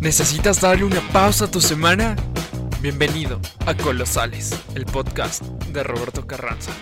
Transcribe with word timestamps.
¿Necesitas 0.00 0.62
darle 0.62 0.84
una 0.84 1.02
pausa 1.12 1.44
a 1.44 1.50
tu 1.50 1.60
semana? 1.60 2.16
Bienvenido 2.80 3.38
a 3.66 3.74
Colosales, 3.74 4.58
el 4.74 4.86
podcast 4.86 5.42
de 5.74 5.82
Roberto 5.82 6.26
Carranza. 6.26 6.72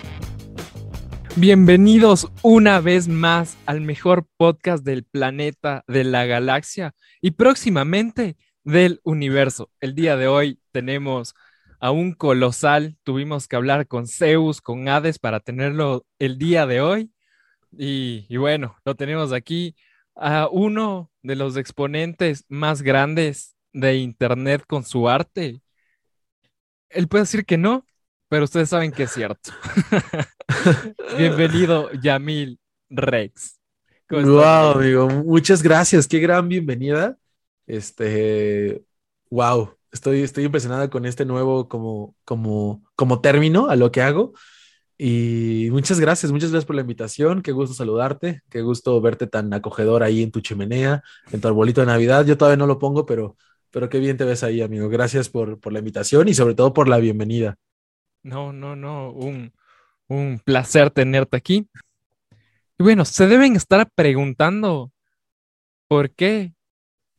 Bienvenidos 1.35 2.29
una 2.43 2.81
vez 2.81 3.09
más 3.09 3.59
al 3.67 3.81
mejor 3.81 4.29
podcast 4.37 4.85
del 4.85 5.03
planeta, 5.03 5.83
de 5.89 6.05
la 6.05 6.27
galaxia 6.27 6.95
y 7.21 7.33
próximamente 7.33 8.37
del 8.63 9.01
universo. 9.03 9.69
El 9.81 9.97
día 9.97 10.17
de 10.17 10.29
hoy 10.29 10.61
tenemos 10.71 11.35
a 11.81 11.91
un 11.91 12.13
colosal, 12.13 12.97
tuvimos 13.03 13.49
que 13.49 13.57
hablar 13.57 13.89
con 13.89 14.07
Zeus, 14.07 14.61
con 14.61 14.89
Hades 14.89 15.19
para 15.19 15.41
tenerlo 15.41 16.07
el 16.21 16.39
día 16.39 16.67
de 16.67 16.81
hoy. 16.81 17.11
Y, 17.77 18.27
y 18.29 18.37
bueno, 18.37 18.77
lo 18.85 18.95
tenemos 18.95 19.33
aquí 19.33 19.75
a 20.19 20.49
uno 20.51 21.11
de 21.23 21.37
los 21.37 21.57
exponentes 21.57 22.45
más 22.49 22.83
grandes 22.83 23.57
de 23.73 23.97
Internet 23.97 24.65
con 24.67 24.85
su 24.85 25.09
arte. 25.09 25.61
Él 26.91 27.09
puede 27.09 27.23
decir 27.23 27.45
que 27.45 27.57
no, 27.57 27.87
pero 28.29 28.45
ustedes 28.45 28.71
saben 28.71 28.93
que 28.93 29.05
es 29.05 29.13
cierto. 29.13 29.53
Bienvenido, 31.19 31.91
Yamil 31.93 32.59
Rex. 32.91 33.61
Wow, 34.11 34.73
amigo, 34.73 35.09
muchas 35.09 35.63
gracias. 35.63 36.09
Qué 36.09 36.19
gran 36.19 36.49
bienvenida. 36.49 37.17
Este, 37.67 38.83
wow, 39.31 39.75
estoy, 39.93 40.23
estoy 40.23 40.45
impresionada 40.45 40.89
con 40.91 41.05
este 41.05 41.25
nuevo 41.27 41.69
como, 41.69 42.17
como, 42.25 42.83
como 42.97 43.21
término 43.21 43.69
a 43.69 43.77
lo 43.77 43.93
que 43.93 44.03
hago. 44.03 44.33
Y 45.01 45.69
muchas 45.71 46.01
gracias, 46.01 46.33
muchas 46.33 46.51
gracias 46.51 46.67
por 46.67 46.75
la 46.75 46.83
invitación. 46.83 47.41
Qué 47.41 47.53
gusto 47.53 47.73
saludarte, 47.73 48.43
qué 48.51 48.63
gusto 48.63 49.01
verte 49.01 49.29
tan 49.29 49.53
acogedor 49.55 50.03
ahí 50.03 50.25
en 50.25 50.33
tu 50.33 50.41
chimenea, 50.41 51.05
en 51.31 51.41
tu 51.41 51.47
arbolito 51.47 51.81
de 51.81 51.87
Navidad. 51.87 52.27
Yo 52.27 52.37
todavía 52.37 52.57
no 52.57 52.67
lo 52.67 52.81
pongo, 52.81 53.07
pero, 53.07 53.37
pero 53.71 53.89
qué 53.89 54.01
bien 54.01 54.17
te 54.17 54.25
ves 54.25 54.43
ahí, 54.43 54.61
amigo. 54.61 54.89
Gracias 54.89 55.29
por, 55.29 55.61
por 55.61 55.73
la 55.73 55.79
invitación 55.79 56.27
y 56.27 56.35
sobre 56.35 56.57
todo 56.57 56.75
por 56.75 56.89
la 56.89 56.99
bienvenida. 56.99 57.57
No, 58.25 58.53
no, 58.53 58.75
no, 58.75 59.13
un, 59.13 59.53
un 60.09 60.41
placer 60.45 60.91
tenerte 60.91 61.37
aquí. 61.37 61.69
Y 62.77 62.83
bueno, 62.83 63.05
se 63.05 63.29
deben 63.29 63.55
estar 63.55 63.89
preguntando 63.95 64.91
por 65.87 66.11
qué 66.11 66.55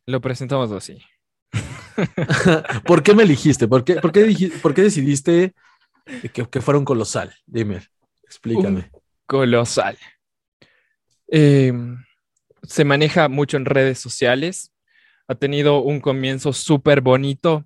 lo 0.04 0.20
presentamos 0.20 0.70
así. 0.72 1.00
¿Por 2.86 3.02
qué 3.02 3.14
me 3.14 3.22
eligiste? 3.22 3.68
¿Por 3.68 3.84
qué, 3.84 3.96
por 3.96 4.12
qué, 4.12 4.52
por 4.62 4.74
qué 4.74 4.82
decidiste 4.82 5.54
que, 6.32 6.46
que 6.48 6.60
fuera 6.60 6.78
un 6.78 6.84
colosal? 6.84 7.34
Dime, 7.46 7.82
explícame. 8.24 8.90
Un 8.92 9.00
colosal. 9.26 9.96
Eh, 11.28 11.72
se 12.62 12.84
maneja 12.84 13.28
mucho 13.28 13.56
en 13.56 13.64
redes 13.64 13.98
sociales. 13.98 14.72
Ha 15.28 15.34
tenido 15.34 15.82
un 15.82 16.00
comienzo 16.00 16.52
súper 16.52 17.00
bonito 17.00 17.64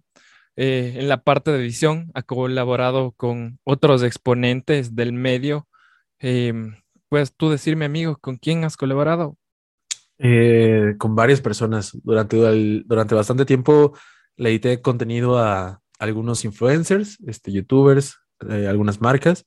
eh, 0.57 0.95
en 0.97 1.09
la 1.09 1.23
parte 1.23 1.51
de 1.51 1.59
edición. 1.59 2.11
Ha 2.15 2.23
colaborado 2.23 3.13
con 3.13 3.59
otros 3.65 4.03
exponentes 4.03 4.95
del 4.95 5.13
medio. 5.13 5.67
Eh, 6.21 6.53
¿Puedes 7.09 7.35
tú 7.35 7.51
decirme, 7.51 7.85
amigo, 7.85 8.19
con 8.21 8.37
quién 8.37 8.65
has 8.65 8.77
colaborado? 8.77 9.37
Eh, 10.19 10.95
con 10.99 11.17
varias 11.17 11.41
personas. 11.41 11.91
Durante, 12.03 12.37
el, 12.47 12.85
durante 12.87 13.15
bastante 13.15 13.45
tiempo 13.45 13.97
le 14.37 14.51
edité 14.51 14.81
contenido 14.81 15.39
a 15.39 15.81
algunos 15.99 16.45
influencers, 16.45 17.19
este, 17.27 17.53
youtubers, 17.53 18.19
eh, 18.51 18.67
algunas 18.69 19.01
marcas, 19.01 19.47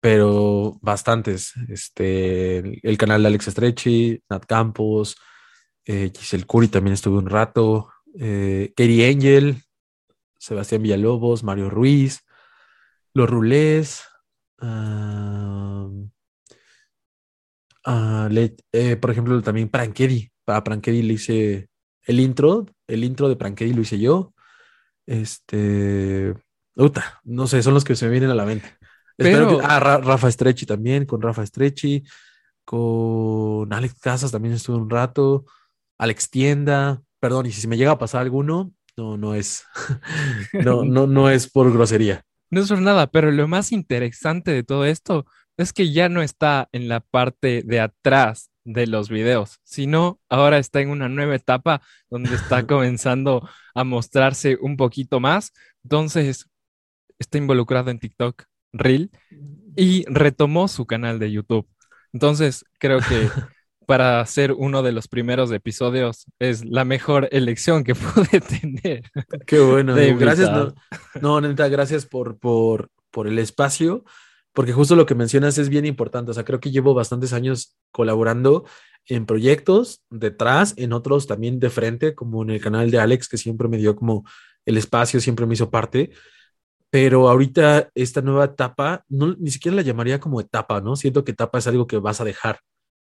pero 0.00 0.78
bastantes. 0.82 1.52
Este, 1.68 2.58
el, 2.86 2.98
canal 2.98 3.22
de 3.22 3.28
Alex 3.28 3.48
Estrechi, 3.48 4.22
Nat 4.28 4.44
Campos, 4.46 5.16
eh, 5.86 6.12
Curi 6.46 6.68
también 6.68 6.94
estuve 6.94 7.18
un 7.18 7.28
rato, 7.28 7.88
eh, 8.18 8.72
Katie 8.76 9.10
Angel, 9.10 9.62
Sebastián 10.38 10.82
Villalobos, 10.82 11.42
Mario 11.42 11.70
Ruiz, 11.70 12.24
Los 13.12 13.28
Rulés, 13.28 14.04
uh, 17.86 18.28
le, 18.30 18.56
eh, 18.72 18.96
por 18.96 19.10
ejemplo, 19.10 19.40
también 19.42 19.68
Prankedy. 19.68 20.30
Para 20.44 20.64
Prankedy 20.64 21.02
le 21.02 21.14
hice 21.14 21.68
el 22.02 22.20
intro, 22.20 22.66
el 22.86 23.04
intro 23.04 23.28
de 23.28 23.36
Prankedy 23.36 23.72
lo 23.72 23.82
hice 23.82 23.98
yo. 23.98 24.34
Este, 25.06 26.34
Uta, 26.76 27.20
no 27.24 27.46
sé, 27.46 27.62
son 27.62 27.74
los 27.74 27.84
que 27.84 27.94
se 27.96 28.06
me 28.06 28.12
vienen 28.12 28.30
a 28.30 28.34
la 28.34 28.44
mente. 28.44 28.76
Pero- 29.16 29.58
Que, 29.58 29.64
ah, 29.66 29.80
Ra- 29.80 29.98
Rafa 29.98 30.28
Estrechi 30.28 30.66
también, 30.66 31.04
con 31.04 31.20
Rafa 31.20 31.42
Estrechi, 31.42 32.02
con 32.64 33.72
Alex 33.72 33.94
Casas 34.00 34.30
también 34.30 34.54
estuve 34.54 34.76
un 34.76 34.88
rato, 34.90 35.44
Alex 35.98 36.30
Tienda, 36.30 37.02
perdón, 37.20 37.46
y 37.46 37.52
si 37.52 37.60
se 37.60 37.68
me 37.68 37.76
llega 37.76 37.90
a 37.92 37.98
pasar 37.98 38.22
alguno, 38.22 38.72
no, 38.96 39.16
no 39.16 39.34
es, 39.34 39.64
no, 40.52 40.84
no, 40.84 41.06
no 41.06 41.30
es 41.30 41.50
por 41.50 41.72
grosería. 41.72 42.22
No 42.52 42.60
es 42.62 42.68
por 42.68 42.80
nada, 42.80 43.06
pero 43.06 43.30
lo 43.30 43.46
más 43.46 43.70
interesante 43.70 44.50
de 44.50 44.64
todo 44.64 44.84
esto 44.84 45.24
es 45.56 45.72
que 45.72 45.92
ya 45.92 46.08
no 46.08 46.20
está 46.20 46.68
en 46.72 46.88
la 46.88 46.98
parte 46.98 47.62
de 47.64 47.78
atrás 47.78 48.50
de 48.64 48.88
los 48.88 49.08
videos, 49.08 49.60
sino 49.62 50.18
ahora 50.28 50.58
está 50.58 50.80
en 50.80 50.90
una 50.90 51.08
nueva 51.08 51.36
etapa 51.36 51.80
donde 52.10 52.34
está 52.34 52.66
comenzando 52.66 53.48
a 53.72 53.84
mostrarse 53.84 54.58
un 54.60 54.76
poquito 54.76 55.20
más. 55.20 55.52
Entonces, 55.84 56.46
está 57.20 57.38
involucrado 57.38 57.90
en 57.90 58.00
TikTok, 58.00 58.42
Reel, 58.72 59.10
y 59.76 60.04
retomó 60.06 60.66
su 60.66 60.86
canal 60.86 61.20
de 61.20 61.30
YouTube. 61.30 61.68
Entonces, 62.12 62.64
creo 62.80 62.98
que 62.98 63.28
para 63.86 64.24
ser 64.26 64.52
uno 64.52 64.82
de 64.82 64.92
los 64.92 65.06
primeros 65.06 65.52
episodios 65.52 66.26
es 66.38 66.64
la 66.64 66.84
mejor 66.84 67.28
elección 67.30 67.84
que 67.84 67.94
pude 67.94 68.40
tener. 68.40 69.02
Qué 69.46 69.60
bueno, 69.60 69.94
De 69.94 70.14
gracias. 70.14 70.50
No, 70.50 70.74
no, 71.20 71.40
neta, 71.40 71.68
gracias 71.68 72.06
por, 72.06 72.38
por, 72.38 72.90
por 73.10 73.28
el 73.28 73.38
espacio, 73.38 74.04
porque 74.52 74.72
justo 74.72 74.96
lo 74.96 75.06
que 75.06 75.14
mencionas 75.14 75.58
es 75.58 75.68
bien 75.68 75.86
importante. 75.86 76.30
O 76.30 76.34
sea, 76.34 76.44
creo 76.44 76.60
que 76.60 76.70
llevo 76.70 76.94
bastantes 76.94 77.32
años 77.32 77.76
colaborando 77.92 78.64
en 79.06 79.26
proyectos 79.26 80.02
detrás, 80.10 80.74
en 80.76 80.92
otros 80.92 81.26
también 81.26 81.58
de 81.58 81.70
frente, 81.70 82.14
como 82.14 82.42
en 82.42 82.50
el 82.50 82.60
canal 82.60 82.90
de 82.90 82.98
Alex, 82.98 83.28
que 83.28 83.38
siempre 83.38 83.68
me 83.68 83.78
dio 83.78 83.96
como 83.96 84.24
el 84.66 84.76
espacio, 84.76 85.20
siempre 85.20 85.46
me 85.46 85.54
hizo 85.54 85.70
parte. 85.70 86.10
Pero 86.90 87.28
ahorita 87.28 87.90
esta 87.94 88.20
nueva 88.20 88.46
etapa, 88.46 89.04
no, 89.08 89.34
ni 89.38 89.50
siquiera 89.50 89.76
la 89.76 89.82
llamaría 89.82 90.20
como 90.20 90.40
etapa, 90.40 90.80
¿no? 90.80 90.96
Siento 90.96 91.24
que 91.24 91.32
etapa 91.32 91.58
es 91.58 91.66
algo 91.66 91.86
que 91.86 91.98
vas 91.98 92.20
a 92.20 92.24
dejar, 92.24 92.60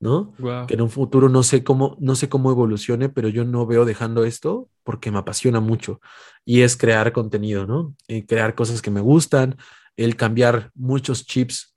¿no? 0.01 0.33
Wow. 0.39 0.67
que 0.67 0.75
en 0.75 0.83
un 0.83 0.91
futuro 0.91 1.29
no 1.29 1.43
sé 1.43 1.65
cómo, 1.65 1.97
no 1.99 2.15
sé 2.15 2.29
cómo 2.29 2.51
evolucione, 2.51 3.09
pero 3.09 3.29
yo 3.29 3.45
no 3.45 3.67
veo 3.67 3.84
dejando 3.84 4.25
esto 4.25 4.69
porque 4.84 5.11
me 5.11 5.19
apasiona 5.19 5.61
mucho 5.61 6.01
y 6.45 6.63
es 6.63 6.77
crear 6.77 7.13
contenido, 7.13 7.67
¿no? 7.67 7.95
Y 8.07 8.23
crear 8.23 8.55
cosas 8.55 8.81
que 8.81 8.91
me 8.91 9.01
gustan, 9.01 9.57
el 9.97 10.17
cambiar 10.17 10.71
muchos 10.75 11.27
chips 11.27 11.75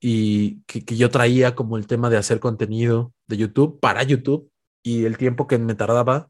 y 0.00 0.62
que, 0.62 0.84
que 0.84 0.96
yo 0.96 1.10
traía 1.10 1.54
como 1.54 1.76
el 1.76 1.86
tema 1.86 2.10
de 2.10 2.16
hacer 2.16 2.40
contenido 2.40 3.12
de 3.26 3.36
YouTube 3.36 3.80
para 3.80 4.02
YouTube 4.02 4.50
y 4.82 5.04
el 5.04 5.18
tiempo 5.18 5.46
que 5.46 5.58
me 5.58 5.74
tardaba 5.74 6.28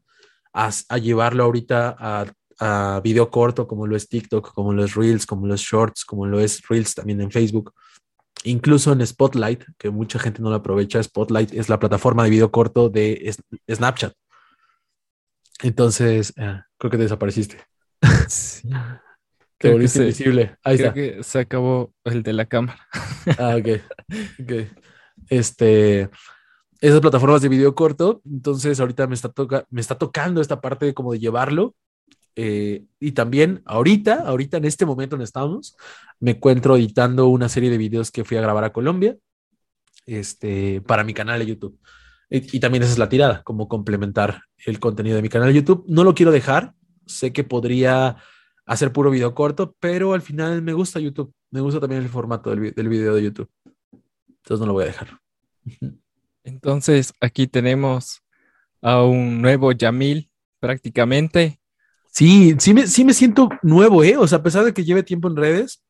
a, 0.53 0.71
a 0.89 0.97
llevarlo 0.97 1.43
ahorita 1.43 1.95
a, 1.97 2.25
a 2.59 3.01
video 3.03 3.29
corto 3.29 3.67
como 3.67 3.87
lo 3.87 3.95
es 3.95 4.09
TikTok, 4.09 4.53
como 4.53 4.73
lo 4.73 4.83
es 4.83 4.95
Reels, 4.95 5.25
como 5.25 5.47
lo 5.47 5.53
es 5.53 5.61
Shorts, 5.61 6.05
como 6.05 6.25
lo 6.25 6.39
es 6.39 6.61
Reels 6.67 6.95
también 6.95 7.21
en 7.21 7.31
Facebook 7.31 7.73
incluso 8.43 8.91
en 8.91 9.05
Spotlight, 9.05 9.63
que 9.77 9.89
mucha 9.89 10.19
gente 10.19 10.41
no 10.41 10.49
lo 10.49 10.55
aprovecha, 10.55 11.01
Spotlight 11.01 11.53
es 11.53 11.69
la 11.69 11.79
plataforma 11.79 12.23
de 12.23 12.29
video 12.29 12.51
corto 12.51 12.89
de 12.89 13.33
Snapchat. 13.69 14.13
Entonces, 15.61 16.33
ah, 16.37 16.65
creo 16.77 16.91
que 16.91 16.97
te 16.97 17.03
desapareciste. 17.03 17.57
Sí. 18.27 18.69
Te 19.57 19.73
volviste 19.73 19.99
invisible. 19.99 20.55
Ahí 20.63 20.77
Creo 20.77 20.87
está. 20.87 20.93
que 20.93 21.21
se 21.21 21.39
acabó 21.39 21.93
el 22.05 22.23
de 22.23 22.31
la 22.31 22.45
cámara. 22.45 22.79
Ah, 23.37 23.57
ok. 23.57 23.81
ok. 24.41 24.53
Este, 25.27 26.09
esas 26.79 27.01
plataformas 27.01 27.41
de 27.41 27.49
video 27.49 27.75
corto, 27.75 28.21
entonces 28.23 28.79
ahorita 28.79 29.05
me 29.07 29.15
está, 29.15 29.27
toca, 29.27 29.65
me 29.69 29.81
está 29.81 29.97
tocando 29.97 30.39
esta 30.39 30.61
parte 30.61 30.85
de 30.85 30.93
como 30.93 31.11
de 31.11 31.19
llevarlo. 31.19 31.75
Eh, 32.35 32.85
y 32.99 33.11
también 33.11 33.61
ahorita, 33.65 34.23
ahorita 34.25 34.57
en 34.57 34.65
este 34.65 34.85
momento 34.85 35.15
donde 35.15 35.25
estamos, 35.25 35.75
me 36.19 36.31
encuentro 36.31 36.77
editando 36.77 37.27
una 37.27 37.49
serie 37.49 37.69
de 37.69 37.77
videos 37.77 38.11
que 38.11 38.23
fui 38.23 38.37
a 38.37 38.41
grabar 38.41 38.63
a 38.63 38.73
Colombia 38.73 39.17
este, 40.05 40.81
para 40.81 41.03
mi 41.03 41.13
canal 41.13 41.39
de 41.39 41.45
YouTube. 41.45 41.79
Y, 42.29 42.59
también 42.59 42.83
esa 42.83 42.93
es 42.93 42.99
la 42.99 43.09
tirada, 43.09 43.41
como 43.43 43.67
complementar 43.67 44.43
el 44.65 44.79
contenido 44.79 45.15
de 45.15 45.23
mi 45.23 45.29
canal 45.29 45.49
de 45.49 45.55
YouTube. 45.55 45.83
No 45.87 46.03
lo 46.03 46.13
quiero 46.13 46.31
dejar, 46.31 46.73
sé 47.07 47.33
que 47.33 47.43
podría 47.43 48.17
hacer 48.65 48.93
puro 48.93 49.09
video 49.09 49.33
corto, 49.33 49.75
pero 49.79 50.13
al 50.13 50.21
final 50.21 50.61
me 50.61 50.73
gusta 50.73 50.99
YouTube, 50.99 51.33
me 51.49 51.59
gusta 51.59 51.79
también 51.79 52.03
el 52.03 52.09
formato 52.09 52.51
del, 52.51 52.71
del 52.73 52.87
video 52.87 53.15
de 53.15 53.23
YouTube. 53.23 53.49
Entonces 54.27 54.59
no 54.59 54.67
lo 54.67 54.73
voy 54.73 54.83
a 54.83 54.87
dejar. 54.87 55.19
Entonces, 56.43 57.13
aquí 57.19 57.47
tenemos 57.47 58.21
a 58.81 59.03
un 59.03 59.41
nuevo 59.41 59.71
Yamil, 59.71 60.29
prácticamente. 60.59 61.59
Sí, 62.11 62.55
sí 62.59 62.73
me, 62.73 62.87
sí 62.87 63.05
me 63.05 63.13
siento 63.13 63.49
nuevo, 63.61 64.03
¿eh? 64.03 64.17
O 64.17 64.27
sea, 64.27 64.39
a 64.39 64.43
pesar 64.43 64.65
de 64.65 64.73
que 64.73 64.83
lleve 64.83 65.03
tiempo 65.03 65.27
en 65.27 65.35
redes, 65.35 65.83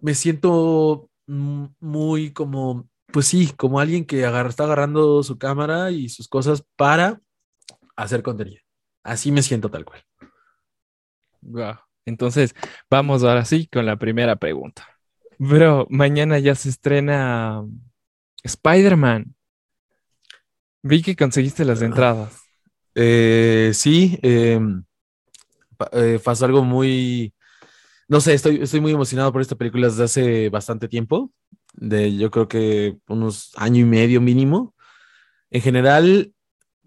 me 0.00 0.14
siento 0.14 1.10
mm, 1.26 1.66
muy 1.80 2.32
como, 2.32 2.88
pues 3.12 3.26
sí, 3.26 3.52
como 3.56 3.80
alguien 3.80 4.04
que 4.04 4.24
agarra, 4.24 4.48
está 4.48 4.64
agarrando 4.64 5.22
su 5.22 5.38
cámara 5.38 5.90
y 5.90 6.08
sus 6.08 6.28
cosas 6.28 6.64
para 6.76 7.20
hacer 7.96 8.22
contenido. 8.22 8.60
Así 9.02 9.32
me 9.32 9.42
siento 9.42 9.70
tal 9.70 9.84
cual. 9.84 10.02
Wow. 11.40 11.76
Entonces, 12.04 12.54
vamos 12.90 13.22
ahora 13.22 13.44
sí 13.44 13.68
con 13.70 13.86
la 13.86 13.96
primera 13.96 14.36
pregunta. 14.36 14.86
Bro, 15.38 15.86
mañana 15.90 16.38
ya 16.38 16.54
se 16.54 16.68
estrena 16.68 17.64
Spider-Man. 18.42 19.34
Vi 20.82 21.02
que 21.02 21.16
conseguiste 21.16 21.64
las 21.64 21.82
entradas. 21.82 22.42
Eh, 22.94 23.70
sí, 23.74 24.18
em, 24.22 24.84
eh, 25.92 26.20
pasó 26.22 26.44
algo 26.44 26.64
muy, 26.64 27.34
no 28.08 28.20
sé, 28.20 28.34
estoy, 28.34 28.60
estoy 28.62 28.80
muy 28.80 28.92
emocionado 28.92 29.32
por 29.32 29.42
esta 29.42 29.56
película 29.56 29.88
desde 29.88 30.04
hace 30.04 30.48
bastante 30.48 30.88
tiempo, 30.88 31.32
de 31.74 32.16
yo 32.16 32.30
creo 32.30 32.48
que 32.48 32.96
unos 33.08 33.52
año 33.56 33.82
y 33.82 33.84
medio 33.84 34.20
mínimo. 34.20 34.74
En 35.50 35.62
general, 35.62 36.32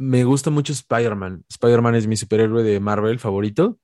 me 0.01 0.23
gusta 0.23 0.49
mucho 0.49 0.73
Spider-Man. 0.73 1.45
Spider-Man 1.49 1.95
es 1.95 2.07
mi 2.07 2.17
superhéroe 2.17 2.63
de 2.63 2.79
Marvel 2.79 3.19
favorito. 3.19 3.77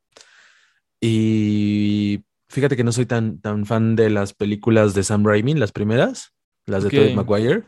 Y 1.00 2.24
fíjate 2.50 2.76
que 2.76 2.84
no 2.84 2.92
soy 2.92 3.06
tan, 3.06 3.40
tan 3.40 3.66
fan 3.66 3.96
de 3.96 4.10
las 4.10 4.34
películas 4.34 4.94
de 4.94 5.04
Sam 5.04 5.24
Raimi, 5.24 5.54
las 5.54 5.72
primeras, 5.72 6.34
las 6.66 6.84
de 6.84 6.90
Tobey 6.90 7.16
Maguire. 7.16 7.64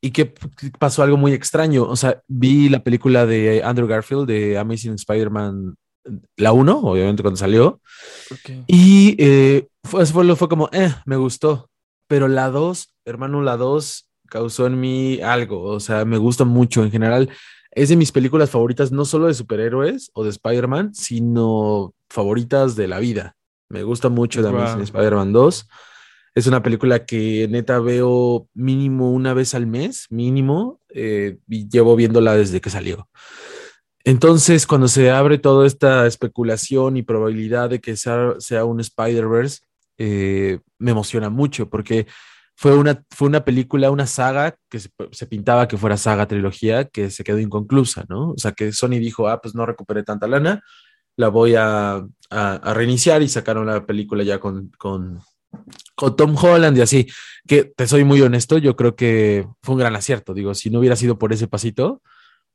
Y 0.00 0.12
que 0.12 0.34
pasó 0.78 1.02
algo 1.02 1.16
muy 1.16 1.32
extraño. 1.32 1.84
O 1.84 1.96
sea, 1.96 2.22
vi 2.28 2.68
la 2.68 2.84
película 2.84 3.26
de 3.26 3.62
Andrew 3.64 3.88
Garfield 3.88 4.26
de 4.26 4.56
Amazing 4.58 4.94
Spider-Man, 4.94 5.74
la 6.36 6.52
1, 6.52 6.78
obviamente 6.78 7.22
cuando 7.22 7.36
salió. 7.36 7.80
Y 8.66 9.16
eh, 9.18 9.68
fue, 9.82 10.06
fue, 10.06 10.36
fue 10.36 10.48
como, 10.48 10.68
eh, 10.72 10.94
me 11.06 11.16
gustó. 11.16 11.70
Pero 12.06 12.28
la 12.28 12.50
2, 12.50 12.94
hermano, 13.04 13.42
la 13.42 13.56
2 13.56 14.08
causó 14.28 14.66
en 14.66 14.80
mí 14.80 15.20
algo. 15.20 15.62
O 15.62 15.80
sea, 15.80 16.04
me 16.04 16.18
gusta 16.18 16.44
mucho 16.44 16.82
en 16.82 16.90
general. 16.90 17.30
Es 17.70 17.88
de 17.88 17.96
mis 17.96 18.12
películas 18.12 18.50
favoritas, 18.50 18.92
no 18.92 19.04
solo 19.04 19.26
de 19.26 19.34
superhéroes 19.34 20.10
o 20.14 20.24
de 20.24 20.30
Spider-Man, 20.30 20.94
sino 20.94 21.94
favoritas 22.08 22.76
de 22.76 22.88
la 22.88 22.98
vida. 23.00 23.36
Me 23.68 23.82
gusta 23.82 24.08
mucho 24.08 24.42
también 24.42 24.80
Spider-Man 24.80 25.32
2. 25.32 25.68
Es 26.34 26.46
una 26.46 26.62
película 26.62 27.06
que 27.06 27.46
neta 27.48 27.78
veo 27.78 28.48
mínimo 28.54 29.12
una 29.12 29.34
vez 29.34 29.54
al 29.54 29.66
mes, 29.66 30.06
mínimo, 30.10 30.80
eh, 30.88 31.38
y 31.48 31.68
llevo 31.68 31.94
viéndola 31.96 32.34
desde 32.34 32.60
que 32.60 32.70
salió. 32.70 33.08
Entonces, 34.04 34.66
cuando 34.66 34.86
se 34.86 35.10
abre 35.10 35.38
toda 35.38 35.66
esta 35.66 36.06
especulación 36.06 36.98
y 36.98 37.02
probabilidad 37.02 37.70
de 37.70 37.80
que 37.80 37.96
sea, 37.96 38.64
un 38.64 38.80
Spider-Verse, 38.80 39.60
eh, 39.96 40.58
me 40.78 40.90
emociona 40.90 41.30
mucho 41.30 41.70
porque 41.70 42.06
fue 42.56 42.76
una, 42.76 43.02
fue 43.10 43.28
una 43.28 43.44
película, 43.44 43.90
una 43.90 44.06
saga 44.06 44.56
que 44.68 44.78
se, 44.78 45.26
pintaba 45.26 45.68
que 45.68 45.78
fuera 45.78 45.96
saga 45.96 46.28
trilogía, 46.28 46.84
que 46.84 47.10
se 47.10 47.24
quedó 47.24 47.38
inconclusa, 47.38 48.04
¿no? 48.08 48.32
O 48.32 48.38
sea, 48.38 48.52
que 48.52 48.72
Sony 48.72 48.98
dijo, 49.00 49.28
ah, 49.28 49.40
pues 49.40 49.54
no 49.54 49.64
recuperé 49.64 50.02
tanta 50.02 50.26
lana, 50.26 50.62
la 51.16 51.28
voy 51.28 51.54
a, 51.56 52.04
a, 52.30 52.74
reiniciar 52.74 53.22
y 53.22 53.28
sacaron 53.28 53.66
la 53.66 53.86
película 53.86 54.22
ya 54.22 54.38
con, 54.38 54.70
con, 54.78 55.20
con, 55.94 56.16
Tom 56.16 56.36
Holland 56.36 56.76
y 56.76 56.82
así, 56.82 57.06
que 57.46 57.64
te 57.64 57.86
soy 57.86 58.04
muy 58.04 58.20
honesto, 58.20 58.58
yo 58.58 58.76
creo 58.76 58.94
que 58.96 59.46
fue 59.62 59.74
un 59.74 59.80
gran 59.80 59.96
acierto, 59.96 60.34
digo, 60.34 60.54
si 60.54 60.70
no 60.70 60.80
hubiera 60.80 60.96
sido 60.96 61.18
por 61.18 61.32
ese 61.32 61.48
pasito, 61.48 62.02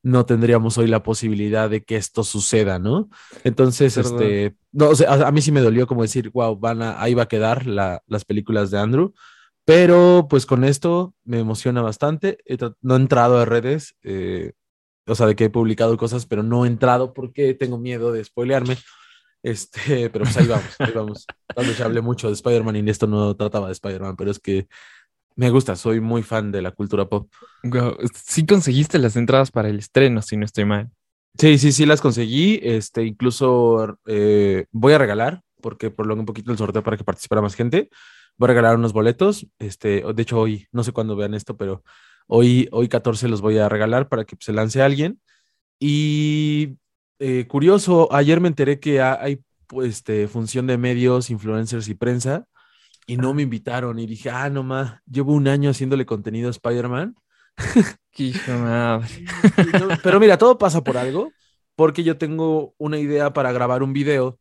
no 0.01 0.25
tendríamos 0.25 0.77
hoy 0.77 0.87
la 0.87 1.03
posibilidad 1.03 1.69
de 1.69 1.83
que 1.83 1.95
esto 1.95 2.23
suceda, 2.23 2.79
¿no? 2.79 3.09
Entonces, 3.43 3.97
este, 3.97 4.55
no, 4.71 4.89
o 4.89 4.95
sea, 4.95 5.11
a, 5.13 5.31
mí 5.31 5.41
sí 5.41 5.51
me 5.51 5.61
dolió 5.61 5.87
como 5.87 6.03
decir, 6.03 6.29
wow, 6.31 6.57
van 6.57 6.81
a, 6.81 7.01
ahí 7.01 7.13
va 7.13 7.23
a 7.23 7.27
quedar 7.27 7.65
la, 7.65 8.01
las 8.07 8.25
películas 8.25 8.71
de 8.71 8.79
Andrew, 8.79 9.13
pero 9.65 10.27
pues 10.29 10.45
con 10.45 10.63
esto 10.63 11.13
me 11.25 11.39
emociona 11.39 11.81
bastante, 11.81 12.39
no 12.81 12.95
he 12.95 12.97
entrado 12.97 13.37
a 13.39 13.45
redes, 13.45 13.95
eh, 14.03 14.53
o 15.05 15.15
sea, 15.15 15.27
de 15.27 15.35
que 15.35 15.45
he 15.45 15.49
publicado 15.49 15.97
cosas, 15.97 16.25
pero 16.25 16.43
no 16.43 16.65
he 16.65 16.67
entrado 16.67 17.13
porque 17.13 17.53
tengo 17.53 17.77
miedo 17.77 18.11
de 18.11 18.23
spoilearme. 18.23 18.77
Este, 19.41 20.09
pero 20.11 20.25
pues 20.25 20.37
ahí 20.37 20.47
vamos, 20.47 20.75
ahí 20.79 20.91
vamos. 20.93 21.25
Tal 21.53 21.65
vez 21.65 21.79
hablé 21.81 22.01
mucho 22.01 22.27
de 22.27 22.33
Spider-Man 22.33 22.75
y 22.75 22.89
esto 22.89 23.07
no 23.07 23.35
trataba 23.35 23.67
de 23.67 23.73
Spider-Man, 23.73 24.15
pero 24.15 24.31
es 24.31 24.39
que 24.39 24.67
me 25.39 25.51
gusta, 25.51 25.77
soy 25.77 26.01
muy 26.01 26.21
fan 26.21 26.51
de 26.51 26.61
la 26.61 26.71
cultura 26.71 27.07
pop. 27.07 27.31
Sí 28.13 28.45
conseguiste 28.45 28.99
las 28.99 29.15
entradas 29.15 29.51
para 29.51 29.69
el 29.69 29.79
estreno, 29.79 30.21
si 30.21 30.35
no 30.35 30.43
estoy 30.43 30.65
mal. 30.65 30.91
Sí, 31.37 31.57
sí, 31.57 31.71
sí 31.71 31.85
las 31.85 32.01
conseguí. 32.01 32.59
Este, 32.61 33.05
incluso 33.05 33.97
eh, 34.05 34.65
voy 34.71 34.91
a 34.91 34.97
regalar, 34.97 35.41
porque 35.61 35.91
prolongo 35.91 36.23
un 36.23 36.25
poquito 36.25 36.51
el 36.51 36.57
sorteo 36.57 36.83
para 36.83 36.97
que 36.97 37.05
participara 37.05 37.41
más 37.41 37.55
gente. 37.55 37.89
Voy 38.35 38.47
a 38.47 38.49
regalar 38.49 38.75
unos 38.75 38.91
boletos. 38.91 39.47
Este, 39.59 40.03
de 40.13 40.21
hecho, 40.21 40.41
hoy, 40.41 40.67
no 40.73 40.83
sé 40.83 40.91
cuándo 40.91 41.15
vean 41.15 41.33
esto, 41.33 41.55
pero 41.55 41.83
Hoy, 42.31 42.67
hoy 42.71 42.89
14 42.89 43.27
los 43.27 43.41
voy 43.41 43.57
a 43.57 43.69
regalar 43.69 44.07
para 44.07 44.25
que 44.25 44.35
se 44.39 44.53
lance 44.53 44.83
alguien. 44.83 45.19
Y 45.79 46.77
eh, 47.17 47.47
curioso, 47.47 48.13
ayer 48.13 48.41
me 48.41 48.49
enteré 48.49 48.79
que 48.79 49.01
hay 49.01 49.41
pues, 49.67 49.89
este, 49.89 50.27
función 50.27 50.67
de 50.67 50.77
medios, 50.77 51.31
influencers 51.31 51.87
y 51.87 51.95
prensa 51.95 52.45
y 53.09 53.17
no 53.17 53.33
me 53.33 53.41
invitaron 53.41 53.97
y 53.97 54.05
dije, 54.05 54.29
ah, 54.29 54.51
no 54.51 54.61
más, 54.61 55.01
llevo 55.09 55.33
un 55.33 55.47
año 55.47 55.71
haciéndole 55.71 56.05
contenido 56.05 56.47
a 56.47 56.51
Spider-Man. 56.51 57.15
Pero 60.03 60.19
mira, 60.19 60.37
todo 60.37 60.59
pasa 60.59 60.83
por 60.83 60.95
algo, 60.95 61.31
porque 61.75 62.03
yo 62.03 62.19
tengo 62.19 62.75
una 62.77 62.99
idea 62.99 63.33
para 63.33 63.51
grabar 63.51 63.81
un 63.81 63.93
video 63.93 64.37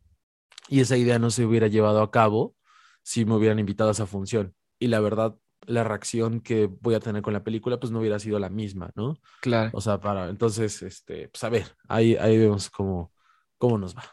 y 0.67 0.81
esa 0.81 0.97
idea 0.97 1.17
no 1.17 1.31
se 1.31 1.45
hubiera 1.45 1.65
llevado 1.65 2.03
a 2.03 2.11
cabo 2.11 2.53
si 3.01 3.25
me 3.25 3.33
hubieran 3.33 3.57
invitado 3.57 3.89
a 3.89 3.93
esa 3.93 4.05
función. 4.05 4.53
Y 4.77 4.85
la 4.85 4.99
verdad, 4.99 5.35
la 5.65 5.83
reacción 5.83 6.39
que 6.39 6.67
voy 6.67 6.93
a 6.93 6.99
tener 6.99 7.23
con 7.23 7.33
la 7.33 7.43
película, 7.43 7.79
pues 7.79 7.91
no 7.91 7.97
hubiera 7.97 8.19
sido 8.19 8.37
la 8.37 8.49
misma, 8.49 8.91
¿no? 8.93 9.17
Claro. 9.41 9.71
O 9.73 9.81
sea, 9.81 9.99
para, 9.99 10.29
entonces, 10.29 10.83
este, 10.83 11.27
pues 11.29 11.43
a 11.43 11.49
ver, 11.49 11.75
ahí, 11.87 12.15
ahí 12.17 12.37
vemos 12.37 12.69
cómo, 12.69 13.11
cómo 13.57 13.79
nos 13.79 13.97
va. 13.97 14.03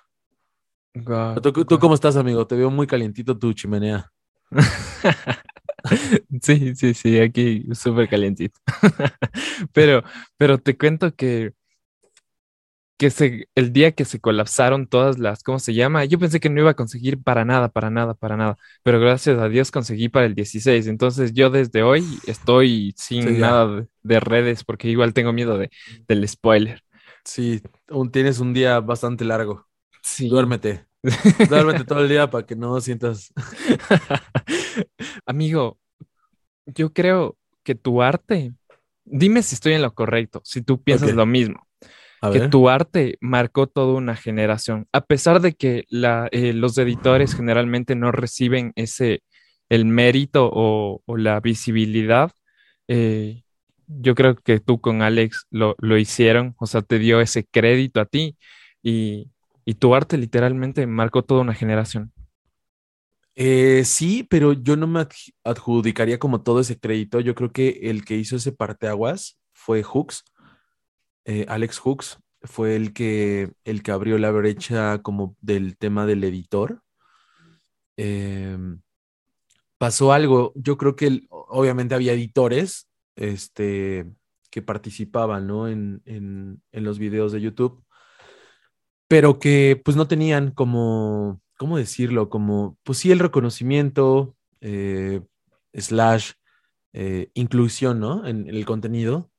¿Tú, 1.42 1.78
cómo 1.78 1.94
estás, 1.94 2.16
amigo? 2.16 2.46
Te 2.46 2.56
veo 2.56 2.70
muy 2.70 2.86
calientito 2.86 3.36
tu 3.36 3.52
chimenea. 3.52 4.10
sí, 6.42 6.74
sí, 6.74 6.94
sí, 6.94 7.20
aquí 7.20 7.64
súper 7.74 8.08
calientito. 8.08 8.58
pero, 9.72 10.02
pero 10.36 10.58
te 10.58 10.76
cuento 10.76 11.14
que 11.14 11.52
que 12.98 13.10
se, 13.10 13.48
el 13.54 13.72
día 13.72 13.92
que 13.92 14.04
se 14.04 14.20
colapsaron 14.20 14.86
todas 14.86 15.18
las, 15.18 15.42
¿cómo 15.42 15.58
se 15.58 15.74
llama? 15.74 16.04
Yo 16.04 16.18
pensé 16.18 16.40
que 16.40 16.48
no 16.48 16.60
iba 16.60 16.70
a 16.70 16.74
conseguir 16.74 17.22
para 17.22 17.44
nada, 17.44 17.68
para 17.68 17.90
nada, 17.90 18.14
para 18.14 18.36
nada, 18.36 18.56
pero 18.82 18.98
gracias 19.00 19.38
a 19.38 19.48
Dios 19.48 19.70
conseguí 19.70 20.08
para 20.08 20.26
el 20.26 20.34
16. 20.34 20.86
Entonces 20.86 21.32
yo 21.34 21.50
desde 21.50 21.82
hoy 21.82 22.04
estoy 22.26 22.94
sin 22.96 23.38
nada 23.38 23.86
de, 24.02 24.20
redes 24.20 24.64
porque 24.64 24.88
igual 24.88 25.12
tengo 25.12 25.32
miedo 25.32 25.58
de, 25.58 25.70
del 26.08 26.26
spoiler. 26.26 26.82
Sí, 27.24 27.60
aún 27.88 28.10
tienes 28.10 28.38
un 28.40 28.54
día 28.54 28.80
bastante 28.80 29.24
largo. 29.24 29.66
Sí. 30.02 30.28
Duérmete. 30.28 30.85
Duérmete 31.48 31.84
todo 31.84 32.00
el 32.00 32.08
día 32.08 32.30
para 32.30 32.46
que 32.46 32.56
no 32.56 32.80
sientas. 32.80 33.32
Amigo, 35.26 35.78
yo 36.66 36.92
creo 36.92 37.36
que 37.62 37.74
tu 37.74 38.02
arte, 38.02 38.52
dime 39.04 39.42
si 39.42 39.54
estoy 39.54 39.74
en 39.74 39.82
lo 39.82 39.94
correcto, 39.94 40.40
si 40.44 40.62
tú 40.62 40.82
piensas 40.82 41.12
lo 41.12 41.26
mismo 41.26 41.66
que 42.32 42.48
tu 42.48 42.68
arte 42.68 43.18
marcó 43.20 43.66
toda 43.66 43.94
una 43.94 44.16
generación. 44.16 44.86
A 44.92 45.02
pesar 45.02 45.40
de 45.40 45.54
que 45.54 45.84
eh, 45.90 46.52
los 46.52 46.78
editores 46.78 47.34
generalmente 47.34 47.94
no 47.94 48.12
reciben 48.12 48.72
ese, 48.76 49.22
el 49.68 49.84
mérito 49.84 50.50
o, 50.52 51.02
la 51.16 51.40
visibilidad, 51.40 52.32
eh, 52.88 53.42
yo 53.86 54.14
creo 54.14 54.34
que 54.36 54.60
tú 54.60 54.80
con 54.80 55.02
Alex 55.02 55.46
lo, 55.50 55.76
hicieron, 55.96 56.54
o 56.58 56.66
sea, 56.66 56.82
te 56.82 56.98
dio 56.98 57.20
ese 57.20 57.44
crédito 57.44 58.00
a 58.00 58.06
ti 58.06 58.36
y, 58.82 59.30
tu 59.74 59.94
arte 59.94 60.16
literalmente 60.16 60.86
marcó 60.86 61.24
toda 61.24 61.42
una 61.42 61.54
generación. 61.54 62.12
Eh, 63.34 63.84
sí, 63.84 64.22
pero 64.22 64.52
yo 64.54 64.76
no 64.76 64.86
me 64.86 65.06
adjudicaría 65.44 66.18
como 66.18 66.42
todo 66.42 66.60
ese 66.60 66.78
crédito. 66.78 67.20
Yo 67.20 67.34
creo 67.34 67.52
que 67.52 67.80
el 67.82 68.04
que 68.04 68.16
hizo 68.16 68.36
ese 68.36 68.52
parteaguas 68.52 69.38
fue 69.52 69.82
Hooks 69.82 70.24
eh, 71.26 71.44
Alex 71.48 71.78
Hooks 71.80 72.18
fue 72.42 72.76
el 72.76 72.92
que, 72.92 73.52
el 73.64 73.82
que 73.82 73.90
abrió 73.90 74.16
la 74.16 74.30
brecha 74.30 75.02
como 75.02 75.36
del 75.40 75.76
tema 75.76 76.06
del 76.06 76.22
editor. 76.22 76.82
Em, 77.96 78.80
pasó 79.78 80.12
algo, 80.12 80.52
yo 80.54 80.76
creo 80.76 80.94
que 80.94 81.26
obviamente 81.30 81.96
había 81.96 82.12
editores 82.12 82.88
este, 83.16 84.06
que 84.50 84.62
participaban 84.62 85.50
en, 85.68 86.62
los 86.72 86.98
videos 87.00 87.32
de 87.32 87.40
YouTube, 87.40 87.84
pero 89.08 89.38
que 89.38 89.80
pues 89.84 89.96
no 89.96 90.08
tenían 90.08 90.50
como, 90.50 91.40
¿cómo 91.56 91.76
decirlo? 91.78 92.28
Como, 92.28 92.78
pues 92.82 92.98
sí, 92.98 93.12
el 93.12 93.18
reconocimiento, 93.18 94.36
eh, 94.60 95.20
slash, 95.74 96.32
eh, 96.92 97.30
inclusión, 97.34 98.00
¿no? 98.00 98.26
en 98.26 98.48
el 98.48 98.64
contenido 98.64 99.30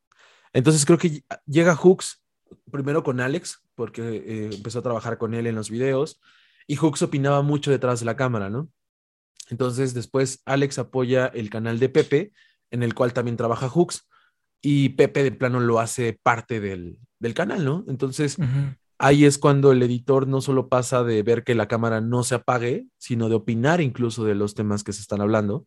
entonces 0.58 0.86
creo 0.86 0.98
que 0.98 1.24
llega 1.46 1.76
Hooks 1.76 2.24
primero 2.72 3.04
con 3.04 3.20
Alex, 3.20 3.62
porque 3.76 4.02
eh, 4.02 4.50
empezó 4.54 4.80
a 4.80 4.82
trabajar 4.82 5.20
con 5.20 5.36
él 5.36 5.46
en 5.46 5.54
los 5.54 5.70
videos, 5.70 6.20
y 6.66 6.78
Hooks 6.78 7.04
opinaba 7.04 7.44
mucho 7.44 7.70
detrás 7.70 8.00
de 8.00 8.08
la 8.08 8.16
cámara, 8.16 8.50
¿no? 8.50 8.68
Entonces 9.50 9.94
después 9.94 10.42
Alex 10.46 10.80
apoya 10.80 11.28
el 11.28 11.52
canal 11.52 11.78
de 11.78 11.90
Pepe, 11.90 12.32
en 12.72 12.82
el 12.82 12.96
cual 12.96 13.14
también 13.14 13.38
trabaja 13.38 13.70
Hooks, 13.70 14.08
y 14.62 14.90
Pepe 14.90 15.22
de 15.22 15.32
plano 15.32 15.60
lo 15.60 15.80
hace 15.80 16.20
parte 16.22 16.60
del, 16.60 16.98
canal, 17.36 17.64
¿no? 17.64 17.86
Entonces, 17.88 18.38
ahí 19.00 19.25
es 19.25 19.38
cuando 19.38 19.72
el 19.72 19.82
editor 19.84 20.27
no 20.27 20.42
solo 20.42 20.70
pasa 20.70 21.04
de 21.04 21.24
ver 21.24 21.44
que 21.44 21.56
la 21.56 21.68
cámara 21.68 22.01
no 22.01 22.24
se 22.24 22.36
apague, 22.36 22.88
sino 22.98 23.30
de 23.30 23.36
opinar 23.36 23.82
incluso 23.82 24.24
de 24.25 24.36
los 24.36 24.56
temas 24.56 24.84
que 24.84 24.94
se 24.94 25.01
están 25.01 25.22
hablando. 25.22 25.66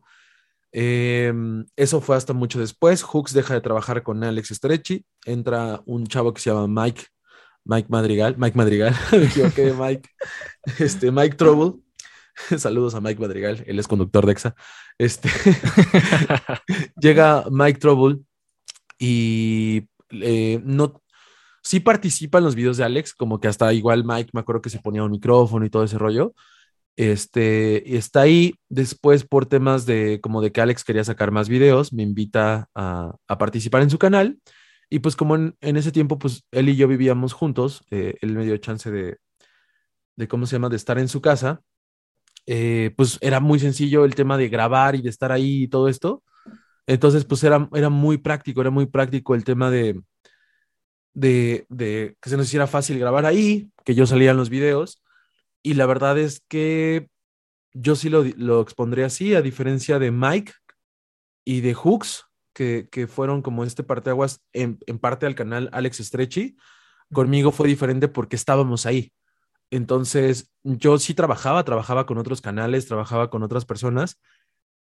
Em, 0.71 1.65
eso 1.75 2.01
fue 2.01 2.15
hasta 2.15 2.33
mucho 2.33 2.59
después. 2.59 3.03
Hooks 3.03 3.33
deja 3.33 3.53
de 3.53 3.61
trabajar 3.61 4.03
con 4.03 4.23
Alex 4.23 4.49
Stretchy, 4.49 5.05
entra 5.25 5.81
un 5.85 6.07
chavo 6.07 6.33
que 6.33 6.41
se 6.41 6.49
llama 6.49 6.83
Mike, 6.83 7.03
Mike 7.65 7.87
Madrigal, 7.89 8.35
Mike 8.37 8.57
Madrigal, 8.57 8.95
me 9.11 9.25
equivoqué 9.25 9.73
Mike, 9.73 10.09
este, 10.79 11.11
Mike 11.11 11.35
Trouble. 11.35 11.81
Saludos 12.57 12.95
a 12.95 13.01
Mike 13.01 13.19
Madrigal, 13.19 13.63
él 13.67 13.79
es 13.79 13.87
conductor 13.87 14.25
de 14.25 14.31
EXA. 14.31 14.55
Este, 14.97 15.29
llega 17.01 17.45
Mike 17.51 17.79
Trouble 17.79 18.19
y 18.97 19.87
eh, 20.11 20.61
no, 20.63 21.00
sí 21.71 21.79
participa 21.79 22.37
en 22.39 22.43
los 22.43 22.55
videos 22.55 22.75
de 22.75 22.83
Alex, 22.83 23.13
como 23.13 23.39
que 23.39 23.47
hasta 23.47 23.71
igual 23.71 24.03
Mike, 24.03 24.31
me 24.33 24.41
acuerdo 24.41 24.61
que 24.61 24.69
se 24.69 24.79
ponía 24.79 25.03
un 25.05 25.11
micrófono 25.11 25.65
y 25.65 25.69
todo 25.69 25.85
ese 25.85 25.97
rollo. 25.97 26.33
Este, 26.97 27.95
está 27.97 28.21
ahí 28.21 28.55
después 28.67 29.23
por 29.25 29.45
temas 29.45 29.85
de 29.85 30.19
como 30.21 30.41
de 30.41 30.51
que 30.51 30.59
Alex 30.59 30.83
quería 30.83 31.05
sacar 31.05 31.31
más 31.31 31.47
videos, 31.47 31.93
me 31.93 32.03
invita 32.03 32.69
a, 32.75 33.17
participar 33.39 33.83
en 33.83 33.89
su 33.89 33.97
canal. 33.99 34.39
Y 34.89 34.99
pues 34.99 35.15
como 35.15 35.35
en, 35.37 35.55
ese 35.61 35.93
tiempo, 35.93 36.19
pues 36.19 36.43
él 36.51 36.67
y 36.67 36.75
yo 36.75 36.89
vivíamos 36.89 37.31
juntos, 37.31 37.85
eh, 37.89 38.15
él 38.21 38.33
me 38.33 38.43
dio 38.45 38.57
chance 38.57 38.91
de, 38.91 39.17
de, 40.17 40.27
¿cómo 40.27 40.45
se 40.47 40.57
llama?, 40.57 40.69
de 40.69 40.75
estar 40.75 40.99
en 40.99 41.07
su 41.07 41.21
casa. 41.21 41.61
Eh, 42.47 42.93
pues 42.97 43.17
era 43.21 43.39
muy 43.39 43.59
sencillo 43.59 44.05
el 44.05 44.15
tema 44.15 44.37
de 44.37 44.49
grabar 44.49 44.95
y 44.95 45.01
de 45.01 45.09
estar 45.09 45.31
ahí 45.31 45.63
y 45.63 45.67
todo 45.69 45.87
esto. 45.87 46.23
Entonces, 46.87 47.25
pues 47.25 47.43
era, 47.45 47.69
era 47.73 47.89
muy 47.89 48.17
práctico, 48.17 48.61
era 48.61 48.71
muy 48.71 48.87
práctico 48.87 49.35
el 49.35 49.45
tema 49.45 49.71
de, 49.71 50.01
de, 51.13 51.65
de 51.69 52.15
que 52.21 52.29
se 52.29 52.37
nos 52.37 52.47
hiciera 52.47 52.67
fácil 52.67 52.99
grabar 52.99 53.25
ahí, 53.25 53.69
que 53.85 53.95
yo 53.95 54.05
salía 54.05 54.31
en 54.31 54.37
los 54.37 54.49
videos. 54.49 55.03
Y 55.63 55.75
la 55.75 55.85
verdad 55.85 56.17
es 56.17 56.41
que 56.47 57.07
yo 57.73 57.95
sí 57.95 58.09
lo, 58.09 58.23
lo 58.35 58.61
expondré 58.61 59.03
así, 59.03 59.35
a 59.35 59.41
diferencia 59.41 59.99
de 59.99 60.11
Mike 60.11 60.53
y 61.45 61.61
de 61.61 61.73
Hooks, 61.73 62.25
que, 62.53 62.87
que 62.91 63.07
fueron 63.07 63.41
como 63.41 63.63
este 63.63 63.83
parteaguas 63.83 64.41
en, 64.53 64.79
en 64.87 64.99
parte 64.99 65.25
al 65.25 65.35
canal 65.35 65.69
Alex 65.71 65.97
Stretchy. 65.97 66.57
Conmigo 67.13 67.51
fue 67.51 67.67
diferente 67.67 68.07
porque 68.07 68.35
estábamos 68.35 68.85
ahí. 68.85 69.13
Entonces, 69.69 70.51
yo 70.63 70.99
sí 70.99 71.13
trabajaba, 71.13 71.63
trabajaba 71.63 72.05
con 72.05 72.17
otros 72.17 72.41
canales, 72.41 72.87
trabajaba 72.87 73.29
con 73.29 73.43
otras 73.43 73.65
personas, 73.65 74.19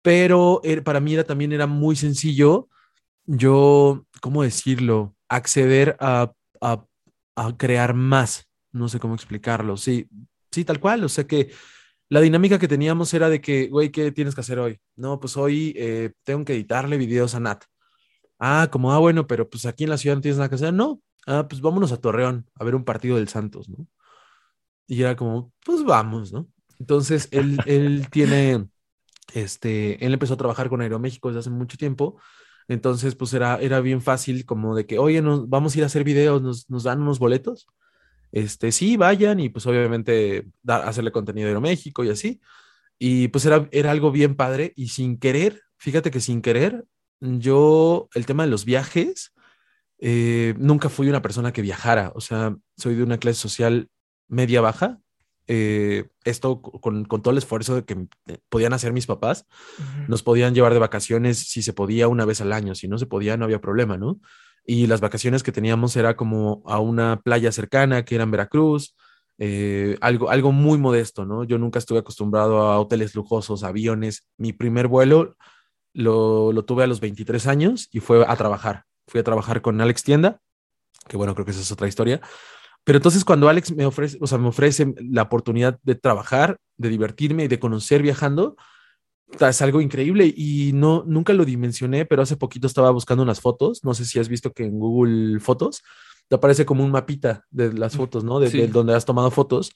pero 0.03 0.61
er, 0.63 0.83
para 0.83 0.99
mí 0.99 1.15
era, 1.15 1.23
también 1.23 1.53
era 1.53 1.65
muy 1.65 1.95
sencillo 1.95 2.69
yo, 3.25 4.05
¿cómo 4.21 4.43
decirlo? 4.43 5.14
Acceder 5.35 5.97
a, 5.99 6.31
a, 6.61 6.85
a 7.35 7.57
crear 7.57 7.93
más. 7.93 8.47
No 8.71 8.89
sé 8.89 8.99
cómo 8.99 9.15
explicarlo. 9.15 9.77
Sí, 9.77 10.07
sí, 10.51 10.65
tal 10.65 10.79
cual. 10.79 11.03
O 11.03 11.09
sea 11.09 11.25
que 11.25 11.51
la 12.09 12.21
dinámica 12.21 12.59
que 12.59 12.67
teníamos 12.67 13.13
era 13.13 13.29
de 13.29 13.41
que, 13.41 13.67
güey, 13.67 13.89
¿qué 13.89 14.11
tienes 14.11 14.35
que 14.35 14.41
hacer 14.41 14.59
hoy? 14.59 14.79
No, 14.95 15.19
pues 15.19 15.37
hoy 15.37 15.73
eh, 15.75 16.11
tengo 16.23 16.45
que 16.45 16.53
editarle 16.53 16.97
videos 16.97 17.35
a 17.35 17.39
Nat. 17.39 17.63
Ah, 18.37 18.67
como, 18.71 18.91
ah, 18.91 18.99
bueno, 18.99 19.27
pero 19.27 19.49
pues 19.49 19.65
aquí 19.65 19.85
en 19.85 19.89
la 19.89 19.97
ciudad 19.97 20.15
no 20.15 20.21
tienes 20.21 20.37
nada 20.37 20.49
que 20.49 20.55
hacer. 20.55 20.73
No, 20.73 21.01
ah, 21.25 21.47
pues 21.47 21.61
vámonos 21.61 21.91
a 21.91 21.97
Torreón 21.97 22.49
a 22.55 22.63
ver 22.63 22.75
un 22.75 22.83
partido 22.83 23.15
del 23.15 23.29
Santos, 23.29 23.69
¿no? 23.69 23.87
Y 24.87 25.01
era 25.01 25.15
como, 25.15 25.51
pues 25.65 25.83
vamos, 25.83 26.31
¿no? 26.31 26.47
Entonces, 26.79 27.27
él, 27.31 27.57
él 27.65 28.07
tiene, 28.11 28.67
este, 29.33 30.05
él 30.05 30.13
empezó 30.13 30.33
a 30.35 30.37
trabajar 30.37 30.69
con 30.69 30.81
Aeroméxico 30.81 31.29
desde 31.29 31.39
hace 31.39 31.49
mucho 31.49 31.77
tiempo. 31.77 32.19
Entonces, 32.67 33.15
pues 33.15 33.33
era, 33.33 33.57
era 33.59 33.79
bien 33.81 34.01
fácil 34.01 34.45
como 34.45 34.75
de 34.75 34.85
que, 34.85 34.99
oye, 34.99 35.21
nos, 35.21 35.49
vamos 35.49 35.75
a 35.75 35.77
ir 35.79 35.83
a 35.83 35.87
hacer 35.87 36.03
videos, 36.03 36.41
nos, 36.41 36.69
nos 36.69 36.83
dan 36.83 37.01
unos 37.01 37.19
boletos. 37.19 37.67
Este, 38.31 38.71
sí, 38.71 38.97
vayan 38.97 39.39
y 39.39 39.49
pues 39.49 39.65
obviamente 39.65 40.47
dar, 40.61 40.87
hacerle 40.87 41.11
contenido 41.11 41.47
a 41.47 41.49
Aeroméxico 41.49 42.03
y 42.03 42.09
así. 42.09 42.41
Y 42.99 43.27
pues 43.29 43.45
era, 43.45 43.67
era 43.71 43.91
algo 43.91 44.11
bien 44.11 44.35
padre 44.35 44.73
y 44.75 44.89
sin 44.89 45.17
querer, 45.19 45.61
fíjate 45.77 46.11
que 46.11 46.21
sin 46.21 46.41
querer, 46.41 46.85
yo, 47.19 48.09
el 48.13 48.25
tema 48.25 48.43
de 48.43 48.49
los 48.49 48.65
viajes, 48.65 49.33
eh, 49.99 50.53
nunca 50.57 50.89
fui 50.89 51.09
una 51.09 51.21
persona 51.21 51.53
que 51.53 51.61
viajara, 51.61 52.11
o 52.15 52.21
sea, 52.21 52.55
soy 52.77 52.95
de 52.95 53.03
una 53.03 53.17
clase 53.17 53.39
social 53.39 53.89
media 54.27 54.61
baja. 54.61 54.99
Eh, 55.47 56.07
esto 56.23 56.59
con, 56.61 57.05
todo 57.05 57.31
el 57.31 57.37
esfuerzo 57.37 57.75
de 57.75 57.85
que 57.85 58.07
podían 58.49 58.73
hacer 58.73 58.93
mis 58.93 59.05
papás, 59.05 59.45
nos 60.07 60.23
podían 60.23 60.55
llevar 60.55 60.73
de 60.73 60.79
vacaciones 60.79 61.37
si 61.37 61.61
se 61.61 61.73
podía 61.73 62.07
una 62.07 62.25
vez 62.25 62.41
al 62.41 62.51
año, 62.51 62.73
si 62.73 62.87
no 62.87 62.97
se 62.97 63.05
podía 63.05 63.37
no 63.37 63.45
había 63.45 63.61
problema, 63.61 63.97
¿no? 63.97 64.19
Y 64.65 64.87
las 64.87 65.01
vacaciones 65.01 65.43
que 65.43 65.51
teníamos 65.51 65.95
era 65.95 66.15
como 66.15 66.63
a 66.65 66.79
una 66.79 67.21
playa 67.21 67.51
cercana, 67.51 68.03
que 68.03 68.15
era 68.15 68.23
en 68.23 68.31
Veracruz, 68.31 68.95
eh, 69.37 69.97
algo, 70.01 70.31
algo 70.31 70.51
muy 70.51 70.79
modesto, 70.79 71.25
¿no? 71.25 71.43
Yo 71.43 71.59
nunca 71.59 71.77
estuve 71.77 71.99
acostumbrado 71.99 72.61
a 72.61 72.79
hoteles 72.79 73.13
lujosos, 73.13 73.63
aviones. 73.63 74.27
Mi 74.37 74.53
primer 74.53 74.87
vuelo 74.87 75.35
lo, 75.93 76.51
lo 76.51 76.65
tuve 76.65 76.83
a 76.83 76.87
los 76.87 76.99
23 76.99 77.45
años 77.45 77.89
y 77.91 77.99
fue 77.99 78.25
a 78.27 78.35
trabajar. 78.35 78.85
Fui 79.07 79.19
a 79.19 79.23
trabajar 79.23 79.61
con 79.61 79.79
Alex 79.79 80.03
Tienda, 80.03 80.39
que 81.07 81.17
bueno, 81.17 81.35
creo 81.35 81.45
que 81.45 81.51
esa 81.51 81.61
es 81.61 81.71
otra 81.71 81.87
historia. 81.87 82.21
Pero 82.85 82.97
entonces 82.97 83.25
cuando 83.25 83.49
Alex 83.49 83.75
me 83.75 83.85
ofrece, 83.85 84.17
o 84.21 84.27
sea, 84.27 84.37
me 84.37 84.47
ofrece 84.47 84.93
la 84.97 85.23
oportunidad 85.23 85.79
de 85.83 85.95
trabajar, 85.95 86.57
de 86.77 86.89
divertirme 86.89 87.45
y 87.45 87.47
de 87.47 87.59
conocer 87.59 88.01
viajando, 88.01 88.55
es 89.39 89.61
algo 89.61 89.81
increíble 89.81 90.31
y 90.33 90.71
no 90.73 91.03
nunca 91.05 91.33
lo 91.33 91.45
dimensioné, 91.45 92.05
pero 92.05 92.21
hace 92.21 92.37
poquito 92.37 92.67
estaba 92.67 92.91
buscando 92.91 93.23
unas 93.23 93.41
fotos, 93.41 93.83
no 93.83 93.93
sé 93.93 94.05
si 94.05 94.19
has 94.19 94.29
visto 94.29 94.53
que 94.53 94.65
en 94.65 94.79
Google 94.79 95.39
Fotos 95.39 95.81
te 96.27 96.35
aparece 96.35 96.65
como 96.65 96.83
un 96.83 96.91
mapita 96.91 97.45
de 97.51 97.71
las 97.73 97.95
fotos, 97.95 98.23
¿no? 98.23 98.39
De, 98.39 98.67
donde 98.67 98.95
has 98.95 99.05
tomado 99.05 99.29
fotos. 99.29 99.71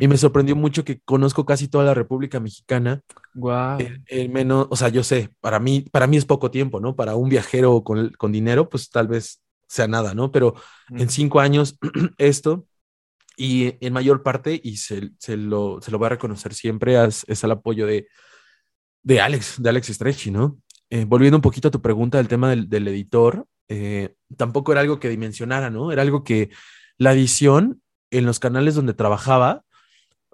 Y 0.00 0.06
me 0.06 0.18
sorprendió 0.18 0.54
mucho 0.54 0.84
que 0.84 1.00
conozco 1.00 1.46
casi 1.46 1.66
toda 1.68 1.84
la 1.84 1.94
República 1.94 2.40
Mexicana. 2.40 3.00
Wow. 3.32 3.78
En, 4.06 4.32
menos, 4.32 4.66
o 4.68 4.76
sea, 4.76 4.90
yo 4.90 5.02
sé, 5.02 5.30
para 5.40 5.58
mí, 5.58 5.80
para 5.90 6.06
mí 6.06 6.18
es 6.18 6.26
poco 6.26 6.50
tiempo, 6.50 6.78
¿no? 6.78 6.94
Para 6.94 7.16
un 7.16 7.30
viajero 7.30 7.82
con, 7.82 8.10
con 8.18 8.32
dinero, 8.32 8.68
pues 8.68 8.90
tal 8.90 9.08
vez 9.08 9.40
sea 9.74 9.88
nada, 9.88 10.14
¿no? 10.14 10.30
Pero 10.30 10.54
en 10.90 11.10
cinco 11.10 11.40
años 11.40 11.78
esto 12.18 12.66
y 13.36 13.74
en 13.84 13.92
mayor 13.92 14.22
parte, 14.22 14.60
y 14.62 14.76
se, 14.76 15.10
se, 15.18 15.36
lo, 15.36 15.80
se 15.82 15.90
lo 15.90 15.98
voy 15.98 16.06
a 16.06 16.10
reconocer 16.10 16.54
siempre, 16.54 17.02
es, 17.04 17.24
es 17.26 17.42
el 17.42 17.50
apoyo 17.50 17.84
de, 17.86 18.06
de 19.02 19.20
Alex, 19.20 19.60
de 19.60 19.68
Alex 19.68 19.88
Stretchy, 19.88 20.30
¿no? 20.30 20.58
Eh, 20.90 21.04
volviendo 21.06 21.38
un 21.38 21.42
poquito 21.42 21.68
a 21.68 21.70
tu 21.72 21.82
pregunta 21.82 22.18
del 22.18 22.28
tema 22.28 22.48
del, 22.50 22.68
del 22.68 22.86
editor, 22.86 23.46
eh, 23.68 24.14
tampoco 24.36 24.70
era 24.70 24.82
algo 24.82 25.00
que 25.00 25.08
dimensionara, 25.08 25.70
¿no? 25.70 25.90
Era 25.90 26.02
algo 26.02 26.22
que 26.22 26.50
la 26.96 27.12
edición 27.12 27.82
en 28.12 28.26
los 28.26 28.38
canales 28.38 28.76
donde 28.76 28.94
trabajaba 28.94 29.64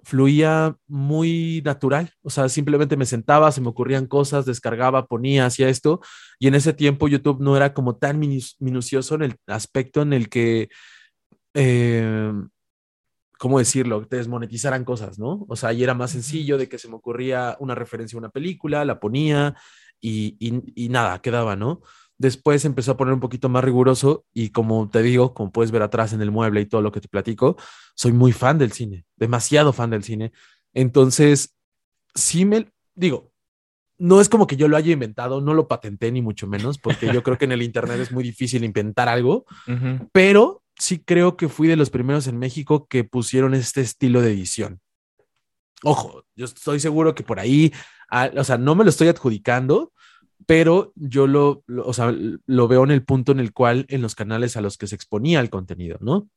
fluía 0.03 0.75
muy 0.87 1.61
natural, 1.63 2.11
o 2.21 2.29
sea, 2.29 2.49
simplemente 2.49 2.97
me 2.97 3.05
sentaba, 3.05 3.51
se 3.51 3.61
me 3.61 3.69
ocurrían 3.69 4.07
cosas, 4.07 4.45
descargaba, 4.45 5.07
ponía, 5.07 5.45
hacía 5.45 5.69
esto, 5.69 6.01
y 6.39 6.47
en 6.47 6.55
ese 6.55 6.73
tiempo 6.73 7.07
YouTube 7.07 7.41
no 7.41 7.55
era 7.55 7.73
como 7.73 7.95
tan 7.97 8.19
minucioso 8.19 9.15
en 9.15 9.23
el 9.23 9.35
aspecto 9.47 10.01
en 10.01 10.13
el 10.13 10.29
que, 10.29 10.69
eh, 11.53 12.31
¿cómo 13.37 13.59
decirlo?, 13.59 14.05
te 14.07 14.17
desmonetizaran 14.17 14.85
cosas, 14.85 15.19
¿no? 15.19 15.45
O 15.49 15.55
sea, 15.55 15.69
ahí 15.69 15.83
era 15.83 15.93
más 15.93 16.11
sencillo 16.11 16.57
de 16.57 16.69
que 16.69 16.77
se 16.77 16.87
me 16.87 16.95
ocurría 16.95 17.57
una 17.59 17.75
referencia 17.75 18.17
a 18.17 18.19
una 18.19 18.29
película, 18.29 18.85
la 18.85 18.99
ponía 18.99 19.55
y, 19.99 20.35
y 20.39 20.89
nada, 20.89 21.21
quedaba, 21.21 21.55
¿no? 21.55 21.81
Después 22.21 22.65
empezó 22.65 22.91
a 22.91 22.97
poner 22.97 23.15
un 23.15 23.19
poquito 23.19 23.49
más 23.49 23.63
riguroso 23.63 24.25
y 24.31 24.51
como 24.51 24.87
te 24.87 25.01
digo, 25.01 25.33
como 25.33 25.51
puedes 25.51 25.71
ver 25.71 25.81
atrás 25.81 26.13
en 26.13 26.21
el 26.21 26.29
mueble 26.29 26.61
y 26.61 26.67
todo 26.67 26.83
lo 26.83 26.91
que 26.91 27.01
te 27.01 27.07
platico, 27.07 27.57
soy 27.95 28.11
muy 28.11 28.31
fan 28.31 28.59
del 28.59 28.73
cine, 28.73 29.05
demasiado 29.15 29.73
fan 29.73 29.89
del 29.89 30.03
cine. 30.03 30.31
Entonces, 30.71 31.55
sí 32.13 32.45
me 32.45 32.71
digo, 32.93 33.31
no 33.97 34.21
es 34.21 34.29
como 34.29 34.45
que 34.45 34.55
yo 34.55 34.67
lo 34.67 34.77
haya 34.77 34.93
inventado, 34.93 35.41
no 35.41 35.55
lo 35.55 35.67
patenté 35.67 36.11
ni 36.11 36.21
mucho 36.21 36.45
menos, 36.45 36.77
porque 36.77 37.11
yo 37.11 37.23
creo 37.23 37.39
que 37.39 37.45
en 37.45 37.53
el 37.53 37.63
Internet 37.63 37.99
es 37.99 38.11
muy 38.11 38.23
difícil 38.23 38.63
inventar 38.63 39.09
algo, 39.09 39.45
pero 40.11 40.61
sí 40.77 40.99
creo 40.99 41.37
que 41.37 41.49
fui 41.49 41.67
de 41.67 41.75
los 41.75 41.89
primeros 41.89 42.27
en 42.27 42.37
México 42.37 42.85
que 42.85 43.03
pusieron 43.03 43.55
este 43.55 43.81
estilo 43.81 44.21
de 44.21 44.31
edición. 44.31 44.79
Ojo, 45.81 46.23
yo 46.35 46.45
estoy 46.45 46.79
seguro 46.79 47.15
que 47.15 47.23
por 47.23 47.39
ahí, 47.39 47.73
ah, 48.11 48.29
o 48.37 48.43
sea, 48.43 48.59
no 48.59 48.75
me 48.75 48.83
lo 48.83 48.91
estoy 48.91 49.07
adjudicando, 49.07 49.91
pero 50.45 50.91
yo 50.95 51.27
lo, 51.27 51.63
o 51.83 51.93
sea, 51.93 52.13
lo 52.45 52.67
veo 52.67 52.83
en 52.83 52.91
el 52.91 53.03
punto 53.03 53.31
en 53.31 53.39
el 53.39 53.53
cual 53.53 53.85
en 53.89 54.01
los 54.01 54.15
canales 54.15 54.57
a 54.57 54.61
los 54.61 54.77
que 54.77 54.87
se 54.87 54.95
exponía 54.95 55.39
el 55.39 55.49
contenido, 55.49 55.97
¿no? 56.01 56.29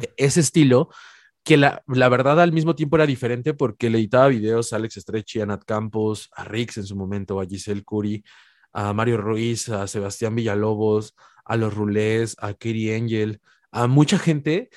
E, 0.00 0.12
ese 0.16 0.40
estilo 0.40 0.90
que 1.44 1.56
la, 1.56 1.82
la, 1.86 2.08
verdad 2.08 2.40
al 2.40 2.52
mismo 2.52 2.74
tiempo 2.74 2.96
era 2.96 3.06
diferente 3.06 3.54
porque 3.54 3.88
le 3.88 3.98
editaba 3.98 4.28
videos 4.28 4.72
a 4.72 4.76
Alex 4.76 4.94
Stretchy, 4.94 5.40
a 5.40 5.46
Nat 5.46 5.64
Campos, 5.64 6.28
a 6.34 6.44
Rix 6.44 6.76
en 6.76 6.84
su 6.84 6.96
momento, 6.96 7.40
a 7.40 7.46
Giselle 7.46 7.84
Curi, 7.84 8.24
a 8.72 8.92
Mario 8.92 9.18
Ruiz, 9.18 9.68
a 9.68 9.86
Sebastián 9.86 10.34
Villalobos, 10.34 11.14
a 11.44 11.56
los 11.56 11.72
Rulés, 11.72 12.36
a 12.40 12.54
Kiri 12.54 12.92
Angel, 12.92 13.40
a 13.70 13.86
mucha 13.86 14.18
gente 14.18 14.70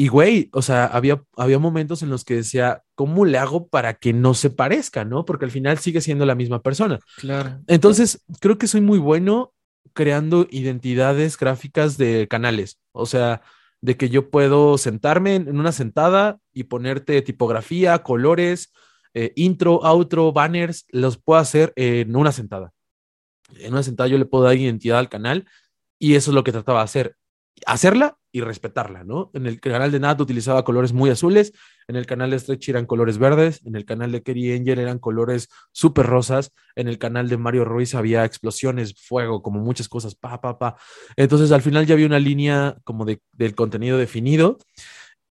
y 0.00 0.06
güey, 0.06 0.48
o 0.52 0.62
sea, 0.62 0.86
había, 0.86 1.24
había 1.36 1.58
momentos 1.58 2.04
en 2.04 2.08
los 2.08 2.24
que 2.24 2.36
decía, 2.36 2.84
¿cómo 2.94 3.24
le 3.24 3.36
hago 3.36 3.66
para 3.66 3.94
que 3.94 4.12
no 4.12 4.32
se 4.32 4.48
parezca, 4.48 5.04
no? 5.04 5.24
Porque 5.24 5.44
al 5.44 5.50
final 5.50 5.78
sigue 5.78 6.00
siendo 6.00 6.24
la 6.24 6.36
misma 6.36 6.62
persona. 6.62 7.00
Claro. 7.16 7.58
Entonces, 7.66 8.24
creo 8.38 8.58
que 8.58 8.68
soy 8.68 8.80
muy 8.80 9.00
bueno 9.00 9.54
creando 9.94 10.46
identidades 10.52 11.36
gráficas 11.36 11.98
de 11.98 12.28
canales. 12.30 12.78
O 12.92 13.06
sea, 13.06 13.42
de 13.80 13.96
que 13.96 14.08
yo 14.08 14.30
puedo 14.30 14.78
sentarme 14.78 15.34
en 15.34 15.58
una 15.58 15.72
sentada 15.72 16.38
y 16.52 16.64
ponerte 16.64 17.20
tipografía, 17.22 17.98
colores, 18.04 18.72
eh, 19.14 19.32
intro, 19.34 19.84
outro, 19.84 20.32
banners, 20.32 20.86
los 20.90 21.18
puedo 21.18 21.40
hacer 21.40 21.72
en 21.74 22.14
una 22.14 22.30
sentada. 22.30 22.72
En 23.56 23.72
una 23.72 23.82
sentada 23.82 24.08
yo 24.08 24.16
le 24.16 24.26
puedo 24.26 24.44
dar 24.44 24.56
identidad 24.56 25.00
al 25.00 25.08
canal 25.08 25.48
y 25.98 26.14
eso 26.14 26.30
es 26.30 26.36
lo 26.36 26.44
que 26.44 26.52
trataba 26.52 26.78
de 26.78 26.84
hacer. 26.84 27.16
Hacerla 27.66 28.17
y 28.30 28.40
respetarla, 28.40 29.04
¿no? 29.04 29.30
En 29.34 29.46
el 29.46 29.60
canal 29.60 29.90
de 29.90 30.00
Nat 30.00 30.20
utilizaba 30.20 30.64
colores 30.64 30.92
muy 30.92 31.10
azules, 31.10 31.52
en 31.86 31.96
el 31.96 32.06
canal 32.06 32.30
de 32.30 32.38
Stretch 32.38 32.68
eran 32.68 32.86
colores 32.86 33.18
verdes, 33.18 33.60
en 33.64 33.74
el 33.74 33.84
canal 33.84 34.12
de 34.12 34.22
Kerry 34.22 34.52
Angel 34.52 34.78
eran 34.78 34.98
colores 34.98 35.48
súper 35.72 36.06
rosas, 36.06 36.52
en 36.76 36.88
el 36.88 36.98
canal 36.98 37.28
de 37.28 37.38
Mario 37.38 37.64
Ruiz 37.64 37.94
había 37.94 38.24
explosiones, 38.24 38.94
fuego, 38.94 39.42
como 39.42 39.60
muchas 39.60 39.88
cosas, 39.88 40.14
pa, 40.14 40.40
pa, 40.40 40.58
pa. 40.58 40.76
Entonces 41.16 41.52
al 41.52 41.62
final 41.62 41.86
ya 41.86 41.94
había 41.94 42.06
una 42.06 42.18
línea 42.18 42.76
como 42.84 43.04
de, 43.04 43.20
del 43.32 43.54
contenido 43.54 43.96
definido 43.96 44.58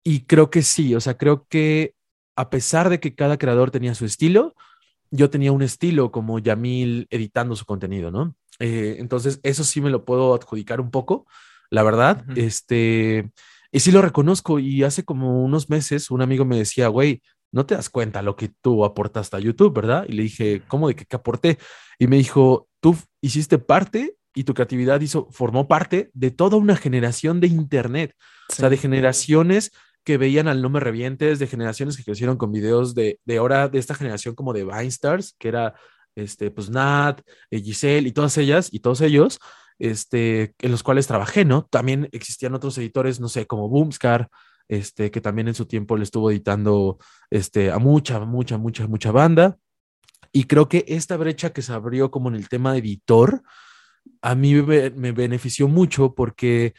y 0.04 0.22
creo 0.22 0.50
que 0.50 0.64
sí, 0.64 0.96
o 0.96 1.02
sea, 1.02 1.18
creo 1.18 1.46
que 1.50 1.94
a 2.36 2.50
pesar 2.50 2.90
de 2.90 3.00
que 3.00 3.16
cada 3.16 3.38
creador 3.38 3.72
tenía 3.72 3.96
su 3.96 4.06
estilo, 4.06 4.56
yo 5.12 5.30
tenía 5.30 5.52
un 5.52 5.62
estilo 5.62 6.12
como 6.12 6.40
Yamil 6.40 7.08
editando 7.10 7.56
su 7.56 7.66
contenido, 7.66 8.12
¿no? 8.12 8.36
Eh, 8.60 8.98
entonces, 9.00 9.40
eso 9.44 9.64
sí 9.64 9.82
me 9.82 9.90
lo 9.90 10.06
puedo 10.06 10.34
adjudicar 10.34 10.82
un 10.82 10.92
poco, 10.92 11.28
la 11.70 11.84
verdad. 11.84 12.24
Este, 12.36 13.30
y 13.72 13.80
sí 13.80 13.92
lo 13.92 14.02
reconozco. 14.02 14.60
Y 14.60 14.84
hace 14.84 15.04
como 15.04 15.44
unos 15.44 15.70
meses 15.70 16.12
un 16.12 16.22
amigo 16.22 16.46
me 16.46 16.58
decía, 16.58 16.88
güey, 16.88 17.22
no 17.52 17.66
te 17.66 17.76
das 17.76 17.90
cuenta 17.90 18.22
lo 18.22 18.36
que 18.36 18.50
tú 18.62 18.86
aportaste 18.86 19.38
a 19.38 19.40
YouTube, 19.40 19.74
¿verdad? 19.74 20.06
Y 20.08 20.14
le 20.14 20.24
dije, 20.24 20.62
¿cómo 20.68 20.88
de 20.88 20.96
qué, 20.96 21.06
aporté? 21.16 21.58
Y 21.98 22.08
me 22.08 22.18
dijo, 22.18 22.68
tú 22.80 22.96
hiciste 23.22 23.58
parte 23.58 24.16
y 24.34 24.44
tu 24.44 24.54
creatividad 24.54 25.02
hizo, 25.02 25.28
formó 25.32 25.68
parte 25.68 26.12
de 26.14 26.32
toda 26.32 26.58
una 26.58 26.76
generación 26.76 27.40
de 27.40 27.48
Internet, 27.48 28.14
o 28.50 28.54
sea, 28.54 28.70
de 28.70 28.78
generaciones 28.78 29.72
que 30.04 30.18
veían 30.18 30.48
al 30.48 30.62
No 30.62 30.70
Me 30.70 30.80
Revientes, 30.80 31.40
de 31.40 31.48
generaciones 31.48 31.98
que 31.98 32.04
crecieron 32.04 32.38
con 32.38 32.52
videos 32.52 32.96
de, 32.96 33.20
de 33.26 33.38
ahora, 33.38 33.68
de 33.68 33.80
esta 33.80 33.96
generación 33.96 34.36
como 34.36 34.54
de 34.54 34.64
Vine 34.64 34.86
Stars, 34.86 35.36
que 35.38 35.48
era, 35.48 35.74
este, 36.16 36.52
pues 36.52 36.70
Nat, 36.70 37.22
eh, 37.52 37.62
Giselle 37.62 38.08
y 38.08 38.12
todas 38.12 38.38
ellas 38.38 38.70
y 38.72 38.80
todos 38.80 39.02
ellos, 39.02 39.40
este, 39.80 40.56
en 40.60 40.72
los 40.72 40.84
cuales 40.84 41.08
trabajé, 41.08 41.46
¿no? 41.46 41.66
También 41.66 42.10
existían 42.12 42.54
otros 42.54 42.78
editores, 42.78 43.20
no 43.20 43.30
sé, 43.30 43.46
como 43.48 43.70
Boomscar, 43.70 44.30
este, 44.68 45.12
que 45.12 45.22
también 45.22 45.48
en 45.48 45.56
su 45.56 45.66
tiempo 45.66 45.98
le 45.98 46.04
estuvo 46.04 46.32
editando, 46.32 46.98
este, 47.30 47.72
a 47.72 47.80
mucha, 47.80 48.20
mucha, 48.20 48.58
mucha, 48.58 48.88
mucha 48.88 49.12
banda. 49.12 49.58
Y 50.32 50.46
creo 50.46 50.68
que 50.68 50.86
esta 50.88 51.18
brecha 51.18 51.52
que 51.52 51.62
se 51.62 51.74
abrió 51.74 52.12
como 52.12 52.30
en 52.30 52.36
el 52.36 52.50
tema 52.50 52.74
de 52.74 52.80
editor, 52.80 53.44
a 54.22 54.36
mí 54.36 54.54
me, 54.56 54.90
benefició 54.90 55.68
mucho 55.68 56.14
porque 56.16 56.74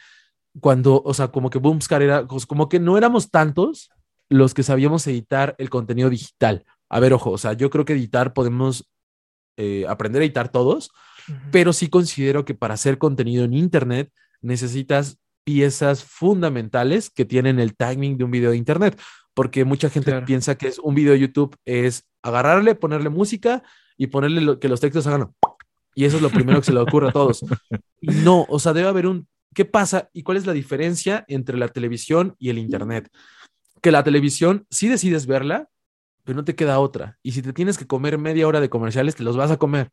cuando, 0.59 1.01
o 1.03 1.13
sea, 1.13 1.29
como 1.29 1.49
que 1.49 1.59
Boomscar 1.59 2.01
era, 2.01 2.27
pues, 2.27 2.45
como 2.45 2.69
que 2.69 2.79
no 2.79 2.97
éramos 2.97 3.31
tantos 3.31 3.89
los 4.29 4.53
que 4.53 4.63
sabíamos 4.63 5.07
editar 5.07 5.55
el 5.57 5.69
contenido 5.69 6.09
digital. 6.09 6.65
A 6.89 6.99
ver, 6.99 7.13
ojo, 7.13 7.31
o 7.31 7.37
sea, 7.37 7.53
yo 7.53 7.69
creo 7.69 7.85
que 7.85 7.93
editar 7.93 8.33
podemos 8.33 8.89
eh, 9.57 9.85
aprender 9.87 10.21
a 10.21 10.25
editar 10.25 10.49
todos, 10.49 10.91
pero 11.51 11.73
sí 11.73 11.89
considero 11.89 12.45
que 12.45 12.53
para 12.53 12.73
hacer 12.73 12.97
contenido 12.97 13.45
en 13.45 13.53
Internet 13.53 14.11
necesitas 14.41 15.19
piezas 15.43 16.03
fundamentales 16.03 17.09
que 17.09 17.25
tienen 17.25 17.59
el 17.59 17.75
timing 17.75 18.17
de 18.17 18.23
un 18.23 18.31
video 18.31 18.51
de 18.51 18.57
Internet, 18.57 18.99
porque 19.33 19.65
mucha 19.65 19.89
gente 19.89 20.21
piensa 20.21 20.55
que 20.55 20.67
es 20.67 20.79
un 20.79 20.95
video 20.95 21.13
de 21.13 21.19
YouTube 21.19 21.55
es 21.65 22.07
agarrarle, 22.21 22.75
ponerle 22.75 23.09
música 23.09 23.63
y 23.97 24.07
ponerle 24.07 24.59
que 24.59 24.69
los 24.69 24.79
textos 24.79 25.07
hagan. 25.07 25.29
Y 25.95 26.05
eso 26.05 26.17
es 26.17 26.21
lo 26.21 26.29
primero 26.29 26.59
que 26.59 26.65
se 26.65 26.73
le 26.73 26.79
ocurre 26.79 27.09
a 27.09 27.11
todos. 27.11 27.41
No, 28.01 28.45
o 28.47 28.59
sea, 28.59 28.71
debe 28.71 28.87
haber 28.87 29.07
un 29.07 29.27
¿Qué 29.53 29.65
pasa 29.65 30.09
y 30.13 30.23
cuál 30.23 30.37
es 30.37 30.45
la 30.45 30.53
diferencia 30.53 31.25
entre 31.27 31.57
la 31.57 31.67
televisión 31.69 32.35
y 32.37 32.49
el 32.49 32.57
Internet? 32.57 33.09
Que 33.81 33.91
la 33.91 34.03
televisión 34.03 34.65
sí 34.69 34.87
decides 34.87 35.25
verla, 35.25 35.69
pero 36.23 36.37
no 36.37 36.43
te 36.43 36.55
queda 36.55 36.79
otra. 36.79 37.17
Y 37.23 37.31
si 37.31 37.41
te 37.41 37.53
tienes 37.53 37.77
que 37.77 37.87
comer 37.87 38.17
media 38.17 38.47
hora 38.47 38.61
de 38.61 38.69
comerciales, 38.69 39.15
te 39.15 39.23
los 39.23 39.37
vas 39.37 39.51
a 39.51 39.57
comer. 39.57 39.89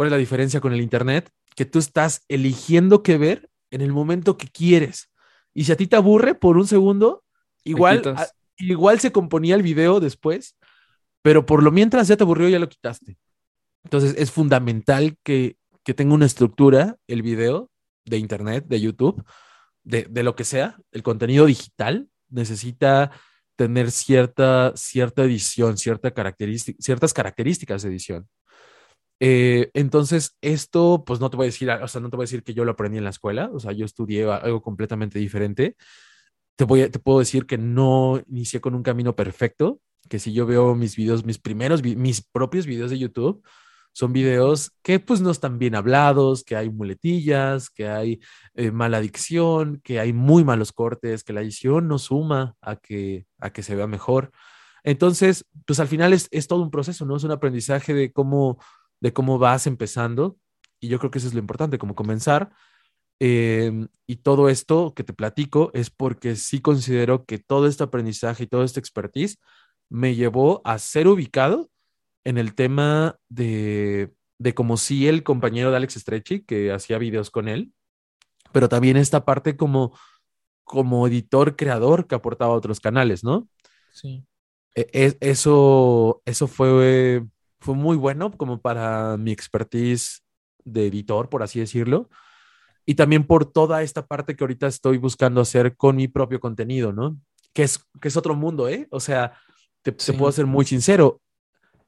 ¿Cuál 0.00 0.06
es 0.06 0.12
la 0.12 0.16
diferencia 0.16 0.62
con 0.62 0.72
el 0.72 0.80
Internet? 0.80 1.28
Que 1.54 1.66
tú 1.66 1.78
estás 1.78 2.24
eligiendo 2.28 3.02
qué 3.02 3.18
ver 3.18 3.50
en 3.70 3.82
el 3.82 3.92
momento 3.92 4.38
que 4.38 4.48
quieres. 4.48 5.10
Y 5.52 5.64
si 5.64 5.72
a 5.72 5.76
ti 5.76 5.86
te 5.86 5.96
aburre 5.96 6.34
por 6.34 6.56
un 6.56 6.66
segundo, 6.66 7.22
igual, 7.64 8.00
igual 8.56 8.98
se 8.98 9.12
componía 9.12 9.56
el 9.56 9.62
video 9.62 10.00
después, 10.00 10.56
pero 11.20 11.44
por 11.44 11.62
lo 11.62 11.70
mientras 11.70 12.08
ya 12.08 12.16
te 12.16 12.22
aburrió, 12.22 12.48
ya 12.48 12.58
lo 12.58 12.70
quitaste. 12.70 13.18
Entonces 13.84 14.14
es 14.16 14.30
fundamental 14.30 15.18
que, 15.22 15.58
que 15.84 15.92
tenga 15.92 16.14
una 16.14 16.24
estructura 16.24 16.96
el 17.06 17.20
video 17.20 17.70
de 18.06 18.16
Internet, 18.16 18.64
de 18.68 18.80
YouTube, 18.80 19.22
de, 19.84 20.22
lo 20.22 20.34
que 20.34 20.44
sea, 20.44 20.78
el 20.92 21.02
contenido 21.02 21.44
digital 21.44 22.08
necesita 22.30 23.10
tener 23.54 23.90
cierta, 23.90 24.72
cierta 24.76 25.24
edición, 25.24 25.76
cierta 25.76 26.10
característica, 26.10 26.78
ciertas 26.80 27.12
características 27.12 27.82
de 27.82 27.90
edición. 27.90 28.30
Eh, 29.20 29.70
entonces, 29.74 30.36
esto, 30.40 31.04
pues 31.06 31.20
no 31.20 31.30
te 31.30 31.36
voy 31.36 31.44
a 31.44 31.48
decir, 31.48 31.70
o 31.70 31.88
sea, 31.88 32.00
no 32.00 32.10
te 32.10 32.16
voy 32.16 32.24
a 32.24 32.26
decir 32.26 32.42
que 32.42 32.54
yo 32.54 32.64
lo 32.64 32.72
aprendí 32.72 32.98
en 32.98 33.04
la 33.04 33.10
escuela, 33.10 33.50
o 33.52 33.60
sea, 33.60 33.72
yo 33.72 33.84
estudié 33.84 34.24
algo 34.30 34.62
completamente 34.62 35.18
diferente. 35.18 35.76
Te, 36.56 36.64
voy 36.64 36.88
te 36.90 36.98
puedo 36.98 37.20
decir 37.20 37.46
que 37.46 37.58
no 37.58 38.22
inicié 38.28 38.60
con 38.60 38.74
un 38.74 38.82
camino 38.82 39.14
perfecto, 39.16 39.80
que 40.08 40.18
si 40.18 40.32
yo 40.32 40.46
veo 40.46 40.74
mis 40.74 40.96
videos, 40.96 41.24
mis 41.24 41.38
primeros, 41.38 41.82
mis 41.82 42.22
propios 42.22 42.66
videos 42.66 42.90
de 42.90 42.98
YouTube, 42.98 43.42
son 43.92 44.12
videos 44.12 44.72
que 44.82 45.00
pues 45.00 45.20
no 45.20 45.30
están 45.30 45.58
bien 45.58 45.74
hablados, 45.74 46.44
que 46.44 46.56
hay 46.56 46.70
muletillas, 46.70 47.70
que 47.70 47.88
hay 47.88 48.20
eh, 48.54 48.70
mala 48.70 49.00
dicción, 49.00 49.80
que 49.82 50.00
hay 50.00 50.12
muy 50.12 50.44
malos 50.44 50.72
cortes, 50.72 51.24
que 51.24 51.32
la 51.32 51.42
edición 51.42 51.88
no 51.88 51.98
suma 51.98 52.54
a 52.60 52.76
que, 52.76 53.26
a 53.38 53.50
que 53.52 53.62
se 53.62 53.74
vea 53.74 53.86
mejor. 53.86 54.30
Entonces, 54.84 55.44
pues 55.66 55.80
al 55.80 55.88
final 55.88 56.12
es, 56.12 56.28
todo 56.48 56.62
un 56.62 56.70
proceso, 56.70 57.04
¿no? 57.04 57.16
Es 57.16 57.24
un 57.24 57.32
aprendizaje 57.32 57.92
de 57.94 58.12
cómo, 58.12 58.58
de 59.00 59.12
cómo 59.12 59.38
vas 59.38 59.66
empezando 59.66 60.36
y 60.80 60.88
yo 60.88 60.98
creo 60.98 61.10
que 61.10 61.18
eso 61.18 61.28
es 61.28 61.34
lo 61.34 61.40
importante, 61.40 61.78
como 61.78 61.94
comenzar. 61.94 62.50
Em, 63.18 63.88
y 64.06 64.16
todo 64.16 64.48
esto 64.48 64.94
que 64.94 65.04
te 65.04 65.12
platico 65.12 65.70
es 65.74 65.90
porque 65.90 66.36
sí 66.36 66.60
considero 66.60 67.26
que 67.26 67.38
todo 67.38 67.66
este 67.66 67.84
aprendizaje 67.84 68.44
y 68.44 68.46
todo 68.46 68.64
este 68.64 68.80
expertise 68.80 69.38
me 69.90 70.14
llevó 70.14 70.62
a 70.64 70.78
ser 70.78 71.06
ubicado 71.06 71.70
en 72.24 72.38
el 72.38 72.54
tema 72.54 73.18
de, 73.28 74.12
de 74.38 74.54
como 74.54 74.78
si 74.78 75.06
el 75.06 75.22
compañero 75.22 75.70
de 75.70 75.76
Alex 75.76 75.94
Stretchy, 75.94 76.44
que 76.44 76.72
hacía 76.72 76.98
videos 76.98 77.30
con 77.30 77.48
él, 77.48 77.72
pero 78.52 78.68
también 78.68 78.96
esta 78.96 79.24
parte 79.24 79.56
como, 79.56 79.96
como 80.64 81.06
editor, 81.06 81.56
creador 81.56 82.06
que 82.06 82.14
aportaba 82.14 82.54
a 82.54 82.56
otros 82.56 82.80
canales, 82.80 83.22
¿no? 83.22 83.48
Sí. 83.92 84.24
E, 84.74 84.88
e, 84.92 85.18
eso, 85.20 86.22
eso 86.24 86.46
fue, 86.46 87.26
fue 87.60 87.74
muy 87.74 87.96
bueno 87.96 88.30
como 88.32 88.60
para 88.60 89.16
mi 89.16 89.32
expertise 89.32 90.22
de 90.64 90.86
editor, 90.86 91.28
por 91.28 91.42
así 91.42 91.60
decirlo. 91.60 92.08
Y 92.86 92.94
también 92.94 93.26
por 93.26 93.44
toda 93.46 93.82
esta 93.82 94.06
parte 94.06 94.36
que 94.36 94.44
ahorita 94.44 94.66
estoy 94.66 94.98
buscando 94.98 95.40
hacer 95.40 95.76
con 95.76 95.96
mi 95.96 96.08
propio 96.08 96.40
contenido, 96.40 96.92
¿no? 96.92 97.18
Que 97.52 97.62
es, 97.64 97.86
que 98.00 98.08
es 98.08 98.16
otro 98.16 98.34
mundo, 98.34 98.68
¿eh? 98.68 98.88
O 98.90 99.00
sea, 99.00 99.34
te, 99.82 99.92
te 99.92 100.12
puedo 100.12 100.32
ser 100.32 100.46
muy 100.46 100.64
sincero 100.64 101.20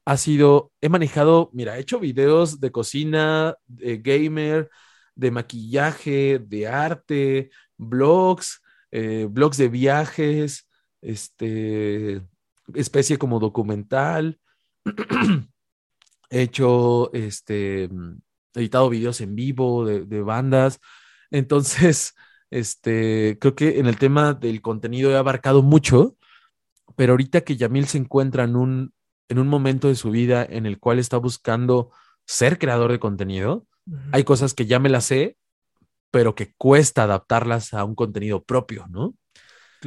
ha 0.05 0.17
sido, 0.17 0.71
he 0.81 0.89
manejado, 0.89 1.49
mira, 1.53 1.77
he 1.77 1.81
hecho 1.81 1.99
videos 1.99 2.59
de 2.59 2.71
cocina, 2.71 3.55
de 3.67 3.97
gamer, 3.97 4.69
de 5.15 5.31
maquillaje, 5.31 6.39
de 6.39 6.67
arte, 6.67 7.51
blogs, 7.77 8.61
eh, 8.91 9.27
blogs 9.29 9.57
de 9.57 9.69
viajes, 9.69 10.69
este, 11.01 12.21
especie 12.73 13.17
como 13.17 13.39
documental. 13.39 14.39
he 16.33 16.41
hecho, 16.41 17.13
este, 17.13 17.89
editado 18.53 18.89
videos 18.89 19.21
en 19.21 19.35
vivo 19.35 19.85
de, 19.85 20.05
de 20.05 20.21
bandas. 20.21 20.79
Entonces, 21.31 22.15
este, 22.49 23.37
creo 23.39 23.55
que 23.55 23.79
en 23.79 23.87
el 23.87 23.97
tema 23.97 24.33
del 24.33 24.61
contenido 24.61 25.11
he 25.11 25.17
abarcado 25.17 25.63
mucho, 25.63 26.17
pero 26.95 27.13
ahorita 27.13 27.41
que 27.41 27.57
Yamil 27.57 27.87
se 27.87 27.97
encuentra 27.97 28.43
en 28.43 28.55
un 28.55 28.93
en 29.29 29.39
un 29.39 29.47
momento 29.47 29.87
de 29.87 29.95
su 29.95 30.11
vida 30.11 30.45
en 30.47 30.65
el 30.65 30.79
cual 30.79 30.99
está 30.99 31.17
buscando 31.17 31.91
ser 32.25 32.59
creador 32.59 32.91
de 32.91 32.99
contenido, 32.99 33.65
hay 34.11 34.23
cosas 34.23 34.53
que 34.53 34.65
ya 34.65 34.79
me 34.79 34.89
las 34.89 35.05
sé, 35.05 35.37
pero 36.11 36.35
que 36.35 36.53
cuesta 36.53 37.03
adaptarlas 37.03 37.73
a 37.73 37.83
un 37.83 37.95
contenido 37.95 38.43
propio, 38.43 38.85
¿no? 38.89 39.15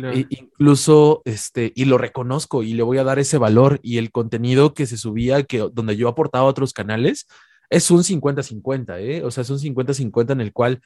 E 0.03 0.27
incluso, 0.31 1.23
este, 1.25 1.73
y 1.75 1.85
lo 1.87 1.99
reconozco 1.99 2.63
y 2.63 2.75
le 2.75 2.83
voy 2.83 2.99
a 2.99 3.05
dar 3.05 3.19
ese 3.19 3.39
valor 3.39 3.81
y 3.83 3.99
el 3.99 4.11
contenido 4.11 4.75
que 4.75 4.87
se 4.87 4.97
subía, 4.97 5.45
que 5.45 5.69
donde 5.73 5.97
yo 5.97 6.09
aportaba 6.09 6.45
a 6.45 6.51
otros 6.51 6.73
canales, 6.73 7.27
es 7.71 7.91
un 7.91 8.03
50-50, 8.03 9.01
¿eh? 9.01 9.23
O 9.25 9.31
sea, 9.31 9.43
es 9.43 9.51
un 9.51 9.59
50-50 9.59 10.33
en 10.33 10.41
el 10.41 10.53
cual 10.53 10.81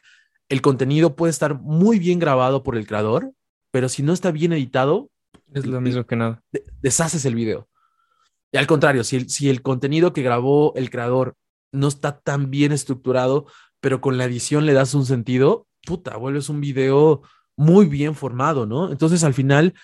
el 0.49 0.63
contenido 0.63 1.15
puede 1.17 1.31
estar 1.31 1.61
muy 1.61 1.99
bien 1.99 2.19
grabado 2.19 2.63
por 2.63 2.77
el 2.77 2.87
creador, 2.87 3.33
pero 3.71 3.89
si 3.89 4.03
no 4.03 4.13
está 4.13 4.31
bien 4.31 4.53
editado, 4.53 5.11
es 5.55 5.67
lo 5.67 5.81
mismo 5.81 6.05
que 6.05 6.17
nada. 6.17 6.43
Deshaces 6.83 7.25
el 7.25 7.35
video. 7.35 7.69
Y 8.53 8.59
al 8.59 8.67
contrario, 8.67 9.05
si 9.05 9.17
el, 9.17 9.31
si 9.31 9.49
el 9.49 9.63
contenido 9.63 10.13
que 10.13 10.23
grabó 10.23 10.73
el 10.75 10.91
creador 10.91 11.37
no 11.73 11.89
está 11.89 12.19
tan 12.19 12.51
bien 12.51 12.73
estructurado, 12.73 13.47
pero 13.81 14.01
con 14.01 14.19
la 14.19 14.25
edición 14.25 14.67
le 14.67 14.73
das 14.73 14.95
un 14.95 15.07
sentido, 15.07 15.67
puta, 15.87 16.17
vuelves 16.17 16.49
un 16.49 16.61
video 16.61 17.23
muy 17.61 17.87
bien 17.87 18.15
formado, 18.15 18.65
¿no? 18.65 18.91
Entonces 18.91 19.23
al 19.23 19.35
final 19.35 19.75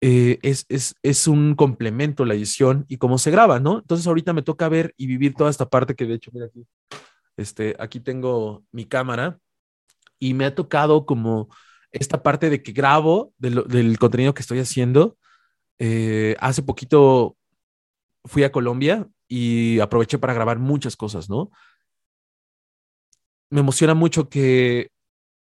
eh, 0.00 0.38
es, 0.40 0.64
es, 0.70 0.94
es, 1.02 1.28
un 1.28 1.54
complemento 1.54 2.24
la 2.24 2.32
edición 2.32 2.86
y 2.88 2.96
cómo 2.96 3.18
se 3.18 3.30
graba, 3.30 3.60
¿no? 3.60 3.80
Entonces 3.80 4.06
ahorita 4.06 4.32
me 4.32 4.40
toca 4.40 4.66
ver 4.70 4.94
y 4.96 5.06
vivir 5.06 5.34
toda 5.34 5.50
esta 5.50 5.68
parte 5.68 5.94
que 5.94 6.06
de 6.06 6.14
hecho, 6.14 6.30
mira 6.32 6.46
aquí, 6.46 6.66
este, 7.36 7.76
aquí 7.78 8.00
tengo 8.00 8.64
mi 8.72 8.86
cámara 8.86 9.38
y 10.18 10.32
me 10.32 10.46
ha 10.46 10.54
tocado 10.54 11.04
como 11.04 11.50
esta 11.90 12.22
parte 12.22 12.48
de 12.48 12.62
que 12.62 12.72
grabo 12.72 13.34
del 13.36 13.98
contenido 13.98 14.32
que 14.32 14.40
estoy 14.40 14.60
haciendo. 14.60 15.18
Eh, 15.78 16.34
hace 16.40 16.62
poquito 16.62 17.36
fui 18.24 18.44
a 18.44 18.52
Colombia 18.52 19.06
y 19.28 19.80
aproveché 19.80 20.18
para 20.18 20.32
grabar 20.32 20.58
muchas 20.58 20.96
cosas, 20.96 21.28
¿no? 21.28 21.50
Me 23.50 23.60
emociona 23.60 23.92
mucho 23.92 24.30
que, 24.30 24.91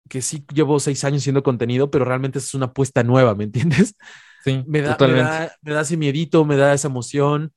que 0.10 0.22
sí 0.22 0.46
llevo 0.54 0.80
seis 0.80 1.04
años 1.04 1.22
haciendo 1.22 1.44
contenido, 1.44 1.90
pero 1.92 2.06
realmente 2.06 2.40
es 2.40 2.54
una 2.54 2.68
apuesta 2.68 3.04
nueva, 3.04 3.36
¿me 3.36 3.46
entiendes? 3.46 3.96
Sí, 4.44 4.64
me 4.68 4.82
da, 4.82 4.98
Me 5.00 5.14
da, 5.14 5.56
me 5.62 5.74
da 5.74 5.82
ese 5.82 5.98
miedito, 5.98 6.46
me 6.46 6.56
da 6.58 6.74
esa 6.74 6.88
emoción. 6.88 7.54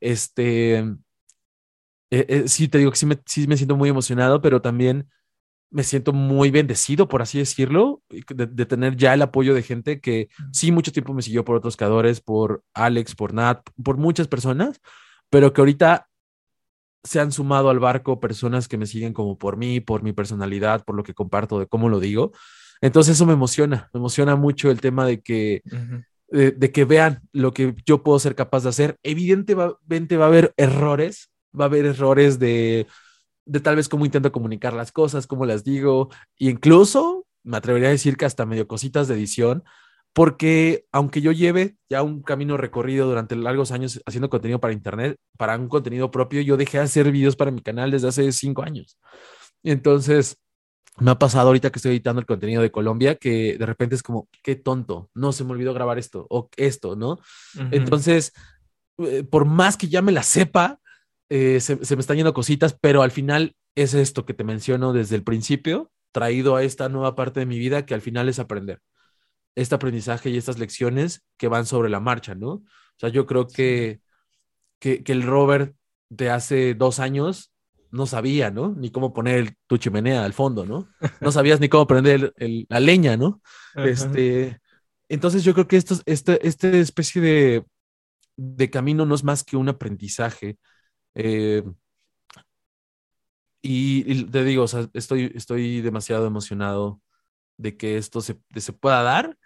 Este, 0.00 0.78
eh, 0.78 0.94
eh, 2.10 2.44
sí, 2.46 2.68
te 2.68 2.78
digo 2.78 2.90
que 2.90 2.96
sí 2.96 3.06
me, 3.06 3.18
sí 3.26 3.46
me 3.46 3.56
siento 3.56 3.76
muy 3.76 3.88
emocionado, 3.88 4.40
pero 4.40 4.62
también 4.62 5.08
me 5.70 5.84
siento 5.84 6.12
muy 6.12 6.50
bendecido, 6.50 7.08
por 7.08 7.20
así 7.20 7.38
decirlo, 7.38 8.02
de, 8.08 8.66
tener 8.66 8.96
ya 8.96 9.12
el 9.12 9.22
apoyo 9.22 9.54
de 9.54 9.62
gente 9.62 10.00
que 10.00 10.28
sí 10.52 10.72
mucho 10.72 10.92
tiempo 10.92 11.12
me 11.12 11.22
siguió 11.22 11.44
por 11.44 11.56
otros 11.56 11.76
creadores, 11.76 12.20
por 12.20 12.64
Alex, 12.72 13.14
por 13.14 13.34
Nat, 13.34 13.68
por 13.82 13.98
muchas 13.98 14.28
personas, 14.28 14.80
pero 15.28 15.52
que 15.52 15.60
ahorita 15.60 16.08
se 17.08 17.20
han 17.20 17.32
sumado 17.32 17.70
al 17.70 17.78
barco 17.78 18.20
personas 18.20 18.68
que 18.68 18.78
me 18.78 18.86
siguen 18.86 19.12
como 19.12 19.38
por 19.38 19.56
mí, 19.56 19.80
por 19.80 20.02
mi 20.02 20.12
personalidad, 20.12 20.84
por 20.84 20.96
lo 20.96 21.02
que 21.02 21.14
comparto, 21.14 21.58
de 21.58 21.66
cómo 21.66 21.88
lo 21.88 22.00
digo. 22.00 22.32
Entonces 22.80 23.16
eso 23.16 23.26
me 23.26 23.32
emociona, 23.32 23.88
me 23.92 23.98
emociona 23.98 24.36
mucho 24.36 24.70
el 24.70 24.80
tema 24.80 25.04
de 25.06 25.20
que, 25.20 25.62
de, 26.28 26.72
que 26.72 26.84
vean 26.84 27.22
lo 27.32 27.52
que 27.52 27.74
yo 27.84 28.02
puedo 28.02 28.18
ser 28.18 28.34
capaz 28.34 28.62
de 28.62 28.68
hacer. 28.68 28.96
Evidentemente 29.02 30.16
va 30.16 30.24
a 30.24 30.28
haber 30.28 30.52
errores, 30.56 31.30
va 31.58 31.64
a 31.64 31.68
haber 31.68 31.86
errores 31.86 32.38
de 32.38 32.86
de 33.48 33.60
tal 33.60 33.76
vez 33.76 33.88
cómo 33.88 34.04
intento 34.04 34.30
comunicar 34.30 34.74
las 34.74 34.92
cosas, 34.92 35.26
cómo 35.26 35.46
las 35.46 35.64
digo, 35.64 36.10
e 36.38 36.50
incluso 36.50 37.26
me 37.42 37.56
atrevería 37.56 37.88
a 37.88 37.92
decir 37.92 38.16
que 38.16 38.26
hasta 38.26 38.44
medio 38.44 38.68
cositas 38.68 39.08
de 39.08 39.14
edición, 39.14 39.64
porque 40.18 40.84
aunque 40.90 41.20
yo 41.20 41.30
lleve 41.30 41.76
ya 41.88 42.02
un 42.02 42.22
camino 42.22 42.56
recorrido 42.56 43.06
durante 43.06 43.36
largos 43.36 43.70
años 43.70 44.02
haciendo 44.04 44.28
contenido 44.28 44.58
para 44.58 44.72
internet, 44.72 45.16
para 45.36 45.56
un 45.56 45.68
contenido 45.68 46.10
propio, 46.10 46.40
yo 46.40 46.56
dejé 46.56 46.78
de 46.78 46.82
hacer 46.82 47.12
videos 47.12 47.36
para 47.36 47.52
mi 47.52 47.60
canal 47.60 47.92
desde 47.92 48.08
hace 48.08 48.32
cinco 48.32 48.64
años. 48.64 48.98
Entonces, 49.62 50.36
me 50.98 51.12
ha 51.12 51.20
pasado 51.20 51.46
ahorita 51.46 51.70
que 51.70 51.78
estoy 51.78 51.92
editando 51.92 52.18
el 52.18 52.26
contenido 52.26 52.62
de 52.62 52.72
Colombia 52.72 53.14
que 53.14 53.56
de 53.56 53.64
repente 53.64 53.94
es 53.94 54.02
como, 54.02 54.28
qué 54.42 54.56
tonto, 54.56 55.08
no 55.14 55.30
se 55.30 55.44
me 55.44 55.52
olvidó 55.52 55.72
grabar 55.72 56.00
esto 56.00 56.26
o 56.30 56.50
esto, 56.56 56.96
¿no? 56.96 57.20
Entonces, 57.70 58.32
eh, 58.98 59.22
por 59.22 59.44
más 59.44 59.76
que 59.76 59.86
ya 59.86 60.02
me 60.02 60.10
la 60.10 60.24
sepa, 60.24 60.80
eh, 61.28 61.60
se, 61.60 61.76
me 61.76 62.00
están 62.00 62.16
yendo 62.16 62.34
cositas, 62.34 62.76
pero 62.80 63.02
al 63.02 63.12
final 63.12 63.54
es 63.76 63.94
esto 63.94 64.26
que 64.26 64.34
te 64.34 64.42
menciono 64.42 64.92
desde 64.92 65.14
el 65.14 65.22
principio, 65.22 65.92
traído 66.10 66.56
a 66.56 66.64
esta 66.64 66.88
nueva 66.88 67.14
parte 67.14 67.38
de 67.38 67.46
mi 67.46 67.60
vida 67.60 67.86
que 67.86 67.94
al 67.94 68.00
final 68.00 68.28
es 68.28 68.40
aprender. 68.40 68.80
Este 69.58 69.74
aprendizaje 69.74 70.30
y 70.30 70.36
estas 70.36 70.58
lecciones 70.58 71.22
que 71.36 71.48
van 71.48 71.66
sobre 71.66 71.90
la 71.90 72.00
marcha, 72.00 72.34
¿no? 72.34 72.50
O 72.50 72.64
sea, 72.96 73.08
yo 73.08 73.26
creo 73.26 73.46
que, 73.46 74.00
que, 74.78 75.02
el 75.06 75.22
Robert 75.22 75.74
de 76.08 76.30
hace 76.30 76.74
dos 76.74 76.98
años 77.00 77.52
no 77.90 78.06
sabía, 78.06 78.50
¿no? 78.50 78.74
Ni 78.76 78.90
cómo 78.90 79.12
poner 79.12 79.54
tu 79.66 79.78
chimenea 79.78 80.24
al 80.24 80.32
fondo, 80.32 80.66
¿no? 80.66 80.88
No 81.20 81.32
sabías 81.32 81.60
ni 81.60 81.68
cómo 81.68 81.86
prender 81.86 82.34
la 82.68 82.80
leña, 82.80 83.16
¿no? 83.16 83.40
Este, 83.74 84.60
entonces 85.08 85.44
yo 85.44 85.54
creo 85.54 85.68
que 85.68 85.76
esto, 85.76 85.96
este, 86.06 86.46
este 86.46 86.80
especie 86.80 87.20
de, 87.22 87.64
de 88.36 88.70
camino 88.70 89.06
no 89.06 89.14
es 89.14 89.24
más 89.24 89.44
que 89.44 89.56
un 89.56 89.68
aprendizaje 89.68 90.58
eh, 91.14 91.64
y, 93.60 94.24
te 94.26 94.44
digo, 94.44 94.62
o 94.62 94.68
sea, 94.68 94.88
estoy, 94.94 95.32
estoy 95.34 95.80
demasiado 95.80 96.26
emocionado 96.26 97.00
de 97.58 97.76
que 97.76 97.98
esto 97.98 98.20
se, 98.20 98.38
se 98.56 98.72
pueda 98.72 99.02
dar 99.02 99.36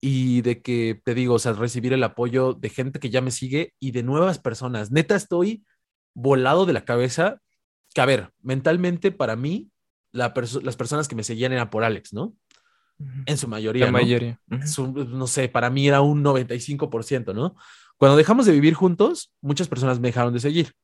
y 0.00 0.40
de 0.42 0.62
que, 0.62 1.00
te 1.04 1.14
digo, 1.14 1.34
o 1.34 1.38
sea, 1.38 1.52
recibir 1.52 1.92
el 1.92 2.02
apoyo 2.02 2.54
de 2.54 2.70
gente 2.70 3.00
que 3.00 3.10
ya 3.10 3.20
me 3.20 3.30
sigue 3.30 3.74
y 3.78 3.90
de 3.90 4.02
nuevas 4.02 4.38
personas. 4.38 4.90
Neta, 4.90 5.14
estoy 5.16 5.64
volado 6.14 6.64
de 6.64 6.72
la 6.72 6.84
cabeza. 6.84 7.40
Que 7.92 8.00
a 8.00 8.06
ver, 8.06 8.30
mentalmente 8.40 9.12
para 9.12 9.36
mí, 9.36 9.70
las 10.12 10.32
personas 10.76 11.08
que 11.08 11.16
me 11.16 11.24
seguían 11.24 11.52
eran 11.52 11.68
por 11.68 11.84
Alex, 11.84 12.12
¿no? 12.12 12.34
En 13.26 13.36
su 13.36 13.48
mayoría. 13.48 13.86
La 13.86 13.92
mayoría. 13.92 14.40
no 14.48 15.26
sé, 15.26 15.48
para 15.48 15.68
mí 15.68 15.86
era 15.86 16.00
un 16.00 16.24
95%, 16.24 17.34
¿no? 17.34 17.56
Cuando 17.96 18.16
dejamos 18.16 18.46
de 18.46 18.52
vivir 18.52 18.74
juntos, 18.74 19.32
muchas 19.40 19.68
personas 19.68 20.00
me 20.00 20.08
dejaron 20.08 20.32
de 20.32 20.40
seguir 20.40 20.74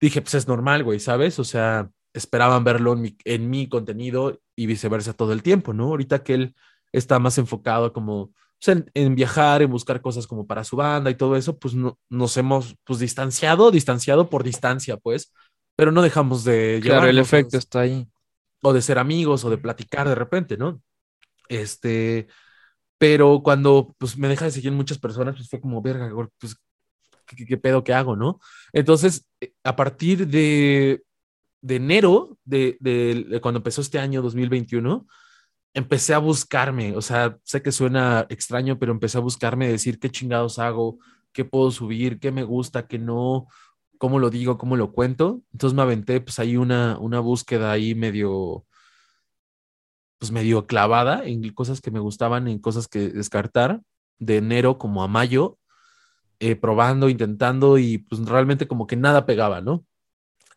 dije, 0.00 0.20
pues 0.20 0.34
es 0.34 0.48
normal, 0.48 0.84
güey, 0.84 1.00
¿sabes? 1.00 1.38
O 1.38 1.44
sea, 1.44 1.90
esperaban 2.16 2.64
verlo 2.64 2.94
en 2.94 3.02
mi, 3.02 3.16
en 3.24 3.50
mi 3.50 3.68
contenido 3.68 4.40
y 4.54 4.66
viceversa 4.66 5.12
todo 5.12 5.32
el 5.32 5.42
tiempo, 5.42 5.72
¿no? 5.72 5.84
Ahorita 5.84 6.22
que 6.22 6.34
él 6.34 6.54
está 6.92 7.18
más 7.18 7.38
enfocado 7.38 7.92
como 7.92 8.32
pues, 8.58 8.84
en, 8.94 9.14
viajar, 9.14 9.62
en 9.62 9.70
buscar 9.70 10.00
cosas 10.00 10.26
como 10.26 10.46
para 10.46 10.64
su 10.64 10.76
banda 10.76 11.10
y 11.10 11.14
todo 11.14 11.36
eso, 11.36 11.58
pues 11.58 11.74
no, 11.74 11.98
nos 12.08 12.36
hemos 12.36 12.76
pues 12.84 12.98
distanciado, 13.00 13.70
distanciado 13.70 14.30
por 14.30 14.44
distancia, 14.44 14.96
pues, 14.96 15.32
pero 15.76 15.92
no 15.92 16.00
dejamos 16.02 16.44
de... 16.44 16.80
Claro, 16.82 17.06
el 17.06 17.18
efecto 17.18 17.58
está 17.58 17.80
ahí. 17.80 18.08
O 18.62 18.72
de 18.72 18.82
ser 18.82 18.98
amigos 18.98 19.44
o 19.44 19.50
de 19.50 19.58
platicar 19.58 20.08
de 20.08 20.14
repente, 20.14 20.56
¿no? 20.56 20.80
Este, 21.48 22.28
pero 22.98 23.42
cuando 23.42 23.94
pues 23.98 24.16
me 24.16 24.28
deja 24.28 24.46
de 24.46 24.50
seguir 24.50 24.72
muchas 24.72 24.98
personas, 24.98 25.36
pues 25.36 25.48
fue 25.48 25.60
como, 25.60 25.82
verga, 25.82 26.10
pues 26.38 26.56
¿qué, 27.26 27.56
pedo 27.58 27.84
que 27.84 27.92
hago, 27.92 28.16
no? 28.16 28.40
Entonces, 28.72 29.28
eh, 29.40 29.52
a 29.64 29.76
partir 29.76 30.26
de, 30.26 31.02
de 31.60 31.76
enero, 31.76 32.38
de, 32.44 32.78
cuando 33.42 33.58
empezó 33.58 33.80
este 33.80 33.98
año 33.98 34.22
2021, 34.22 35.06
empecé 35.74 36.14
a 36.14 36.18
buscarme, 36.18 36.96
o 36.96 37.02
sea, 37.02 37.38
sé 37.44 37.62
que 37.62 37.72
suena 37.72 38.26
extraño, 38.30 38.78
pero 38.78 38.92
empecé 38.92 39.18
a 39.18 39.22
buscarme, 39.22 39.68
decir 39.68 39.98
qué 39.98 40.10
chingados 40.10 40.58
hago, 40.58 40.98
qué 41.32 41.44
puedo 41.44 41.70
subir, 41.70 42.18
qué 42.18 42.32
me 42.32 42.44
gusta, 42.44 42.86
qué 42.86 42.98
no, 42.98 43.46
cómo 43.98 44.18
lo 44.18 44.30
digo, 44.30 44.58
cómo 44.58 44.76
lo 44.76 44.92
cuento. 44.92 45.42
Entonces 45.52 45.76
me 45.76 45.82
aventé, 45.82 46.20
pues 46.20 46.38
ahí 46.38 46.56
una, 46.56 46.98
una 46.98 47.20
búsqueda 47.20 47.72
ahí 47.72 47.94
medio, 47.94 48.64
pues 50.18 50.32
medio 50.32 50.66
clavada 50.66 51.24
en 51.26 51.52
cosas 51.52 51.80
que 51.80 51.90
me 51.90 52.00
gustaban, 52.00 52.48
en 52.48 52.58
cosas 52.58 52.88
que 52.88 53.08
descartar, 53.10 53.82
de 54.18 54.38
enero 54.38 54.78
como 54.78 55.02
a 55.02 55.08
mayo, 55.08 55.58
eh, 56.38 56.56
probando, 56.56 57.08
intentando 57.08 57.78
y 57.78 57.98
pues 57.98 58.24
realmente 58.24 58.68
como 58.68 58.86
que 58.86 58.96
nada 58.96 59.26
pegaba, 59.26 59.60
¿no? 59.60 59.84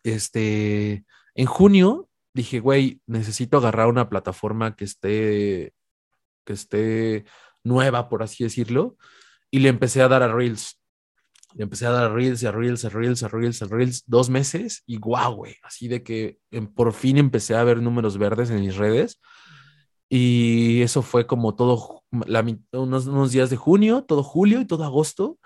Este, 0.02 1.04
en 1.34 1.46
junio 1.46 2.08
dije, 2.32 2.60
güey, 2.60 3.00
necesito 3.06 3.58
agarrar 3.58 3.88
una 3.88 4.08
plataforma 4.08 4.76
que 4.76 4.84
esté, 4.84 5.74
que 6.44 6.52
esté 6.52 7.24
nueva, 7.64 8.08
por 8.08 8.22
así 8.22 8.44
decirlo, 8.44 8.96
y 9.50 9.60
le 9.60 9.68
empecé 9.68 10.02
a 10.02 10.08
dar 10.08 10.22
a 10.22 10.32
Reels. 10.32 10.78
Le 11.54 11.64
empecé 11.64 11.86
a 11.86 11.90
dar 11.90 12.04
a 12.04 12.14
Reels, 12.14 12.44
a 12.44 12.52
Reels, 12.52 12.84
a 12.84 12.88
Reels, 12.88 13.22
a 13.24 13.28
Reels, 13.28 13.62
a 13.62 13.66
Reels, 13.66 14.04
dos 14.06 14.30
meses 14.30 14.84
y 14.86 14.98
guau, 14.98 15.34
güey, 15.34 15.56
así 15.64 15.88
de 15.88 16.02
que 16.04 16.38
por 16.76 16.92
fin 16.92 17.18
empecé 17.18 17.56
a 17.56 17.64
ver 17.64 17.82
números 17.82 18.18
verdes 18.18 18.50
en 18.50 18.60
mis 18.60 18.76
redes. 18.76 19.20
Y 20.08 20.82
eso 20.82 21.02
fue 21.02 21.26
como 21.26 21.54
todo, 21.54 22.02
unos, 22.72 23.06
unos 23.06 23.32
días 23.32 23.50
de 23.50 23.56
junio, 23.56 24.04
todo 24.04 24.22
julio 24.22 24.60
y 24.60 24.66
todo 24.66 24.84
agosto 24.84 25.38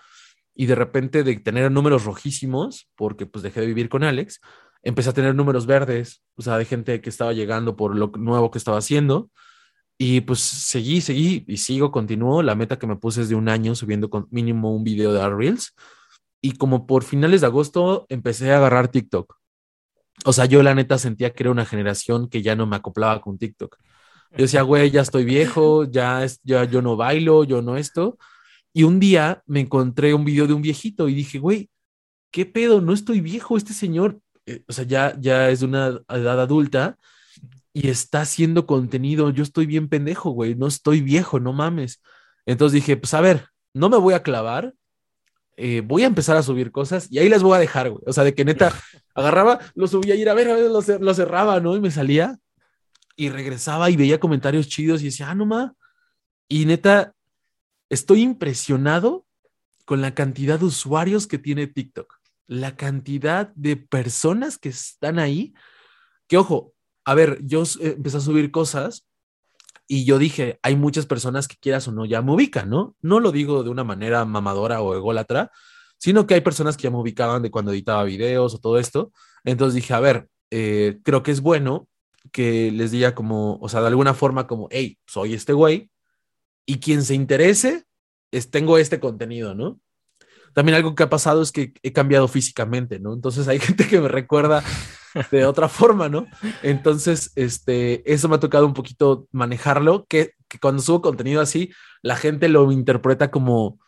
y 0.55 0.67
de 0.67 0.75
repente 0.75 1.25
de 1.25 1.37
tener 1.37 1.71
números 1.71 2.05
rojísimos, 2.05 2.89
porque 2.95 3.27
pues 3.27 3.43
dejé 3.43 3.61
de 3.61 3.67
vivir 3.67 3.89
con 3.89 4.05
Alex, 4.05 4.41
empecé 4.83 5.11
a 5.11 5.15
tener 5.15 5.35
números 5.35 5.67
verdes, 5.67 6.23
o 6.37 6.43
sea, 6.43 6.59
de 6.59 6.65
gente 6.65 7.01
que 7.01 7.11
estaba 7.11 7.33
llegando 7.33 7.77
por 7.77 7.97
lo 7.97 8.13
nuevo 8.17 8.51
que 8.51 8.59
estaba 8.59 8.79
haciendo. 8.79 9.31
Y 9.97 10.23
pues 10.23 10.41
seguí, 10.41 11.01
seguí 11.01 11.45
y 11.47 11.57
sigo, 11.59 11.91
continúo. 11.93 12.43
La 12.43 12.55
meta 12.55 12.79
que 12.79 12.87
me 12.87 12.97
puse 12.97 13.23
es 13.23 13.29
de 13.29 13.37
un 13.37 13.49
año 13.49 13.75
subiendo 13.75 14.11
con 14.11 14.27
mínimo 14.31 14.75
un 14.75 14.85
video 14.85 15.13
de 15.13 15.29
Reels. 15.29 15.75
Y 16.41 16.53
como 16.57 16.87
por 16.87 17.05
finales 17.05 17.41
de 17.41 17.47
agosto 17.47 18.07
empecé 18.09 18.53
a 18.53 18.59
agarrar 18.59 18.89
TikTok. 18.89 19.37
O 20.25 20.33
sea, 20.33 20.47
yo 20.47 20.63
la 20.63 20.75
neta 20.75 20.99
sentía 20.99 21.33
que 21.33 21.45
era 21.45 21.51
una 21.51 21.65
generación 21.65 22.29
que 22.29 22.43
ya 22.43 22.57
no 22.57 22.67
me 22.67 22.77
acoplaba 22.77 23.21
con 23.21 23.39
TikTok. 23.39 23.77
Yo 24.33 24.39
decía, 24.39 24.63
güey, 24.63 24.91
ya 24.91 25.03
estoy 25.03 25.25
viejo, 25.25 25.85
ya, 25.85 26.25
es, 26.25 26.41
ya 26.43 26.65
yo 26.65 26.83
no 26.83 26.97
bailo, 26.97 27.45
yo 27.45 27.63
no 27.63 27.77
esto. 27.77 28.19
Y 28.75 28.83
un 28.83 28.99
día 28.99 29.43
me 29.47 29.61
encontré 29.61 30.13
un 30.13 30.25
video 30.25 30.47
de 30.49 30.53
un 30.53 30.61
viejito 30.61 31.09
y 31.09 31.15
dije, 31.15 31.39
güey, 31.39 31.71
¿qué 32.33 32.45
pedo? 32.45 32.81
No 32.81 32.93
estoy 32.93 33.21
viejo, 33.21 33.57
este 33.57 33.73
señor, 33.73 34.19
eh, 34.47 34.65
o 34.69 34.73
sea, 34.73 34.85
ya, 34.85 35.17
ya 35.21 35.49
es 35.49 35.61
de 35.61 35.67
una 35.67 36.01
edad 36.09 36.41
adulta 36.41 36.99
y 37.73 37.89
está 37.89 38.23
haciendo 38.23 38.67
contenido. 38.67 39.31
Yo 39.31 39.45
estoy 39.45 39.67
bien 39.67 39.89
pendejo, 39.89 40.31
güey, 40.31 40.57
no 40.57 40.67
estoy 40.67 41.01
viejo, 41.01 41.39
no 41.39 41.53
mames. 41.53 42.03
Entonces 42.47 42.75
dije, 42.75 42.97
pues 42.97 43.15
a 43.15 43.21
ver, 43.21 43.47
no 43.73 43.89
me 43.89 43.97
voy 43.97 44.15
a 44.15 44.25
clavar, 44.25 44.75
eh, 45.57 45.83
voy 45.85 46.03
a 46.03 46.07
empezar 46.07 46.37
a 46.37 46.43
subir 46.43 46.73
cosas 46.73 47.07
y 47.13 47.19
ahí 47.19 47.29
las 47.29 47.45
voy 47.45 47.57
a 47.57 47.61
dejar, 47.61 47.91
güey. 47.91 48.03
O 48.07 48.13
sea, 48.13 48.25
de 48.25 48.35
que 48.35 48.45
neta 48.45 48.73
agarraba, 49.15 49.61
lo 49.77 49.87
subía 49.87 50.17
y 50.17 50.23
ir 50.23 50.29
a 50.29 50.35
ver, 50.35 50.51
a 50.51 50.55
ver, 50.55 50.71
lo, 50.71 51.15
cerraba, 51.15 51.61
¿no? 51.61 51.77
Y 51.77 51.81
me 51.81 51.93
salía 51.93 52.39
y 53.15 53.29
regresaba 53.29 53.91
y 53.91 53.97
veía 53.97 54.19
comentarios 54.19 54.67
chidos 54.67 55.03
y 55.03 55.07
decía, 55.07 55.31
ah, 55.31 55.35
no 55.37 55.47
mames 55.47 55.73
Y 56.49 56.67
neta, 56.67 57.15
estoy 57.95 58.23
impresionado 58.23 59.27
con 59.85 60.01
la 60.01 60.15
cantidad 60.15 60.59
de 60.59 60.67
usuarios 60.67 61.27
que 61.27 61.39
tiene 61.39 61.67
TikTok, 61.67 62.15
la 62.47 62.77
cantidad 62.77 63.53
de 63.55 63.77
personas 63.77 64.59
que 64.59 64.71
están 64.71 65.19
ahí, 65.19 65.55
que 66.27 66.37
ojo, 66.37 66.75
a 67.05 67.15
ver, 67.15 67.39
yo 67.43 67.63
eh, 67.81 67.95
empecé 67.97 68.19
a 68.19 68.21
subir 68.21 68.51
cosas 68.51 69.07
y 69.87 70.05
yo 70.05 70.19
dije, 70.19 70.59
hay 70.63 70.77
muchas 70.77 71.07
personas 71.07 71.47
que 71.49 71.57
quieras 71.61 71.87
o 71.89 71.93
no 71.93 72.07
ya 72.07 72.23
me 72.23 72.33
ubican, 72.33 72.71
¿no? 72.71 72.97
No 73.03 73.21
lo 73.21 73.33
digo 73.33 73.63
de 73.63 73.71
una 73.71 73.85
manera 73.85 74.25
mamadora 74.25 74.81
o 74.81 74.95
ególatra, 74.95 75.51
sino 75.99 76.27
que 76.27 76.35
hay 76.35 76.41
personas 76.41 76.77
que 76.77 76.85
ya 76.85 76.91
me 76.91 76.99
ubicaban 76.99 77.43
de 77.43 77.51
cuando 77.51 77.73
editaba 77.73 78.05
videos 78.05 78.55
o 78.55 78.59
todo 78.59 78.79
esto. 78.79 79.13
Entonces 79.45 79.75
dije, 79.75 79.93
a 79.93 80.01
ver, 80.01 80.29
eh, 80.51 81.01
creo 81.03 81.23
que 81.23 81.31
es 81.31 81.41
bueno 81.41 81.89
que 82.33 82.71
les 82.73 82.91
diga 82.91 83.15
como, 83.15 83.59
o 83.61 83.69
sea, 83.69 83.81
de 83.83 83.89
alguna 83.89 84.15
forma 84.15 84.47
como, 84.47 84.69
hey, 84.71 84.99
soy 85.07 85.35
este 85.35 85.53
güey, 85.53 85.91
y 86.67 86.79
quien 86.79 87.03
se 87.05 87.15
interese, 87.15 87.85
es, 88.31 88.51
tengo 88.51 88.79
este 88.79 89.01
contenido, 89.01 89.55
¿no? 89.55 89.81
También 90.55 90.77
algo 90.77 90.95
que 90.95 91.03
ha 91.03 91.11
pasado 91.11 91.43
es 91.43 91.51
que 91.53 91.75
he 91.83 91.93
cambiado 91.93 92.29
físicamente, 92.29 93.01
¿no? 93.01 93.13
Entonces 93.13 93.49
hay 93.49 93.59
gente 93.61 93.87
que 93.87 94.01
me 94.01 94.09
recuerda 94.09 94.63
de 95.31 95.45
otra 95.45 95.69
forma, 95.69 96.09
¿no? 96.09 96.27
Entonces, 96.63 97.33
este, 97.37 98.11
eso 98.13 98.29
me 98.29 98.37
ha 98.37 98.41
tocado 98.41 98.67
un 98.67 98.75
poquito 98.75 99.29
manejarlo, 99.33 100.07
que, 100.09 100.33
que 100.49 100.59
cuando 100.59 100.83
subo 100.83 101.03
contenido 101.03 101.41
así, 101.41 101.73
la 102.03 102.17
gente 102.17 102.49
lo 102.49 102.71
interpreta 102.73 103.31
como, 103.31 103.79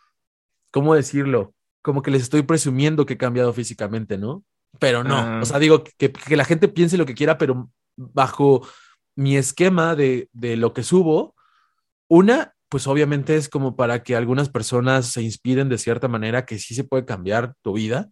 ¿cómo 0.71 0.95
decirlo? 0.95 1.53
Como 1.81 2.01
que 2.01 2.11
les 2.11 2.23
estoy 2.23 2.43
presumiendo 2.43 3.05
que 3.05 3.13
he 3.13 3.17
cambiado 3.17 3.53
físicamente, 3.53 4.17
¿no? 4.17 4.43
Pero 4.79 5.03
no, 5.03 5.15
o 5.15 5.41
ah. 5.41 5.45
sea, 5.45 5.59
digo 5.59 5.83
que, 5.83 6.11
que, 6.11 6.37
la 6.37 6.45
gente 6.45 6.67
piense 6.67 6.97
lo 6.97 7.05
que 7.05 7.15
quiera, 7.15 7.37
pero 7.37 7.69
bajo 7.95 8.67
mi 9.15 9.37
esquema 9.37 9.95
de, 9.95 10.29
de 10.33 10.55
lo 10.55 10.73
que 10.73 10.83
subo, 10.83 11.35
una, 12.07 12.53
pues 12.69 12.87
obviamente 12.87 13.35
es 13.35 13.49
como 13.49 13.75
para 13.75 14.03
que 14.03 14.15
algunas 14.15 14.49
personas 14.49 15.07
se 15.07 15.21
inspiren 15.21 15.69
de 15.69 15.77
cierta 15.77 16.07
manera 16.07 16.45
que 16.45 16.59
sí 16.59 16.75
se 16.75 16.83
puede 16.83 17.05
cambiar 17.05 17.55
tu 17.61 17.73
vida. 17.73 18.09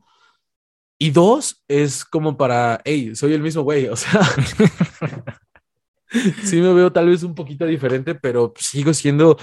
Y 0.97 1.11
dos, 1.11 1.63
es 1.67 2.05
como 2.05 2.37
para, 2.37 2.81
hey, 2.85 3.15
soy 3.15 3.33
el 3.33 3.41
mismo 3.41 3.63
güey, 3.63 3.87
o 3.89 3.95
sea, 3.95 4.21
sí 6.43 6.61
me 6.61 6.73
veo 6.73 6.91
tal 6.91 7.07
vez 7.07 7.23
un 7.23 7.35
poquito 7.35 7.65
diferente, 7.65 8.15
pero 8.15 8.53
sigo 8.57 8.93
siendo, 8.93 9.37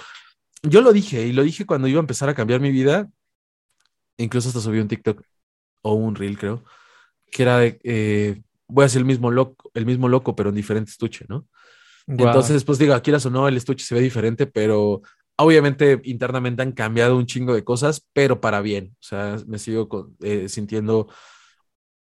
yo 0.63 0.81
lo 0.81 0.93
dije 0.93 1.27
y 1.27 1.33
lo 1.33 1.43
dije 1.43 1.67
cuando 1.67 1.89
iba 1.89 1.99
a 1.99 2.01
empezar 2.01 2.29
a 2.31 2.35
cambiar 2.35 2.61
mi 2.61 2.71
vida, 2.71 3.11
incluso 4.17 4.49
hasta 4.49 4.61
subí 4.61 4.79
un 4.79 4.89
TikTok 4.89 5.23
o 5.83 5.95
un 5.95 6.15
reel, 6.15 6.39
creo, 6.39 6.65
que 7.31 7.43
era 7.43 7.59
de, 7.59 7.79
eh, 7.85 8.43
voy 8.67 8.87
a 8.87 8.89
ser 8.89 9.01
el 9.01 9.07
mismo 9.07 9.31
loco, 9.31 9.71
el 9.75 9.85
mismo 9.85 10.09
loco, 10.09 10.35
pero 10.35 10.49
en 10.49 10.55
diferente 10.55 10.91
estuche, 10.91 11.27
¿no? 11.29 11.47
Entonces, 12.07 12.65
pues 12.65 12.79
digo, 12.79 13.01
quieras 13.03 13.27
o 13.27 13.31
no, 13.31 13.49
el 13.49 13.57
estuche 13.57 13.85
se 13.85 13.95
ve 13.95 14.01
diferente, 14.01 14.47
pero 14.47 15.03
obviamente 15.37 16.01
internamente 16.05 16.63
han 16.63 16.73
cambiado 16.73 17.17
un 17.17 17.27
chingo 17.27 17.55
de 17.55 17.65
cosas, 17.65 18.07
pero 18.13 18.41
para 18.41 18.61
bien. 18.61 18.95
O 18.95 19.03
sea, 19.03 19.37
me 19.47 19.59
sigo 19.59 20.13
eh, 20.21 20.49
sintiendo 20.49 21.09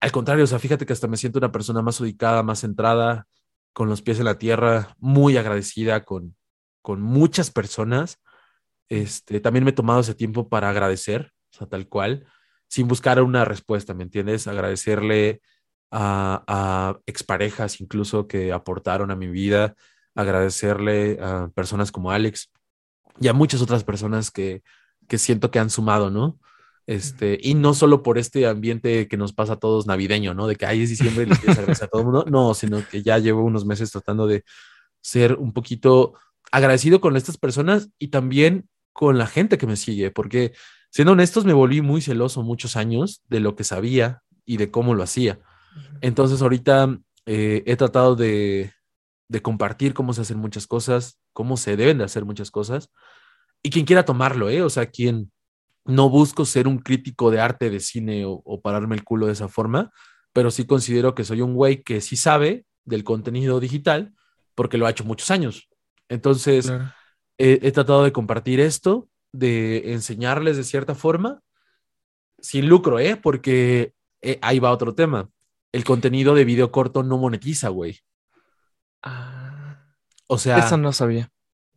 al 0.06 0.12
contrario, 0.12 0.43
o 0.43 0.48
sea, 0.48 0.60
fíjate 0.60 0.86
que 0.86 0.93
hasta 0.93 1.08
me 1.08 1.17
siento 1.17 1.39
una 1.39 1.52
persona 1.52 1.82
más 1.82 2.00
ubicada, 2.00 2.43
más 2.43 2.60
centrada, 2.60 3.26
con 3.74 3.89
los 3.89 4.04
pies 4.04 4.19
en 4.19 4.26
la 4.26 4.38
tierra, 4.38 4.95
muy 5.00 5.36
agradecida 5.36 6.06
con, 6.06 6.36
con 6.84 7.02
muchas 7.02 7.50
personas. 7.50 8.21
Este, 8.88 9.39
también 9.39 9.63
me 9.63 9.71
he 9.71 9.74
tomado 9.74 10.02
ese 10.02 10.13
tiempo 10.13 10.48
para 10.48 10.69
agradecer, 10.69 11.34
o 11.52 11.58
sea, 11.58 11.67
tal 11.67 11.88
cual, 11.88 12.28
sin 12.67 12.88
buscar 12.88 13.19
una 13.21 13.45
respuesta, 13.45 13.95
¿me 13.95 14.04
entiendes? 14.04 14.45
Agradecerle 14.45 15.41
a, 15.97 16.43
a 16.47 16.99
exparejas 17.05 17.79
incluso 17.79 18.27
que 18.27 18.51
aportaron 18.51 19.12
a 19.12 19.15
mi 19.15 19.27
vida, 19.27 19.75
agradecerle 20.13 21.17
a 21.21 21.49
personas 21.55 21.91
como 21.91 22.12
Alex 22.12 22.51
y 23.21 23.29
a 23.29 23.34
muchas 23.34 23.62
otras 23.62 23.86
personas 23.86 24.29
que, 24.29 24.62
que 25.08 25.17
siento 25.17 25.51
que 25.51 25.60
han 25.60 25.69
sumado, 25.69 26.12
¿no? 26.12 26.38
Este, 26.86 27.39
y 27.41 27.55
no 27.55 27.73
solo 27.73 28.03
por 28.03 28.17
este 28.17 28.45
ambiente 28.45 29.08
que 29.08 29.17
nos 29.17 29.34
pasa 29.34 29.53
a 29.53 29.60
todos 29.60 29.88
navideño, 29.88 30.34
¿no? 30.34 30.47
De 30.47 30.58
que 30.58 30.65
ahí 30.65 30.84
es 30.84 30.89
diciembre 30.89 31.23
y 31.23 31.27
le 31.27 31.36
quieres 31.38 31.58
agradecer 31.58 31.86
a 31.86 31.88
todo 31.88 32.01
el 32.01 32.08
mundo, 32.08 32.25
no, 32.29 32.53
sino 32.53 32.86
que 32.88 33.01
ya 33.01 33.17
llevo 33.17 33.43
unos 33.43 33.65
meses 33.65 33.89
tratando 33.91 34.27
de 34.27 34.43
ser 35.01 35.36
un 35.36 35.53
poquito 35.53 36.15
agradecido 36.51 36.99
con 36.99 37.15
estas 37.15 37.38
personas 37.38 37.89
y 37.97 38.10
también 38.10 38.67
con 38.91 39.17
la 39.17 39.27
gente 39.27 39.58
que 39.58 39.65
me 39.65 39.77
sigue, 39.77 40.12
porque 40.12 40.53
siendo 40.89 41.13
honestos, 41.13 41.45
me 41.45 41.53
volví 41.53 41.81
muy 41.81 42.01
celoso 42.01 42.43
muchos 42.43 42.75
años 42.75 43.23
de 43.29 43.39
lo 43.39 43.55
que 43.55 43.63
sabía 43.63 44.21
y 44.45 44.58
de 44.58 44.71
cómo 44.71 44.93
lo 44.93 45.03
hacía. 45.03 45.39
Entonces 46.01 46.41
ahorita 46.41 46.97
eh, 47.25 47.63
he 47.65 47.75
tratado 47.75 48.15
de, 48.15 48.73
de 49.27 49.41
compartir 49.41 49.93
cómo 49.93 50.13
se 50.13 50.21
hacen 50.21 50.38
muchas 50.38 50.67
cosas, 50.67 51.19
cómo 51.33 51.57
se 51.57 51.75
deben 51.75 51.97
de 51.97 52.03
hacer 52.03 52.25
muchas 52.25 52.51
cosas, 52.51 52.89
y 53.63 53.71
quien 53.71 53.85
quiera 53.85 54.05
tomarlo, 54.05 54.49
¿eh? 54.49 54.61
O 54.61 54.69
sea, 54.69 54.85
quien 54.85 55.31
no 55.85 56.09
busco 56.09 56.45
ser 56.45 56.67
un 56.67 56.79
crítico 56.79 57.31
de 57.31 57.39
arte, 57.39 57.69
de 57.69 57.79
cine 57.79 58.23
o, 58.25 58.61
pararme 58.61 58.95
el 58.95 59.03
culo 59.03 59.27
de 59.27 59.33
esa 59.33 59.47
forma, 59.47 59.91
pero 60.33 60.51
sí 60.51 60.65
considero 60.65 61.15
que 61.15 61.23
soy 61.23 61.41
un 61.41 61.53
güey 61.53 61.83
que 61.83 62.01
sí 62.01 62.15
sabe 62.15 62.65
del 62.83 63.03
contenido 63.03 63.59
digital 63.59 64.13
porque 64.53 64.77
lo 64.77 64.85
ha 64.85 64.91
hecho 64.91 65.03
muchos 65.03 65.31
años. 65.31 65.67
Entonces, 66.09 66.71
he, 67.38 67.71
tratado 67.71 68.03
de 68.03 68.11
compartir 68.11 68.59
esto, 68.59 69.09
de 69.31 69.93
enseñarles 69.93 70.57
de 70.57 70.63
cierta 70.63 70.95
forma, 70.95 71.41
sin 72.39 72.67
lucro, 72.67 72.99
¿eh? 72.99 73.15
Porque 73.15 73.93
eh, 74.21 74.38
ahí 74.41 74.59
va 74.59 74.71
otro 74.71 74.93
tema. 74.93 75.29
El 75.75 75.83
contenido 75.83 76.35
de 76.35 76.45
video 76.45 76.71
corto 76.71 77.03
no 77.03 77.17
monetiza, 77.17 77.67
güey. 77.67 77.99
Ah, 79.03 79.83
o 80.27 80.38
sea. 80.38 80.59
Eso 80.59 80.77
no 80.77 80.93
sabía. 80.93 81.29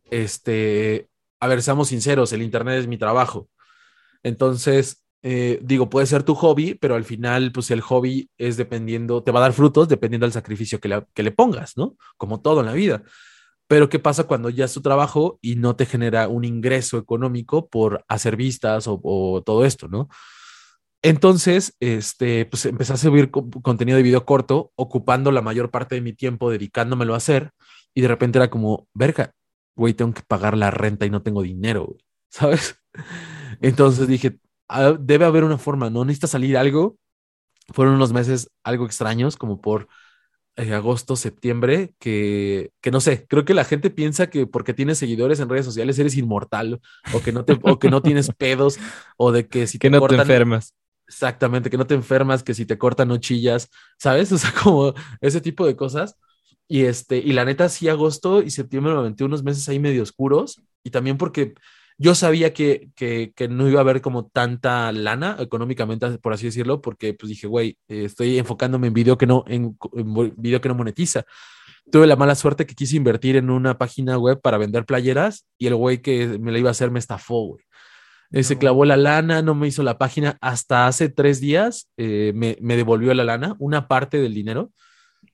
Este, 0.09 1.09
a 1.41 1.47
ver, 1.47 1.61
seamos 1.61 1.89
sinceros, 1.89 2.31
el 2.31 2.41
Internet 2.41 2.79
es 2.79 2.87
mi 2.87 2.97
trabajo. 2.97 3.49
Entonces, 4.23 5.05
eh, 5.21 5.59
digo, 5.61 5.89
puede 5.89 6.07
ser 6.07 6.23
tu 6.23 6.33
hobby, 6.33 6.75
pero 6.75 6.95
al 6.95 7.03
final, 7.03 7.51
pues 7.51 7.71
el 7.71 7.81
hobby 7.81 8.29
es 8.37 8.55
dependiendo, 8.55 9.21
te 9.21 9.31
va 9.31 9.39
a 9.39 9.43
dar 9.43 9.53
frutos 9.53 9.89
dependiendo 9.89 10.25
del 10.25 10.31
sacrificio 10.31 10.79
que 10.79 10.87
le, 10.87 11.05
que 11.13 11.23
le 11.23 11.31
pongas, 11.31 11.75
¿no? 11.75 11.97
Como 12.15 12.39
todo 12.39 12.61
en 12.61 12.67
la 12.67 12.73
vida. 12.73 13.03
Pero 13.67 13.89
¿qué 13.89 13.99
pasa 13.99 14.23
cuando 14.23 14.49
ya 14.49 14.63
es 14.63 14.73
tu 14.73 14.81
trabajo 14.81 15.39
y 15.41 15.57
no 15.57 15.75
te 15.75 15.85
genera 15.85 16.29
un 16.29 16.45
ingreso 16.45 16.97
económico 16.97 17.67
por 17.67 18.05
hacer 18.07 18.37
vistas 18.37 18.85
o, 18.87 19.43
todo 19.45 19.65
esto, 19.65 19.89
¿no? 19.89 20.07
Entonces, 21.01 21.75
este, 21.79 22.45
pues 22.45 22.65
empecé 22.65 22.93
a 22.93 22.97
subir 22.97 23.31
contenido 23.31 23.95
de 23.95 24.03
video 24.03 24.25
corto, 24.25 24.71
ocupando 24.75 25.31
la 25.31 25.41
mayor 25.41 25.71
parte 25.71 25.95
de 25.95 26.01
mi 26.01 26.13
tiempo 26.13 26.51
dedicándomelo 26.51 27.13
a 27.13 27.17
hacer, 27.17 27.51
y 27.93 28.01
de 28.01 28.07
repente 28.07 28.37
era 28.37 28.49
como, 28.49 28.87
verga, 28.93 29.33
güey, 29.75 29.93
tengo 29.93 30.13
que 30.13 30.23
pagar 30.27 30.57
la 30.57 30.71
renta 30.71 31.05
y 31.05 31.09
no 31.09 31.21
tengo 31.21 31.41
dinero, 31.41 31.95
¿sabes? 32.29 32.81
Entonces 33.61 34.07
dije, 34.07 34.39
ah, 34.67 34.95
debe 34.99 35.25
haber 35.25 35.43
una 35.43 35.57
forma, 35.57 35.89
¿no? 35.89 36.03
Necesita 36.05 36.27
salir 36.27 36.57
algo. 36.57 36.97
Fueron 37.71 37.95
unos 37.95 38.13
meses 38.13 38.49
algo 38.63 38.85
extraños, 38.85 39.37
como 39.37 39.61
por 39.61 39.87
eh, 40.55 40.73
agosto, 40.73 41.15
septiembre, 41.15 41.93
que, 41.99 42.71
que, 42.81 42.91
no 42.91 42.99
sé, 42.99 43.25
creo 43.27 43.45
que 43.45 43.53
la 43.53 43.63
gente 43.63 43.89
piensa 43.89 44.29
que 44.29 44.47
porque 44.47 44.73
tienes 44.73 44.97
seguidores 44.97 45.39
en 45.39 45.49
redes 45.49 45.65
sociales 45.65 45.97
eres 45.99 46.17
inmortal, 46.17 46.81
o 47.13 47.21
que 47.21 47.31
no, 47.31 47.45
te, 47.45 47.57
o 47.61 47.79
que 47.79 47.89
no 47.89 48.01
tienes 48.01 48.31
pedos, 48.37 48.79
o 49.17 49.31
de 49.31 49.47
que 49.47 49.67
si 49.67 49.79
que 49.79 49.89
no 49.89 50.05
te 50.05 50.15
enfermas. 50.15 50.73
Exactamente, 51.09 51.71
que 51.71 51.77
no 51.77 51.87
te 51.87 51.95
enfermas, 51.95 52.43
que 52.43 52.53
si 52.53 52.67
te 52.67 52.77
cortan 52.77 53.07
no 53.07 53.17
chillas, 53.17 53.69
¿sabes? 53.97 54.31
O 54.31 54.37
sea, 54.37 54.53
como 54.53 54.93
ese 55.21 55.41
tipo 55.41 55.65
de 55.65 55.75
cosas. 55.75 56.15
Y 56.67 56.83
este, 56.85 57.17
y 57.17 57.33
la 57.33 57.45
neta, 57.45 57.67
sí, 57.67 57.89
agosto 57.89 58.43
y 58.43 58.51
septiembre 58.51 58.93
me 58.93 58.99
aventé 58.99 59.23
unos 59.23 59.43
meses 59.43 59.67
ahí 59.69 59.79
medio 59.79 60.03
oscuros, 60.03 60.61
y 60.83 60.91
también 60.91 61.17
porque 61.17 61.55
yo 61.97 62.13
sabía 62.13 62.53
que, 62.53 62.89
que, 62.95 63.33
no 63.49 63.67
iba 63.67 63.79
a 63.79 63.81
haber 63.81 64.01
como 64.01 64.27
tanta 64.27 64.91
lana 64.91 65.35
económicamente, 65.39 66.19
por 66.19 66.31
así 66.33 66.45
decirlo, 66.45 66.79
porque 66.79 67.15
pues 67.15 67.29
dije, 67.29 67.47
güey, 67.47 67.77
estoy 67.87 68.37
enfocándome 68.37 68.87
en 68.87 68.93
video 68.93 69.17
que 69.17 69.25
no, 69.25 69.43
en, 69.47 69.75
video 70.37 70.61
que 70.61 70.69
no 70.69 70.75
monetiza. 70.75 71.25
Tuve 71.91 72.07
la 72.07 72.15
mala 72.15 72.35
suerte 72.35 72.67
que 72.67 72.75
quise 72.75 72.97
invertir 72.97 73.35
en 73.35 73.49
una 73.49 73.77
página 73.79 74.17
web 74.19 74.39
para 74.41 74.59
vender 74.59 74.85
playeras 74.85 75.47
y 75.57 75.67
el 75.67 75.75
güey 75.75 76.01
que 76.01 76.39
me 76.39 76.51
la 76.51 76.59
iba 76.59 76.69
a 76.69 76.71
hacer 76.71 76.91
me 76.91 76.99
estafó, 76.99 77.47
güey. 77.47 77.65
Eh, 78.31 78.43
se 78.43 78.57
clavó 78.57 78.85
la 78.85 78.97
lana, 78.97 79.41
no 79.41 79.55
me 79.55 79.67
hizo 79.67 79.83
la 79.83 79.97
página. 79.97 80.37
Hasta 80.41 80.87
hace 80.87 81.09
tres 81.09 81.39
días 81.39 81.89
eh, 81.97 82.31
me, 82.35 82.57
me, 82.61 82.75
devolvió 82.75 83.13
la 83.13 83.23
lana, 83.23 83.55
una 83.59 83.87
parte 83.87 84.21
del 84.21 84.33
dinero. 84.33 84.71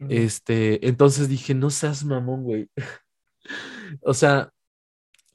Este, 0.10 0.88
entonces 0.88 1.29
dije, 1.29 1.53
no 1.53 1.69
seas 1.69 2.03
mamón, 2.03 2.43
güey. 2.43 2.69
o 4.01 4.13
sea, 4.13 4.51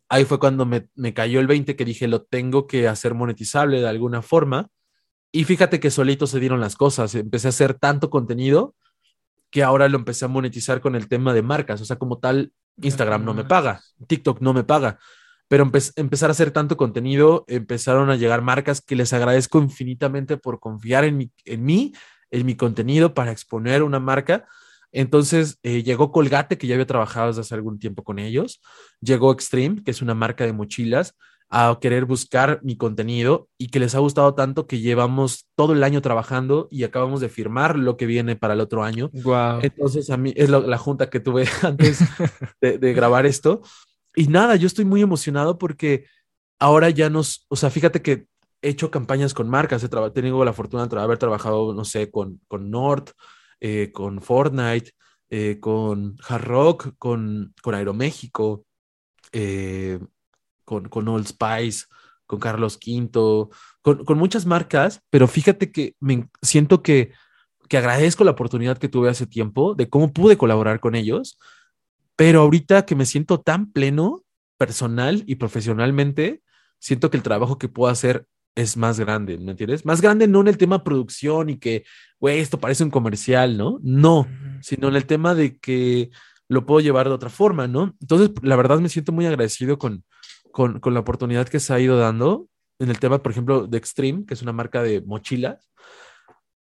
ahí 0.08 0.24
fue 0.24 0.38
cuando 0.38 0.66
me, 0.66 0.88
cayó 1.14 1.40
el 1.40 1.46
20 1.46 1.76
que 1.76 1.84
dije, 1.84 2.08
lo 2.08 2.22
tengo 2.22 2.66
que 2.66 2.88
hacer 2.88 3.14
monetizable 3.14 3.80
de 3.80 3.88
alguna 3.88 4.22
forma. 4.22 4.68
Y 5.32 5.44
fíjate 5.44 5.80
que 5.80 5.90
solito 5.90 6.26
se 6.26 6.40
dieron 6.40 6.60
las 6.60 6.76
cosas. 6.76 7.14
Empecé 7.14 7.48
a 7.48 7.50
hacer 7.50 7.74
tanto 7.74 8.10
contenido 8.10 8.74
que 9.50 9.62
ahora 9.62 9.88
lo 9.88 9.98
empecé 9.98 10.24
a 10.24 10.28
monetizar 10.28 10.80
con 10.80 10.96
el 10.96 11.08
tema 11.08 11.32
de 11.32 11.42
marcas. 11.42 11.80
O 11.80 11.84
sea, 11.84 11.96
como 11.96 12.18
tal, 12.18 12.52
Instagram 12.82 13.24
no 13.24 13.34
me 13.34 13.44
paga, 13.44 13.80
TikTok 14.06 14.40
no 14.40 14.52
me 14.52 14.64
paga. 14.64 14.98
Pero 15.50 15.68
empezar 15.96 16.30
a 16.30 16.32
hacer 16.32 16.52
tanto 16.52 16.76
contenido, 16.76 17.44
empezaron 17.48 18.08
a 18.08 18.14
llegar 18.14 18.40
marcas 18.40 18.80
que 18.80 18.94
les 18.94 19.12
agradezco 19.12 19.58
infinitamente 19.58 20.36
por 20.36 20.60
confiar 20.60 21.02
en, 21.02 21.32
en 21.44 21.64
mí, 21.64 21.92
en 22.30 22.46
mi 22.46 22.54
contenido 22.54 23.14
para 23.14 23.32
exponer 23.32 23.82
una 23.82 23.98
marca 23.98 24.46
Entonces 24.92 25.58
eh, 25.64 25.82
llegó 25.82 26.12
Colgate, 26.12 26.56
que 26.56 26.68
ya 26.68 26.76
había 26.76 26.86
trabajado 26.86 27.26
desde 27.26 27.40
hace 27.40 27.56
algún 27.56 27.80
tiempo 27.80 28.04
con 28.04 28.20
ellos. 28.20 28.60
Llegó 29.00 29.32
Extreme, 29.32 29.82
que 29.82 29.90
es 29.90 30.00
una 30.02 30.14
marca 30.14 30.44
de 30.44 30.52
mochilas, 30.52 31.16
a 31.48 31.76
querer 31.80 32.04
buscar 32.04 32.60
mi 32.62 32.76
contenido 32.76 33.48
y 33.58 33.70
que 33.70 33.80
les 33.80 33.96
ha 33.96 33.98
gustado 33.98 34.34
tanto 34.34 34.68
que 34.68 34.78
llevamos 34.78 35.48
todo 35.56 35.72
el 35.72 35.82
año 35.82 36.00
trabajando 36.00 36.68
y 36.70 36.84
acabamos 36.84 37.20
de 37.20 37.28
firmar 37.28 37.76
lo 37.76 37.96
que 37.96 38.06
viene 38.06 38.36
para 38.36 38.54
el 38.54 38.60
otro 38.60 38.84
año. 38.84 39.10
Wow. 39.24 39.58
Entonces, 39.62 40.10
a 40.10 40.16
mí 40.16 40.32
es 40.36 40.48
la, 40.48 40.60
la 40.60 40.78
junta 40.78 41.10
que 41.10 41.18
tuve 41.18 41.48
antes 41.62 42.04
de, 42.60 42.78
de, 42.78 42.92
grabar 42.92 43.26
esto. 43.26 43.62
Y 44.14 44.28
nada, 44.28 44.56
yo 44.56 44.66
estoy 44.66 44.84
muy 44.84 45.02
emocionado 45.02 45.58
porque 45.58 46.06
ahora 46.58 46.90
ya 46.90 47.10
nos, 47.10 47.46
o 47.48 47.56
sea, 47.56 47.70
fíjate 47.70 48.02
que 48.02 48.26
he 48.62 48.68
hecho 48.68 48.90
campañas 48.90 49.34
con 49.34 49.48
marcas, 49.48 49.82
he 49.82 49.88
tenido 50.10 50.44
la 50.44 50.52
fortuna 50.52 50.86
de 50.86 51.00
haber 51.00 51.18
trabajado, 51.18 51.74
no 51.74 51.84
sé, 51.84 52.10
con, 52.10 52.40
con 52.48 52.70
Nord, 52.70 53.10
eh, 53.60 53.90
con 53.92 54.20
Fortnite, 54.20 54.92
eh, 55.30 55.58
con 55.60 56.16
Hard 56.28 56.44
Rock, 56.44 56.94
con, 56.98 57.54
con 57.62 57.74
Aeroméxico. 57.74 58.64
Eh, 59.32 60.00
con, 60.70 60.88
con 60.88 61.08
Old 61.08 61.26
Spice, 61.26 61.86
con 62.26 62.38
Carlos 62.38 62.78
V, 62.86 63.48
con, 63.82 64.04
con, 64.04 64.18
muchas 64.18 64.46
marcas, 64.46 65.02
pero 65.10 65.26
fíjate 65.26 65.72
que 65.72 65.96
me 65.98 66.28
siento 66.42 66.80
que, 66.80 67.10
que 67.68 67.76
agradezco 67.76 68.22
la 68.22 68.30
oportunidad 68.30 68.78
que 68.78 68.88
tuve 68.88 69.08
hace 69.08 69.26
tiempo 69.26 69.74
de 69.74 69.88
cómo 69.88 70.12
pude 70.12 70.36
colaborar 70.38 70.78
con 70.78 70.94
ellos, 70.94 71.38
pero 72.20 72.42
ahorita 72.42 72.84
que 72.84 72.94
me 72.94 73.06
siento 73.06 73.40
tan 73.40 73.72
pleno 73.72 74.22
personal 74.58 75.24
y 75.26 75.36
profesionalmente, 75.36 76.42
siento 76.78 77.10
que 77.10 77.16
el 77.16 77.22
trabajo 77.22 77.56
que 77.56 77.70
puedo 77.70 77.90
hacer 77.90 78.26
es 78.54 78.76
más 78.76 79.00
grande, 79.00 79.38
¿me 79.38 79.52
entiendes? 79.52 79.86
Más 79.86 80.02
grande 80.02 80.28
no 80.28 80.42
en 80.42 80.48
el 80.48 80.58
tema 80.58 80.84
producción 80.84 81.48
y 81.48 81.56
que, 81.56 81.82
güey, 82.18 82.40
esto 82.40 82.60
parece 82.60 82.84
un 82.84 82.90
comercial, 82.90 83.56
¿no? 83.56 83.78
No, 83.82 84.28
sino 84.60 84.88
en 84.88 84.96
el 84.96 85.06
tema 85.06 85.34
de 85.34 85.56
que 85.56 86.10
lo 86.46 86.66
puedo 86.66 86.80
llevar 86.80 87.08
de 87.08 87.14
otra 87.14 87.30
forma, 87.30 87.66
¿no? 87.66 87.96
Entonces, 88.02 88.32
la 88.42 88.56
verdad 88.56 88.80
me 88.80 88.90
siento 88.90 89.12
muy 89.12 89.24
agradecido 89.24 89.78
con, 89.78 90.04
con, 90.52 90.78
con, 90.78 90.92
la 90.92 91.00
oportunidad 91.00 91.48
que 91.48 91.58
se 91.58 91.72
ha 91.72 91.80
ido 91.80 91.96
dando 91.96 92.48
en 92.78 92.90
el 92.90 93.00
tema, 93.00 93.22
por 93.22 93.32
ejemplo, 93.32 93.66
de 93.66 93.78
Extreme, 93.78 94.26
que 94.26 94.34
es 94.34 94.42
una 94.42 94.52
marca 94.52 94.82
de 94.82 95.00
mochilas, 95.00 95.70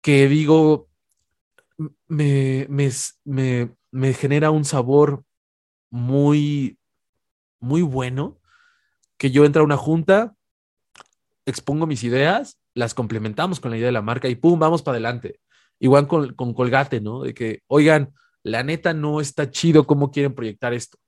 que 0.00 0.28
digo, 0.28 0.88
me, 2.06 2.68
me, 2.70 2.88
me, 3.24 3.74
me 3.90 4.14
genera 4.14 4.52
un 4.52 4.64
sabor 4.64 5.24
muy, 5.90 6.78
muy 7.58 7.82
bueno, 7.82 8.38
que 9.16 9.30
yo 9.30 9.44
entro 9.44 9.62
a 9.62 9.64
una 9.64 9.76
junta, 9.76 10.34
expongo 11.44 11.86
mis 11.86 12.04
ideas, 12.04 12.58
las 12.74 12.94
complementamos 12.94 13.60
con 13.60 13.70
la 13.70 13.76
idea 13.76 13.86
de 13.88 13.92
la 13.92 14.02
marca 14.02 14.28
y 14.28 14.36
¡pum! 14.36 14.58
Vamos 14.58 14.82
para 14.82 14.94
adelante. 14.94 15.40
Igual 15.78 16.06
con, 16.06 16.34
con 16.34 16.54
Colgate, 16.54 17.00
¿no? 17.00 17.22
De 17.22 17.34
que, 17.34 17.62
oigan, 17.66 18.14
la 18.42 18.62
neta 18.62 18.94
no 18.94 19.20
está 19.20 19.50
chido 19.50 19.86
cómo 19.86 20.10
quieren 20.10 20.34
proyectar 20.34 20.72
esto 20.72 20.98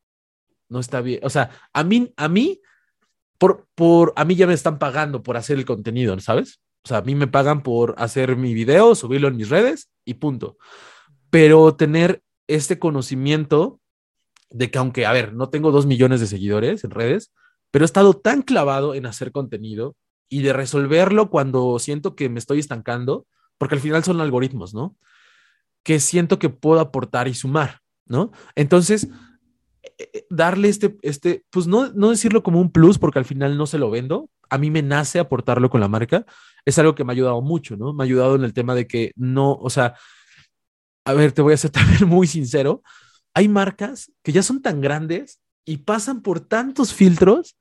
no 0.72 0.80
está 0.80 1.00
bien. 1.02 1.20
O 1.22 1.30
sea, 1.30 1.50
a 1.72 1.84
mí, 1.84 2.12
a 2.16 2.28
mí, 2.28 2.60
por, 3.38 3.68
por, 3.76 4.12
a 4.16 4.24
mí 4.24 4.34
ya 4.34 4.46
me 4.46 4.54
están 4.54 4.78
pagando 4.78 5.22
por 5.22 5.36
hacer 5.36 5.58
el 5.58 5.64
contenido, 5.64 6.18
¿sabes? 6.18 6.60
O 6.84 6.88
sea, 6.88 6.98
a 6.98 7.02
mí 7.02 7.14
me 7.14 7.28
pagan 7.28 7.62
por 7.62 7.94
hacer 7.98 8.36
mi 8.36 8.54
video, 8.54 8.94
subirlo 8.94 9.28
en 9.28 9.36
mis 9.36 9.50
redes 9.50 9.90
y 10.04 10.14
punto. 10.14 10.56
Pero 11.30 11.76
tener 11.76 12.22
este 12.48 12.78
conocimiento 12.78 13.80
de 14.54 14.70
que 14.70 14.78
aunque, 14.78 15.06
a 15.06 15.12
ver, 15.12 15.34
no 15.34 15.48
tengo 15.48 15.70
dos 15.70 15.86
millones 15.86 16.20
de 16.20 16.26
seguidores 16.26 16.84
en 16.84 16.90
redes, 16.90 17.32
pero 17.70 17.84
he 17.84 17.86
estado 17.86 18.14
tan 18.14 18.42
clavado 18.42 18.94
en 18.94 19.06
hacer 19.06 19.32
contenido 19.32 19.96
y 20.28 20.42
de 20.42 20.52
resolverlo 20.52 21.30
cuando 21.30 21.78
siento 21.78 22.14
que 22.14 22.28
me 22.28 22.38
estoy 22.38 22.58
estancando, 22.58 23.26
porque 23.58 23.74
al 23.74 23.80
final 23.80 24.04
son 24.04 24.20
algoritmos, 24.20 24.74
¿no? 24.74 24.96
Que 25.82 26.00
siento 26.00 26.38
que 26.38 26.48
puedo 26.48 26.80
aportar 26.80 27.28
y 27.28 27.34
sumar, 27.34 27.80
¿no? 28.06 28.32
Entonces, 28.54 29.08
eh, 29.98 30.26
darle 30.30 30.68
este, 30.68 30.96
este, 31.02 31.44
pues 31.50 31.66
no, 31.66 31.92
no 31.92 32.10
decirlo 32.10 32.42
como 32.42 32.60
un 32.60 32.70
plus, 32.70 32.98
porque 32.98 33.18
al 33.18 33.24
final 33.24 33.56
no 33.56 33.66
se 33.66 33.78
lo 33.78 33.90
vendo. 33.90 34.30
A 34.48 34.58
mí 34.58 34.70
me 34.70 34.82
nace 34.82 35.18
aportarlo 35.18 35.70
con 35.70 35.80
la 35.80 35.88
marca. 35.88 36.24
Es 36.64 36.78
algo 36.78 36.94
que 36.94 37.04
me 37.04 37.12
ha 37.12 37.14
ayudado 37.14 37.40
mucho, 37.42 37.76
¿no? 37.76 37.92
Me 37.92 38.04
ha 38.04 38.06
ayudado 38.06 38.36
en 38.36 38.44
el 38.44 38.54
tema 38.54 38.74
de 38.74 38.86
que 38.86 39.12
no, 39.16 39.52
o 39.54 39.70
sea, 39.70 39.94
a 41.04 41.12
ver, 41.14 41.32
te 41.32 41.42
voy 41.42 41.54
a 41.54 41.56
ser 41.56 41.70
también 41.72 42.08
muy 42.08 42.26
sincero. 42.26 42.82
Hay 43.34 43.48
marcas 43.48 44.12
que 44.22 44.32
ya 44.32 44.42
son 44.42 44.62
tan 44.62 44.80
grandes 44.80 45.40
y 45.64 45.78
pasan 45.78 46.22
por 46.22 46.40
tantos 46.40 46.92
filtros 46.92 47.56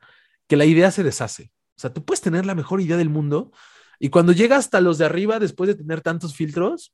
que 0.47 0.57
la 0.57 0.65
idea 0.65 0.91
se 0.91 1.03
deshace. 1.03 1.51
O 1.77 1.81
sea, 1.81 1.93
tú 1.93 2.03
puedes 2.03 2.21
tener 2.21 2.45
la 2.45 2.55
mejor 2.55 2.81
idea 2.81 2.97
del 2.97 3.10
mundo 3.10 3.51
y 3.99 4.10
cuando 4.10 4.31
llega 4.31 4.57
hasta 4.57 4.81
los 4.81 4.97
de 4.97 5.05
arriba, 5.05 5.38
después 5.38 5.67
de 5.67 5.75
tener 5.75 6.01
tantos 6.01 6.36
filtros, 6.36 6.91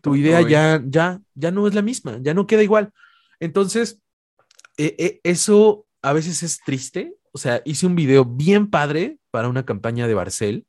tu 0.00 0.16
idea 0.16 0.40
ya, 0.40 0.82
ya, 0.86 1.20
ya 1.34 1.50
no 1.50 1.68
es 1.68 1.74
la 1.74 1.82
misma, 1.82 2.18
ya 2.22 2.32
no 2.32 2.46
queda 2.46 2.62
igual. 2.62 2.92
Entonces, 3.40 4.00
eh, 4.78 4.96
eh, 4.98 5.20
eso 5.22 5.86
a 6.00 6.14
veces 6.14 6.42
es 6.42 6.60
triste. 6.64 7.14
O 7.32 7.38
sea, 7.38 7.60
hice 7.66 7.86
un 7.86 7.94
video 7.94 8.24
bien 8.24 8.70
padre 8.70 9.18
para 9.30 9.48
una 9.48 9.66
campaña 9.66 10.06
de 10.06 10.14
Barcel, 10.14 10.66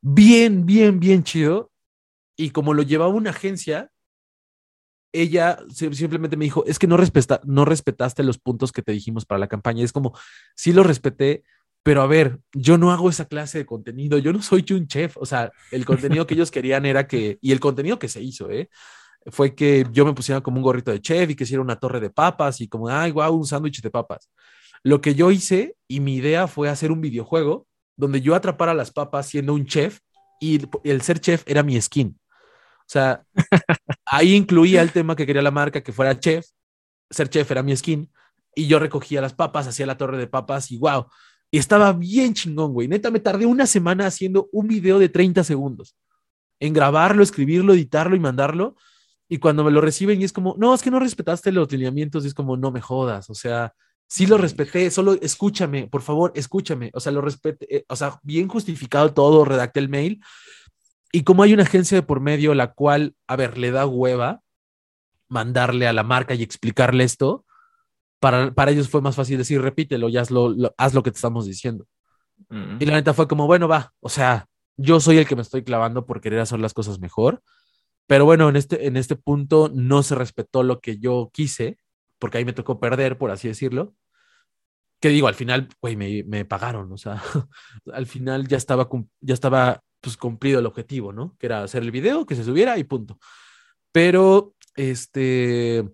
bien, 0.00 0.66
bien, 0.66 1.00
bien 1.00 1.24
chido. 1.24 1.72
Y 2.36 2.50
como 2.50 2.72
lo 2.72 2.84
llevaba 2.84 3.12
una 3.12 3.30
agencia, 3.30 3.90
ella 5.12 5.58
simplemente 5.70 6.36
me 6.36 6.44
dijo, 6.44 6.64
es 6.66 6.78
que 6.78 6.86
no, 6.86 6.96
respeta, 6.96 7.40
no 7.44 7.64
respetaste 7.64 8.22
los 8.22 8.38
puntos 8.38 8.72
que 8.72 8.82
te 8.82 8.92
dijimos 8.92 9.24
para 9.24 9.38
la 9.38 9.48
campaña. 9.48 9.84
Es 9.84 9.92
como, 9.92 10.16
sí 10.54 10.72
lo 10.72 10.82
respeté, 10.82 11.44
pero 11.82 12.02
a 12.02 12.06
ver, 12.06 12.40
yo 12.52 12.76
no 12.76 12.90
hago 12.92 13.08
esa 13.08 13.24
clase 13.24 13.58
de 13.58 13.66
contenido, 13.66 14.18
yo 14.18 14.32
no 14.32 14.42
soy 14.42 14.64
un 14.70 14.86
chef, 14.86 15.16
o 15.16 15.24
sea, 15.24 15.50
el 15.70 15.84
contenido 15.84 16.26
que 16.26 16.34
ellos 16.34 16.50
querían 16.50 16.84
era 16.84 17.06
que, 17.06 17.38
y 17.40 17.52
el 17.52 17.60
contenido 17.60 17.98
que 17.98 18.08
se 18.08 18.20
hizo, 18.20 18.50
¿eh? 18.50 18.68
fue 19.26 19.54
que 19.54 19.86
yo 19.92 20.04
me 20.04 20.14
pusiera 20.14 20.40
como 20.40 20.58
un 20.58 20.62
gorrito 20.62 20.90
de 20.90 21.00
chef 21.00 21.30
y 21.30 21.34
que 21.34 21.44
hiciera 21.44 21.62
una 21.62 21.76
torre 21.76 22.00
de 22.00 22.10
papas 22.10 22.60
y 22.60 22.68
como, 22.68 22.88
ay, 22.88 23.12
wow, 23.12 23.32
un 23.34 23.46
sándwich 23.46 23.80
de 23.80 23.90
papas. 23.90 24.30
Lo 24.82 25.00
que 25.00 25.14
yo 25.14 25.30
hice 25.30 25.76
y 25.88 26.00
mi 26.00 26.16
idea 26.16 26.46
fue 26.46 26.68
hacer 26.68 26.92
un 26.92 27.00
videojuego 27.00 27.66
donde 27.96 28.20
yo 28.20 28.34
atrapara 28.34 28.74
las 28.74 28.90
papas 28.90 29.26
siendo 29.26 29.54
un 29.54 29.66
chef 29.66 30.00
y 30.40 30.60
el 30.84 31.02
ser 31.02 31.20
chef 31.20 31.42
era 31.46 31.62
mi 31.62 31.80
skin. 31.80 32.18
O 32.88 32.90
sea, 32.90 33.22
ahí 34.06 34.34
incluía 34.34 34.80
el 34.80 34.92
tema 34.92 35.14
que 35.14 35.26
quería 35.26 35.42
la 35.42 35.50
marca 35.50 35.82
que 35.82 35.92
fuera 35.92 36.18
chef, 36.18 36.46
ser 37.10 37.28
chef 37.28 37.50
era 37.50 37.62
mi 37.62 37.76
skin 37.76 38.10
y 38.54 38.66
yo 38.66 38.78
recogía 38.78 39.20
las 39.20 39.34
papas, 39.34 39.66
hacía 39.66 39.84
la 39.84 39.98
torre 39.98 40.16
de 40.16 40.26
papas 40.26 40.70
y 40.70 40.78
wow. 40.78 41.06
Y 41.50 41.58
estaba 41.58 41.92
bien 41.92 42.32
chingón, 42.32 42.72
güey. 42.72 42.88
Neta, 42.88 43.10
me 43.10 43.20
tardé 43.20 43.44
una 43.44 43.66
semana 43.66 44.06
haciendo 44.06 44.48
un 44.52 44.68
video 44.68 44.98
de 44.98 45.10
30 45.10 45.44
segundos 45.44 45.96
en 46.60 46.72
grabarlo, 46.72 47.22
escribirlo, 47.22 47.74
editarlo 47.74 48.16
y 48.16 48.20
mandarlo. 48.20 48.74
Y 49.28 49.36
cuando 49.36 49.64
me 49.64 49.70
lo 49.70 49.82
reciben 49.82 50.22
y 50.22 50.24
es 50.24 50.32
como, 50.32 50.54
no, 50.58 50.74
es 50.74 50.80
que 50.80 50.90
no 50.90 50.98
respetaste 50.98 51.52
los 51.52 51.70
lineamientos 51.70 52.24
y 52.24 52.28
es 52.28 52.34
como, 52.34 52.56
no 52.56 52.70
me 52.70 52.80
jodas, 52.80 53.28
o 53.28 53.34
sea, 53.34 53.74
sí 54.06 54.26
lo 54.26 54.38
respeté, 54.38 54.90
solo 54.90 55.12
escúchame, 55.20 55.86
por 55.86 56.00
favor, 56.00 56.32
escúchame, 56.34 56.90
o 56.94 57.00
sea, 57.00 57.12
lo 57.12 57.20
respeté, 57.20 57.76
eh, 57.76 57.84
o 57.88 57.96
sea, 57.96 58.18
bien 58.22 58.48
justificado 58.48 59.12
todo, 59.12 59.44
redacté 59.44 59.80
el 59.80 59.90
mail. 59.90 60.22
Y 61.12 61.24
como 61.24 61.42
hay 61.42 61.54
una 61.54 61.62
agencia 61.62 61.96
de 61.96 62.02
por 62.02 62.20
medio 62.20 62.54
la 62.54 62.72
cual, 62.72 63.14
a 63.26 63.36
ver, 63.36 63.58
le 63.58 63.70
da 63.70 63.86
hueva 63.86 64.42
mandarle 65.28 65.86
a 65.86 65.92
la 65.92 66.02
marca 66.02 66.34
y 66.34 66.42
explicarle 66.42 67.04
esto, 67.04 67.44
para, 68.20 68.52
para 68.52 68.70
ellos 68.70 68.88
fue 68.88 69.00
más 69.00 69.16
fácil 69.16 69.38
decir, 69.38 69.60
repítelo 69.60 70.08
y 70.08 70.16
haz 70.16 70.30
lo, 70.30 70.54
haz 70.76 70.94
lo 70.94 71.02
que 71.02 71.10
te 71.10 71.16
estamos 71.16 71.46
diciendo. 71.46 71.86
Y 72.78 72.86
la 72.86 72.94
neta 72.94 73.14
fue 73.14 73.26
como, 73.26 73.46
bueno, 73.46 73.68
va, 73.68 73.92
o 74.00 74.08
sea, 74.08 74.46
yo 74.76 75.00
soy 75.00 75.18
el 75.18 75.26
que 75.26 75.36
me 75.36 75.42
estoy 75.42 75.64
clavando 75.64 76.06
por 76.06 76.20
querer 76.20 76.40
hacer 76.40 76.60
las 76.60 76.72
cosas 76.72 77.00
mejor 77.00 77.42
pero 78.08 78.24
bueno, 78.24 78.48
en 78.48 78.56
este, 78.56 78.86
en 78.86 78.96
este 78.96 79.16
punto 79.16 79.70
no 79.72 80.02
se 80.02 80.14
respetó 80.14 80.62
lo 80.62 80.80
que 80.80 80.98
yo 80.98 81.30
quise, 81.32 81.78
porque 82.18 82.38
ahí 82.38 82.44
me 82.46 82.54
tocó 82.54 82.80
perder, 82.80 83.18
por 83.18 83.30
así 83.30 83.48
decirlo. 83.48 83.94
Que 84.98 85.10
digo, 85.10 85.28
al 85.28 85.34
final, 85.34 85.68
güey, 85.82 85.94
me, 85.94 86.24
me, 86.24 86.46
pagaron, 86.46 86.90
o 86.90 86.96
sea, 86.96 87.22
al 87.92 88.06
final 88.06 88.48
ya 88.48 88.56
estaba, 88.56 88.88
ya 89.20 89.34
estaba 89.34 89.82
pues, 90.00 90.16
cumplido 90.16 90.60
el 90.60 90.66
objetivo, 90.66 91.12
¿no? 91.12 91.36
Que 91.38 91.46
era 91.46 91.62
hacer 91.62 91.82
el 91.82 91.90
video, 91.90 92.26
que 92.26 92.34
se 92.34 92.44
subiera 92.44 92.78
y 92.78 92.84
punto. 92.84 93.18
Pero, 93.92 94.54
este, 94.76 95.88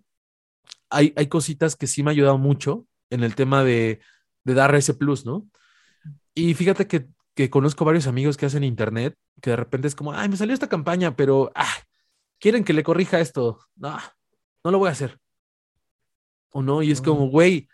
hay, 0.90 1.12
hay 1.16 1.26
cositas 1.28 1.76
que 1.76 1.86
sí 1.86 2.02
me 2.02 2.10
ha 2.10 2.12
ayudado 2.12 2.38
mucho 2.38 2.86
en 3.10 3.22
el 3.24 3.34
tema 3.34 3.64
de, 3.64 4.00
de 4.44 4.54
dar 4.54 4.74
ese 4.74 4.94
plus, 4.94 5.24
¿no? 5.24 5.48
Y 6.34 6.54
fíjate 6.54 6.86
que, 6.86 7.08
que, 7.34 7.50
conozco 7.50 7.84
varios 7.84 8.06
amigos 8.06 8.36
que 8.36 8.46
hacen 8.46 8.64
internet, 8.64 9.16
que 9.40 9.50
de 9.50 9.56
repente 9.56 9.88
es 9.88 9.94
como, 9.94 10.12
ay, 10.12 10.28
me 10.28 10.36
salió 10.36 10.54
esta 10.54 10.68
campaña, 10.68 11.16
pero, 11.16 11.52
ah, 11.54 11.74
quieren 12.38 12.64
que 12.64 12.72
le 12.72 12.82
corrija 12.82 13.20
esto. 13.20 13.58
No, 13.76 13.98
no 14.64 14.70
lo 14.70 14.78
voy 14.78 14.88
a 14.88 14.92
hacer. 14.92 15.18
O 16.50 16.62
no, 16.62 16.82
y 16.82 16.90
es 16.90 17.00
como, 17.00 17.28
güey, 17.28 17.68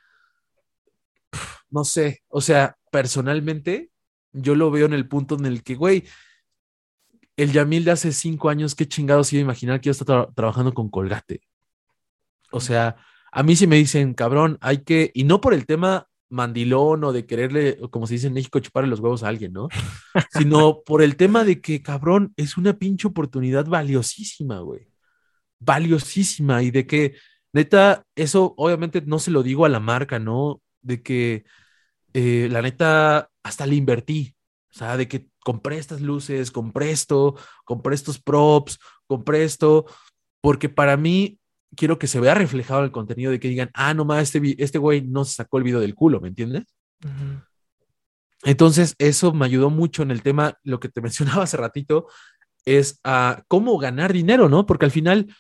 no 1.71 1.85
sé, 1.85 2.23
o 2.29 2.41
sea, 2.41 2.77
personalmente, 2.91 3.91
yo 4.33 4.55
lo 4.55 4.71
veo 4.71 4.87
en 4.87 4.95
el 4.95 5.09
punto 5.09 5.37
en 5.37 5.47
el 5.47 5.63
que, 5.63 5.75
güey, 5.75 6.05
el 7.43 7.53
Yamil 7.53 7.85
de 7.85 7.93
hace 7.93 8.13
cinco 8.13 8.49
años, 8.51 8.75
qué 8.75 8.87
chingados 8.87 9.33
iba 9.33 9.41
a 9.41 9.43
imaginar 9.43 9.81
que 9.81 9.87
yo 9.87 9.93
estaba 9.93 10.31
trabajando 10.33 10.75
con 10.75 10.91
Colgate. 10.91 11.41
O 12.51 12.61
sea, 12.61 12.97
a 13.33 13.43
mí 13.43 13.57
sí 13.57 13.67
me 13.67 13.77
dicen, 13.77 14.15
cabrón, 14.15 14.59
hay 14.61 14.79
que, 14.79 15.11
y 15.15 15.25
no 15.25 15.41
por 15.41 15.55
el 15.55 15.67
tema 15.67 16.09
mandilón 16.29 17.03
o 17.05 17.13
de 17.13 17.27
quererle, 17.27 17.79
como 17.91 18.07
se 18.07 18.15
dice 18.15 18.29
en 18.29 18.35
México, 18.35 18.61
chuparle 18.61 18.91
los 18.91 19.01
huevos 19.01 19.23
a 19.23 19.29
alguien, 19.29 19.53
¿no? 19.53 19.69
Sino 20.33 20.83
por 20.83 21.03
el 21.03 21.17
tema 21.17 21.45
de 21.45 21.61
que, 21.61 21.83
cabrón, 21.83 22.33
es 22.37 22.57
una 22.57 22.75
pinche 22.79 23.09
oportunidad 23.09 23.67
valiosísima, 23.67 24.61
güey. 24.61 24.89
valiosísima 25.61 26.63
y 26.63 26.71
de 26.71 26.87
que, 26.87 27.15
neta, 27.53 28.05
eso 28.17 28.55
obviamente 28.57 29.03
no 29.03 29.19
se 29.19 29.31
lo 29.31 29.43
digo 29.43 29.65
a 29.65 29.69
la 29.69 29.81
marca, 29.81 30.19
¿no? 30.19 30.63
De 30.83 31.03
que 31.03 31.45
eh, 32.15 32.49
la 32.51 32.63
neta 32.63 33.31
hasta 33.43 33.67
le 33.67 33.77
invertí, 33.77 34.35
o 34.71 34.79
sea, 34.79 34.97
de 34.97 35.09
que 35.09 35.30
compré 35.45 35.79
estas 35.79 36.01
luces, 36.01 36.51
compré 36.51 36.91
esto, 36.91 37.37
compré 37.65 37.95
estos 37.95 38.21
props, 38.21 38.79
compré 39.07 39.45
esto, 39.45 39.87
porque 40.41 40.69
para 40.69 40.97
mí 40.97 41.39
quiero 41.77 41.99
que 41.99 42.07
se 42.07 42.21
vea 42.21 42.35
reflejado 42.35 42.85
el 42.85 42.93
contenido 42.93 43.31
de 43.31 43.41
que 43.41 43.49
digan, 43.49 43.71
ah, 43.75 43.95
no 43.95 44.05
más, 44.05 44.23
este, 44.23 44.63
este 44.63 44.79
güey 44.79 45.03
no 45.03 45.25
se 45.25 45.35
sacó 45.35 45.59
el 45.59 45.65
video 45.65 45.81
del 45.81 45.95
culo, 45.95 46.21
¿me 46.21 46.29
entiendes? 46.29 46.65
Entonces, 48.43 48.95
eso 48.99 49.33
me 49.33 49.47
ayudó 49.47 49.71
mucho 49.71 50.03
en 50.03 50.11
el 50.11 50.23
tema, 50.23 50.59
lo 50.63 50.81
que 50.81 50.89
te 50.89 51.01
mencionaba 51.03 51.45
hace 51.45 51.57
ratito, 51.57 52.09
es 52.65 53.01
a 53.05 53.43
cómo 53.49 53.79
ganar 53.79 54.13
dinero, 54.13 54.49
¿no? 54.49 54.67
Porque 54.67 54.85
al 54.85 54.91
final 54.91 55.35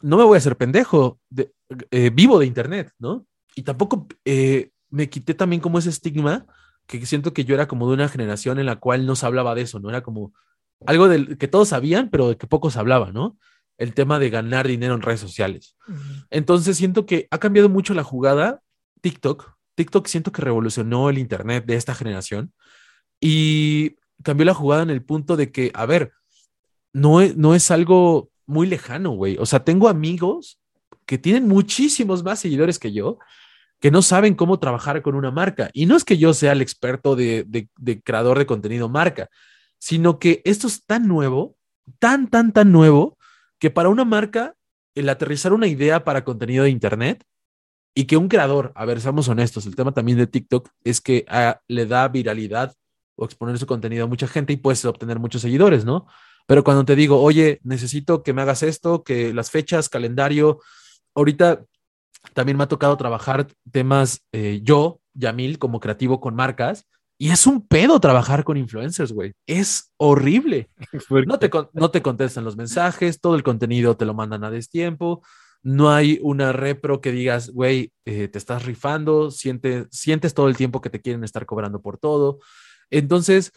no 0.00 0.16
me 0.16 0.24
voy 0.24 0.36
a 0.36 0.38
hacer 0.38 0.56
pendejo, 0.56 1.20
de, 1.30 1.52
eh, 1.90 2.10
vivo 2.10 2.38
de 2.38 2.46
Internet, 2.46 2.92
¿no? 2.98 3.26
Y 3.54 3.62
tampoco 3.62 4.06
eh, 4.24 4.70
me 4.90 5.08
quité 5.08 5.34
también 5.34 5.60
como 5.60 5.78
ese 5.78 5.90
estigma 5.90 6.46
que 6.86 7.04
siento 7.06 7.32
que 7.32 7.44
yo 7.44 7.54
era 7.54 7.68
como 7.68 7.88
de 7.88 7.94
una 7.94 8.08
generación 8.08 8.58
en 8.58 8.66
la 8.66 8.76
cual 8.76 9.06
no 9.06 9.16
se 9.16 9.26
hablaba 9.26 9.54
de 9.54 9.62
eso, 9.62 9.80
¿no? 9.80 9.88
Era 9.90 10.02
como 10.02 10.32
algo 10.86 11.08
del 11.08 11.38
que 11.38 11.48
todos 11.48 11.68
sabían, 11.68 12.10
pero 12.10 12.28
de 12.28 12.36
que 12.36 12.46
pocos 12.46 12.76
hablaban, 12.76 13.14
¿no? 13.14 13.38
El 13.78 13.94
tema 13.94 14.18
de 14.18 14.30
ganar 14.30 14.66
dinero 14.66 14.94
en 14.94 15.02
redes 15.02 15.20
sociales. 15.20 15.76
Entonces 16.30 16.76
siento 16.76 17.06
que 17.06 17.28
ha 17.30 17.38
cambiado 17.38 17.68
mucho 17.68 17.94
la 17.94 18.04
jugada 18.04 18.62
TikTok. 19.00 19.52
TikTok 19.74 20.06
siento 20.06 20.32
que 20.32 20.42
revolucionó 20.42 21.10
el 21.10 21.18
Internet 21.18 21.66
de 21.66 21.76
esta 21.76 21.94
generación 21.94 22.52
y 23.20 23.96
cambió 24.22 24.46
la 24.46 24.54
jugada 24.54 24.82
en 24.82 24.90
el 24.90 25.02
punto 25.02 25.36
de 25.36 25.52
que, 25.52 25.70
a 25.74 25.86
ver, 25.86 26.12
no 26.92 27.20
es, 27.20 27.36
no 27.36 27.54
es 27.54 27.70
algo 27.70 28.30
muy 28.46 28.66
lejano, 28.66 29.10
güey. 29.10 29.36
O 29.38 29.46
sea, 29.46 29.64
tengo 29.64 29.88
amigos 29.88 30.60
que 31.04 31.18
tienen 31.18 31.46
muchísimos 31.46 32.24
más 32.24 32.40
seguidores 32.40 32.78
que 32.78 32.92
yo, 32.92 33.18
que 33.80 33.90
no 33.90 34.02
saben 34.02 34.34
cómo 34.34 34.58
trabajar 34.58 35.02
con 35.02 35.14
una 35.14 35.30
marca. 35.30 35.70
Y 35.72 35.86
no 35.86 35.96
es 35.96 36.04
que 36.04 36.18
yo 36.18 36.34
sea 36.34 36.52
el 36.52 36.62
experto 36.62 37.16
de, 37.16 37.68
creador 38.04 38.38
de 38.38 38.46
contenido 38.46 38.88
marca, 38.88 39.28
sino 39.78 40.18
que 40.18 40.42
esto 40.44 40.66
es 40.66 40.84
tan 40.86 41.06
nuevo, 41.06 41.56
tan, 41.98 42.28
tan, 42.28 42.52
tan 42.52 42.72
nuevo, 42.72 43.18
que 43.58 43.70
para 43.70 43.88
una 43.88 44.04
marca, 44.04 44.54
el 44.94 45.08
aterrizar 45.08 45.52
una 45.52 45.66
idea 45.66 46.04
para 46.04 46.24
contenido 46.24 46.64
de 46.64 46.70
Internet 46.70 47.22
y 47.94 48.04
que 48.04 48.16
un 48.16 48.28
creador, 48.28 48.72
a 48.74 48.84
ver, 48.84 49.00
seamos 49.00 49.28
honestos, 49.28 49.66
el 49.66 49.76
tema 49.76 49.92
también 49.92 50.18
de 50.18 50.26
TikTok 50.26 50.70
es 50.84 51.00
que 51.00 51.24
ah, 51.28 51.60
le 51.68 51.86
da 51.86 52.08
viralidad 52.08 52.74
o 53.14 53.24
exponer 53.24 53.58
su 53.58 53.66
contenido 53.66 54.04
a 54.04 54.08
mucha 54.08 54.28
gente 54.28 54.52
y 54.52 54.58
puedes 54.58 54.84
obtener 54.84 55.18
muchos 55.18 55.42
seguidores, 55.42 55.84
¿no? 55.84 56.06
Pero 56.46 56.62
cuando 56.62 56.84
te 56.84 56.94
digo, 56.94 57.20
oye, 57.20 57.60
necesito 57.64 58.22
que 58.22 58.32
me 58.32 58.42
hagas 58.42 58.62
esto, 58.62 59.02
que 59.02 59.34
las 59.34 59.50
fechas, 59.50 59.88
calendario, 59.88 60.60
ahorita 61.14 61.64
también 62.34 62.56
me 62.56 62.64
ha 62.64 62.68
tocado 62.68 62.96
trabajar 62.96 63.46
temas 63.70 64.24
eh, 64.32 64.60
yo, 64.62 65.00
Yamil, 65.14 65.58
como 65.58 65.80
creativo 65.80 66.20
con 66.20 66.34
marcas. 66.34 66.86
Y 67.18 67.30
es 67.30 67.46
un 67.46 67.66
pedo 67.66 67.98
trabajar 67.98 68.44
con 68.44 68.58
influencers, 68.58 69.12
güey. 69.12 69.32
Es 69.46 69.92
horrible. 69.96 70.68
No 71.26 71.38
te, 71.38 71.50
no 71.72 71.90
te 71.90 72.02
contestan 72.02 72.44
los 72.44 72.56
mensajes, 72.56 73.20
todo 73.20 73.36
el 73.36 73.42
contenido 73.42 73.96
te 73.96 74.04
lo 74.04 74.14
mandan 74.14 74.44
a 74.44 74.50
destiempo. 74.50 75.22
No 75.62 75.90
hay 75.90 76.18
una 76.22 76.52
repro 76.52 77.00
que 77.00 77.12
digas, 77.12 77.50
güey, 77.50 77.92
eh, 78.04 78.28
te 78.28 78.38
estás 78.38 78.64
rifando, 78.64 79.30
sientes, 79.30 79.86
sientes 79.90 80.34
todo 80.34 80.48
el 80.48 80.56
tiempo 80.56 80.80
que 80.80 80.90
te 80.90 81.00
quieren 81.00 81.24
estar 81.24 81.46
cobrando 81.46 81.80
por 81.80 81.98
todo. 81.98 82.38
Entonces, 82.90 83.52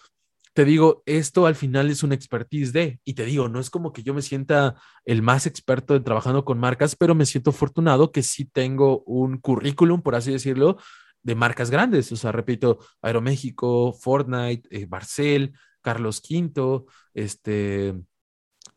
te 0.53 0.65
digo, 0.65 1.03
esto 1.05 1.45
al 1.45 1.55
final 1.55 1.89
es 1.89 2.03
una 2.03 2.15
expertise 2.15 2.73
de, 2.73 2.99
y 3.03 3.13
te 3.13 3.25
digo, 3.25 3.47
no 3.49 3.59
es 3.59 3.69
como 3.69 3.93
que 3.93 4.03
yo 4.03 4.13
me 4.13 4.21
sienta 4.21 4.75
el 5.05 5.21
más 5.21 5.45
experto 5.45 5.95
en 5.95 6.03
trabajando 6.03 6.43
con 6.43 6.59
marcas, 6.59 6.95
pero 6.95 7.15
me 7.15 7.25
siento 7.25 7.51
afortunado 7.51 8.11
que 8.11 8.23
sí 8.23 8.45
tengo 8.45 9.03
un 9.03 9.37
currículum, 9.37 10.01
por 10.01 10.15
así 10.15 10.31
decirlo, 10.31 10.77
de 11.21 11.35
marcas 11.35 11.69
grandes. 11.69 12.11
O 12.11 12.15
sea, 12.15 12.31
repito, 12.31 12.79
Aeroméxico, 13.01 13.93
Fortnite, 13.93 14.67
eh, 14.71 14.85
Barcel, 14.87 15.53
Carlos 15.81 16.21
V, 16.27 16.85
este, 17.13 17.89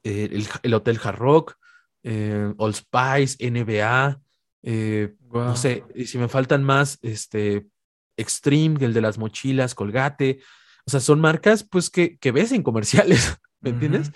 eh, 0.05 0.47
el, 0.63 0.75
Hotel 0.75 1.01
Hard 1.03 1.19
Rock, 1.19 1.57
eh, 2.03 2.53
All 2.59 2.75
Spice, 2.75 3.51
NBA, 3.51 4.21
no 5.33 5.57
sé, 5.57 5.85
y 5.95 6.05
si 6.07 6.19
me 6.19 6.29
faltan 6.29 6.63
más, 6.63 6.99
este, 7.03 7.67
Extreme, 8.17 8.85
el 8.85 8.93
de 8.93 9.01
las 9.01 9.19
mochilas, 9.19 9.75
Colgate, 9.75 10.41
o 10.87 10.91
sea, 10.91 11.01
son 11.01 11.21
marcas 11.21 11.65
pues 11.65 11.91
que, 11.91 12.19
que 12.19 12.33
ves 12.33 12.53
en 12.53 12.63
comerciales, 12.63 13.37
¿me 13.61 13.71
entiendes? 13.71 14.13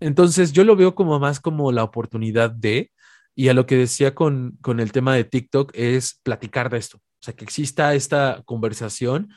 Entonces 0.00 0.52
yo 0.52 0.64
lo 0.64 0.76
veo 0.76 0.94
como 0.94 1.18
más 1.18 1.40
como 1.40 1.72
la 1.72 1.84
oportunidad 1.84 2.50
de, 2.50 2.90
y 3.34 3.48
a 3.48 3.54
lo 3.54 3.66
que 3.66 3.76
decía 3.76 4.14
con, 4.14 4.58
con 4.60 4.80
el 4.80 4.92
tema 4.92 5.14
de 5.14 5.24
TikTok 5.24 5.70
es 5.74 6.20
platicar 6.22 6.70
de 6.70 6.78
esto, 6.78 6.98
o 6.98 7.22
sea, 7.24 7.34
que 7.34 7.44
exista 7.44 7.94
esta 7.94 8.42
conversación 8.44 9.30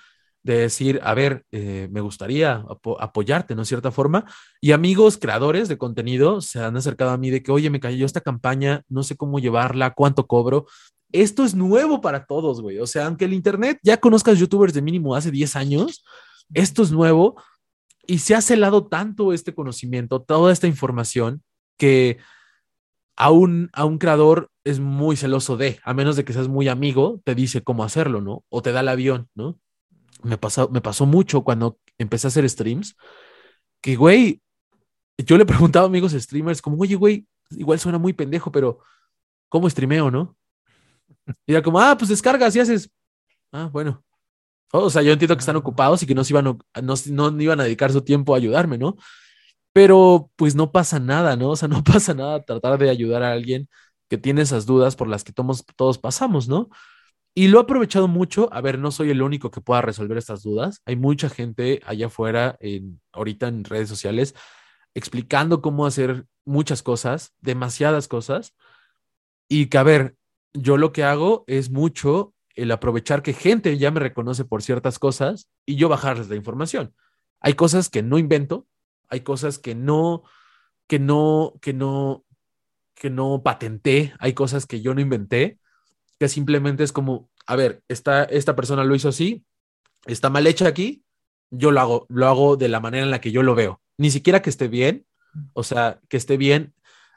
de 0.46 0.60
decir, 0.60 1.00
a 1.04 1.16
ver, 1.16 1.44
eh, 1.52 1.90
me 1.92 2.02
gustaría 2.02 2.64
apoyarte, 3.00 3.56
¿no? 3.56 3.64
De 3.64 3.66
cierta 3.66 3.90
forma. 3.90 4.26
Y 4.62 4.74
amigos 4.74 5.18
creadores 5.18 5.68
de 5.68 5.80
contenido 5.80 6.40
se 6.40 6.60
han 6.60 6.78
acercado 6.78 7.10
a 7.10 7.18
mí 7.18 7.32
de 7.32 7.42
que, 7.42 7.52
oye, 7.52 7.72
me 7.72 7.80
cayó 7.80 8.06
esta 8.06 8.22
campaña, 8.22 8.84
no 8.88 9.02
sé 9.02 9.18
cómo 9.18 9.40
llevarla, 9.40 9.96
cuánto 9.96 10.28
cobro. 10.28 10.68
Esto 11.12 11.46
es 11.46 11.56
nuevo 11.56 12.00
para 12.00 12.28
todos, 12.28 12.62
güey. 12.62 12.78
O 12.78 12.86
sea, 12.86 13.08
aunque 13.08 13.26
el 13.26 13.34
Internet 13.34 13.80
ya 13.82 13.98
conozcas 13.98 14.38
youtubers 14.38 14.76
de 14.76 14.84
mínimo 14.84 15.16
hace 15.16 15.32
10 15.32 15.56
años, 15.56 16.06
esto 16.54 16.84
es 16.84 16.92
nuevo 16.92 17.42
y 18.08 18.20
se 18.20 18.36
ha 18.36 18.42
celado 18.42 18.88
tanto 18.88 19.34
este 19.34 19.54
conocimiento, 19.54 20.22
toda 20.22 20.52
esta 20.52 20.68
información, 20.68 21.44
que 21.78 22.20
a 23.18 23.32
un, 23.32 23.70
a 23.74 23.86
un 23.86 23.98
creador 23.98 24.52
es 24.64 24.80
muy 24.80 25.16
celoso 25.16 25.58
de, 25.58 25.80
a 25.84 25.94
menos 25.94 26.16
de 26.16 26.26
que 26.26 26.34
seas 26.34 26.48
muy 26.48 26.68
amigo, 26.68 27.22
te 27.24 27.36
dice 27.36 27.64
cómo 27.64 27.84
hacerlo, 27.84 28.22
¿no? 28.22 28.44
O 28.50 28.62
te 28.62 28.72
da 28.72 28.82
el 28.82 28.90
avión, 28.90 29.30
¿no? 29.36 29.60
Me 30.24 30.38
pasó, 30.38 30.70
me 30.70 30.82
pasó 30.82 31.06
mucho 31.06 31.44
cuando 31.44 31.80
empecé 31.98 32.28
a 32.28 32.30
hacer 32.30 32.50
streams, 32.50 32.96
que, 33.82 33.96
güey, 33.96 34.42
yo 35.18 35.38
le 35.38 35.46
preguntaba 35.46 35.86
a 35.86 35.88
amigos 35.88 36.14
streamers, 36.14 36.62
como, 36.62 36.78
oye, 36.78 36.96
güey, 36.96 37.28
igual 37.52 37.80
suena 37.80 37.98
muy 37.98 38.14
pendejo, 38.14 38.52
pero 38.52 38.80
¿cómo 39.50 39.70
streameo, 39.70 40.12
no? 40.12 40.36
Y 41.46 41.54
era 41.54 41.62
como, 41.62 41.80
ah, 41.80 41.96
pues 41.98 42.10
descargas 42.10 42.56
y 42.56 42.60
haces, 42.60 42.92
ah, 43.52 43.70
bueno. 43.72 44.04
O 44.84 44.90
sea, 44.90 45.02
yo 45.02 45.14
entiendo 45.14 45.36
que 45.36 45.42
están 45.42 45.56
ocupados 45.56 46.04
y 46.04 46.08
que 46.08 46.16
no, 46.16 46.24
se 46.24 46.34
iban, 46.34 46.46
no, 46.46 47.32
no 47.32 47.42
iban 47.42 47.60
a 47.60 47.64
dedicar 47.64 47.92
su 47.92 48.02
tiempo 48.02 48.34
a 48.34 48.38
ayudarme, 48.38 48.78
¿no? 48.78 48.96
Pero 49.74 50.32
pues 50.38 50.56
no 50.56 50.72
pasa 50.72 51.00
nada, 51.00 51.36
¿no? 51.36 51.52
O 51.52 51.56
sea, 51.56 51.68
no 51.70 51.84
pasa 51.84 52.14
nada 52.14 52.44
tratar 52.44 52.78
de 52.80 52.90
ayudar 52.90 53.24
a 53.24 53.34
alguien 53.34 53.70
que 54.10 54.18
tiene 54.18 54.42
esas 54.42 54.66
dudas 54.66 54.96
por 54.96 55.08
las 55.08 55.24
que 55.24 55.34
todos, 55.34 55.66
todos 55.76 55.98
pasamos, 55.98 56.48
¿no? 56.48 56.70
Y 57.36 57.50
lo 57.50 57.60
he 57.60 57.64
aprovechado 57.64 58.08
mucho. 58.08 58.50
A 58.54 58.62
ver, 58.62 58.80
no 58.80 58.92
soy 58.92 59.12
el 59.12 59.22
único 59.22 59.52
que 59.52 59.62
pueda 59.62 59.82
resolver 59.82 60.18
estas 60.18 60.44
dudas. 60.44 60.82
Hay 60.86 60.96
mucha 60.96 61.30
gente 61.30 61.82
allá 61.86 62.08
afuera, 62.08 62.58
en, 62.62 63.02
ahorita 63.12 63.48
en 63.50 63.66
redes 63.66 63.90
sociales, 63.90 64.36
explicando 64.94 65.62
cómo 65.62 65.86
hacer 65.86 66.26
muchas 66.46 66.84
cosas, 66.84 67.34
demasiadas 67.42 68.08
cosas. 68.08 68.56
Y 69.50 69.68
que, 69.68 69.78
a 69.78 69.84
ver, 69.84 70.16
yo 70.54 70.78
lo 70.78 70.94
que 70.94 71.04
hago 71.04 71.44
es 71.48 71.70
mucho 71.72 72.35
el 72.56 72.72
aprovechar 72.72 73.22
que 73.22 73.34
gente 73.34 73.78
ya 73.78 73.92
me 73.92 74.00
reconoce 74.00 74.46
por 74.46 74.64
ciertas 74.64 75.00
cosas 75.00 75.50
y 75.66 75.76
yo 75.76 75.90
bajarles 75.90 76.30
la 76.30 76.36
información. 76.36 76.94
Hay 77.40 77.54
cosas 77.54 77.90
que 77.90 78.02
no 78.02 78.18
invento, 78.18 78.66
hay 79.10 79.22
cosas 79.22 79.60
que 79.60 79.76
no, 79.76 80.24
que 80.88 81.00
no, 81.00 81.54
que 81.62 81.74
no, 81.74 82.24
que 82.96 83.10
no 83.10 83.44
patenté, 83.44 84.14
hay 84.20 84.34
cosas 84.34 84.66
que 84.66 84.82
yo 84.82 84.94
no 84.94 85.02
inventé, 85.02 85.60
que 86.20 86.30
simplemente 86.30 86.84
es 86.84 86.92
como, 86.92 87.30
a 87.46 87.56
ver, 87.56 87.84
esta, 87.88 88.24
esta 88.24 88.56
persona 88.56 88.84
lo 88.84 88.96
hizo 88.96 89.10
así, 89.10 89.46
está 90.06 90.30
mal 90.30 90.48
hecha 90.48 90.68
aquí, 90.68 91.04
yo 91.52 91.72
lo 91.72 91.82
hago, 91.82 92.06
lo 92.10 92.28
hago 92.28 92.58
de 92.58 92.70
la 92.70 92.80
manera 92.80 93.04
en 93.04 93.12
la 93.12 93.22
que 93.22 93.32
yo 93.32 93.44
lo 93.44 93.56
veo. 93.56 93.82
Ni 93.98 94.12
siquiera 94.12 94.42
que 94.42 94.50
esté 94.50 94.68
bien, 94.68 95.06
o 95.54 95.64
sea, 95.64 96.00
que 96.08 96.18
esté 96.18 96.38
bien 96.38 96.74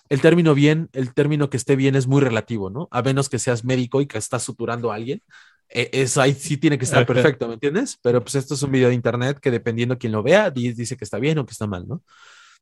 el 0.09 0.21
término 0.21 0.55
bien, 0.55 0.89
el 0.93 1.13
término 1.15 1.51
que 1.51 1.57
esté 1.57 1.77
bien 1.77 1.95
es 1.95 2.07
muy 2.07 2.21
relativo, 2.21 2.71
¿no? 2.71 2.89
A 2.91 3.03
menos 3.03 3.29
que 3.29 3.39
seas 3.39 3.65
médico 3.65 4.01
y 4.01 4.07
que 4.07 4.19
estás 4.19 4.43
suturando 4.43 4.91
a 4.91 4.95
alguien. 4.95 5.23
Eh, 5.69 5.91
eso 5.93 6.23
ahí 6.23 6.35
sí 6.35 6.57
tiene 6.57 6.79
que 6.79 6.87
estar 6.87 7.05
perfecto, 7.07 7.47
¿me 7.47 7.55
entiendes? 7.55 7.99
Pero 8.03 8.23
pues 8.23 8.35
esto 8.37 8.55
es 8.55 8.63
un 8.63 8.73
video 8.73 8.89
de 8.89 8.95
internet 8.95 9.39
que 9.41 9.51
dependiendo 9.51 9.99
quién 9.99 10.13
lo 10.13 10.23
vea, 10.23 10.51
dice 10.51 10.97
que 10.97 11.05
está 11.05 11.19
bien 11.19 11.39
o 11.39 11.47
que 11.47 11.53
está 11.53 11.67
mal, 11.67 11.87
¿no? 11.87 12.03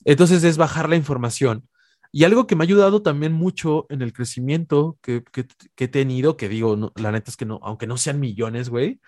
Entonces 0.05 0.42
es 0.44 0.57
bajar 0.57 0.88
la 0.88 0.97
información. 0.97 1.68
Y 2.12 2.24
algo 2.24 2.47
que 2.47 2.57
me 2.57 2.64
ha 2.64 2.66
ayudado 2.66 3.03
también 3.03 3.32
mucho 3.32 3.86
en 3.90 4.03
el 4.03 4.12
crecimiento 4.12 4.99
que, 5.03 5.22
que, 5.32 5.47
he 5.76 5.88
tenido, 5.88 6.36
que 6.36 6.49
digo, 6.49 6.92
la 6.97 7.12
neta 7.12 7.30
es 7.30 7.36
que 7.36 7.44
no, 7.44 7.61
aunque 7.62 7.86
no 7.86 7.97
sean 7.97 8.20
millones, 8.20 8.70
güey, 8.70 9.01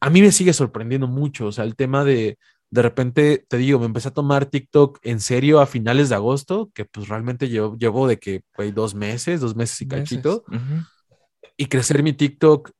a 0.00 0.10
mí 0.10 0.22
me 0.22 0.32
sigue 0.32 0.52
sorprendiendo 0.52 1.08
mucho. 1.08 1.46
O 1.46 1.52
sea, 1.52 1.64
el 1.64 1.76
tema 1.76 2.04
de, 2.04 2.38
de 2.74 2.82
repente, 2.82 3.46
te 3.48 3.56
digo, 3.56 3.78
me 3.78 3.86
empecé 3.86 4.08
a 4.08 4.12
tomar 4.12 4.46
TikTok 4.46 4.98
en 5.02 5.20
serio 5.20 5.60
a 5.60 5.66
finales 5.66 6.08
de 6.08 6.16
agosto, 6.16 6.72
que 6.74 6.84
pues 6.84 7.06
realmente 7.06 7.48
llevo, 7.48 7.76
llevo 7.76 8.08
de 8.08 8.18
que, 8.18 8.42
güey, 8.56 8.72
dos 8.72 8.96
meses, 8.96 9.40
dos 9.40 9.54
meses 9.54 9.80
y 9.80 9.86
cachito. 9.86 10.44
Y 11.56 11.66
crecer 11.66 12.02
mi 12.02 12.12
TikTok, 12.12 12.72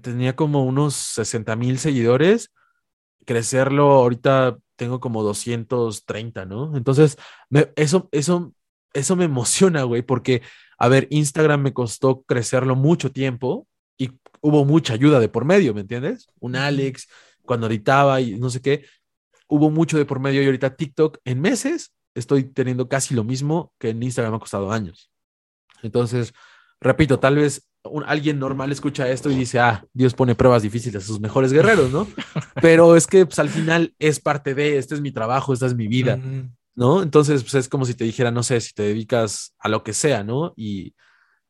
tenía 0.00 0.36
como 0.36 0.64
unos 0.64 0.94
60 0.94 1.56
mil 1.56 1.80
seguidores. 1.80 2.52
Crecerlo 3.24 3.90
ahorita 3.90 4.56
tengo 4.76 5.00
como 5.00 5.24
230, 5.24 6.46
¿no? 6.46 6.76
Entonces, 6.76 7.16
eso, 7.74 8.08
eso 8.12 8.54
eso 8.92 9.16
me 9.16 9.24
emociona, 9.24 9.82
güey, 9.82 10.02
porque, 10.02 10.42
a 10.78 10.86
ver, 10.86 11.08
Instagram 11.10 11.60
me 11.60 11.72
costó 11.72 12.22
crecerlo 12.22 12.76
mucho 12.76 13.10
tiempo 13.10 13.66
y 13.98 14.12
hubo 14.40 14.64
mucha 14.64 14.94
ayuda 14.94 15.18
de 15.18 15.28
por 15.28 15.44
medio, 15.44 15.74
¿me 15.74 15.80
entiendes? 15.80 16.28
Un 16.38 16.54
Alex, 16.54 17.08
cuando 17.44 17.66
editaba 17.66 18.20
y 18.20 18.36
no 18.38 18.50
sé 18.50 18.60
qué, 18.60 18.84
hubo 19.48 19.70
mucho 19.70 19.98
de 19.98 20.04
por 20.04 20.20
medio 20.20 20.42
y 20.42 20.46
ahorita 20.46 20.76
TikTok 20.76 21.18
en 21.24 21.40
meses 21.40 21.94
estoy 22.14 22.44
teniendo 22.44 22.88
casi 22.88 23.14
lo 23.14 23.24
mismo 23.24 23.72
que 23.78 23.90
en 23.90 24.02
Instagram 24.02 24.32
me 24.32 24.36
ha 24.36 24.40
costado 24.40 24.72
años. 24.72 25.10
Entonces, 25.82 26.32
repito, 26.80 27.18
tal 27.18 27.36
vez 27.36 27.68
alguien 28.06 28.38
normal 28.38 28.72
escucha 28.72 29.08
esto 29.10 29.30
y 29.30 29.34
dice, 29.34 29.60
ah, 29.60 29.84
Dios 29.92 30.14
pone 30.14 30.34
pruebas 30.34 30.62
difíciles 30.62 31.02
a 31.02 31.06
sus 31.06 31.20
mejores 31.20 31.52
guerreros, 31.52 31.92
¿no? 31.92 32.06
Pero 32.62 32.96
es 32.96 33.06
que 33.06 33.26
pues, 33.26 33.38
al 33.38 33.50
final 33.50 33.94
es 33.98 34.20
parte 34.20 34.54
de, 34.54 34.78
este 34.78 34.94
es 34.94 35.00
mi 35.00 35.12
trabajo, 35.12 35.52
esta 35.52 35.66
es 35.66 35.74
mi 35.74 35.88
vida, 35.88 36.18
¿no? 36.74 37.02
Entonces, 37.02 37.42
pues 37.42 37.54
es 37.54 37.68
como 37.68 37.84
si 37.84 37.94
te 37.94 38.04
dijera, 38.04 38.30
no 38.30 38.42
sé, 38.42 38.60
si 38.60 38.72
te 38.72 38.84
dedicas 38.84 39.54
a 39.58 39.68
lo 39.68 39.82
que 39.82 39.92
sea, 39.92 40.24
¿no? 40.24 40.54
Y, 40.56 40.94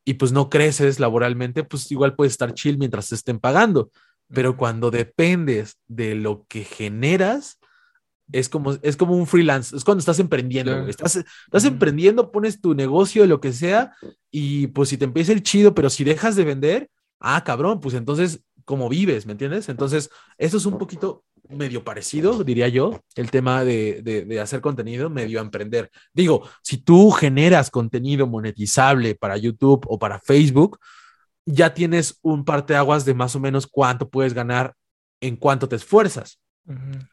y 0.04 0.14
pues 0.14 0.32
no 0.32 0.50
creces 0.50 0.98
laboralmente, 0.98 1.62
pues 1.62 1.90
igual 1.90 2.14
puedes 2.14 2.32
estar 2.32 2.52
chill 2.52 2.78
mientras 2.78 3.08
te 3.08 3.14
estén 3.14 3.38
pagando. 3.38 3.90
Pero 4.28 4.56
cuando 4.56 4.90
dependes 4.90 5.78
de 5.86 6.14
lo 6.14 6.46
que 6.48 6.64
generas, 6.64 7.58
es 8.32 8.48
como, 8.48 8.72
es 8.82 8.96
como 8.96 9.14
un 9.14 9.26
freelance, 9.26 9.76
es 9.76 9.84
cuando 9.84 10.00
estás 10.00 10.18
emprendiendo, 10.18 10.86
estás, 10.88 11.16
estás 11.16 11.64
emprendiendo, 11.64 12.32
pones 12.32 12.60
tu 12.60 12.74
negocio, 12.74 13.26
lo 13.26 13.40
que 13.40 13.52
sea, 13.52 13.92
y 14.30 14.68
pues 14.68 14.88
si 14.88 14.96
te 14.96 15.04
empieza 15.04 15.32
el 15.32 15.42
chido, 15.42 15.74
pero 15.74 15.90
si 15.90 16.04
dejas 16.04 16.34
de 16.36 16.44
vender, 16.44 16.90
ah, 17.20 17.44
cabrón, 17.44 17.80
pues 17.80 17.94
entonces, 17.94 18.42
¿cómo 18.64 18.88
vives? 18.88 19.26
¿Me 19.26 19.32
entiendes? 19.32 19.68
Entonces, 19.68 20.10
eso 20.38 20.56
es 20.56 20.66
un 20.66 20.78
poquito 20.78 21.24
medio 21.48 21.84
parecido, 21.84 22.42
diría 22.42 22.68
yo, 22.68 23.00
el 23.16 23.30
tema 23.30 23.64
de, 23.64 24.00
de, 24.02 24.40
hacer 24.40 24.60
contenido, 24.60 25.10
medio 25.10 25.40
emprender. 25.40 25.90
Digo, 26.12 26.48
si 26.62 26.78
tú 26.78 27.10
generas 27.10 27.70
contenido 27.70 28.26
monetizable 28.26 29.14
para 29.14 29.36
YouTube 29.36 29.84
o 29.86 29.98
para 29.98 30.20
Facebook, 30.20 30.78
ya 31.46 31.74
tienes 31.74 32.18
un 32.22 32.44
parteaguas 32.44 33.04
de 33.04 33.14
más 33.14 33.36
o 33.36 33.40
menos 33.40 33.66
cuánto 33.66 34.08
puedes 34.08 34.34
ganar 34.34 34.74
en 35.20 35.36
cuánto 35.36 35.68
te 35.68 35.76
esfuerzas. 35.76 36.40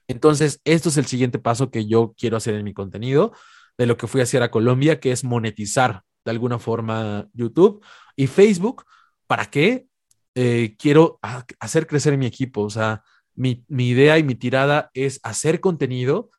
Entonces, 0.08 0.62
esto 0.64 0.90
es 0.90 0.98
el 0.98 1.06
siguiente 1.06 1.38
paso 1.38 1.72
que 1.72 1.86
yo 1.86 2.14
quiero 2.18 2.38
hacer 2.38 2.56
en 2.56 2.64
mi 2.64 2.74
contenido, 2.74 3.34
de 3.78 3.86
lo 3.86 3.98
que 3.98 4.08
fui 4.08 4.22
a 4.22 4.24
hacer 4.24 4.44
a 4.44 4.52
Colombia, 4.52 5.00
que 5.00 5.12
es 5.12 5.24
monetizar 5.24 6.04
de 6.24 6.32
alguna 6.32 6.60
forma 6.60 7.28
YouTube 7.34 7.84
y 8.16 8.28
Facebook. 8.28 8.86
¿Para 9.28 9.50
qué? 9.50 9.88
Eh, 10.36 10.76
quiero 10.78 11.20
hacer 11.60 11.88
crecer 11.88 12.18
mi 12.18 12.26
equipo. 12.26 12.62
O 12.62 12.70
sea, 12.70 13.04
mi, 13.36 13.66
mi, 13.68 13.90
idea 13.90 14.18
y 14.18 14.24
mi 14.24 14.36
tirada 14.36 14.90
es 14.94 15.20
hacer 15.24 15.60
contenido 15.60 16.30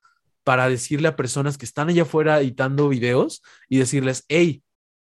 para 0.44 0.68
decirle 0.68 1.08
a 1.08 1.16
personas 1.16 1.58
que 1.58 1.66
están 1.66 1.88
allá 1.88 2.02
afuera 2.02 2.40
editando 2.40 2.88
videos 2.88 3.42
y 3.68 3.78
decirles, 3.78 4.24
hey, 4.28 4.62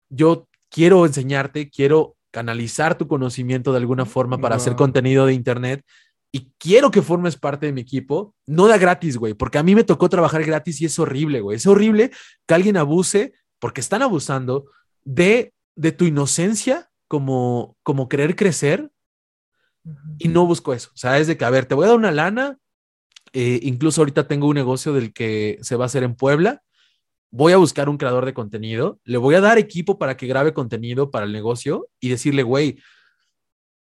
yo 0.10 0.48
quiero 0.70 1.06
enseñarte, 1.06 1.70
quiero 1.70 2.17
canalizar 2.32 2.98
tu 2.98 3.08
conocimiento 3.08 3.72
de 3.72 3.78
alguna 3.78 4.06
forma 4.06 4.38
para 4.38 4.56
hacer 4.56 4.76
contenido 4.76 5.26
de 5.26 5.34
Internet 5.34 5.84
y 6.32 6.52
quiero 6.58 6.92
que 6.92 7.02
formes 7.02 7.38
parte 7.38 7.66
de 7.66 7.74
mi 7.74 7.82
equipo, 7.82 8.36
no 8.46 8.68
da 8.68 8.78
gratis, 8.78 9.18
güey, 9.18 9.34
porque 9.34 9.58
a 9.58 9.64
mí 9.64 9.76
me 9.76 9.84
tocó 9.84 10.10
trabajar 10.10 10.44
gratis 10.44 10.82
y 10.82 10.86
es 10.86 11.00
horrible, 11.00 11.42
güey. 11.42 11.58
Es 11.58 11.66
horrible 11.66 12.12
que 12.46 12.54
alguien 12.54 12.78
abuse, 12.78 13.34
porque 13.60 13.82
están 13.82 14.02
abusando 14.02 14.66
de, 15.04 15.54
de 15.76 15.92
tu 15.92 16.06
inocencia 16.06 16.90
como, 17.08 17.78
como 17.82 18.10
querer 18.10 18.36
crecer 18.36 18.92
y 20.20 20.28
no 20.28 20.46
busco 20.46 20.74
eso. 20.74 20.90
O 20.94 20.98
sea, 20.98 21.18
es 21.18 21.28
de 21.28 21.38
que, 21.38 21.46
a 21.46 21.50
ver, 21.50 21.66
te 21.66 21.76
voy 21.76 21.86
a 21.86 21.90
dar 21.90 21.98
una 21.98 22.12
lana, 22.12 22.58
eh, 23.34 23.60
incluso 23.64 24.02
ahorita 24.02 24.28
tengo 24.28 24.48
un 24.48 24.56
negocio 24.56 24.94
del 24.94 25.14
que 25.14 25.58
se 25.62 25.76
va 25.76 25.86
a 25.86 25.88
hacer 25.88 26.04
en 26.04 26.16
Puebla. 26.16 26.62
Voy 27.30 27.54
a 27.54 27.58
buscar 27.58 27.90
un 27.90 27.98
creador 27.98 28.26
de 28.26 28.34
contenido, 28.34 29.00
le 29.04 29.18
voy 29.18 29.36
a 29.36 29.42
dar 29.42 29.58
equipo 29.58 29.98
para 29.98 30.18
que 30.18 30.28
grabe 30.28 30.54
contenido 30.54 31.12
para 31.12 31.26
el 31.26 31.34
negocio 31.34 31.88
y 32.00 32.10
decirle, 32.10 32.44
güey, 32.44 32.80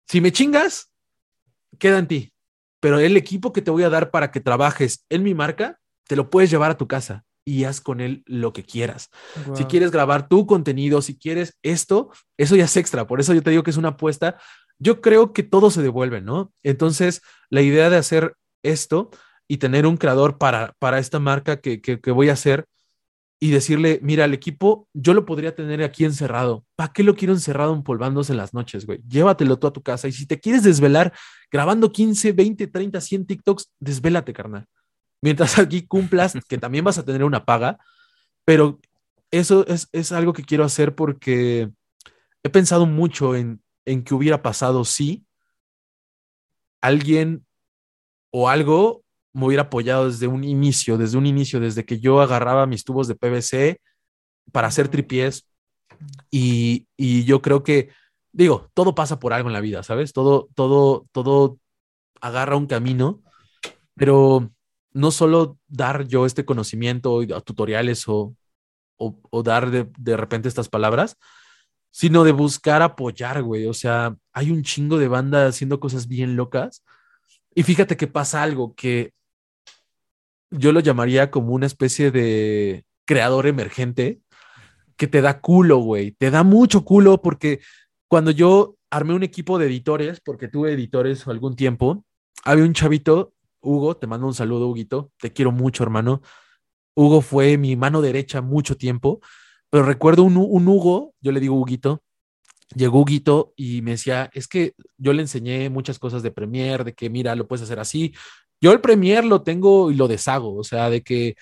si 0.07 0.21
me 0.21 0.31
chingas, 0.31 0.91
queda 1.77 1.99
en 1.99 2.07
ti 2.07 2.33
pero 2.79 2.99
el 2.99 3.17
equipo 3.17 3.53
que 3.53 3.61
te 3.61 3.71
voy 3.71 3.83
a 3.83 3.89
dar 3.89 4.11
para 4.11 4.31
que 4.31 4.39
trabajes 4.39 5.05
en 5.09 5.23
mi 5.23 5.33
marca, 5.33 5.79
te 6.07 6.15
lo 6.15 6.29
puedes 6.29 6.49
llevar 6.49 6.71
a 6.71 6.77
tu 6.77 6.87
casa 6.87 7.25
y 7.43 7.63
haz 7.63 7.81
con 7.81 8.01
él 8.01 8.23
lo 8.25 8.53
que 8.53 8.63
quieras. 8.63 9.09
Si 9.55 9.65
quieres 9.65 9.91
grabar 9.91 10.27
tu 10.27 10.45
contenido, 10.45 11.01
si 11.01 11.17
quieres 11.17 11.57
esto, 11.63 12.11
eso 12.37 12.55
ya 12.55 12.65
es 12.65 12.75
extra. 12.75 13.07
Por 13.07 13.19
eso 13.19 13.33
yo 13.33 13.41
te 13.41 13.51
digo 13.51 13.63
que 13.63 13.71
es 13.71 13.77
una 13.77 13.89
apuesta. 13.89 14.37
Yo 14.79 15.01
creo 15.01 15.31
que 15.31 15.43
todo 15.43 15.71
se 15.71 15.81
devuelve, 15.81 16.21
¿no? 16.21 16.51
Entonces, 16.61 17.21
la 17.49 17.61
idea 17.61 17.89
de 17.89 17.97
hacer 17.97 18.35
esto 18.63 19.09
y 19.47 19.57
tener 19.57 19.87
un 19.87 19.97
creador 19.97 20.37
para, 20.37 20.73
para 20.77 20.99
esta 20.99 21.19
marca 21.19 21.61
que, 21.61 21.81
que, 21.81 22.01
que 22.01 22.11
voy 22.11 22.29
a 22.29 22.33
hacer 22.33 22.65
y 23.39 23.51
decirle, 23.51 23.99
mira, 24.01 24.25
el 24.25 24.33
equipo 24.33 24.87
yo 24.93 25.13
lo 25.13 25.25
podría 25.25 25.53
tener 25.53 25.83
aquí 25.83 26.05
encerrado. 26.05 26.65
¿Para 26.75 26.91
qué 26.91 27.03
lo 27.03 27.15
quiero 27.15 27.33
encerrado 27.33 27.73
empolvándose 27.73 28.33
en 28.33 28.37
las 28.37 28.53
noches, 28.53 28.85
güey? 28.85 28.99
Llévatelo 29.07 29.59
tú 29.59 29.67
a 29.67 29.73
tu 29.73 29.83
casa 29.83 30.07
y 30.07 30.11
si 30.11 30.25
te 30.25 30.39
quieres 30.39 30.63
desvelar 30.63 31.13
grabando 31.51 31.91
15, 31.91 32.31
20, 32.31 32.67
30, 32.67 32.99
100 32.99 33.25
TikToks, 33.27 33.71
desvélate, 33.79 34.33
carnal. 34.33 34.65
Mientras 35.21 35.59
aquí 35.59 35.85
cumplas, 35.85 36.33
que 36.49 36.57
también 36.57 36.83
vas 36.83 36.97
a 36.97 37.05
tener 37.05 37.23
una 37.23 37.45
paga, 37.45 37.77
pero 38.43 38.79
eso 39.29 39.67
es, 39.67 39.87
es 39.91 40.11
algo 40.11 40.33
que 40.33 40.43
quiero 40.43 40.63
hacer 40.63 40.95
porque 40.95 41.69
he 42.41 42.49
pensado 42.49 42.87
mucho 42.87 43.35
en, 43.35 43.61
en 43.85 44.03
qué 44.03 44.15
hubiera 44.15 44.41
pasado 44.41 44.83
si 44.83 45.25
alguien 46.81 47.45
o 48.31 48.49
algo 48.49 49.03
me 49.37 49.45
hubiera 49.45 49.63
apoyado 49.63 50.07
desde 50.07 50.25
un 50.25 50.43
inicio, 50.43 50.97
desde 50.97 51.15
un 51.15 51.27
inicio, 51.27 51.59
desde 51.59 51.85
que 51.85 51.99
yo 51.99 52.21
agarraba 52.21 52.65
mis 52.65 52.83
tubos 52.83 53.07
de 53.07 53.13
PVC 53.13 53.79
para 54.51 54.67
hacer 54.67 54.87
tripiés. 54.87 55.47
Y, 56.31 56.87
y 56.97 57.23
yo 57.23 57.43
creo 57.43 57.63
que, 57.63 57.89
digo, 58.31 58.71
todo 58.73 58.95
pasa 58.95 59.19
por 59.19 59.33
algo 59.33 59.49
en 59.49 59.53
la 59.53 59.61
vida, 59.61 59.83
¿sabes? 59.83 60.11
Todo, 60.11 60.49
todo, 60.55 61.05
todo 61.11 61.59
agarra 62.19 62.57
un 62.57 62.65
camino, 62.65 63.21
pero 63.93 64.49
no 64.91 65.11
solo 65.11 65.59
dar 65.67 66.07
yo 66.07 66.25
este 66.25 66.43
conocimiento, 66.43 67.21
a 67.35 67.41
tutoriales 67.41 68.07
o, 68.07 68.35
o, 68.97 69.19
o 69.29 69.43
dar 69.43 69.69
de, 69.69 69.87
de 69.99 70.17
repente 70.17 70.47
estas 70.47 70.67
palabras, 70.67 71.15
sino 71.91 72.23
de 72.23 72.31
buscar 72.31 72.81
apoyar, 72.81 73.43
güey. 73.43 73.67
O 73.67 73.73
sea, 73.75 74.15
hay 74.33 74.49
un 74.49 74.63
chingo 74.63 74.97
de 74.97 75.07
banda 75.07 75.45
haciendo 75.45 75.79
cosas 75.79 76.07
bien 76.07 76.35
locas. 76.35 76.83
Y 77.53 77.61
fíjate 77.61 77.97
que 77.97 78.07
pasa 78.07 78.41
algo, 78.41 78.73
que 78.73 79.13
yo 80.51 80.71
lo 80.71 80.79
llamaría 80.79 81.31
como 81.31 81.53
una 81.53 81.65
especie 81.65 82.11
de 82.11 82.85
creador 83.05 83.47
emergente 83.47 84.21
que 84.95 85.07
te 85.07 85.21
da 85.21 85.39
culo, 85.39 85.77
güey. 85.77 86.11
Te 86.11 86.31
da 86.31 86.43
mucho 86.43 86.83
culo 86.83 87.21
porque 87.21 87.59
cuando 88.07 88.31
yo 88.31 88.77
armé 88.89 89.13
un 89.13 89.23
equipo 89.23 89.59
de 89.59 89.67
editores, 89.67 90.19
porque 90.21 90.47
tuve 90.47 90.73
editores 90.73 91.27
algún 91.27 91.55
tiempo, 91.55 92.05
había 92.43 92.65
un 92.65 92.73
chavito, 92.73 93.33
Hugo, 93.61 93.97
te 93.97 94.07
mando 94.07 94.27
un 94.27 94.33
saludo, 94.33 94.67
Huguito, 94.67 95.11
te 95.19 95.33
quiero 95.33 95.51
mucho, 95.51 95.83
hermano. 95.83 96.21
Hugo 96.95 97.21
fue 97.21 97.57
mi 97.57 97.75
mano 97.75 98.01
derecha 98.01 98.41
mucho 98.41 98.75
tiempo, 98.75 99.19
pero 99.69 99.83
recuerdo 99.83 100.23
un, 100.23 100.37
Hugo, 100.37 101.13
yo 101.21 101.31
le 101.31 101.39
digo 101.39 101.55
Huguito, 101.55 102.01
llegó 102.73 103.01
Huguito 103.01 103.53
y 103.55 103.81
me 103.81 103.91
decía, 103.91 104.29
es 104.33 104.47
que 104.47 104.73
yo 104.97 105.13
le 105.13 105.21
enseñé 105.21 105.69
muchas 105.69 105.99
cosas 105.99 106.23
de 106.23 106.31
Premiere, 106.31 106.85
de 106.85 106.93
que 106.93 107.09
mira, 107.09 107.35
lo 107.35 107.47
puedes 107.47 107.63
hacer 107.63 107.79
así, 107.79 108.13
yo 108.61 108.71
el 108.71 108.81
Premiere 108.81 109.27
lo 109.27 109.41
tengo 109.43 109.91
y 109.91 109.95
lo 109.95 110.07
deshago, 110.07 110.55
o 110.55 110.63
sea, 110.63 110.89
de 110.89 111.01
que 111.01 111.35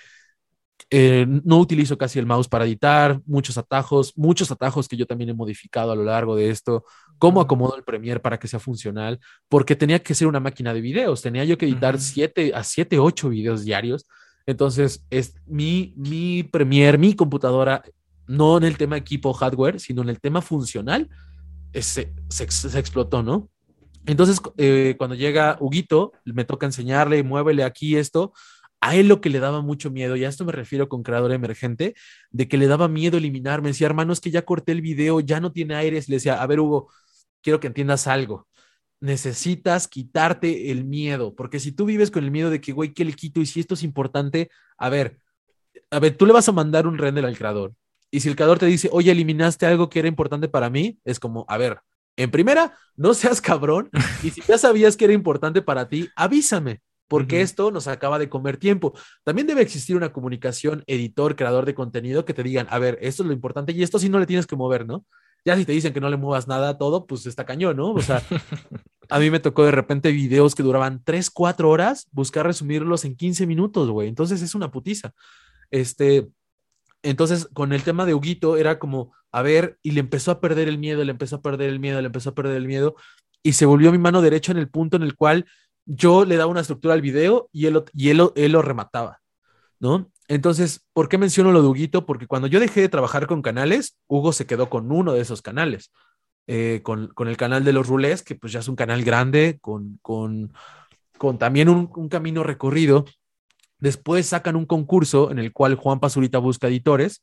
eh, 0.91 1.25
no 1.43 1.57
utilizo 1.59 1.97
casi 1.97 2.19
el 2.19 2.25
mouse 2.25 2.47
para 2.47 2.65
editar, 2.65 3.19
muchos 3.25 3.57
atajos, 3.57 4.13
muchos 4.15 4.51
atajos 4.51 4.87
que 4.87 4.97
yo 4.97 5.07
también 5.07 5.29
he 5.29 5.33
modificado 5.33 5.91
a 5.91 5.95
lo 5.95 6.03
largo 6.03 6.35
de 6.35 6.49
esto, 6.49 6.85
cómo 7.17 7.41
acomodo 7.41 7.75
el 7.75 7.83
Premiere 7.83 8.19
para 8.19 8.37
que 8.37 8.47
sea 8.47 8.59
funcional, 8.59 9.19
porque 9.49 9.75
tenía 9.75 9.99
que 10.03 10.13
ser 10.13 10.27
una 10.27 10.39
máquina 10.39 10.73
de 10.73 10.81
videos, 10.81 11.21
tenía 11.21 11.43
yo 11.43 11.57
que 11.57 11.65
editar 11.65 11.99
siete 11.99 12.51
a 12.53 12.63
siete, 12.63 12.99
ocho 12.99 13.29
videos 13.29 13.65
diarios. 13.65 14.05
Entonces, 14.45 15.03
es 15.09 15.35
mi, 15.47 15.93
mi 15.97 16.43
Premiere, 16.43 16.97
mi 16.99 17.15
computadora, 17.15 17.83
no 18.27 18.57
en 18.57 18.63
el 18.65 18.77
tema 18.77 18.97
equipo 18.97 19.33
hardware, 19.33 19.79
sino 19.79 20.03
en 20.03 20.09
el 20.09 20.19
tema 20.19 20.41
funcional, 20.41 21.09
se, 21.73 22.13
se 22.29 22.79
explotó, 22.79 23.23
¿no? 23.23 23.49
Entonces, 24.05 24.39
eh, 24.57 24.95
cuando 24.97 25.15
llega 25.15 25.57
Huguito, 25.59 26.13
me 26.25 26.45
toca 26.45 26.65
enseñarle, 26.65 27.23
muévele 27.23 27.63
aquí 27.63 27.97
esto. 27.97 28.33
A 28.81 28.95
él 28.95 29.07
lo 29.07 29.19
que 29.19 29.29
le 29.29 29.39
daba 29.39 29.61
mucho 29.61 29.89
miedo, 29.89 30.15
y 30.15 30.25
a 30.25 30.29
esto 30.29 30.45
me 30.45 30.51
refiero 30.51 30.89
con 30.89 31.01
creador 31.01 31.31
emergente, 31.31 31.95
de 32.29 32.47
que 32.47 32.57
le 32.57 32.67
daba 32.67 32.87
miedo 32.87 33.17
eliminar. 33.17 33.61
Me 33.61 33.69
decía, 33.69 33.87
hermano, 33.87 34.13
es 34.13 34.19
que 34.21 34.31
ya 34.31 34.43
corté 34.43 34.73
el 34.73 34.81
video, 34.81 35.19
ya 35.21 35.39
no 35.39 35.51
tiene 35.51 35.75
aires. 35.75 36.07
Le 36.09 36.17
decía, 36.17 36.41
a 36.41 36.47
ver, 36.47 36.59
Hugo, 36.59 36.89
quiero 37.41 37.59
que 37.59 37.67
entiendas 37.67 38.07
algo. 38.07 38.47
Necesitas 38.99 39.87
quitarte 39.87 40.71
el 40.71 40.85
miedo, 40.85 41.35
porque 41.35 41.59
si 41.59 41.71
tú 41.71 41.85
vives 41.85 42.11
con 42.11 42.23
el 42.23 42.31
miedo 42.31 42.49
de 42.49 42.61
que, 42.61 42.73
güey, 42.73 42.93
¿qué 42.93 43.05
le 43.05 43.13
quito? 43.13 43.41
Y 43.41 43.45
si 43.45 43.59
esto 43.59 43.73
es 43.73 43.83
importante, 43.83 44.49
a 44.77 44.89
ver, 44.89 45.19
a 45.91 45.99
ver, 45.99 46.15
tú 46.17 46.25
le 46.25 46.33
vas 46.33 46.47
a 46.49 46.51
mandar 46.51 46.87
un 46.87 46.97
render 46.97 47.25
al 47.25 47.37
creador. 47.37 47.73
Y 48.11 48.19
si 48.21 48.29
el 48.29 48.35
creador 48.35 48.59
te 48.59 48.65
dice, 48.67 48.89
oye, 48.91 49.11
eliminaste 49.11 49.65
algo 49.65 49.89
que 49.89 49.99
era 49.99 50.07
importante 50.07 50.47
para 50.47 50.69
mí, 50.69 50.99
es 51.03 51.19
como, 51.19 51.45
a 51.49 51.57
ver, 51.57 51.79
en 52.17 52.31
primera, 52.31 52.77
no 52.95 53.13
seas 53.13 53.41
cabrón 53.41 53.89
y 54.23 54.29
si 54.29 54.41
ya 54.41 54.57
sabías 54.57 54.95
que 54.97 55.05
era 55.05 55.13
importante 55.13 55.61
para 55.61 55.89
ti, 55.89 56.09
avísame. 56.15 56.81
porque 57.07 57.41
esto 57.41 57.69
nos 57.69 57.87
acaba 57.87 58.17
de 58.17 58.29
comer 58.29 58.57
tiempo. 58.57 58.93
También 59.23 59.45
debe 59.45 59.61
existir 59.61 59.95
una 59.95 60.11
comunicación 60.11 60.83
editor, 60.87 61.35
creador 61.35 61.65
de 61.65 61.75
contenido 61.75 62.25
que 62.25 62.33
te 62.33 62.41
digan, 62.41 62.65
a 62.71 62.79
ver, 62.79 62.97
esto 62.99 63.21
es 63.21 63.27
lo 63.27 63.33
importante 63.33 63.73
y 63.73 63.83
esto 63.83 63.99
sí 63.99 64.09
no 64.09 64.17
le 64.17 64.25
tienes 64.25 64.47
que 64.47 64.55
mover, 64.55 64.87
¿no? 64.87 65.05
Ya 65.45 65.55
si 65.55 65.65
te 65.65 65.73
dicen 65.73 65.93
que 65.93 66.01
no 66.01 66.09
le 66.09 66.17
muevas 66.17 66.47
nada 66.47 66.69
a 66.69 66.77
todo, 66.79 67.05
pues 67.05 67.27
está 67.27 67.45
cañón, 67.45 67.77
¿no? 67.77 67.91
O 67.93 68.01
sea, 68.01 68.23
a 69.09 69.19
mí 69.19 69.29
me 69.29 69.39
tocó 69.39 69.63
de 69.65 69.71
repente 69.71 70.11
videos 70.11 70.55
que 70.55 70.63
duraban 70.63 71.03
3, 71.03 71.29
4 71.29 71.69
horas, 71.69 72.07
buscar 72.11 72.47
resumirlos 72.47 73.05
en 73.05 73.15
15 73.15 73.45
minutos, 73.45 73.91
güey. 73.91 74.07
Entonces 74.07 74.41
es 74.41 74.55
una 74.55 74.71
putiza. 74.71 75.13
Este, 75.69 76.27
entonces 77.05 77.47
con 77.53 77.73
el 77.73 77.83
tema 77.83 78.05
de 78.05 78.13
Huguito 78.13 78.57
era 78.57 78.79
como, 78.79 79.13
a 79.31 79.41
ver, 79.41 79.77
y 79.81 79.91
le 79.91 80.01
empezó 80.01 80.31
a 80.31 80.41
perder 80.41 80.67
el 80.67 80.77
miedo, 80.77 81.03
le 81.03 81.11
empezó 81.11 81.37
a 81.37 81.41
perder 81.41 81.69
el 81.69 81.79
miedo, 81.79 82.01
le 82.01 82.07
empezó 82.07 82.31
a 82.31 82.35
perder 82.35 82.57
el 82.57 82.67
miedo, 82.67 82.95
y 83.43 83.53
se 83.53 83.65
volvió 83.65 83.91
mi 83.91 83.97
mano 83.97 84.21
derecha 84.21 84.51
en 84.51 84.57
el 84.57 84.69
punto 84.69 84.97
en 84.97 85.03
el 85.03 85.15
cual 85.15 85.45
yo 85.85 86.25
le 86.25 86.35
daba 86.35 86.51
una 86.51 86.61
estructura 86.61 86.93
al 86.93 87.01
video 87.01 87.49
y 87.51 87.67
él, 87.67 87.83
y 87.93 88.09
él, 88.09 88.21
él 88.35 88.51
lo 88.51 88.61
remataba, 88.61 89.21
¿no? 89.79 90.11
Entonces, 90.27 90.83
¿por 90.93 91.07
qué 91.07 91.17
menciono 91.17 91.51
lo 91.51 91.61
de 91.61 91.67
Huguito? 91.67 92.05
Porque 92.05 92.27
cuando 92.27 92.47
yo 92.47 92.59
dejé 92.59 92.81
de 92.81 92.89
trabajar 92.89 93.27
con 93.27 93.41
canales, 93.41 93.97
Hugo 94.07 94.33
se 94.33 94.47
quedó 94.47 94.69
con 94.69 94.91
uno 94.91 95.13
de 95.13 95.21
esos 95.21 95.41
canales, 95.41 95.91
eh, 96.47 96.81
con, 96.83 97.11
el 97.27 97.37
canal 97.37 97.63
de 97.63 97.73
los 97.73 97.87
rulés, 97.87 98.23
que 98.23 98.35
pues 98.35 98.51
ya 98.53 98.59
es 98.59 98.67
un 98.67 98.75
canal 98.75 99.03
grande, 99.03 99.59
con, 99.61 99.99
con, 100.01 100.53
con 101.17 101.37
también 101.37 101.69
un, 101.69 102.09
camino 102.09 102.43
recorrido. 102.43 103.05
Después 103.85 104.25
sacan 104.25 104.55
un 104.55 104.65
concurso 104.65 105.29
en 105.29 105.37
el 105.37 105.53
cual 105.53 105.75
Juan 105.75 105.99
Pazurita 105.99 106.39
busca 106.39 106.69
editores. 106.69 107.21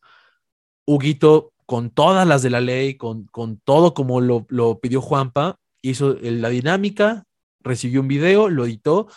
Huguito, 0.87 1.53
con 1.67 1.91
todas 1.91 2.25
las 2.25 2.43
de 2.43 2.51
la 2.51 2.61
ley, 2.61 2.97
con, 2.97 3.25
con 3.25 3.59
todo 3.65 3.95
como 3.95 4.21
lo, 4.21 4.47
lo 4.49 4.79
pidió 4.79 5.01
Juanpa, 5.01 5.57
hizo 5.83 6.15
la 6.21 6.51
dinámica, 6.51 7.25
recibió 7.65 8.01
un 8.01 8.07
video, 8.07 8.49
lo 8.49 8.65
editó 8.65 9.09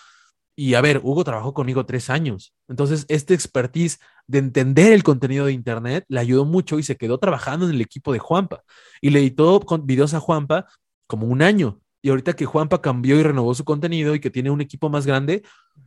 y 0.56 0.74
a 0.74 0.82
ver, 0.82 1.02
Hugo 1.04 1.24
trabajó 1.24 1.54
conmigo 1.54 1.86
tres 1.86 2.10
años. 2.10 2.52
Entonces, 2.68 3.06
este 3.10 3.36
expertise 3.36 4.00
de 4.26 4.40
entender 4.40 4.92
el 4.92 5.04
contenido 5.04 5.46
de 5.46 5.52
Internet 5.54 6.04
le 6.08 6.20
ayudó 6.20 6.46
mucho 6.46 6.80
y 6.80 6.84
se 6.84 6.98
quedó 6.98 7.20
trabajando 7.20 7.68
en 7.68 7.76
el 7.76 7.82
equipo 7.82 8.12
de 8.12 8.18
Juanpa. 8.18 8.64
Y 9.02 9.12
le 9.12 9.20
editó 9.20 9.60
con 9.60 9.86
videos 9.86 10.16
a 10.16 10.20
Juanpa 10.20 10.66
como 11.06 11.28
un 11.28 11.44
año. 11.44 11.80
Y 12.02 12.10
ahorita 12.10 12.34
que 12.34 12.46
Juanpa 12.46 12.82
cambió 12.82 13.20
y 13.20 13.22
renovó 13.22 13.54
su 13.54 13.64
contenido 13.66 14.16
y 14.16 14.20
que 14.20 14.32
tiene 14.32 14.50
un 14.50 14.62
equipo 14.62 14.90
más 14.90 15.06
grande, 15.06 15.44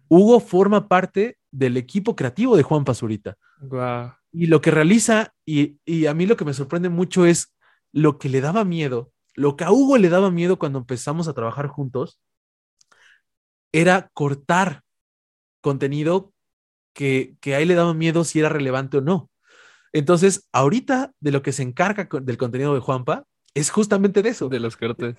Hugo 0.09 0.39
forma 0.39 0.87
parte 0.87 1.38
del 1.51 1.77
equipo 1.77 2.17
creativo 2.17 2.57
de 2.57 2.63
Juanpa 2.63 2.93
ahorita. 3.01 3.37
Y 4.33 4.47
lo 4.47 4.61
que 4.61 4.71
realiza, 4.71 5.35
y, 5.45 5.79
y 5.85 6.07
a 6.07 6.15
mí 6.15 6.27
lo 6.27 6.37
que 6.37 6.45
me 6.45 6.55
sorprende 6.55 6.89
mucho 6.89 7.27
es 7.27 7.55
lo 7.93 8.19
que 8.19 8.29
le 8.29 8.41
daba 8.41 8.65
miedo, 8.65 9.13
lo 9.35 9.57
que 9.57 9.65
a 9.65 9.73
Hugo 9.73 9.99
le 9.99 10.09
daba 10.09 10.31
miedo 10.31 10.59
cuando 10.59 10.79
empezamos 10.81 11.29
a 11.29 11.35
trabajar 11.35 11.69
juntos, 11.69 12.21
era 13.73 14.11
cortar 14.15 14.83
contenido 15.61 16.33
que, 16.93 17.37
que 17.41 17.55
a 17.55 17.61
él 17.61 17.69
le 17.69 17.75
daba 17.75 17.95
miedo 17.95 18.25
si 18.25 18.41
era 18.41 18.49
relevante 18.49 18.99
o 18.99 19.01
no. 19.01 19.31
Entonces, 19.93 20.49
ahorita 20.53 21.13
de 21.21 21.33
lo 21.33 21.43
que 21.43 21.53
se 21.53 21.63
encarga 21.63 22.09
del 22.23 22.37
contenido 22.37 22.75
de 22.75 22.81
Juanpa 22.81 23.25
es 23.55 23.71
justamente 23.71 24.23
de 24.23 24.31
eso. 24.31 24.49
De 24.49 24.61
los 24.61 24.77
cortes. 24.77 25.17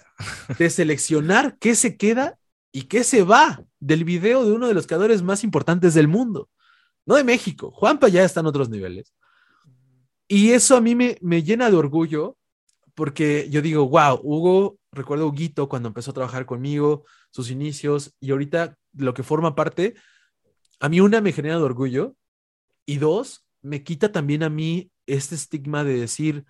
De 0.57 0.69
seleccionar 0.69 1.57
qué 1.59 1.75
se 1.75 1.97
queda 1.97 2.38
y 2.71 2.83
qué 2.83 3.03
se 3.03 3.23
va 3.23 3.63
del 3.79 4.03
video 4.03 4.45
de 4.45 4.51
uno 4.51 4.67
de 4.67 4.73
los 4.73 4.87
creadores 4.87 5.21
más 5.21 5.43
importantes 5.43 5.93
del 5.93 6.07
mundo. 6.07 6.49
No 7.05 7.15
de 7.15 7.23
México. 7.23 7.71
Juanpa 7.71 8.07
ya 8.07 8.23
está 8.23 8.41
en 8.41 8.45
otros 8.45 8.69
niveles. 8.69 9.13
Y 10.27 10.51
eso 10.51 10.77
a 10.77 10.81
mí 10.81 10.93
me, 10.95 11.17
me 11.21 11.43
llena 11.43 11.71
de 11.71 11.77
orgullo 11.77 12.37
porque 12.99 13.47
yo 13.49 13.61
digo, 13.61 13.87
wow, 13.87 14.19
Hugo, 14.21 14.77
recuerdo 14.91 15.23
a 15.23 15.27
Huguito 15.27 15.69
cuando 15.69 15.87
empezó 15.87 16.11
a 16.11 16.13
trabajar 16.13 16.45
conmigo, 16.45 17.05
sus 17.31 17.49
inicios, 17.49 18.13
y 18.19 18.31
ahorita 18.31 18.77
lo 18.91 19.13
que 19.13 19.23
forma 19.23 19.55
parte, 19.55 19.95
a 20.81 20.89
mí 20.89 20.99
una 20.99 21.21
me 21.21 21.31
genera 21.31 21.55
de 21.55 21.63
orgullo, 21.63 22.17
y 22.85 22.97
dos, 22.97 23.47
me 23.61 23.85
quita 23.85 24.11
también 24.11 24.43
a 24.43 24.49
mí 24.49 24.91
este 25.05 25.35
estigma 25.35 25.85
de 25.85 25.97
decir 25.97 26.43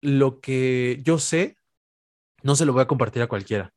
lo 0.00 0.40
que 0.40 1.02
yo 1.04 1.18
sé, 1.18 1.58
no 2.42 2.56
se 2.56 2.64
lo 2.64 2.72
voy 2.72 2.80
a 2.80 2.88
compartir 2.88 3.20
a 3.20 3.28
cualquiera. 3.28 3.74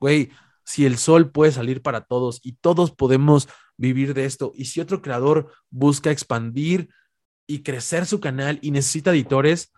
Güey, 0.00 0.32
si 0.68 0.84
el 0.84 0.98
sol 0.98 1.30
puede 1.30 1.50
salir 1.50 1.80
para 1.80 2.02
todos 2.02 2.40
y 2.42 2.52
todos 2.52 2.90
podemos 2.90 3.48
vivir 3.78 4.12
de 4.12 4.26
esto, 4.26 4.52
y 4.54 4.66
si 4.66 4.82
otro 4.82 5.00
creador 5.00 5.50
busca 5.70 6.10
expandir 6.10 6.90
y 7.46 7.62
crecer 7.62 8.04
su 8.04 8.20
canal 8.20 8.58
y 8.60 8.70
necesita 8.70 9.12
editores, 9.12 9.72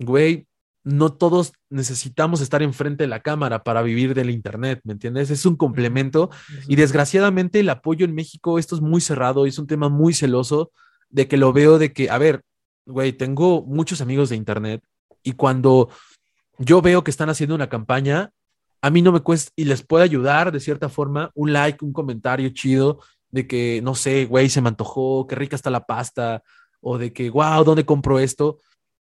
güey, 0.00 0.48
no 0.82 1.12
todos 1.12 1.52
necesitamos 1.70 2.40
estar 2.40 2.64
enfrente 2.64 3.04
de 3.04 3.08
la 3.08 3.20
cámara 3.20 3.62
para 3.62 3.80
vivir 3.82 4.12
del 4.12 4.30
Internet, 4.30 4.80
¿me 4.82 4.94
entiendes? 4.94 5.30
Es 5.30 5.46
un 5.46 5.54
complemento 5.54 6.30
y 6.66 6.74
desgraciadamente 6.74 7.60
el 7.60 7.70
apoyo 7.70 8.04
en 8.04 8.16
México, 8.16 8.58
esto 8.58 8.74
es 8.74 8.80
muy 8.80 9.00
cerrado 9.00 9.46
y 9.46 9.50
es 9.50 9.58
un 9.60 9.68
tema 9.68 9.88
muy 9.88 10.14
celoso 10.14 10.72
de 11.10 11.28
que 11.28 11.36
lo 11.36 11.52
veo 11.52 11.78
de 11.78 11.92
que, 11.92 12.10
a 12.10 12.18
ver, 12.18 12.42
güey, 12.86 13.12
tengo 13.12 13.62
muchos 13.62 14.00
amigos 14.00 14.30
de 14.30 14.34
Internet 14.34 14.82
y 15.22 15.34
cuando 15.34 15.90
yo 16.58 16.82
veo 16.82 17.04
que 17.04 17.12
están 17.12 17.30
haciendo 17.30 17.54
una 17.54 17.68
campaña, 17.68 18.32
a 18.82 18.90
mí 18.90 19.00
no 19.00 19.12
me 19.12 19.20
cuesta 19.20 19.52
y 19.56 19.64
les 19.64 19.82
puede 19.82 20.04
ayudar 20.04 20.52
de 20.52 20.60
cierta 20.60 20.88
forma 20.88 21.30
un 21.34 21.52
like, 21.52 21.84
un 21.84 21.92
comentario 21.92 22.50
chido 22.50 23.00
de 23.30 23.46
que, 23.46 23.80
no 23.82 23.94
sé, 23.94 24.26
güey, 24.26 24.50
se 24.50 24.60
me 24.60 24.68
antojó, 24.68 25.26
qué 25.26 25.36
rica 25.36 25.56
está 25.56 25.70
la 25.70 25.86
pasta 25.86 26.42
o 26.80 26.98
de 26.98 27.12
que, 27.12 27.30
wow, 27.30 27.64
¿dónde 27.64 27.86
compro 27.86 28.18
esto? 28.18 28.58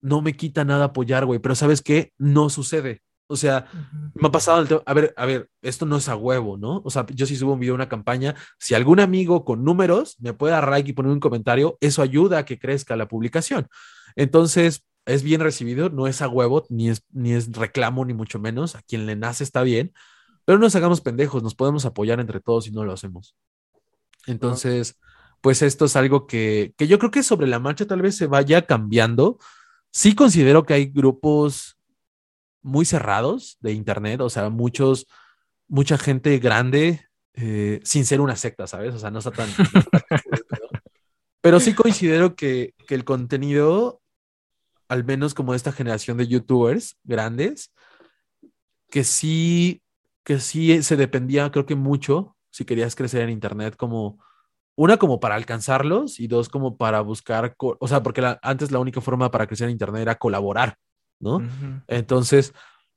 no 0.01 0.23
me 0.23 0.35
quita 0.35 0.65
nada 0.65 0.87
apoyar, 0.87 1.27
güey, 1.27 1.39
pero 1.39 1.55
¿sabes 1.55 1.83
qué? 1.83 2.13
No 2.19 2.51
sucede. 2.51 3.03
O 3.27 3.37
sea, 3.37 3.67
me 4.15 4.27
ha 4.27 4.33
pasado 4.33 4.61
el 4.61 4.67
tema, 4.67 4.83
a 4.87 4.93
ver, 4.93 5.15
a 5.17 5.25
ver, 5.25 5.49
esto 5.63 5.87
no 5.87 5.99
es 5.99 6.09
a 6.09 6.17
huevo, 6.17 6.57
¿no? 6.57 6.83
O 6.85 6.91
sea, 6.91 7.07
yo 7.15 7.27
si 7.27 7.37
subo 7.37 7.53
un 7.53 7.61
video, 7.61 7.77
una 7.77 7.89
campaña, 7.89 8.35
si 8.59 8.75
algún 8.75 8.99
amigo 8.99 9.45
con 9.45 9.63
números 9.63 10.17
me 10.19 10.33
puede 10.33 10.53
dar 10.53 10.69
like 10.69 10.91
y 10.91 10.95
poner 10.95 11.13
un 11.13 11.21
comentario, 11.21 11.79
eso 11.81 12.03
ayuda 12.03 12.39
a 12.39 12.45
que 12.45 12.59
crezca 12.59 12.97
la 12.97 13.07
publicación. 13.07 13.69
Entonces, 14.17 14.85
es 15.11 15.23
bien 15.23 15.41
recibido, 15.41 15.91
no 15.91 16.07
es 16.07 16.23
a 16.23 16.29
huevo, 16.29 16.65
ni 16.69 16.89
es, 16.89 17.05
ni 17.13 17.33
es 17.33 17.53
reclamo, 17.53 18.05
ni 18.05 18.15
mucho 18.15 18.39
menos, 18.39 18.75
a 18.75 18.83
quien 18.83 19.07
le 19.07 19.17
nace 19.17 19.45
está 19.45 19.63
bien, 19.63 19.93
pero 20.45 20.59
no 20.59 20.65
nos 20.65 20.77
hagamos 20.77 21.01
pendejos, 21.01 21.43
nos 21.43 21.55
podemos 21.55 21.85
apoyar 21.85 22.21
entre 22.21 22.41
todos 22.41 22.67
y 22.67 22.71
no 22.71 22.85
lo 22.85 22.93
hacemos. 22.93 23.37
Entonces, 24.27 24.99
pues 25.41 25.63
esto 25.63 25.85
es 25.85 25.97
algo 25.97 26.27
que, 26.27 26.75
que 26.77 26.87
yo 26.87 26.99
creo 26.99 27.11
que 27.11 27.23
sobre 27.23 27.47
la 27.47 27.59
marcha 27.59 27.87
tal 27.87 28.03
vez 28.03 28.17
se 28.17 28.27
vaya 28.27 28.67
cambiando, 28.67 29.39
Sí 29.93 30.15
considero 30.15 30.65
que 30.65 30.75
hay 30.75 30.87
grupos 30.87 31.77
muy 32.63 32.85
cerrados 32.85 33.59
de 33.61 33.73
Internet, 33.73 34.21
o 34.21 34.31
sea, 34.31 34.49
muchos, 34.49 35.07
mucha 35.67 35.99
gente 35.99 36.39
grande, 36.39 37.01
eh, 37.35 37.81
sin 37.83 38.05
ser 38.07 38.21
una 38.21 38.37
secta, 38.37 38.67
¿sabes? 38.67 38.95
O 38.95 38.99
sea, 38.99 39.11
no 39.11 39.19
está 39.19 39.33
tan... 39.33 39.49
pero 41.41 41.59
sí 41.59 41.75
considero 41.75 42.37
que, 42.37 42.75
que 42.87 42.95
el 42.95 43.05
contenido, 43.05 44.00
al 44.91 45.05
menos 45.05 45.35
como 45.35 45.55
esta 45.55 45.71
generación 45.71 46.17
de 46.17 46.27
youtubers 46.27 46.99
grandes, 47.05 47.73
que 48.91 49.05
sí, 49.05 49.83
que 50.25 50.41
sí 50.41 50.83
se 50.83 50.97
dependía, 50.97 51.49
creo 51.53 51.65
que 51.65 51.77
mucho, 51.77 52.37
si 52.51 52.65
querías 52.65 52.97
crecer 52.97 53.23
en 53.23 53.31
Internet, 53.31 53.77
como 53.77 54.19
una 54.75 54.97
como 54.97 55.21
para 55.21 55.37
alcanzarlos 55.37 56.19
y 56.19 56.27
dos 56.27 56.49
como 56.49 56.77
para 56.77 57.03
buscar, 57.03 57.55
o 57.57 57.87
sea, 57.87 58.03
porque 58.03 58.37
antes 58.43 58.73
la 58.73 58.81
única 58.81 59.01
forma 59.01 59.31
para 59.31 59.47
crecer 59.47 59.67
en 59.67 59.73
Internet 59.73 60.03
era 60.03 60.17
colaborar, 60.17 60.77
¿no? 61.21 61.41
Entonces, 61.87 62.53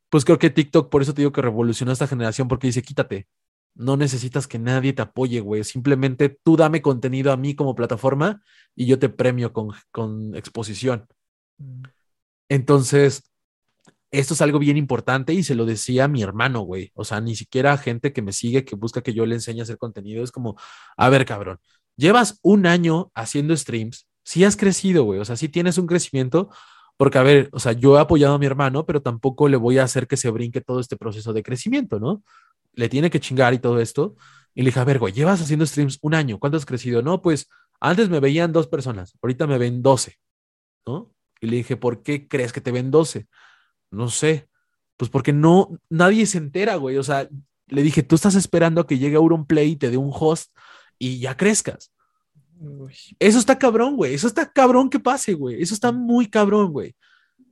pues 0.09 0.25
creo 0.25 0.39
que 0.39 0.49
TikTok, 0.49 0.89
por 0.89 1.03
eso 1.03 1.13
te 1.13 1.21
digo 1.21 1.31
que 1.31 1.43
revolucionó 1.43 1.91
esta 1.91 2.07
generación, 2.07 2.47
porque 2.47 2.65
dice, 2.65 2.81
quítate, 2.81 3.27
no 3.75 3.97
necesitas 3.97 4.47
que 4.47 4.57
nadie 4.57 4.93
te 4.93 5.03
apoye, 5.03 5.41
güey, 5.41 5.63
simplemente 5.63 6.35
tú 6.43 6.57
dame 6.57 6.81
contenido 6.81 7.31
a 7.31 7.37
mí 7.37 7.53
como 7.53 7.75
plataforma 7.75 8.41
y 8.75 8.87
yo 8.87 8.97
te 8.97 9.09
premio 9.09 9.53
con, 9.53 9.69
con 9.91 10.35
exposición. 10.35 11.05
Mm. 11.57 11.83
Entonces, 12.49 13.23
esto 14.11 14.35
es 14.35 14.41
algo 14.41 14.59
bien 14.59 14.77
importante 14.77 15.33
y 15.33 15.43
se 15.43 15.55
lo 15.55 15.65
decía 15.65 16.05
a 16.05 16.07
mi 16.07 16.21
hermano, 16.21 16.61
güey. 16.61 16.91
O 16.93 17.03
sea, 17.03 17.19
ni 17.19 17.35
siquiera 17.35 17.77
gente 17.77 18.13
que 18.13 18.21
me 18.21 18.31
sigue, 18.31 18.63
que 18.63 18.75
busca 18.75 19.01
que 19.01 19.13
yo 19.13 19.25
le 19.25 19.35
enseñe 19.35 19.61
a 19.61 19.63
hacer 19.63 19.77
contenido. 19.79 20.23
Es 20.23 20.31
como, 20.31 20.55
a 20.97 21.09
ver, 21.09 21.25
cabrón, 21.25 21.59
llevas 21.97 22.39
un 22.43 22.67
año 22.67 23.11
haciendo 23.15 23.57
streams, 23.57 24.07
sí 24.23 24.43
has 24.43 24.55
crecido, 24.55 25.03
güey. 25.03 25.19
O 25.19 25.25
sea, 25.25 25.35
sí 25.35 25.49
tienes 25.49 25.79
un 25.79 25.87
crecimiento, 25.87 26.49
porque, 26.95 27.17
a 27.17 27.23
ver, 27.23 27.49
o 27.53 27.59
sea, 27.59 27.71
yo 27.73 27.97
he 27.97 28.01
apoyado 28.01 28.35
a 28.35 28.39
mi 28.39 28.45
hermano, 28.45 28.85
pero 28.85 29.01
tampoco 29.01 29.47
le 29.47 29.57
voy 29.57 29.79
a 29.79 29.83
hacer 29.83 30.07
que 30.07 30.17
se 30.17 30.29
brinque 30.29 30.61
todo 30.61 30.79
este 30.79 30.95
proceso 30.95 31.33
de 31.33 31.43
crecimiento, 31.43 31.99
¿no? 31.99 32.23
Le 32.73 32.89
tiene 32.89 33.09
que 33.09 33.19
chingar 33.19 33.53
y 33.55 33.59
todo 33.59 33.79
esto. 33.79 34.15
Y 34.53 34.61
le 34.61 34.67
dije, 34.67 34.79
a 34.79 34.83
ver, 34.83 34.99
güey, 34.99 35.13
llevas 35.13 35.41
haciendo 35.41 35.65
streams 35.65 35.97
un 36.01 36.13
año, 36.13 36.39
¿cuánto 36.39 36.57
has 36.57 36.65
crecido? 36.65 37.01
No, 37.01 37.21
pues 37.21 37.49
antes 37.79 38.09
me 38.09 38.19
veían 38.19 38.51
dos 38.51 38.67
personas, 38.67 39.17
ahorita 39.21 39.47
me 39.47 39.57
ven 39.57 39.81
doce, 39.81 40.19
¿no? 40.85 41.11
Y 41.43 41.47
le 41.47 41.57
dije, 41.57 41.75
¿por 41.75 42.03
qué 42.03 42.25
crees 42.29 42.53
que 42.53 42.61
te 42.61 42.71
ven 42.71 42.89
doce? 42.89 43.27
No 43.91 44.07
sé. 44.07 44.47
Pues 44.95 45.11
porque 45.11 45.33
no, 45.33 45.77
nadie 45.89 46.25
se 46.25 46.37
entera, 46.37 46.77
güey. 46.77 46.95
O 46.95 47.03
sea, 47.03 47.27
le 47.67 47.83
dije, 47.83 48.01
tú 48.01 48.15
estás 48.15 48.35
esperando 48.35 48.79
a 48.79 48.87
que 48.87 48.97
llegue 48.97 49.17
Auronplay 49.17 49.71
y 49.71 49.75
te 49.75 49.91
dé 49.91 49.97
un 49.97 50.11
host 50.13 50.55
y 50.97 51.19
ya 51.19 51.35
crezcas. 51.35 51.91
Eso 53.19 53.39
está 53.39 53.59
cabrón, 53.59 53.97
güey. 53.97 54.13
Eso 54.13 54.25
está 54.25 54.49
cabrón 54.53 54.89
que 54.89 55.01
pase, 55.01 55.33
güey. 55.33 55.61
Eso 55.61 55.73
está 55.73 55.91
muy 55.91 56.27
cabrón, 56.27 56.71
güey. 56.71 56.95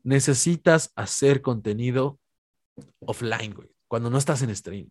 Necesitas 0.03 0.93
hacer 0.95 1.41
contenido 1.41 2.17
offline, 3.01 3.53
güey. 3.53 3.75
Cuando 3.89 4.09
no 4.09 4.17
estás 4.17 4.41
en 4.41 4.55
stream. 4.55 4.89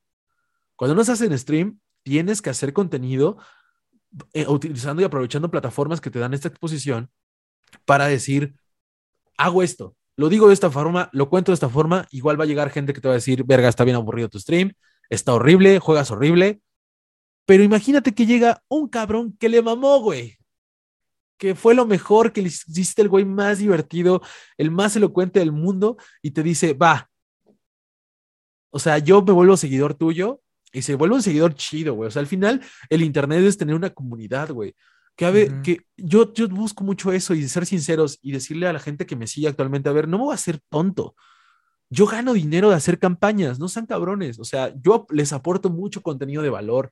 Cuando 0.76 0.94
no 0.94 1.00
estás 1.00 1.22
en 1.22 1.38
stream, 1.38 1.80
tienes 2.02 2.42
que 2.42 2.50
hacer 2.50 2.74
contenido 2.74 3.38
eh, 4.34 4.46
utilizando 4.46 5.00
y 5.00 5.06
aprovechando 5.06 5.50
plataformas 5.50 6.02
que 6.02 6.10
te 6.10 6.18
dan 6.18 6.34
esta 6.34 6.48
exposición 6.48 7.10
para 7.86 8.06
decir, 8.06 8.56
hago 9.40 9.62
esto, 9.62 9.96
lo 10.16 10.28
digo 10.28 10.48
de 10.48 10.54
esta 10.54 10.70
forma, 10.70 11.08
lo 11.12 11.28
cuento 11.28 11.50
de 11.50 11.54
esta 11.54 11.68
forma, 11.68 12.06
igual 12.10 12.38
va 12.38 12.44
a 12.44 12.46
llegar 12.46 12.70
gente 12.70 12.92
que 12.92 13.00
te 13.00 13.08
va 13.08 13.14
a 13.14 13.16
decir, 13.16 13.44
verga, 13.44 13.68
está 13.68 13.84
bien 13.84 13.96
aburrido 13.96 14.28
tu 14.28 14.38
stream, 14.38 14.72
está 15.08 15.32
horrible, 15.34 15.78
juegas 15.78 16.10
horrible, 16.10 16.60
pero 17.46 17.62
imagínate 17.62 18.14
que 18.14 18.26
llega 18.26 18.62
un 18.68 18.88
cabrón 18.88 19.36
que 19.38 19.48
le 19.48 19.62
mamó, 19.62 20.00
güey, 20.00 20.38
que 21.38 21.54
fue 21.54 21.74
lo 21.74 21.86
mejor, 21.86 22.32
que 22.32 22.42
le 22.42 22.48
hiciste 22.48 23.00
el 23.02 23.08
güey 23.08 23.24
más 23.24 23.58
divertido, 23.58 24.20
el 24.58 24.70
más 24.70 24.94
elocuente 24.94 25.40
del 25.40 25.52
mundo, 25.52 25.96
y 26.22 26.32
te 26.32 26.42
dice, 26.42 26.74
va, 26.74 27.10
o 28.70 28.78
sea, 28.78 28.98
yo 28.98 29.22
me 29.22 29.32
vuelvo 29.32 29.56
seguidor 29.56 29.94
tuyo 29.94 30.40
y 30.72 30.82
se 30.82 30.94
vuelve 30.94 31.16
un 31.16 31.22
seguidor 31.22 31.54
chido, 31.54 31.94
güey. 31.94 32.08
O 32.08 32.10
sea, 32.10 32.20
al 32.20 32.26
final 32.26 32.62
el 32.88 33.02
Internet 33.02 33.42
es 33.42 33.58
tener 33.58 33.74
una 33.74 33.90
comunidad, 33.90 34.50
güey. 34.50 34.74
Que, 35.20 35.26
a 35.26 35.30
ver, 35.30 35.60
que 35.60 35.82
yo, 35.98 36.32
yo 36.32 36.48
busco 36.48 36.82
mucho 36.82 37.12
eso 37.12 37.34
y 37.34 37.46
ser 37.46 37.66
sinceros 37.66 38.18
y 38.22 38.32
decirle 38.32 38.66
a 38.66 38.72
la 38.72 38.78
gente 38.78 39.04
que 39.04 39.16
me 39.16 39.26
sigue 39.26 39.48
actualmente, 39.48 39.90
a 39.90 39.92
ver, 39.92 40.08
no 40.08 40.16
me 40.16 40.24
voy 40.24 40.32
a 40.32 40.36
hacer 40.36 40.60
tonto. 40.70 41.14
Yo 41.90 42.06
gano 42.06 42.32
dinero 42.32 42.70
de 42.70 42.76
hacer 42.76 42.98
campañas, 42.98 43.58
no 43.58 43.68
sean 43.68 43.84
cabrones. 43.84 44.38
O 44.38 44.44
sea, 44.44 44.72
yo 44.82 45.06
les 45.10 45.34
aporto 45.34 45.68
mucho 45.68 46.00
contenido 46.00 46.42
de 46.42 46.48
valor, 46.48 46.90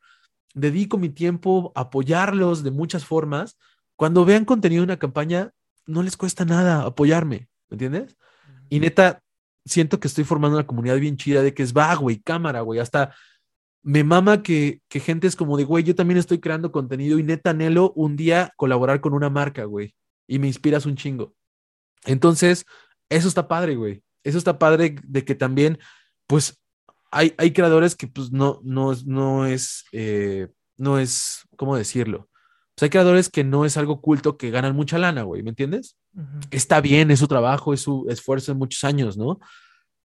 dedico 0.53 0.99
mi 0.99 1.09
tiempo 1.09 1.73
a 1.75 1.81
apoyarlos 1.81 2.63
de 2.63 2.71
muchas 2.71 3.07
formas. 3.07 3.57
Cuando 3.97 4.27
vean 4.27 4.45
contenido 4.45 4.83
de 4.83 4.89
una 4.89 4.99
campaña, 4.99 5.53
no 5.87 6.03
les 6.03 6.19
cuesta 6.19 6.45
nada 6.45 6.83
apoyarme, 6.83 7.49
¿me 7.71 7.77
entiendes? 7.77 8.19
Y 8.69 8.81
neta, 8.81 9.23
siento 9.65 10.01
que 10.01 10.09
estoy 10.09 10.25
formando 10.25 10.59
una 10.59 10.67
comunidad 10.67 10.99
bien 10.99 11.17
chida 11.17 11.41
de 11.41 11.55
que 11.55 11.63
es 11.63 11.73
va, 11.73 11.95
güey, 11.95 12.21
cámara, 12.21 12.61
güey, 12.61 12.79
hasta 12.79 13.15
me 13.89 14.05
mama 14.05 14.43
que, 14.43 14.83
que 14.89 15.01
gente 15.01 15.27
es 15.27 15.35
como 15.35 15.57
de, 15.57 15.65
güey, 15.65 15.83
yo 15.83 15.95
también 15.95 16.19
estoy 16.19 16.41
creando 16.41 16.71
contenido 16.71 17.19
y 17.19 17.23
neta 17.23 17.51
anhelo 17.51 17.95
un 17.97 18.17
día 18.17 18.53
colaborar 18.57 19.01
con 19.01 19.15
una 19.15 19.31
marca, 19.31 19.65
güey, 19.65 19.95
y 20.27 20.39
me 20.39 20.47
inspiras 20.47 20.85
un 20.85 20.95
chingo. 20.95 21.35
Entonces, 22.05 22.67
eso 23.09 23.29
está 23.29 23.49
padre, 23.49 23.77
güey. 23.77 24.03
Eso 24.25 24.37
está 24.37 24.59
padre 24.59 24.97
de 25.03 25.25
que 25.25 25.35
también, 25.35 25.79
pues, 26.27 26.61
hay, 27.11 27.33
hay 27.39 27.55
creadores 27.55 27.97
que, 27.97 28.09
pues, 28.09 28.31
no, 28.31 28.61
no, 28.63 28.93
no 29.07 29.47
es, 29.47 29.87
eh, 29.93 30.49
no 30.77 30.99
es, 30.99 31.49
¿cómo 31.57 31.75
decirlo? 31.75 32.29
Pues 32.75 32.83
hay 32.83 32.91
creadores 32.91 33.31
que 33.31 33.43
no 33.43 33.65
es 33.65 33.79
algo 33.79 34.03
culto 34.03 34.37
que 34.37 34.51
ganan 34.51 34.77
mucha 34.77 34.99
lana, 34.99 35.23
güey, 35.23 35.43
¿me 35.43 35.49
entiendes? 35.49 35.97
Está 36.51 36.83
bien, 36.83 37.11
es 37.11 37.21
su 37.21 37.27
trabajo, 37.27 37.73
es 37.73 37.81
su 37.81 38.05
esfuerzo 38.11 38.53
en 38.53 38.59
muchos 38.59 38.85
años, 38.85 39.17
¿no? 39.17 39.41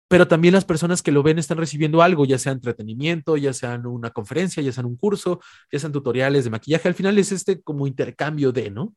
Pero 0.08 0.28
también 0.28 0.54
las 0.54 0.64
personas 0.64 1.02
que 1.02 1.10
lo 1.10 1.22
ven 1.22 1.38
están 1.38 1.58
recibiendo 1.58 2.00
algo, 2.00 2.24
ya 2.24 2.38
sea 2.38 2.52
entretenimiento, 2.52 3.36
ya 3.36 3.52
sea 3.52 3.80
una 3.84 4.10
conferencia, 4.10 4.62
ya 4.62 4.72
sea 4.72 4.84
un 4.84 4.96
curso, 4.96 5.40
ya 5.70 5.78
sean 5.78 5.92
tutoriales 5.92 6.44
de 6.44 6.50
maquillaje. 6.50 6.88
Al 6.88 6.94
final 6.94 7.18
es 7.18 7.32
este 7.32 7.60
como 7.60 7.86
intercambio 7.86 8.52
de, 8.52 8.70
¿no? 8.70 8.94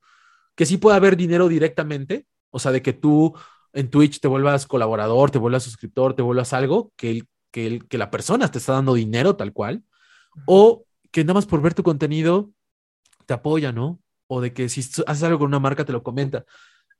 Que 0.56 0.66
sí 0.66 0.78
puede 0.78 0.98
haber 0.98 1.18
dinero 1.18 1.48
directamente, 1.48 2.28
o 2.52 2.60
sea, 2.60 2.72
de 2.72 2.82
que 2.82 2.94
tú 2.94 3.34
en 3.74 3.90
Twitch 3.90 4.20
te 4.20 4.28
vuelvas 4.28 4.68
colaborador, 4.68 5.32
te 5.32 5.40
vuelvas 5.40 5.64
suscriptor, 5.64 6.16
te 6.16 6.22
vuelvas 6.22 6.54
algo, 6.54 6.92
que, 6.96 7.12
el, 7.12 7.28
que, 7.52 7.66
el, 7.66 7.88
que 7.88 7.98
la 7.98 8.12
persona 8.12 8.52
te 8.52 8.60
está 8.60 8.74
dando 8.74 8.94
dinero 8.94 9.36
tal 9.36 9.52
cual, 9.54 9.84
o 10.46 10.86
que 11.12 11.24
nada 11.24 11.36
más 11.36 11.46
por 11.48 11.62
ver 11.62 11.74
tu 11.74 11.84
contenido 11.84 12.52
te 13.26 13.34
apoya, 13.34 13.72
¿no? 13.72 14.00
O 14.28 14.42
de 14.42 14.54
que 14.54 14.70
si 14.70 14.82
haces 14.82 15.24
algo 15.24 15.40
con 15.40 15.48
una 15.48 15.60
marca 15.60 15.86
te 15.86 15.92
lo 15.92 16.04
comenta 16.04 16.46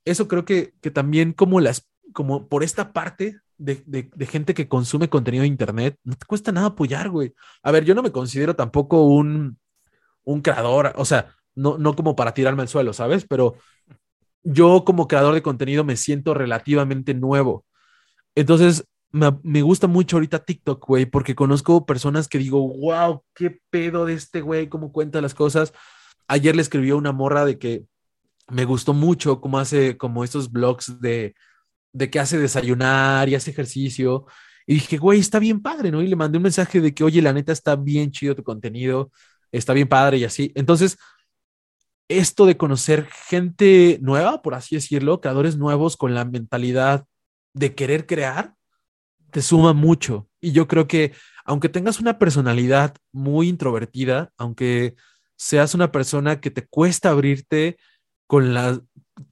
eso 0.06 0.28
creo 0.28 0.46
que, 0.46 0.74
que 0.82 0.92
también 0.92 1.34
como 1.34 1.60
las, 1.60 1.88
como 2.14 2.48
por 2.48 2.64
esta 2.64 2.94
parte 2.94 3.40
de, 3.60 4.10
de, 4.16 4.26
gente 4.26 4.54
que 4.54 4.68
consume 4.68 5.10
contenido 5.10 5.42
de 5.42 5.48
internet, 5.48 5.98
no 6.04 6.16
te 6.16 6.26
cuesta 6.26 6.52
nada 6.52 6.68
apoyar, 6.68 7.10
güey. 7.10 7.34
A 7.62 7.72
ver, 7.72 7.84
yo 7.86 7.94
no 7.94 8.02
me 8.02 8.12
considero 8.12 8.56
tampoco 8.56 9.04
un, 9.04 9.60
un 10.24 10.42
creador, 10.42 10.94
o 10.96 11.06
sea, 11.06 11.36
no, 11.56 11.78
no 11.78 11.96
como 11.96 12.16
para 12.16 12.34
tirarme 12.34 12.62
al 12.62 12.70
suelo, 12.70 12.94
¿sabes? 12.94 13.26
Pero 13.28 13.56
yo 14.44 14.86
como 14.86 15.08
creador 15.08 15.34
de 15.34 15.42
contenido 15.42 15.84
me 15.84 15.98
siento 15.98 16.34
relativamente 16.34 17.14
nuevo. 17.14 17.66
Entonces, 18.34 18.86
me, 19.12 19.38
me, 19.44 19.62
gusta 19.62 19.88
mucho 19.88 20.16
ahorita 20.16 20.46
TikTok, 20.46 20.86
güey, 20.88 21.06
porque 21.06 21.36
conozco 21.36 21.86
personas 21.86 22.28
que 22.30 22.38
digo, 22.38 22.66
wow, 22.78 23.24
qué 23.36 23.60
pedo 23.70 24.06
de 24.06 24.14
este 24.14 24.42
güey, 24.42 24.70
cómo 24.70 24.94
cuenta 24.94 25.22
las 25.22 25.34
cosas. 25.34 25.74
Ayer 26.28 26.56
le 26.56 26.62
escribió 26.62 26.98
una 26.98 27.12
morra 27.12 27.44
de 27.44 27.60
que 27.60 27.86
me 28.50 28.66
gustó 28.66 28.94
mucho 28.94 29.42
cómo 29.42 29.60
hace 29.60 29.98
como 29.98 30.24
estos 30.24 30.52
blogs 30.52 31.02
de, 31.02 31.36
de 31.94 32.10
que 32.10 32.20
hace 32.20 32.38
desayunar 32.38 33.30
y 33.30 33.36
hace 33.36 33.52
ejercicio. 33.52 34.26
Y 34.68 34.76
dije, 34.76 34.98
güey, 34.98 35.20
está 35.20 35.40
bien 35.40 35.62
padre, 35.62 35.92
¿no? 35.92 36.02
Y 36.02 36.08
le 36.08 36.16
mandé 36.16 36.38
un 36.38 36.44
mensaje 36.44 36.82
de 36.82 36.94
que, 36.94 37.04
oye, 37.04 37.22
la 37.22 37.34
neta 37.34 37.52
está 37.52 37.76
bien 37.76 38.12
chido 38.12 38.36
tu 38.36 38.44
contenido, 38.44 39.12
está 39.52 39.74
bien 39.74 39.88
padre 39.88 40.18
y 40.18 40.26
así. 40.26 40.52
Entonces, 40.56 40.98
esto 42.08 42.46
de 42.46 42.58
conocer 42.58 43.08
gente 43.28 44.00
nueva, 44.02 44.42
por 44.42 44.56
así 44.56 44.76
decirlo, 44.76 45.22
creadores 45.22 45.58
nuevos 45.58 45.96
con 45.98 46.14
la 46.14 46.26
mentalidad 46.26 47.06
de 47.54 47.76
querer 47.76 48.06
crear, 48.06 48.56
te 49.32 49.42
suma 49.42 49.74
mucho. 49.74 50.28
Y 50.42 50.52
yo 50.52 50.68
creo 50.68 50.88
que 50.88 51.14
aunque 51.46 51.70
tengas 51.70 52.00
una 52.00 52.20
personalidad 52.20 52.96
muy 53.12 53.48
introvertida, 53.50 54.32
aunque 54.38 54.96
seas 55.36 55.74
una 55.74 55.92
persona 55.92 56.42
que 56.42 56.52
te 56.52 56.68
cuesta 56.68 57.10
abrirte 57.10 57.78
con 58.28 58.54
la, 58.54 58.80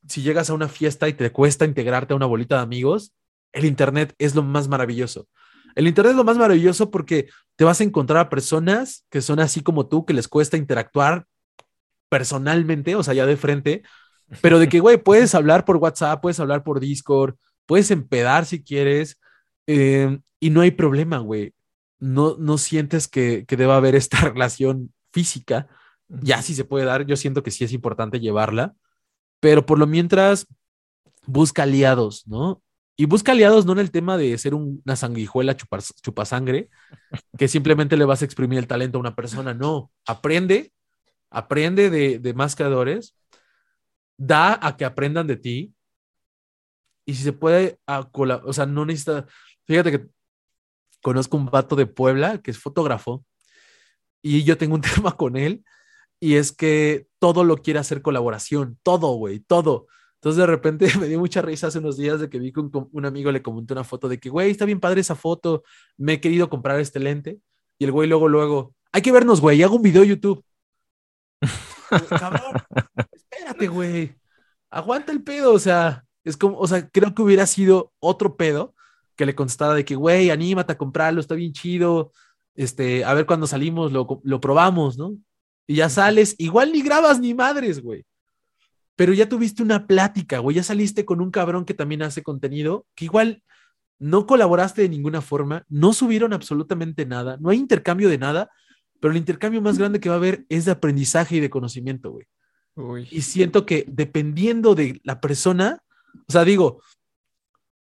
si 0.08 0.22
llegas 0.22 0.49
a 0.49 0.53
una 0.53 0.68
fiesta 0.68 1.08
y 1.10 1.14
te 1.14 1.32
cuesta 1.32 1.66
integrarte 1.66 2.14
a 2.14 2.18
una 2.18 2.26
bolita 2.26 2.58
de 2.58 2.62
amigos, 2.62 3.14
el 3.51 3.66
Internet 3.66 4.14
es 4.18 4.36
lo 4.36 4.43
más 4.43 4.68
maravilloso. 4.68 5.28
El 5.76 5.88
Internet 5.88 6.12
es 6.12 6.18
lo 6.18 6.24
más 6.24 6.38
maravilloso 6.38 6.89
porque 6.89 7.30
te 7.55 7.64
vas 7.64 7.82
a 7.82 7.84
encontrar 7.84 8.20
a 8.20 8.30
personas 8.30 9.05
que 9.10 9.22
son 9.22 9.39
así 9.39 9.62
como 9.62 9.88
tú, 9.88 10.05
que 10.05 10.14
les 10.14 10.28
cuesta 10.28 10.58
interactuar 10.58 11.26
personalmente, 12.10 12.95
o 12.95 13.03
sea, 13.03 13.14
ya 13.14 13.26
de 13.26 13.38
frente, 13.38 13.84
pero 14.41 14.60
de 14.60 14.70
que, 14.70 14.80
güey, 14.80 14.97
puedes 14.97 15.36
hablar 15.36 15.66
por 15.66 15.78
WhatsApp, 15.78 16.22
puedes 16.22 16.39
hablar 16.39 16.64
por 16.64 16.80
Discord, 16.80 17.36
puedes 17.66 17.91
empedar 17.91 18.45
si 18.45 18.64
quieres, 18.64 19.20
eh, 19.68 20.20
y 20.39 20.49
no 20.49 20.62
hay 20.62 20.72
problema, 20.72 21.20
güey. 21.20 21.53
No, 21.99 22.36
no 22.38 22.58
sientes 22.58 23.08
que, 23.08 23.45
que 23.47 23.58
deba 23.58 23.78
haber 23.78 23.95
esta 23.95 24.18
relación 24.22 24.93
física. 25.12 25.68
Ya 26.08 26.41
sí 26.41 26.55
se 26.55 26.66
puede 26.66 26.86
dar, 26.86 27.05
yo 27.05 27.16
siento 27.16 27.43
que 27.43 27.51
sí 27.51 27.64
es 27.64 27.74
importante 27.74 28.20
llevarla, 28.20 28.76
pero 29.40 29.66
por 29.66 29.80
lo 29.80 29.88
mientras 29.88 30.48
busca 31.26 31.64
aliados, 31.64 32.28
¿no? 32.28 32.62
Y 32.96 33.06
busca 33.06 33.32
aliados 33.32 33.66
no 33.66 33.74
en 33.74 33.80
el 33.80 33.92
tema 33.92 34.18
de 34.18 34.36
ser 34.38 34.56
una 34.56 34.96
sanguijuela 34.96 35.56
chupasangre, 35.56 36.70
que 37.38 37.48
simplemente 37.48 37.96
le 37.96 38.06
vas 38.06 38.22
a 38.22 38.26
exprimir 38.26 38.58
el 38.58 38.68
talento 38.68 38.98
a 38.98 39.02
una 39.02 39.16
persona, 39.16 39.54
no, 39.54 39.92
aprende, 40.08 40.72
aprende 41.30 41.90
de, 41.92 42.18
de 42.18 42.34
más 42.34 42.56
creadores, 42.56 43.16
da 44.18 44.58
a 44.62 44.76
que 44.76 44.86
aprendan 44.86 45.28
de 45.28 45.38
ti, 45.38 45.74
y 47.06 47.14
si 47.14 47.24
se 47.24 47.34
puede, 47.34 47.80
a 47.86 48.10
o 48.12 48.54
sea, 48.54 48.66
no 48.66 48.86
necesita, 48.86 49.28
fíjate 49.66 49.92
que 49.92 50.08
conozco 51.02 51.38
un 51.38 51.46
vato 51.46 51.76
de 51.76 51.86
Puebla 51.86 52.42
que 52.42 52.52
es 52.52 52.58
fotógrafo, 52.58 53.24
y 54.22 54.44
yo 54.44 54.58
tengo 54.58 54.76
un 54.76 54.82
tema 54.96 55.16
con 55.16 55.38
él, 55.38 55.64
y 56.20 56.36
es 56.36 56.51
que 56.51 57.07
todo 57.20 57.43
lo 57.43 57.57
quiere 57.57 57.80
hacer 57.80 58.01
colaboración, 58.01 58.80
todo, 58.84 59.13
güey, 59.15 59.39
todo. 59.39 59.88
Entonces 60.15 60.38
de 60.38 60.47
repente 60.47 60.88
me 60.99 61.07
dio 61.07 61.20
mucha 61.20 61.41
risa 61.41 61.68
hace 61.68 61.80
unos 61.80 61.97
días 61.97 62.20
de 62.20 62.30
que 62.30 62.39
vi 62.39 62.51
que 62.51 62.59
un, 62.59 63.05
amigo 63.05 63.32
le 63.32 63.41
comentó 63.41 63.74
una 63.74 63.84
foto 63.84 64.09
de 64.09 64.20
que, 64.20 64.30
güey, 64.30 64.51
está 64.51 64.65
bien 64.65 64.80
padre 64.80 65.01
esa 65.01 65.15
foto, 65.15 65.63
me 65.97 66.13
he 66.13 66.22
querido 66.22 66.49
comprar 66.49 66.80
este 66.80 66.99
lente. 66.99 67.39
Y 67.80 67.86
el 67.86 67.91
güey 67.91 68.09
luego, 68.09 68.28
luego, 68.28 68.74
hay 68.91 69.01
que 69.01 69.11
vernos, 69.11 69.41
güey, 69.41 69.61
hago 69.61 69.76
un 69.76 69.84
video 69.84 70.03
YouTube. 70.03 70.43
Cabrón, 72.09 72.55
espérate, 73.11 73.68
güey, 73.68 74.15
aguanta 74.72 75.11
el 75.11 75.24
pedo, 75.24 75.53
o 75.53 75.59
sea, 75.59 76.03
es 76.24 76.36
como, 76.36 76.57
o 76.57 76.68
sea, 76.68 76.89
creo 76.89 77.13
que 77.13 77.22
hubiera 77.22 77.45
sido 77.45 77.93
otro 77.99 78.36
pedo 78.36 78.74
que 79.15 79.26
le 79.26 79.36
contestara 79.36 79.76
de 79.76 79.86
que, 79.86 79.95
güey, 79.95 80.32
anímate 80.32 80.74
a 80.74 80.78
comprarlo, 80.78 81.22
está 81.22 81.36
bien 81.36 81.53
chido, 81.53 82.11
este, 82.55 83.05
a 83.05 83.13
ver 83.13 83.28
cuando 83.28 83.45
salimos 83.45 83.91
lo, 83.91 84.20
lo 84.24 84.41
probamos, 84.41 84.97
¿no? 84.97 85.15
Y 85.68 85.76
ya 85.76 85.89
sales, 85.89 86.36
igual 86.38 86.72
ni 86.72 86.82
grabas 86.82 87.20
ni 87.20 87.34
madres, 87.34 87.82
güey. 87.82 88.05
Pero 88.95 89.13
ya 89.13 89.30
tuviste 89.30 89.61
una 89.61 89.86
plática, 89.86 90.39
güey, 90.39 90.55
ya 90.55 90.63
saliste 90.63 91.05
con 91.05 91.22
un 91.22 91.30
cabrón 91.30 91.65
que 91.65 91.74
también 91.74 92.01
hace 92.01 92.24
contenido, 92.24 92.88
que 92.95 93.05
igual 93.05 93.43
no 93.99 94.26
colaboraste 94.26 94.82
de 94.82 94.89
ninguna 94.89 95.22
forma, 95.22 95.65
no 95.70 95.93
subieron 95.93 96.34
absolutamente 96.34 97.05
nada, 97.05 97.38
no 97.39 97.49
hay 97.49 97.57
intercambio 97.57 98.09
de 98.09 98.18
nada, 98.18 98.49
pero 98.99 99.11
el 99.11 99.18
intercambio 99.18 99.61
más 99.61 99.78
grande 99.78 99.99
que 99.99 100.09
va 100.09 100.15
a 100.15 100.20
haber 100.20 100.45
es 100.49 100.65
de 100.65 100.72
aprendizaje 100.72 101.36
y 101.36 101.39
de 101.39 101.49
conocimiento, 101.49 102.11
güey. 102.11 102.28
Y 103.09 103.22
siento 103.22 103.65
que 103.65 103.86
dependiendo 103.88 104.76
de 104.76 105.01
la 105.03 105.20
persona, 105.20 105.84
o 106.28 106.32
sea, 106.32 106.45
digo, 106.45 106.82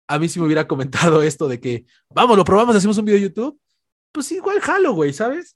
a 0.07 0.19
mí 0.19 0.27
si 0.27 0.39
me 0.39 0.45
hubiera 0.45 0.67
comentado 0.67 1.21
esto 1.23 1.47
de 1.47 1.59
que, 1.59 1.85
vamos, 2.09 2.37
lo 2.37 2.43
probamos, 2.43 2.75
hacemos 2.75 2.97
un 2.97 3.05
video 3.05 3.17
de 3.17 3.27
YouTube, 3.27 3.59
pues 4.11 4.31
igual 4.33 4.59
jalo, 4.59 4.93
güey, 4.93 5.13
¿sabes? 5.13 5.55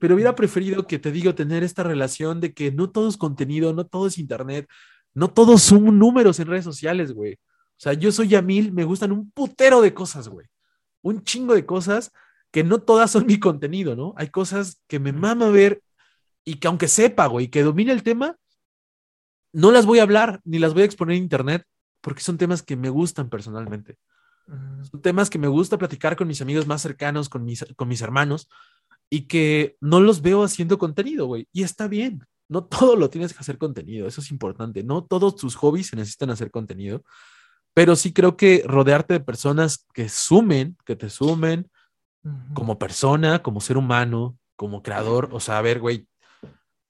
Pero 0.00 0.14
hubiera 0.14 0.34
preferido 0.34 0.86
que 0.86 0.98
te 0.98 1.12
digo 1.12 1.34
tener 1.34 1.62
esta 1.62 1.82
relación 1.82 2.40
de 2.40 2.54
que 2.54 2.72
no 2.72 2.90
todo 2.90 3.08
es 3.08 3.18
contenido, 3.18 3.74
no 3.74 3.86
todo 3.86 4.06
es 4.06 4.18
internet, 4.18 4.66
no 5.12 5.28
todos 5.28 5.62
son 5.62 5.98
números 5.98 6.40
en 6.40 6.48
redes 6.48 6.64
sociales, 6.64 7.12
güey. 7.12 7.34
O 7.34 7.82
sea, 7.82 7.92
yo 7.92 8.10
soy 8.10 8.28
Yamil, 8.28 8.72
me 8.72 8.84
gustan 8.84 9.12
un 9.12 9.30
putero 9.30 9.82
de 9.82 9.92
cosas, 9.92 10.28
güey. 10.28 10.46
Un 11.02 11.22
chingo 11.22 11.54
de 11.54 11.66
cosas 11.66 12.12
que 12.50 12.64
no 12.64 12.80
todas 12.80 13.10
son 13.10 13.26
mi 13.26 13.38
contenido, 13.38 13.94
¿no? 13.94 14.14
Hay 14.16 14.28
cosas 14.28 14.82
que 14.88 14.98
me 14.98 15.12
mama 15.12 15.50
ver 15.50 15.82
y 16.44 16.54
que 16.54 16.68
aunque 16.68 16.88
sepa, 16.88 17.26
güey, 17.26 17.48
que 17.48 17.62
domine 17.62 17.92
el 17.92 18.02
tema, 18.02 18.36
no 19.52 19.70
las 19.70 19.84
voy 19.84 19.98
a 19.98 20.02
hablar 20.02 20.40
ni 20.44 20.58
las 20.58 20.72
voy 20.72 20.82
a 20.82 20.86
exponer 20.86 21.16
en 21.16 21.24
internet 21.24 21.64
porque 22.00 22.22
son 22.22 22.38
temas 22.38 22.62
que 22.62 22.74
me 22.74 22.88
gustan 22.88 23.28
personalmente. 23.28 23.98
Son 24.90 25.00
temas 25.02 25.30
que 25.30 25.38
me 25.38 25.46
gusta 25.46 25.78
platicar 25.78 26.16
con 26.16 26.26
mis 26.26 26.40
amigos 26.40 26.66
más 26.66 26.80
cercanos, 26.82 27.28
con 27.28 27.44
mis, 27.44 27.64
con 27.76 27.86
mis 27.86 28.00
hermanos, 28.00 28.48
y 29.10 29.22
que 29.22 29.76
no 29.80 30.00
los 30.00 30.22
veo 30.22 30.44
haciendo 30.44 30.78
contenido, 30.78 31.26
güey. 31.26 31.48
Y 31.52 31.64
está 31.64 31.88
bien. 31.88 32.24
No 32.48 32.64
todo 32.64 32.96
lo 32.96 33.10
tienes 33.10 33.32
que 33.32 33.40
hacer 33.40 33.58
contenido, 33.58 34.06
eso 34.06 34.20
es 34.20 34.30
importante. 34.30 34.82
No 34.82 35.04
todos 35.04 35.36
tus 35.36 35.56
hobbies 35.56 35.88
se 35.88 35.96
necesitan 35.96 36.30
hacer 36.30 36.50
contenido, 36.50 37.04
pero 37.74 37.96
sí 37.96 38.12
creo 38.12 38.36
que 38.36 38.64
rodearte 38.66 39.14
de 39.14 39.20
personas 39.20 39.86
que 39.92 40.08
sumen, 40.08 40.76
que 40.84 40.96
te 40.96 41.10
sumen 41.10 41.70
como 42.54 42.78
persona, 42.78 43.42
como 43.42 43.60
ser 43.60 43.76
humano, 43.76 44.36
como 44.56 44.82
creador. 44.82 45.28
O 45.32 45.40
sea, 45.40 45.58
a 45.58 45.62
ver, 45.62 45.80
güey, 45.80 46.06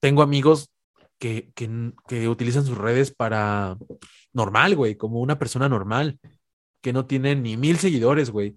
tengo 0.00 0.22
amigos 0.22 0.70
que, 1.18 1.52
que, 1.54 1.92
que 2.08 2.28
utilizan 2.28 2.64
sus 2.64 2.78
redes 2.78 3.14
para 3.14 3.76
normal, 4.32 4.76
güey, 4.76 4.96
como 4.96 5.20
una 5.20 5.38
persona 5.38 5.68
normal 5.68 6.18
que 6.80 6.92
no 6.92 7.06
tienen 7.06 7.42
ni 7.42 7.56
mil 7.56 7.78
seguidores, 7.78 8.30
güey. 8.30 8.56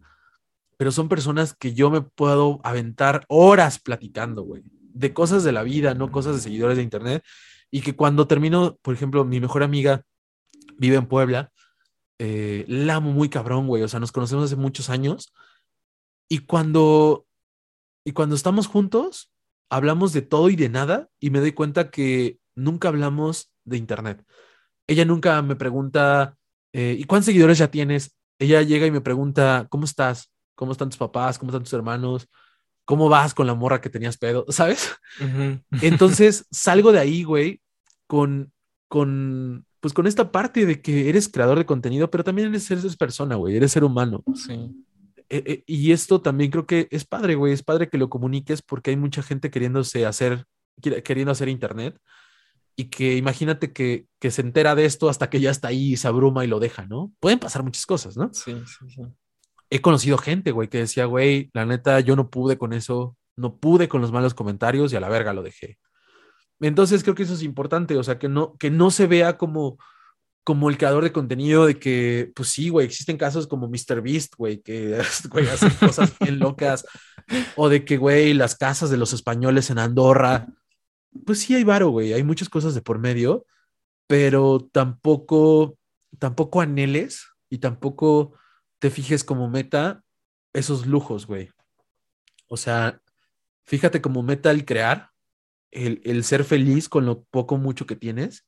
Pero 0.78 0.92
son 0.92 1.10
personas 1.10 1.56
que 1.56 1.74
yo 1.74 1.90
me 1.90 2.02
puedo 2.02 2.60
aventar 2.64 3.26
horas 3.28 3.80
platicando, 3.80 4.44
güey, 4.44 4.64
de 4.94 5.14
cosas 5.14 5.44
de 5.44 5.52
la 5.52 5.64
vida, 5.64 5.94
no 5.94 6.12
cosas 6.12 6.36
de 6.36 6.42
seguidores 6.42 6.78
de 6.78 6.84
internet. 6.84 7.24
Y 7.72 7.82
que 7.82 7.96
cuando 7.96 8.28
termino, 8.28 8.78
por 8.82 8.94
ejemplo, 8.94 9.26
mi 9.26 9.40
mejor 9.40 9.64
amiga 9.64 10.04
vive 10.78 10.98
en 10.98 11.08
Puebla, 11.08 11.52
eh, 12.20 12.66
la 12.68 12.96
amo 12.96 13.12
muy 13.12 13.30
cabrón, 13.30 13.68
güey. 13.68 13.84
O 13.84 13.88
sea, 13.88 14.00
nos 14.00 14.12
conocemos 14.12 14.46
hace 14.46 14.56
muchos 14.56 14.90
años. 14.90 15.34
Y 16.30 16.40
cuando, 16.40 17.26
y 18.06 18.12
cuando 18.12 18.36
estamos 18.36 18.68
juntos, 18.68 19.32
hablamos 19.70 20.14
de 20.14 20.22
todo 20.22 20.50
y 20.50 20.56
de 20.56 20.70
nada. 20.70 21.10
Y 21.20 21.30
me 21.30 21.40
doy 21.40 21.54
cuenta 21.54 21.90
que 21.90 22.40
nunca 22.56 22.88
hablamos 22.88 23.52
de 23.66 23.78
internet. 23.78 24.24
Ella 24.88 25.06
nunca 25.06 25.42
me 25.42 25.56
pregunta, 25.56 26.38
eh, 26.74 26.96
¿y 26.98 27.04
cuántos 27.06 27.26
seguidores 27.28 27.58
ya 27.58 27.72
tienes? 27.72 28.16
Ella 28.40 28.62
llega 28.62 28.86
y 28.86 28.92
me 28.92 29.02
pregunta, 29.02 29.68
¿cómo 29.70 29.86
estás? 29.86 30.33
¿Cómo 30.56 30.72
están 30.72 30.90
tus 30.90 30.98
papás? 30.98 31.38
¿Cómo 31.38 31.52
están 31.52 31.64
tus 31.64 31.74
hermanos? 31.74 32.28
¿Cómo 32.86 33.10
vas 33.10 33.34
con 33.34 33.48
la 33.48 33.56
morra 33.56 33.82
que 33.82 33.90
tenías 33.90 34.18
pedo? 34.18 34.46
¿Sabes? 34.50 34.92
Entonces 35.82 36.46
salgo 36.52 36.92
de 36.92 37.00
ahí, 37.00 37.24
güey, 37.24 37.62
con, 38.08 38.52
con, 38.88 39.66
pues 39.80 39.94
con 39.94 40.08
esta 40.08 40.32
parte 40.32 40.66
de 40.66 40.82
que 40.82 41.10
eres 41.10 41.30
creador 41.30 41.58
de 41.58 41.66
contenido, 41.66 42.10
pero 42.10 42.24
también 42.24 42.50
eres, 42.50 42.70
eres 42.72 42.96
persona, 42.96 43.36
güey, 43.36 43.56
eres 43.56 43.72
ser 43.72 43.84
humano. 43.84 44.24
Sí. 44.36 44.54
Eh, 45.30 45.44
eh, 45.46 45.64
y 45.66 45.92
esto 45.94 46.22
también 46.22 46.52
creo 46.52 46.68
que 46.68 46.88
es 46.92 47.06
padre, 47.06 47.36
güey, 47.36 47.54
es 47.54 47.64
padre 47.64 47.90
que 47.90 47.98
lo 47.98 48.10
comuniques 48.10 48.62
porque 48.62 48.92
hay 48.92 48.98
mucha 48.98 49.24
gente 49.24 49.50
queriéndose 49.50 50.06
hacer, 50.06 50.46
queriendo 50.82 51.32
hacer 51.32 51.50
internet 51.50 51.98
y 52.76 52.86
que 52.86 53.18
imagínate 53.18 53.72
que, 53.72 54.08
que, 54.20 54.32
se 54.32 54.42
entera 54.42 54.76
de 54.76 54.86
esto 54.86 55.10
hasta 55.10 55.30
que 55.30 55.40
ya 55.40 55.52
está 55.52 55.70
ahí 55.70 55.94
y 55.94 55.98
se 55.98 56.08
abruma 56.08 56.44
y 56.44 56.48
lo 56.48 56.60
deja, 56.60 56.86
¿no? 56.86 57.14
Pueden 57.20 57.40
pasar 57.40 57.64
muchas 57.64 57.86
cosas, 57.86 58.18
¿no? 58.18 58.30
Sí, 58.34 58.54
sí, 58.66 58.90
sí. 58.90 59.02
He 59.74 59.82
conocido 59.82 60.18
gente, 60.18 60.52
güey, 60.52 60.68
que 60.68 60.80
decía, 60.80 61.06
güey, 61.06 61.50
la 61.54 61.66
neta, 61.66 62.00
yo 62.00 62.16
no 62.16 62.30
pude 62.30 62.58
con 62.58 62.74
eso, 62.74 63.18
no 63.36 63.58
pude 63.58 63.88
con 63.88 64.02
los 64.02 64.12
malos 64.12 64.34
comentarios 64.34 64.94
y 64.94 64.96
a 64.96 65.00
la 65.00 65.10
verga 65.10 65.34
lo 65.34 65.44
dejé. 65.44 65.80
Entonces 66.60 67.04
creo 67.04 67.16
que 67.16 67.24
eso 67.24 67.34
es 67.34 67.44
importante, 67.44 67.98
o 67.98 68.04
sea, 68.04 68.20
que 68.20 68.30
no, 68.30 68.56
que 68.58 68.70
no 68.70 68.92
se 68.92 69.08
vea 69.08 69.38
como, 69.38 69.78
como 70.44 70.70
el 70.70 70.78
creador 70.78 71.04
de 71.04 71.12
contenido 71.12 71.66
de 71.66 71.80
que, 71.80 72.32
pues 72.36 72.50
sí, 72.50 72.70
güey, 72.70 72.86
existen 72.86 73.18
casos 73.18 73.48
como 73.48 73.68
MrBeast, 73.68 74.36
güey, 74.38 74.62
que 74.62 75.02
güey, 75.32 75.48
hacen 75.48 75.72
cosas 75.80 76.14
bien 76.20 76.40
locas, 76.40 76.86
o 77.56 77.70
de 77.70 77.84
que, 77.84 77.98
güey, 77.98 78.34
las 78.34 78.56
casas 78.56 78.90
de 78.90 78.98
los 78.98 79.14
españoles 79.14 79.70
en 79.70 79.80
Andorra 79.80 80.48
pues 81.26 81.40
sí 81.40 81.56
hay 81.56 81.64
varo, 81.64 81.90
güey, 81.90 82.14
hay 82.14 82.24
muchas 82.24 82.50
cosas 82.50 82.74
de 82.74 82.82
por 82.82 83.00
medio, 83.00 83.46
pero 84.08 84.68
tampoco, 84.72 85.78
tampoco 86.20 86.62
anheles 86.62 87.28
y 87.50 87.60
tampoco 87.60 88.34
te 88.84 88.90
fijes 88.90 89.24
como 89.24 89.50
meta 89.50 90.04
esos 90.52 90.88
lujos, 90.88 91.26
güey. 91.26 91.50
O 92.48 92.58
sea, 92.58 93.02
fíjate 93.64 94.02
como 94.02 94.24
meta 94.24 94.52
el 94.52 94.66
crear, 94.66 95.12
el, 95.72 96.02
el 96.04 96.26
ser 96.26 96.44
feliz 96.44 96.90
con 96.90 97.06
lo 97.06 97.24
poco 97.24 97.56
mucho 97.56 97.86
que 97.86 97.96
tienes 97.96 98.46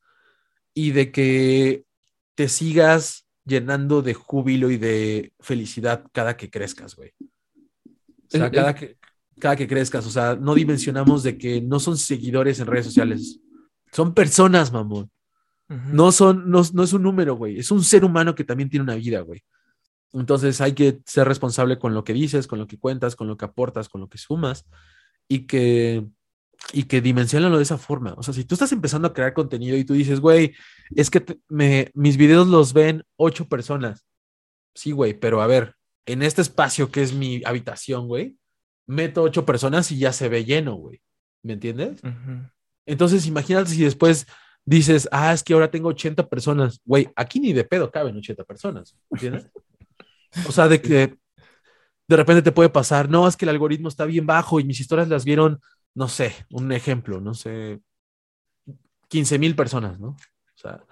y 0.73 0.91
de 0.91 1.13
que 1.13 1.85
te 2.35 2.49
sigas 2.49 3.29
llenando 3.45 4.01
de 4.01 4.13
júbilo 4.13 4.71
y 4.71 4.77
de 4.77 5.31
felicidad 5.39 6.03
cada 6.11 6.35
que 6.35 6.49
crezcas, 6.49 6.97
güey. 6.97 7.13
O 7.17 8.27
sea, 8.27 8.51
cada 8.51 8.75
que, 8.75 8.97
cada 9.39 9.55
que 9.55 9.69
crezcas. 9.69 10.05
O 10.05 10.11
sea, 10.11 10.35
no 10.35 10.53
dimensionamos 10.53 11.23
de 11.23 11.37
que 11.37 11.61
no 11.61 11.79
son 11.79 11.97
seguidores 11.97 12.59
en 12.59 12.67
redes 12.67 12.87
sociales. 12.87 13.39
Son 13.93 14.13
personas, 14.13 14.69
mamón. 14.73 15.09
No 15.69 16.11
son, 16.11 16.49
no, 16.51 16.61
no 16.73 16.83
es 16.83 16.91
un 16.91 17.03
número, 17.03 17.35
güey. 17.35 17.57
Es 17.57 17.71
un 17.71 17.85
ser 17.85 18.03
humano 18.03 18.35
que 18.35 18.43
también 18.43 18.69
tiene 18.69 18.83
una 18.83 18.95
vida, 18.95 19.21
güey. 19.21 19.41
Entonces 20.13 20.61
hay 20.61 20.73
que 20.73 20.99
ser 21.05 21.27
responsable 21.27 21.77
con 21.77 21.93
lo 21.93 22.03
que 22.03 22.13
dices, 22.13 22.47
con 22.47 22.59
lo 22.59 22.67
que 22.67 22.79
cuentas, 22.79 23.15
con 23.15 23.27
lo 23.27 23.37
que 23.37 23.45
aportas, 23.45 23.89
con 23.89 24.01
lo 24.01 24.07
que 24.07 24.17
sumas 24.17 24.65
y 25.27 25.47
que, 25.47 26.05
y 26.71 26.83
que 26.83 27.01
dimensionalo 27.01 27.57
de 27.57 27.63
esa 27.63 27.77
forma. 27.77 28.13
O 28.17 28.23
sea, 28.23 28.33
si 28.33 28.45
tú 28.45 28.55
estás 28.55 28.71
empezando 28.71 29.07
a 29.07 29.13
crear 29.13 29.33
contenido 29.33 29.77
y 29.77 29.83
tú 29.83 29.93
dices, 29.93 30.19
güey, 30.19 30.55
es 30.95 31.09
que 31.09 31.39
me, 31.49 31.91
mis 31.93 32.17
videos 32.17 32.47
los 32.47 32.73
ven 32.73 33.03
ocho 33.17 33.47
personas. 33.47 34.05
Sí, 34.73 34.91
güey, 34.91 35.13
pero 35.13 35.41
a 35.41 35.47
ver, 35.47 35.75
en 36.05 36.21
este 36.21 36.41
espacio 36.41 36.91
que 36.91 37.01
es 37.01 37.13
mi 37.13 37.41
habitación, 37.45 38.07
güey, 38.07 38.37
meto 38.87 39.23
ocho 39.23 39.45
personas 39.45 39.91
y 39.91 39.97
ya 39.97 40.13
se 40.13 40.29
ve 40.29 40.45
lleno, 40.45 40.75
güey. 40.75 41.01
¿Me 41.43 41.53
entiendes? 41.53 42.01
Entonces, 42.85 43.27
imagínate 43.27 43.69
si 43.69 43.83
después 43.83 44.27
dices, 44.65 45.07
ah, 45.11 45.33
es 45.33 45.43
que 45.43 45.53
ahora 45.53 45.69
tengo 45.69 45.89
80 45.89 46.27
personas. 46.27 46.81
Güey, 46.85 47.09
aquí 47.15 47.39
ni 47.39 47.53
de 47.53 47.63
pedo 47.63 47.91
caben 47.91 48.17
80 48.17 48.43
personas. 48.43 48.97
¿Entiendes? 49.11 49.49
o 50.47 50.51
sea, 50.51 50.67
de 50.67 50.81
que 50.81 51.17
de 52.07 52.15
repente 52.15 52.41
te 52.41 52.51
puede 52.51 52.69
pasar, 52.69 53.09
no, 53.09 53.27
es 53.27 53.35
que 53.35 53.45
el 53.45 53.49
algoritmo 53.49 53.87
está 53.87 54.05
bien 54.05 54.25
bajo 54.25 54.59
y 54.59 54.63
mis 54.63 54.79
historias 54.79 55.07
las 55.07 55.25
vieron, 55.25 55.59
no 55.93 56.07
sé, 56.07 56.35
un 56.51 56.71
ejemplo, 56.71 57.19
no 57.19 57.33
sé, 57.33 57.81
15 59.07 59.39
mil 59.39 59.55
personas, 59.55 59.99
¿no? 59.99 60.09
O 60.09 60.57
sea, 60.57 60.83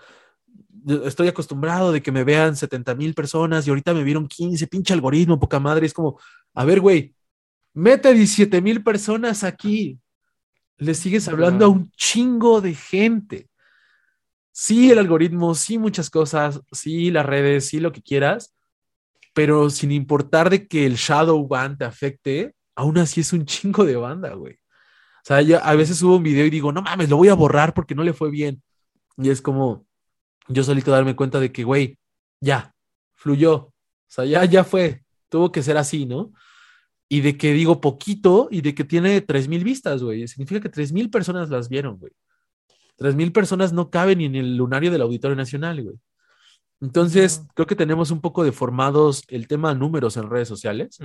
estoy 1.06 1.28
acostumbrado 1.28 1.92
de 1.92 2.02
que 2.02 2.12
me 2.12 2.24
vean 2.24 2.56
70 2.56 2.96
mil 2.96 3.14
personas 3.14 3.66
y 3.66 3.70
ahorita 3.70 3.94
me 3.94 4.04
vieron 4.04 4.28
15, 4.28 4.68
pinche 4.68 4.94
algoritmo, 4.94 5.40
poca 5.40 5.60
madre. 5.60 5.86
Es 5.86 5.94
como, 5.94 6.20
a 6.54 6.66
ver, 6.66 6.80
güey, 6.80 7.16
Mete 7.74 8.14
17 8.14 8.62
mil 8.62 8.84
personas 8.84 9.44
aquí. 9.44 10.00
Le 10.78 10.94
sigues 10.94 11.28
hablando 11.28 11.66
a 11.66 11.70
un 11.70 11.92
chingo 11.92 12.62
de 12.62 12.76
gente. 12.76 13.50
Sí, 14.52 14.92
el 14.92 15.00
algoritmo, 15.00 15.56
sí, 15.56 15.80
muchas 15.80 16.10
cosas, 16.12 16.62
sí, 16.72 17.10
las 17.10 17.26
redes, 17.26 17.68
sí, 17.68 17.80
lo 17.80 17.92
que 17.92 18.04
quieras, 18.04 18.54
pero 19.34 19.70
sin 19.70 19.92
importar 19.92 20.50
de 20.50 20.68
que 20.68 20.86
el 20.86 20.96
Shadow 20.96 21.48
Ban 21.48 21.78
te 21.78 21.86
afecte, 21.86 22.56
aún 22.76 22.98
así 22.98 23.22
es 23.22 23.34
un 23.34 23.46
chingo 23.46 23.86
de 23.86 23.96
banda, 23.96 24.34
güey. 24.34 24.54
O 24.54 25.26
sea, 25.26 25.42
yo 25.42 25.64
a 25.64 25.74
veces 25.76 25.98
subo 25.98 26.18
un 26.18 26.24
video 26.24 26.46
y 26.46 26.50
digo, 26.50 26.72
no 26.72 26.82
mames, 26.82 27.10
lo 27.10 27.18
voy 27.18 27.30
a 27.30 27.34
borrar 27.34 27.74
porque 27.74 27.96
no 27.96 28.04
le 28.04 28.14
fue 28.14 28.30
bien. 28.30 28.62
Y 29.18 29.30
es 29.30 29.42
como, 29.42 29.86
yo 30.48 30.64
solito 30.64 30.92
darme 30.92 31.16
cuenta 31.16 31.40
de 31.40 31.52
que, 31.52 31.64
güey, 31.64 31.98
ya, 32.42 32.76
fluyó. 33.16 33.56
O 33.56 33.74
sea, 34.08 34.26
ya, 34.26 34.44
ya 34.46 34.64
fue. 34.64 35.04
Tuvo 35.30 35.52
que 35.52 35.64
ser 35.64 35.78
así, 35.78 36.06
¿no? 36.06 36.34
y 37.14 37.22
de 37.22 37.38
que 37.38 37.54
digo 37.54 37.80
poquito 37.80 38.48
y 38.50 38.62
de 38.62 38.74
que 38.74 38.84
tiene 38.84 39.24
3.000 39.24 39.64
vistas, 39.64 40.02
güey. 40.02 40.28
Significa 40.28 40.60
que 40.60 40.72
3.000 40.72 41.12
personas 41.12 41.48
las 41.48 41.70
vieron, 41.70 42.00
güey. 42.00 42.12
3.000 42.98 43.32
personas 43.32 43.72
no 43.72 43.92
caben 43.92 44.18
ni 44.18 44.26
en 44.26 44.34
el 44.34 44.58
lunario 44.58 44.90
del 44.90 45.04
Auditorio 45.04 45.36
Nacional, 45.36 45.84
güey. 45.84 45.96
Entonces, 46.84 47.44
creo 47.56 47.66
que 47.66 47.76
tenemos 47.76 48.12
un 48.12 48.22
poco 48.22 48.44
deformados 48.44 49.24
el 49.30 49.48
tema 49.48 49.74
de 49.74 49.80
números 49.80 50.18
en 50.18 50.30
redes 50.30 50.48
sociales 50.48 51.00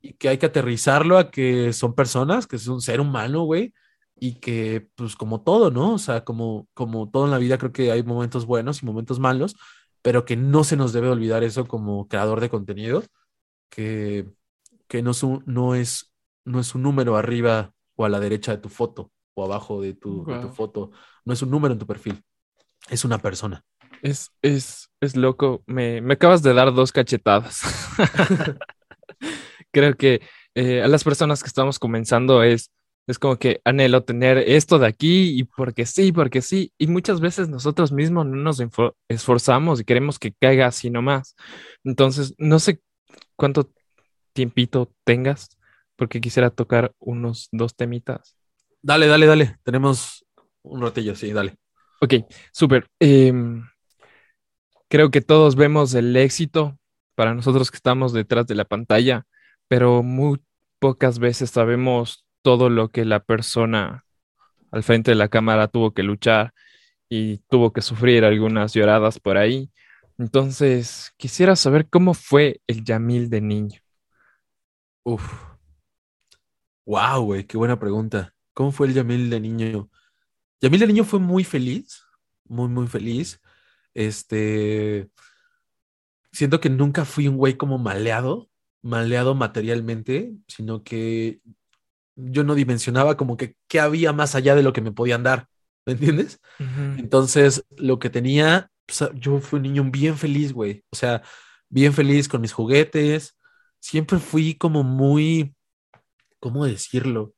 y 0.00 0.14
que 0.14 0.28
hay 0.28 0.38
que 0.38 0.46
aterrizarlo 0.46 1.18
a 1.18 1.30
que 1.30 1.72
son 1.72 1.94
personas, 1.94 2.46
que 2.46 2.56
es 2.56 2.66
un 2.66 2.80
ser 2.80 3.00
humano, 3.00 3.44
güey, 3.44 3.72
y 4.18 4.40
que, 4.40 4.88
pues, 4.96 5.14
como 5.14 5.42
todo, 5.42 5.70
¿no? 5.70 5.94
O 5.94 5.98
sea, 5.98 6.24
como, 6.24 6.66
como 6.74 7.10
todo 7.10 7.26
en 7.26 7.30
la 7.30 7.38
vida, 7.38 7.58
creo 7.58 7.72
que 7.72 7.92
hay 7.92 8.02
momentos 8.02 8.46
buenos 8.46 8.82
y 8.82 8.86
momentos 8.86 9.20
malos, 9.20 9.56
pero 10.02 10.24
que 10.24 10.36
no 10.36 10.64
se 10.64 10.76
nos 10.76 10.92
debe 10.92 11.08
olvidar 11.08 11.44
eso 11.44 11.66
como 11.66 12.08
creador 12.08 12.40
de 12.40 12.50
contenido, 12.50 13.04
que 13.68 14.28
que 14.88 15.02
no 15.02 15.10
es, 15.10 15.22
un, 15.22 15.42
no, 15.46 15.74
es, 15.74 16.12
no 16.44 16.60
es 16.60 16.74
un 16.74 16.82
número 16.82 17.16
arriba 17.16 17.72
o 17.96 18.04
a 18.04 18.08
la 18.08 18.20
derecha 18.20 18.52
de 18.52 18.58
tu 18.58 18.68
foto 18.68 19.10
o 19.34 19.44
abajo 19.44 19.80
de 19.80 19.94
tu, 19.94 20.24
tu 20.24 20.48
foto, 20.50 20.92
no 21.24 21.32
es 21.32 21.42
un 21.42 21.50
número 21.50 21.72
en 21.72 21.80
tu 21.80 21.86
perfil, 21.86 22.22
es 22.88 23.04
una 23.04 23.18
persona. 23.18 23.64
Es, 24.04 24.30
es, 24.42 24.90
es 25.00 25.16
loco, 25.16 25.64
me, 25.66 26.02
me 26.02 26.12
acabas 26.12 26.42
de 26.42 26.52
dar 26.52 26.74
dos 26.74 26.92
cachetadas. 26.92 27.62
Creo 29.72 29.96
que 29.96 30.20
eh, 30.54 30.82
a 30.82 30.88
las 30.88 31.04
personas 31.04 31.42
que 31.42 31.48
estamos 31.48 31.78
comenzando 31.78 32.42
es, 32.42 32.70
es 33.06 33.18
como 33.18 33.38
que 33.38 33.62
anhelo 33.64 34.04
tener 34.04 34.36
esto 34.36 34.78
de 34.78 34.88
aquí 34.88 35.40
y 35.40 35.44
porque 35.44 35.86
sí, 35.86 36.12
porque 36.12 36.42
sí. 36.42 36.70
Y 36.76 36.86
muchas 36.86 37.22
veces 37.22 37.48
nosotros 37.48 37.92
mismos 37.92 38.26
no 38.26 38.36
nos 38.36 38.62
esforzamos 39.08 39.80
y 39.80 39.84
queremos 39.84 40.18
que 40.18 40.34
caiga 40.38 40.66
así 40.66 40.90
nomás. 40.90 41.34
Entonces, 41.82 42.34
no 42.36 42.58
sé 42.58 42.82
cuánto 43.36 43.72
tiempito 44.34 44.92
tengas 45.04 45.48
porque 45.96 46.20
quisiera 46.20 46.50
tocar 46.50 46.92
unos 46.98 47.48
dos 47.52 47.74
temitas. 47.74 48.36
Dale, 48.82 49.06
dale, 49.06 49.24
dale. 49.24 49.56
Tenemos 49.62 50.26
un 50.60 50.82
ratillo, 50.82 51.16
sí, 51.16 51.32
dale. 51.32 51.56
Ok, 52.02 52.14
súper. 52.52 52.86
Em, 53.00 53.64
creo 54.94 55.10
que 55.10 55.22
todos 55.22 55.56
vemos 55.56 55.92
el 55.94 56.14
éxito 56.14 56.78
para 57.16 57.34
nosotros 57.34 57.72
que 57.72 57.78
estamos 57.78 58.12
detrás 58.12 58.46
de 58.46 58.54
la 58.54 58.64
pantalla, 58.64 59.26
pero 59.66 60.04
muy 60.04 60.40
pocas 60.78 61.18
veces 61.18 61.50
sabemos 61.50 62.24
todo 62.42 62.70
lo 62.70 62.90
que 62.90 63.04
la 63.04 63.18
persona 63.18 64.04
al 64.70 64.84
frente 64.84 65.10
de 65.10 65.16
la 65.16 65.26
cámara 65.26 65.66
tuvo 65.66 65.92
que 65.94 66.04
luchar 66.04 66.54
y 67.08 67.38
tuvo 67.48 67.72
que 67.72 67.80
sufrir 67.80 68.24
algunas 68.24 68.72
lloradas 68.72 69.18
por 69.18 69.36
ahí. 69.36 69.68
Entonces, 70.16 71.12
quisiera 71.16 71.56
saber 71.56 71.88
cómo 71.90 72.14
fue 72.14 72.60
el 72.68 72.84
Yamil 72.84 73.28
de 73.28 73.40
niño. 73.40 73.80
Uf. 75.02 75.28
Wow, 76.86 77.24
güey, 77.24 77.44
qué 77.48 77.56
buena 77.56 77.80
pregunta. 77.80 78.32
¿Cómo 78.52 78.70
fue 78.70 78.86
el 78.86 78.94
Yamil 78.94 79.28
de 79.28 79.40
niño? 79.40 79.90
Yamil 80.60 80.78
de 80.78 80.86
niño 80.86 81.02
fue 81.02 81.18
muy 81.18 81.42
feliz, 81.42 82.00
muy, 82.44 82.68
muy 82.68 82.86
feliz. 82.86 83.40
Este, 83.94 85.08
siento 86.32 86.60
que 86.60 86.70
nunca 86.70 87.04
fui 87.04 87.28
un 87.28 87.36
güey 87.36 87.56
como 87.56 87.78
maleado, 87.78 88.50
maleado 88.82 89.34
materialmente, 89.34 90.34
sino 90.48 90.82
que 90.82 91.40
yo 92.16 92.44
no 92.44 92.54
dimensionaba 92.54 93.16
como 93.16 93.36
que 93.36 93.56
qué 93.68 93.80
había 93.80 94.12
más 94.12 94.34
allá 94.34 94.54
de 94.54 94.62
lo 94.62 94.72
que 94.72 94.80
me 94.80 94.92
podían 94.92 95.22
dar, 95.22 95.48
¿me 95.86 95.94
entiendes? 95.94 96.40
Entonces, 96.96 97.64
lo 97.76 97.98
que 97.98 98.10
tenía, 98.10 98.70
yo 99.14 99.40
fui 99.40 99.58
un 99.58 99.62
niño 99.62 99.84
bien 99.90 100.16
feliz, 100.18 100.52
güey, 100.52 100.84
o 100.90 100.96
sea, 100.96 101.22
bien 101.68 101.92
feliz 101.92 102.28
con 102.28 102.40
mis 102.40 102.52
juguetes, 102.52 103.36
siempre 103.80 104.18
fui 104.18 104.54
como 104.54 104.82
muy, 104.82 105.54
¿cómo 106.40 106.64
decirlo? 106.66 107.34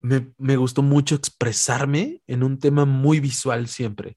Me, 0.00 0.32
me 0.38 0.56
gustó 0.56 0.82
mucho 0.82 1.14
expresarme 1.14 2.22
en 2.26 2.42
un 2.42 2.58
tema 2.58 2.84
muy 2.84 3.20
visual 3.20 3.68
siempre. 3.68 4.16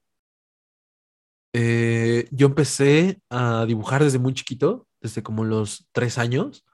Eh, 1.54 2.28
yo 2.32 2.48
empecé 2.48 3.22
a 3.30 3.66
dibujar 3.66 4.04
desde 4.04 4.20
muy 4.20 4.34
chiquito, 4.34 4.88
desde 5.02 5.24
como 5.24 5.44
los 5.44 5.88
tres 5.92 6.18
años, 6.18 6.66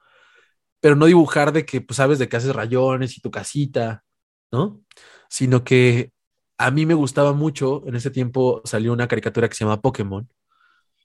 pero 0.80 0.96
no 0.96 1.06
dibujar 1.06 1.52
de 1.52 1.64
que, 1.64 1.80
pues, 1.80 1.96
sabes, 1.96 2.18
de 2.18 2.28
que 2.28 2.36
haces 2.36 2.54
rayones 2.54 3.16
y 3.16 3.20
tu 3.20 3.30
casita, 3.30 4.04
¿no? 4.52 4.80
Sino 5.28 5.64
que 5.64 6.12
a 6.58 6.70
mí 6.70 6.86
me 6.86 6.94
gustaba 6.94 7.32
mucho, 7.32 7.82
en 7.86 7.96
ese 7.96 8.10
tiempo 8.10 8.62
salió 8.64 8.92
una 8.92 9.08
caricatura 9.08 9.48
que 9.48 9.54
se 9.54 9.64
llama 9.64 9.80
Pokémon. 9.80 10.28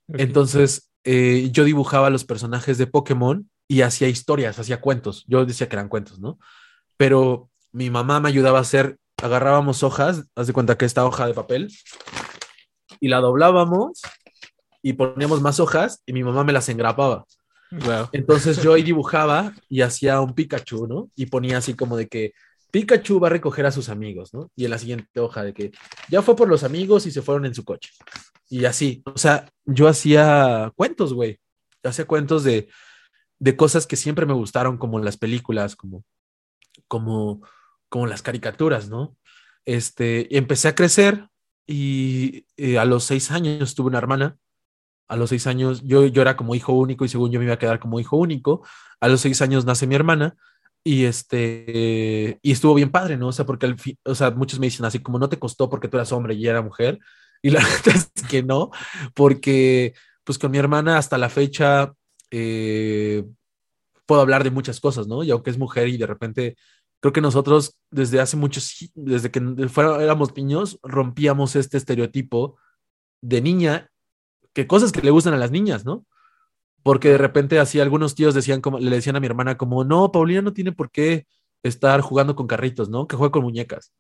Entonces, 0.10 0.92
eh, 1.04 1.50
yo 1.52 1.64
dibujaba 1.64 2.10
los 2.10 2.26
personajes 2.26 2.78
de 2.78 2.88
Pokémon 2.88 3.50
y 3.68 3.82
hacía 3.82 4.08
historias, 4.08 4.60
hacía 4.60 4.82
cuentos. 4.82 5.26
Yo 5.28 5.46
decía 5.46 5.70
que 5.70 5.76
eran 5.76 5.90
cuentos, 5.90 6.20
¿no? 6.20 6.40
Pero 6.98 7.50
mi 7.72 7.90
mamá 7.90 8.20
me 8.20 8.30
ayudaba 8.30 8.60
a 8.60 8.62
hacer, 8.62 8.98
agarrábamos 9.22 9.84
hojas, 9.84 10.26
haz 10.36 10.48
de 10.48 10.54
cuenta 10.54 10.78
que 10.78 10.86
esta 10.86 11.06
hoja 11.06 11.28
de 11.28 11.34
papel, 11.34 11.70
y 13.04 13.10
la 13.10 13.20
doblábamos 13.20 14.02
y 14.82 14.94
poníamos 14.94 15.42
más 15.42 15.60
hojas 15.60 16.02
y 16.06 16.14
mi 16.14 16.24
mamá 16.24 16.46
me 16.46 16.54
las 16.54 16.70
engrapaba. 16.70 17.26
Entonces 18.14 18.64
yo 18.64 18.72
ahí 18.72 18.82
dibujaba 18.82 19.54
y 19.68 19.82
hacía 19.82 20.22
un 20.22 20.34
Pikachu, 20.34 20.88
¿no? 20.88 21.12
Y 21.14 21.26
ponía 21.26 21.58
así 21.58 21.74
como 21.74 21.98
de 21.98 22.08
que 22.08 22.32
Pikachu 22.72 23.20
va 23.20 23.28
a 23.28 23.32
recoger 23.32 23.66
a 23.66 23.74
sus 23.74 23.90
amigos, 23.90 24.34
¿no? 24.34 24.50
Y 24.56 24.64
en 24.64 24.72
la 24.72 24.78
siguiente 24.78 25.20
hoja 25.20 25.44
de 25.44 25.54
que 25.54 25.72
ya 26.08 26.22
fue 26.22 26.38
por 26.38 26.48
los 26.48 26.64
amigos 26.64 27.06
y 27.06 27.12
se 27.12 27.22
fueron 27.22 27.46
en 27.46 27.54
su 27.54 27.66
coche. 27.66 27.90
Y 28.48 28.64
así, 28.64 29.04
o 29.06 29.18
sea, 29.18 29.50
yo 29.66 29.90
hacía 29.90 30.72
cuentos, 30.78 31.14
güey. 31.14 31.42
Hacía 31.84 32.06
cuentos 32.06 32.46
de, 32.46 32.70
de 33.38 33.58
cosas 33.58 33.86
que 33.86 33.98
siempre 33.98 34.26
me 34.26 34.34
gustaron, 34.34 34.78
como 34.78 34.98
las 35.00 35.18
películas, 35.18 35.76
como, 35.76 36.06
como, 36.88 37.42
como 37.90 38.08
las 38.08 38.22
caricaturas, 38.22 38.88
¿no? 38.88 39.18
Este, 39.66 40.26
y 40.30 40.38
empecé 40.38 40.70
a 40.70 40.76
crecer 40.76 41.28
y 41.68 42.46
eh, 42.58 42.78
a 42.78 42.86
los 42.86 43.04
seis 43.06 43.32
años 43.32 43.76
tuve 43.76 43.88
una 43.88 43.98
hermana. 43.98 44.38
A 45.08 45.16
los 45.16 45.30
seis 45.30 45.48
años, 45.48 45.84
yo, 45.84 46.06
yo 46.06 46.22
era 46.22 46.38
como 46.38 46.56
hijo 46.56 46.74
único 46.74 47.06
y 47.06 47.10
según 47.10 47.32
yo 47.32 47.40
me 47.40 47.46
iba 47.46 47.56
a 47.56 47.60
quedar 47.60 47.80
como 47.80 48.00
hijo 48.00 48.18
único. 48.18 48.66
A 49.00 49.08
los 49.08 49.22
seis 49.22 49.42
años 49.42 49.66
nace 49.66 49.88
mi 49.88 49.96
hermana 49.96 50.36
y 50.84 51.06
este, 51.06 52.40
y 52.42 52.52
estuvo 52.52 52.74
bien 52.74 52.92
padre, 52.92 53.18
¿no? 53.18 53.28
O 53.28 53.32
sea, 53.32 53.46
porque 53.46 53.66
al 53.66 53.80
fin, 53.80 53.98
o 54.06 54.16
sea, 54.16 54.32
muchos 54.32 54.60
me 54.60 54.68
dicen 54.68 54.86
así 54.86 55.00
como 55.00 55.20
no 55.20 55.30
te 55.30 55.40
costó 55.40 55.70
porque 55.70 55.88
tú 55.88 55.98
eras 55.98 56.12
hombre 56.12 56.34
y 56.36 56.48
era 56.48 56.62
mujer. 56.62 57.00
Y 57.42 57.52
la 57.52 57.60
verdad 57.86 57.96
es 58.16 58.24
que 58.30 58.44
no, 58.44 58.72
porque 59.14 59.94
pues 60.24 60.40
con 60.40 60.52
mi 60.52 60.58
hermana 60.58 60.98
hasta 60.98 61.18
la 61.18 61.30
fecha 61.30 61.94
eh, 62.32 63.24
puedo 64.06 64.22
hablar 64.22 64.44
de 64.44 64.52
muchas 64.52 64.80
cosas, 64.80 65.08
¿no? 65.08 65.24
Y 65.24 65.32
aunque 65.32 65.50
es 65.52 65.58
mujer 65.58 65.88
y 65.88 65.98
de 65.98 66.08
repente 66.08 66.56
creo 67.04 67.12
que 67.12 67.20
nosotros 67.20 67.78
desde 67.92 68.22
hace 68.22 68.38
muchos, 68.38 68.90
desde 68.96 69.30
que 69.30 69.42
éramos 70.00 70.34
niños, 70.38 70.80
rompíamos 70.84 71.58
este 71.58 71.76
estereotipo 71.76 72.58
de 73.22 73.42
niña, 73.42 73.92
que 74.54 74.68
cosas 74.68 74.94
que 74.94 75.02
le 75.02 75.12
gustan 75.12 75.34
a 75.34 75.38
las 75.38 75.52
niñas, 75.52 75.84
¿no? 75.84 76.06
Porque 76.82 77.10
de 77.10 77.18
repente 77.18 77.60
así 77.60 77.82
algunos 77.82 78.16
tíos 78.16 78.34
decían 78.34 78.62
como, 78.62 78.80
le 78.80 78.90
decían 78.90 79.18
a 79.18 79.20
mi 79.20 79.26
hermana 79.26 79.58
como, 79.58 79.84
no, 79.84 80.14
Paulina 80.14 80.42
no 80.42 80.54
tiene 80.54 80.72
por 80.72 80.92
qué 80.92 81.28
estar 81.62 82.00
jugando 82.00 82.38
con 82.38 82.48
carritos, 82.48 82.88
¿no? 82.88 83.06
Que 83.06 83.18
juegue 83.18 83.34
con 83.34 83.44
muñecas. 83.44 83.92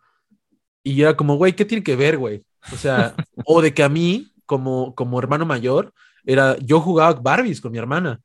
Y 0.81 1.01
era 1.01 1.17
como, 1.17 1.35
güey, 1.35 1.57
¿qué 1.57 1.65
tiene 1.65 1.83
que 1.83 1.97
ver, 1.97 2.17
güey? 2.17 2.45
O 2.71 2.77
sea, 2.77 3.15
o 3.45 3.61
de 3.61 3.73
que 3.73 3.83
a 3.83 3.89
mí, 3.89 4.31
como, 4.45 4.95
como 4.95 5.19
hermano 5.19 5.45
mayor, 5.45 5.93
era, 6.23 6.55
yo 6.59 6.79
jugaba 6.79 7.19
Barbies 7.19 7.59
con 7.59 7.73
mi 7.73 7.79
hermana 7.79 8.21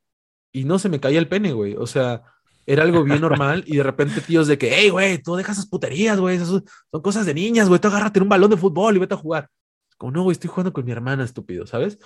y 0.53 0.63
no 0.63 0.79
se 0.79 0.89
me 0.89 1.01
caía 1.01 1.19
el 1.19 1.27
pene, 1.27 1.53
güey. 1.53 1.75
O 1.75 1.89
sea, 1.89 2.23
era 2.69 2.83
algo 2.83 3.03
bien 3.03 3.23
normal 3.23 3.65
y 3.67 3.79
de 3.79 3.83
repente 3.83 4.21
tíos 4.21 4.47
de 4.47 4.59
que, 4.59 4.71
hey, 4.71 4.91
güey, 4.91 5.23
tú 5.23 5.35
dejas 5.37 5.57
esas 5.57 5.71
puterías, 5.71 6.21
güey, 6.21 6.39
son 6.39 6.63
cosas 7.03 7.25
de 7.25 7.33
niñas, 7.33 7.67
güey, 7.67 7.81
tú 7.81 7.89
agárrate 7.89 8.21
un 8.21 8.29
balón 8.29 8.51
de 8.51 8.59
fútbol 8.59 8.95
y 8.95 8.99
vete 8.99 9.15
a 9.15 9.17
jugar. 9.17 9.49
Como, 9.97 10.13
no, 10.13 10.23
güey, 10.23 10.33
estoy 10.33 10.51
jugando 10.51 10.75
con 10.75 10.85
mi 10.85 10.93
hermana, 10.93 11.25
estúpido, 11.25 11.67
¿sabes? 11.67 11.99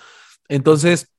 Entonces, 0.47 1.13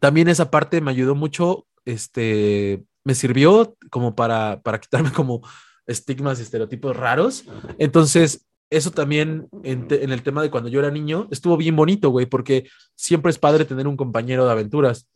también 0.00 0.28
esa 0.28 0.52
parte 0.52 0.80
me 0.80 0.92
ayudó 0.92 1.16
mucho, 1.16 1.66
este, 1.84 2.84
me 3.02 3.16
sirvió 3.16 3.76
como 3.90 4.14
para, 4.14 4.60
para 4.62 4.78
quitarme 4.80 5.10
como 5.12 5.42
estigmas 5.88 6.38
y 6.38 6.42
estereotipos 6.42 6.96
raros. 6.96 7.44
Entonces, 7.78 8.46
eso 8.70 8.92
también 8.92 9.48
en, 9.64 9.88
en, 9.90 10.12
el 10.12 10.22
tema 10.22 10.42
de 10.42 10.50
cuando 10.50 10.68
yo 10.68 10.78
era 10.78 10.92
niño 10.92 11.26
estuvo 11.32 11.56
bien 11.56 11.74
bonito, 11.74 12.10
güey, 12.10 12.26
porque 12.26 12.68
siempre 12.94 13.30
es 13.30 13.38
padre 13.38 13.64
tener 13.64 13.88
un 13.88 13.96
compañero 13.96 14.46
de 14.46 14.52
aventuras. 14.52 15.08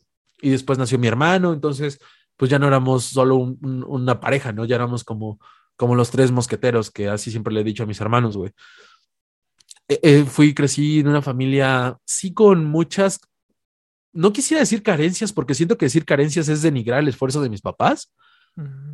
Y 0.42 0.50
después 0.50 0.76
nació 0.76 0.98
mi 0.98 1.06
hermano, 1.06 1.52
entonces 1.52 2.00
pues 2.40 2.50
ya 2.50 2.58
no 2.58 2.66
éramos 2.66 3.04
solo 3.04 3.36
una 3.36 4.18
pareja, 4.18 4.50
¿no? 4.50 4.64
Ya 4.64 4.76
éramos 4.76 5.04
como, 5.04 5.38
como 5.76 5.94
los 5.94 6.10
tres 6.10 6.32
mosqueteros, 6.32 6.90
que 6.90 7.06
así 7.06 7.30
siempre 7.30 7.52
le 7.52 7.60
he 7.60 7.64
dicho 7.64 7.82
a 7.82 7.86
mis 7.86 8.00
hermanos, 8.00 8.34
güey. 8.34 8.50
Eh, 9.86 10.00
eh, 10.02 10.24
fui, 10.24 10.54
crecí 10.54 11.00
en 11.00 11.08
una 11.08 11.20
familia, 11.20 11.98
sí, 12.06 12.32
con 12.32 12.64
muchas, 12.64 13.20
no 14.14 14.32
quisiera 14.32 14.60
decir 14.60 14.82
carencias, 14.82 15.34
porque 15.34 15.52
siento 15.52 15.76
que 15.76 15.84
decir 15.84 16.06
carencias 16.06 16.48
es 16.48 16.62
denigrar 16.62 17.00
el 17.00 17.08
esfuerzo 17.08 17.42
de 17.42 17.50
mis 17.50 17.60
papás, 17.60 18.10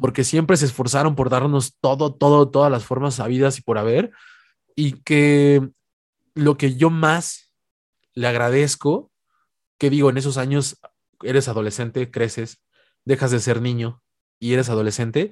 porque 0.01 0.25
siempre 0.25 0.57
se 0.57 0.65
esforzaron 0.65 1.15
por 1.15 1.31
darnos 1.31 1.77
todo, 1.81 2.17
todo, 2.17 2.51
todas 2.51 2.73
las 2.73 2.85
formas 2.85 3.15
sabidas 3.15 3.59
y 3.59 3.63
por 3.63 3.79
haber, 3.79 4.11
y 4.75 5.03
que 5.03 5.71
lo 6.35 6.57
que 6.57 6.75
yo 6.75 6.91
más 6.91 7.53
le 8.13 8.27
agradezco, 8.27 9.13
que 9.79 9.89
digo, 9.89 10.11
en 10.11 10.17
esos 10.17 10.37
años 10.37 10.81
eres 11.23 11.47
adolescente, 11.47 12.11
creces, 12.11 12.66
dejas 13.07 13.31
de 13.31 13.41
ser 13.41 13.63
niño 13.63 14.03
y 14.39 14.53
eres 14.53 14.69
adolescente 14.69 15.31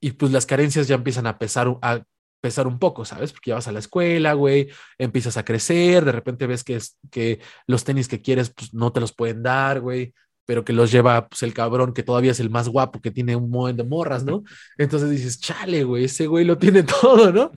y 0.00 0.12
pues 0.12 0.32
las 0.32 0.46
carencias 0.46 0.88
ya 0.88 0.94
empiezan 0.94 1.26
a 1.26 1.38
pesar, 1.38 1.76
a 1.82 2.02
pesar 2.40 2.66
un 2.66 2.78
poco, 2.78 3.04
¿sabes? 3.04 3.32
Porque 3.32 3.50
ya 3.50 3.56
vas 3.56 3.68
a 3.68 3.72
la 3.72 3.80
escuela, 3.80 4.32
güey, 4.34 4.68
empiezas 4.96 5.36
a 5.36 5.44
crecer, 5.44 6.04
de 6.04 6.12
repente 6.12 6.46
ves 6.46 6.64
que, 6.64 6.76
es, 6.76 6.98
que 7.10 7.40
los 7.66 7.84
tenis 7.84 8.08
que 8.08 8.22
quieres 8.22 8.50
pues 8.50 8.72
no 8.72 8.92
te 8.92 9.00
los 9.00 9.12
pueden 9.12 9.42
dar, 9.42 9.80
güey, 9.80 10.14
pero 10.46 10.64
que 10.64 10.72
los 10.72 10.90
lleva 10.90 11.28
pues 11.28 11.42
el 11.42 11.52
cabrón 11.52 11.92
que 11.92 12.02
todavía 12.02 12.30
es 12.30 12.40
el 12.40 12.50
más 12.50 12.68
guapo, 12.68 13.00
que 13.00 13.10
tiene 13.10 13.36
un 13.36 13.50
montón 13.50 13.76
de 13.76 13.84
morras, 13.84 14.24
¿no? 14.24 14.44
Entonces 14.78 15.10
dices, 15.10 15.40
chale, 15.40 15.84
güey, 15.84 16.04
ese 16.04 16.26
güey 16.26 16.44
lo 16.44 16.58
tiene 16.58 16.82
todo, 17.02 17.32
¿no? 17.32 17.52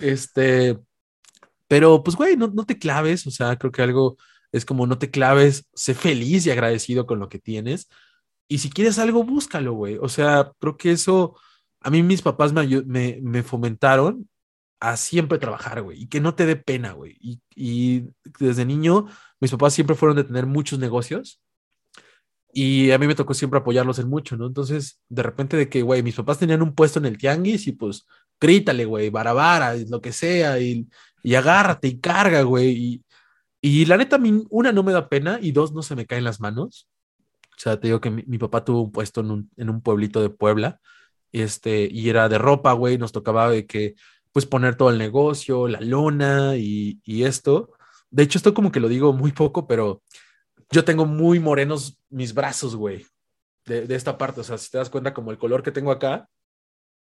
Este, 0.00 0.78
pero 1.68 2.02
pues, 2.02 2.16
güey, 2.16 2.36
no, 2.36 2.48
no 2.48 2.64
te 2.64 2.78
claves, 2.78 3.26
o 3.26 3.30
sea, 3.30 3.56
creo 3.56 3.72
que 3.72 3.82
algo 3.82 4.16
es 4.52 4.64
como 4.64 4.86
no 4.86 4.98
te 4.98 5.10
claves, 5.10 5.68
sé 5.74 5.94
feliz 5.94 6.46
y 6.46 6.50
agradecido 6.50 7.06
con 7.06 7.18
lo 7.18 7.28
que 7.28 7.38
tienes 7.38 7.88
y 8.48 8.58
si 8.58 8.70
quieres 8.70 8.98
algo, 8.98 9.24
búscalo, 9.24 9.72
güey. 9.74 9.98
O 10.00 10.08
sea, 10.08 10.52
creo 10.58 10.76
que 10.76 10.92
eso, 10.92 11.36
a 11.80 11.90
mí 11.90 12.02
mis 12.02 12.22
papás 12.22 12.52
me, 12.52 12.66
me, 13.20 13.42
fomentaron 13.42 14.28
a 14.80 14.96
siempre 14.96 15.38
trabajar, 15.38 15.82
güey, 15.82 16.02
y 16.02 16.06
que 16.08 16.20
no 16.20 16.34
te 16.34 16.46
dé 16.46 16.56
pena, 16.56 16.92
güey. 16.92 17.16
Y, 17.20 17.40
y, 17.54 18.08
desde 18.38 18.64
niño, 18.64 19.06
mis 19.40 19.50
papás 19.50 19.74
siempre 19.74 19.96
fueron 19.96 20.16
de 20.16 20.24
tener 20.24 20.46
muchos 20.46 20.78
negocios 20.78 21.40
y 22.52 22.90
a 22.92 22.98
mí 22.98 23.06
me 23.06 23.14
tocó 23.14 23.34
siempre 23.34 23.60
apoyarlos 23.60 23.98
en 23.98 24.08
mucho, 24.08 24.36
¿no? 24.36 24.46
Entonces, 24.46 25.00
de 25.08 25.22
repente 25.22 25.56
de 25.56 25.68
que, 25.68 25.82
güey, 25.82 26.02
mis 26.02 26.16
papás 26.16 26.38
tenían 26.38 26.62
un 26.62 26.74
puesto 26.74 26.98
en 26.98 27.06
el 27.06 27.18
tianguis 27.18 27.66
y 27.66 27.72
pues, 27.72 28.06
grítale, 28.40 28.84
güey, 28.86 29.10
barabara, 29.10 29.74
lo 29.88 30.00
que 30.00 30.12
sea, 30.12 30.58
y, 30.60 30.88
y 31.22 31.34
agárrate 31.34 31.88
y 31.88 32.00
carga, 32.00 32.42
güey. 32.42 32.70
Y, 32.70 33.04
y 33.60 33.86
la 33.86 33.96
neta, 33.96 34.16
a 34.16 34.18
mí, 34.18 34.44
una, 34.50 34.72
no 34.72 34.82
me 34.82 34.92
da 34.92 35.08
pena 35.08 35.38
y 35.42 35.52
dos, 35.52 35.72
no 35.72 35.82
se 35.82 35.96
me 35.96 36.06
caen 36.06 36.24
las 36.24 36.40
manos 36.40 36.88
O 37.56 37.60
sea, 37.60 37.80
te 37.80 37.88
digo 37.88 38.00
que 38.00 38.10
mi, 38.10 38.38
papá 38.38 38.64
tuvo 38.64 38.82
un 38.82 38.92
puesto 38.92 39.20
en 39.20 39.30
un, 39.30 39.50
en 39.56 39.70
un, 39.70 39.80
pueblito 39.80 40.20
de 40.20 40.30
Puebla, 40.30 40.80
este, 41.32 41.88
y 41.90 42.10
era 42.10 42.28
de 42.28 42.38
ropa, 42.38 42.72
güey, 42.72 42.98
nos 42.98 43.12
tocaba 43.12 43.50
de 43.50 43.66
que, 43.66 43.94
pues 44.32 44.44
poner 44.46 44.76
todo 44.76 44.90
el 44.90 44.98
negocio, 44.98 45.66
la 45.66 45.80
lona 45.80 46.56
y, 46.56 47.00
y 47.04 47.24
esto. 47.24 47.72
De 48.10 48.22
hecho, 48.22 48.38
esto 48.38 48.52
como 48.52 48.70
que 48.70 48.80
lo 48.80 48.88
digo 48.88 49.12
muy 49.14 49.32
poco, 49.32 49.66
pero 49.66 50.02
yo 50.70 50.84
tengo 50.84 51.06
muy 51.06 51.40
morenos 51.40 51.98
mis 52.10 52.34
brazos, 52.34 52.76
güey, 52.76 53.06
de, 53.64 53.86
de, 53.86 53.94
esta 53.94 54.18
parte. 54.18 54.42
O 54.42 54.44
sea, 54.44 54.58
si 54.58 54.70
te 54.70 54.78
das 54.78 54.90
cuenta, 54.90 55.14
como 55.14 55.30
el 55.30 55.38
color 55.38 55.62
que 55.62 55.72
tengo 55.72 55.90
acá, 55.90 56.28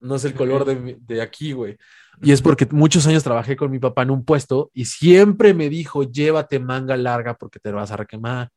no 0.01 0.16
es 0.16 0.24
el 0.24 0.34
color 0.34 0.64
de, 0.64 0.98
de 1.07 1.22
aquí, 1.22 1.53
güey. 1.53 1.76
Y 2.22 2.32
es 2.32 2.42
porque 2.42 2.66
muchos 2.70 3.07
años 3.07 3.24
trabajé 3.24 3.57
con 3.57 3.70
mi 3.70 3.78
papá 3.78 4.03
en 4.03 4.11
un 4.11 4.24
puesto 4.24 4.70
y 4.74 4.84
siempre 4.84 5.55
me 5.55 5.70
dijo, 5.70 6.03
llévate 6.03 6.59
manga 6.59 6.96
larga 6.96 7.34
porque 7.34 7.61
te 7.61 7.70
vas 7.70 7.90
a 7.90 7.96
requemar. 7.96 8.51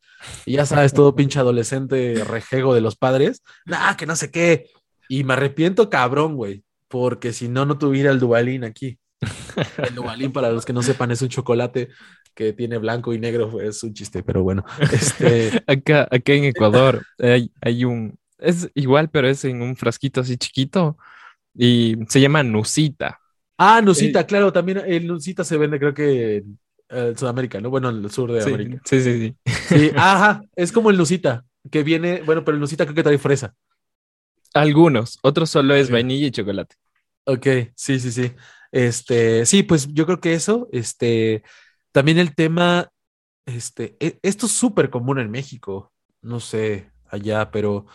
Y 0.46 0.54
ya 0.54 0.66
sabes, 0.66 0.94
todo 0.94 1.16
pinche 1.16 1.40
adolescente 1.40 2.24
rejego 2.26 2.76
de 2.76 2.82
los 2.82 2.96
padres. 2.96 3.42
Nah, 3.66 3.96
que 3.96 4.06
no 4.06 4.16
sé 4.16 4.32
qué. 4.32 4.68
Y 5.08 5.24
me 5.24 5.34
arrepiento 5.34 5.90
cabrón, 5.90 6.36
güey, 6.36 6.64
porque 6.90 7.32
si 7.32 7.48
no, 7.48 7.66
no 7.66 7.78
tuviera 7.78 8.12
el 8.12 8.20
Dubalín 8.20 8.64
aquí. 8.64 8.98
El 9.78 9.96
Dubalín, 9.96 10.34
para 10.34 10.50
los 10.50 10.66
que 10.66 10.74
no 10.74 10.82
sepan, 10.82 11.12
es 11.12 11.22
un 11.22 11.30
chocolate 11.30 11.88
que 12.34 12.52
tiene 12.52 12.78
blanco 12.78 13.14
y 13.14 13.20
negro, 13.20 13.62
es 13.62 13.82
un 13.84 13.94
chiste, 13.94 14.22
pero 14.22 14.44
bueno. 14.44 14.66
Este... 14.92 15.64
acá, 15.66 16.08
acá 16.12 16.34
en 16.34 16.46
Ecuador 16.46 17.06
hay, 17.20 17.50
hay 17.62 17.86
un, 17.86 18.18
es 18.38 18.70
igual, 18.74 19.10
pero 19.10 19.30
es 19.30 19.46
en 19.46 19.62
un 19.62 19.78
frasquito 19.78 20.22
así 20.22 20.36
chiquito 20.36 20.98
y 21.56 21.96
se 22.08 22.22
llama 22.22 22.44
Nusita. 22.44 23.20
Ah, 23.58 23.82
Nusita, 23.82 24.22
eh, 24.22 24.26
claro, 24.26 24.52
también 24.52 24.82
el 24.86 25.08
Nusita 25.08 25.44
se 25.44 25.58
vende 25.58 25.80
creo 25.80 25.94
que 25.94 26.44
en 26.90 27.18
Sudamérica, 27.18 27.60
¿no? 27.60 27.70
Bueno, 27.70 27.90
en 27.90 28.04
el 28.04 28.12
sur 28.12 28.32
de 28.32 28.44
América. 28.44 28.82
Sí, 28.86 29.02
sí, 29.02 29.36
sí. 29.50 29.92
Ajá, 29.96 30.44
es 30.56 30.72
como 30.72 30.90
el 30.90 30.98
Nusita, 30.98 31.46
que 31.72 31.84
viene, 31.84 32.22
bueno, 32.24 32.44
pero 32.44 32.56
el 32.56 32.62
Nusita 32.62 32.86
creo 32.86 32.96
que 32.96 33.04
trae 33.04 33.18
fresa. 33.18 33.54
Algunos, 34.54 35.18
otros 35.24 35.50
solo 35.50 35.74
es 35.74 35.90
vainilla 35.90 36.28
y 36.28 36.32
chocolate. 36.32 36.76
Ok, 37.26 37.48
sí, 37.76 38.00
sí, 38.00 38.12
sí. 38.12 38.32
Este, 38.72 39.46
sí, 39.46 39.64
pues 39.64 39.88
yo 39.94 40.06
creo 40.06 40.20
que 40.20 40.34
eso, 40.34 40.68
este, 40.72 41.44
también 41.92 42.18
el 42.18 42.36
tema, 42.36 42.92
este, 43.46 43.96
e, 44.00 44.20
esto 44.22 44.46
es 44.46 44.52
súper 44.52 44.90
común 44.90 45.20
en 45.20 45.32
México, 45.32 45.92
no 46.22 46.40
sé, 46.40 46.92
allá, 47.08 47.50
pero, 47.52 47.86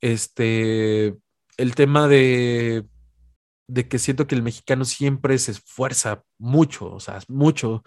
este, 0.00 1.16
el 1.56 1.74
tema 1.74 2.08
de, 2.08 2.84
de 3.68 3.88
que 3.88 3.98
siento 3.98 4.26
que 4.26 4.34
el 4.34 4.42
mexicano 4.42 4.84
siempre 4.84 5.38
se 5.38 5.52
esfuerza 5.52 6.22
mucho, 6.38 6.92
o 6.92 7.00
sea, 7.00 7.20
mucho, 7.28 7.82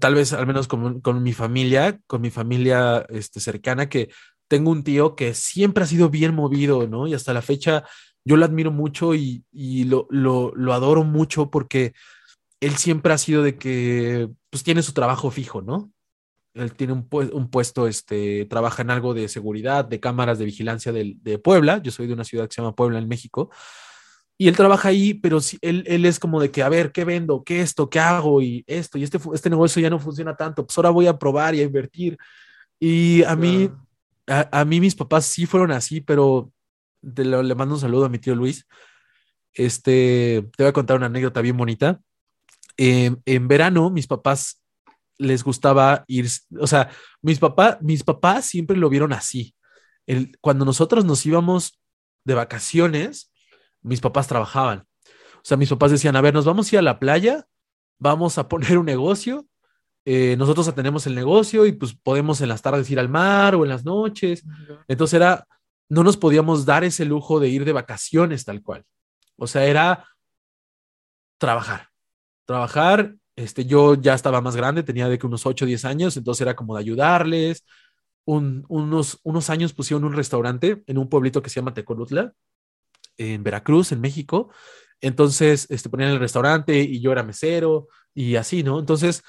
tal 0.00 0.14
vez 0.14 0.32
al 0.32 0.46
menos 0.46 0.68
con, 0.68 1.00
con 1.00 1.22
mi 1.22 1.32
familia, 1.32 2.00
con 2.06 2.20
mi 2.20 2.30
familia 2.30 3.06
este, 3.08 3.40
cercana, 3.40 3.88
que 3.88 4.10
tengo 4.48 4.70
un 4.70 4.84
tío 4.84 5.16
que 5.16 5.34
siempre 5.34 5.84
ha 5.84 5.86
sido 5.86 6.08
bien 6.08 6.34
movido, 6.34 6.86
¿no? 6.86 7.06
Y 7.06 7.14
hasta 7.14 7.32
la 7.32 7.42
fecha 7.42 7.84
yo 8.24 8.36
lo 8.36 8.44
admiro 8.44 8.72
mucho 8.72 9.14
y, 9.14 9.44
y 9.52 9.84
lo, 9.84 10.06
lo, 10.10 10.52
lo, 10.54 10.72
adoro 10.72 11.04
mucho 11.04 11.50
porque 11.50 11.94
él 12.60 12.76
siempre 12.76 13.12
ha 13.12 13.18
sido 13.18 13.42
de 13.42 13.56
que, 13.56 14.28
pues 14.50 14.64
tiene 14.64 14.82
su 14.82 14.92
trabajo 14.92 15.30
fijo, 15.30 15.62
¿no? 15.62 15.92
Él 16.56 16.72
tiene 16.74 16.94
un, 16.94 17.08
un, 17.10 17.50
puesto, 17.50 17.86
este, 17.86 18.46
trabaja 18.46 18.82
en 18.82 18.90
algo 18.90 19.14
de 19.14 19.28
seguridad, 19.28 19.84
de 19.84 20.00
cámaras 20.00 20.38
de 20.38 20.46
vigilancia 20.46 20.90
de, 20.92 21.14
de, 21.20 21.38
Puebla. 21.38 21.80
Yo 21.82 21.92
soy 21.92 22.06
de 22.06 22.14
una 22.14 22.24
ciudad 22.24 22.48
que 22.48 22.54
se 22.54 22.62
llama 22.62 22.74
Puebla, 22.74 22.98
en 22.98 23.08
México. 23.08 23.50
Y 24.38 24.48
él 24.48 24.56
trabaja 24.56 24.88
ahí, 24.88 25.14
pero 25.14 25.40
si, 25.40 25.58
él, 25.60 25.84
él, 25.86 26.04
es 26.04 26.18
como 26.18 26.40
de 26.40 26.50
que, 26.50 26.62
a 26.62 26.68
ver, 26.68 26.92
¿qué 26.92 27.04
vendo? 27.04 27.44
¿Qué 27.44 27.60
esto? 27.60 27.88
¿Qué 27.88 28.00
hago? 28.00 28.42
Y 28.42 28.64
esto, 28.66 28.98
y 28.98 29.02
este, 29.02 29.18
este 29.34 29.50
negocio 29.50 29.80
ya 29.80 29.90
no 29.90 29.98
funciona 29.98 30.36
tanto. 30.36 30.66
Pues 30.66 30.76
ahora 30.78 30.90
voy 30.90 31.06
a 31.06 31.18
probar 31.18 31.54
y 31.54 31.60
a 31.60 31.64
invertir. 31.64 32.16
Y 32.80 33.22
a 33.24 33.36
mí, 33.36 33.70
a, 34.26 34.60
a, 34.60 34.64
mí 34.64 34.80
mis 34.80 34.94
papás 34.94 35.26
sí 35.26 35.46
fueron 35.46 35.72
así, 35.72 36.00
pero 36.00 36.52
lo, 37.02 37.42
le 37.42 37.54
mando 37.54 37.74
un 37.74 37.80
saludo 37.80 38.06
a 38.06 38.08
mi 38.08 38.18
tío 38.18 38.34
Luis. 38.34 38.66
Este, 39.52 40.46
te 40.56 40.62
voy 40.64 40.68
a 40.68 40.72
contar 40.72 40.96
una 40.96 41.06
anécdota 41.06 41.40
bien 41.40 41.56
bonita. 41.56 42.00
Eh, 42.76 43.14
en 43.24 43.48
verano, 43.48 43.90
mis 43.90 44.06
papás 44.06 44.62
les 45.18 45.42
gustaba 45.42 46.04
ir, 46.06 46.26
o 46.58 46.66
sea, 46.66 46.90
mis, 47.22 47.38
papás 47.38 47.78
mis 47.80 48.02
papás 48.04 48.46
siempre 48.46 48.76
lo 48.76 48.88
vieron 48.88 49.12
así. 49.12 49.54
El, 50.06 50.36
cuando 50.40 50.64
nosotros 50.64 51.04
nos 51.04 51.24
íbamos 51.26 51.80
de 52.24 52.34
vacaciones, 52.34 53.32
mis 53.82 54.00
papás 54.00 54.28
trabajaban. 54.28 54.86
O 55.36 55.44
sea, 55.48 55.56
mis 55.56 55.70
papás 55.70 55.90
decían, 55.90 56.16
a 56.16 56.20
ver, 56.20 56.34
nos 56.34 56.44
vamos 56.44 56.70
a 56.70 56.74
ir 56.74 56.78
a 56.78 56.82
la 56.82 56.98
playa, 56.98 57.46
vamos 57.98 58.38
a 58.38 58.48
poner 58.48 58.78
un 58.78 58.86
negocio, 58.86 59.46
eh, 60.08 60.36
nosotros 60.36 60.72
tenemos 60.72 61.04
el 61.08 61.16
negocio 61.16 61.66
y 61.66 61.72
pues 61.72 61.92
podemos 61.94 62.40
en 62.40 62.48
las 62.48 62.62
tardes 62.62 62.88
ir 62.90 63.00
al 63.00 63.08
mar 63.08 63.56
o 63.56 63.64
en 63.64 63.68
las 63.68 63.84
noches. 63.84 64.44
Entonces 64.86 65.14
era, 65.14 65.46
no 65.88 66.04
nos 66.04 66.16
podíamos 66.16 66.64
dar 66.64 66.84
ese 66.84 67.04
lujo 67.04 67.40
de 67.40 67.48
ir 67.48 67.64
de 67.64 67.72
vacaciones 67.72 68.44
tal 68.44 68.62
cual. 68.62 68.84
O 69.36 69.48
sea, 69.48 69.66
era 69.66 70.06
trabajar, 71.38 71.88
trabajar 72.44 73.16
este, 73.36 73.66
yo 73.66 73.94
ya 73.94 74.14
estaba 74.14 74.40
más 74.40 74.56
grande, 74.56 74.82
tenía 74.82 75.08
de 75.08 75.18
que 75.18 75.26
unos 75.26 75.46
8 75.46 75.66
o 75.66 75.68
10 75.68 75.84
años, 75.84 76.16
entonces 76.16 76.40
era 76.40 76.56
como 76.56 76.74
de 76.74 76.80
ayudarles. 76.80 77.64
unos, 78.24 79.20
unos 79.22 79.50
años 79.50 79.72
pusieron 79.72 80.04
un 80.04 80.14
restaurante 80.14 80.82
en 80.86 80.98
un 80.98 81.08
pueblito 81.08 81.42
que 81.42 81.50
se 81.50 81.60
llama 81.60 81.74
Tecolutla, 81.74 82.32
en 83.18 83.42
Veracruz, 83.44 83.92
en 83.92 84.00
México. 84.00 84.50
Entonces, 85.00 85.66
este, 85.70 85.88
ponían 85.90 86.10
el 86.10 86.18
restaurante 86.18 86.80
y 86.80 87.00
yo 87.00 87.12
era 87.12 87.22
mesero 87.22 87.88
y 88.14 88.36
así, 88.36 88.62
¿no? 88.62 88.78
Entonces, 88.80 89.22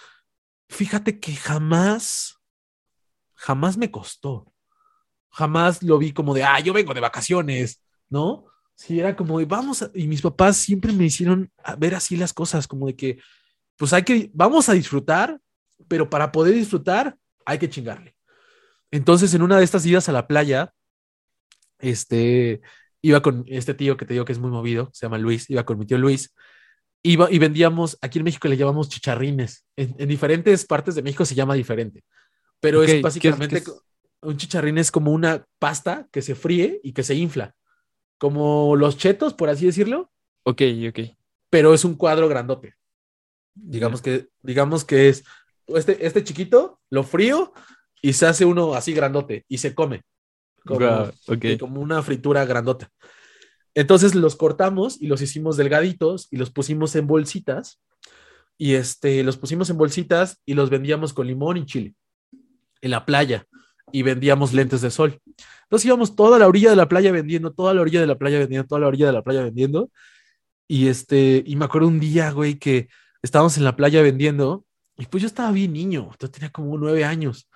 fíjate 0.69 1.19
que 1.19 1.35
jamás, 1.35 2.39
jamás 3.35 3.77
me 3.77 3.91
costó. 3.91 4.53
Jamás 5.29 5.83
lo 5.83 5.97
vi 5.97 6.13
como 6.13 6.33
de, 6.33 6.43
ah, 6.43 6.59
yo 6.61 6.73
vengo 6.73 6.93
de 6.93 7.01
vacaciones, 7.01 7.83
¿no? 8.09 8.45
Sí, 8.75 8.99
era 8.99 9.15
como 9.15 9.39
de, 9.39 9.45
vamos, 9.45 9.89
y 9.93 10.07
mis 10.07 10.21
papás 10.21 10.57
siempre 10.57 10.93
me 10.93 11.05
hicieron 11.05 11.51
ver 11.77 11.95
así 11.95 12.15
las 12.15 12.33
cosas, 12.33 12.67
como 12.67 12.87
de 12.87 12.95
que, 12.95 13.19
pues 13.77 13.93
hay 13.93 14.03
que, 14.03 14.29
vamos 14.33 14.69
a 14.69 14.73
disfrutar, 14.73 15.39
pero 15.87 16.09
para 16.09 16.31
poder 16.31 16.55
disfrutar 16.55 17.17
hay 17.45 17.57
que 17.57 17.69
chingarle. 17.69 18.15
Entonces, 18.91 19.33
en 19.33 19.41
una 19.41 19.57
de 19.57 19.63
estas 19.63 19.85
idas 19.85 20.09
a 20.09 20.11
la 20.11 20.27
playa, 20.27 20.73
este, 21.79 22.61
iba 23.01 23.21
con 23.21 23.45
este 23.47 23.73
tío 23.73 23.97
que 23.97 24.05
te 24.05 24.13
digo 24.13 24.25
que 24.25 24.33
es 24.33 24.39
muy 24.39 24.51
movido, 24.51 24.89
se 24.93 25.05
llama 25.05 25.17
Luis, 25.17 25.49
iba 25.49 25.65
con 25.65 25.77
mi 25.77 25.85
tío 25.85 25.97
Luis, 25.97 26.33
iba 27.03 27.31
y 27.31 27.39
vendíamos, 27.39 27.97
aquí 28.01 28.19
en 28.19 28.25
México 28.25 28.47
le 28.47 28.57
llamamos 28.57 28.89
chicharrines, 28.89 29.65
en, 29.75 30.07
diferentes 30.07 30.65
partes 30.65 30.95
de 30.95 31.03
México 31.03 31.25
se 31.25 31.35
llama 31.35 31.53
diferente, 31.53 32.03
pero 32.59 32.81
es 32.83 33.01
básicamente, 33.01 33.63
un 34.21 34.37
chicharrín 34.37 34.77
es 34.77 34.91
como 34.91 35.11
una 35.11 35.45
pasta 35.59 36.07
que 36.11 36.21
se 36.21 36.35
fríe 36.35 36.79
y 36.83 36.93
que 36.93 37.03
se 37.03 37.15
infla, 37.15 37.55
como 38.17 38.75
los 38.75 38.97
chetos, 38.97 39.33
por 39.33 39.49
así 39.49 39.65
decirlo. 39.65 40.11
Ok, 40.43 40.61
ok. 40.89 40.99
Pero 41.49 41.73
es 41.73 41.85
un 41.85 41.95
cuadro 41.95 42.27
grandote. 42.27 42.76
Digamos 43.63 44.01
que, 44.01 44.27
digamos 44.41 44.85
que 44.85 45.09
es 45.09 45.23
este, 45.67 46.05
este 46.05 46.23
chiquito, 46.23 46.79
lo 46.89 47.03
frío 47.03 47.53
y 48.01 48.13
se 48.13 48.25
hace 48.25 48.45
uno 48.45 48.73
así 48.73 48.93
grandote 48.93 49.45
y 49.47 49.57
se 49.57 49.73
come. 49.73 50.03
Como, 50.65 51.11
como 51.59 51.79
una 51.81 52.03
fritura 52.03 52.43
grandota. 52.43 52.89
Entonces 53.73 54.15
los 54.15 54.35
cortamos 54.35 55.01
y 55.01 55.07
los 55.07 55.21
hicimos 55.21 55.55
delgaditos 55.55 56.27
y 56.31 56.37
los 56.37 56.49
pusimos 56.49 56.95
en 56.95 57.07
bolsitas 57.07 57.79
y 58.57 58.73
este, 58.73 59.23
los 59.23 59.37
pusimos 59.37 59.69
en 59.69 59.77
bolsitas 59.77 60.41
y 60.45 60.55
los 60.55 60.69
vendíamos 60.69 61.13
con 61.13 61.27
limón 61.27 61.57
y 61.57 61.65
chile 61.65 61.95
en 62.81 62.91
la 62.91 63.05
playa 63.05 63.45
y 63.91 64.01
vendíamos 64.01 64.53
lentes 64.53 64.81
de 64.81 64.91
sol. 64.91 65.19
Entonces 65.63 65.85
íbamos 65.85 66.15
toda 66.15 66.39
la 66.39 66.47
orilla 66.47 66.69
de 66.69 66.75
la 66.75 66.89
playa 66.89 67.11
vendiendo, 67.11 67.53
toda 67.53 67.73
la 67.73 67.81
orilla 67.81 68.01
de 68.01 68.07
la 68.07 68.17
playa 68.17 68.39
vendiendo, 68.39 68.67
toda 68.67 68.81
la 68.81 68.87
orilla 68.87 69.07
de 69.07 69.13
la 69.13 69.21
playa 69.21 69.43
vendiendo. 69.43 69.89
Y 70.67 70.87
este, 70.87 71.43
y 71.45 71.55
me 71.55 71.65
acuerdo 71.65 71.87
un 71.87 71.99
día, 71.99 72.31
güey, 72.31 72.55
que 72.55 72.89
estábamos 73.21 73.57
en 73.57 73.63
la 73.63 73.75
playa 73.75 74.01
vendiendo 74.01 74.65
y 74.97 75.05
pues 75.05 75.21
yo 75.21 75.27
estaba 75.27 75.51
bien 75.51 75.73
niño, 75.73 76.11
yo 76.19 76.29
tenía 76.29 76.49
como 76.51 76.77
nueve 76.77 77.03
años. 77.05 77.49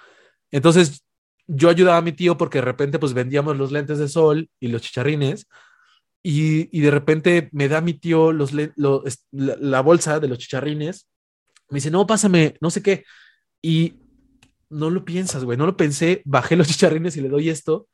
Entonces 0.52 1.04
yo 1.48 1.70
ayudaba 1.70 1.98
a 1.98 2.02
mi 2.02 2.12
tío 2.12 2.38
porque 2.38 2.60
de 2.60 2.66
repente 2.66 3.00
pues 3.00 3.14
vendíamos 3.14 3.58
los 3.58 3.72
lentes 3.72 4.00
de 4.00 4.08
sol 4.08 4.50
y 4.60 4.68
los 4.68 4.82
chicharrines 4.82 5.48
y, 6.24 6.78
y 6.78 6.82
de 6.82 6.92
repente 6.92 7.50
me 7.52 7.68
da 7.68 7.82
mi 7.82 7.94
tío 7.94 8.32
los, 8.32 8.54
la, 8.54 8.72
la, 9.32 9.82
bolsa 9.82 10.20
de 10.20 10.28
los 10.28 10.38
chicharrines, 10.38 11.08
me 11.70 11.78
dice, 11.78 11.90
no, 11.90 12.06
pásame, 12.06 12.58
no 12.62 12.70
sé 12.70 12.84
qué. 12.84 13.06
Y 13.62 13.96
no 14.70 14.90
lo 14.90 15.04
piensas, 15.04 15.44
güey, 15.44 15.58
no 15.58 15.66
lo 15.66 15.78
pensé, 15.78 16.22
bajé 16.26 16.56
los 16.56 16.68
chicharrines 16.70 17.18
y 17.18 17.22
le 17.22 17.30
doy 17.30 17.50
esto. 17.50 17.88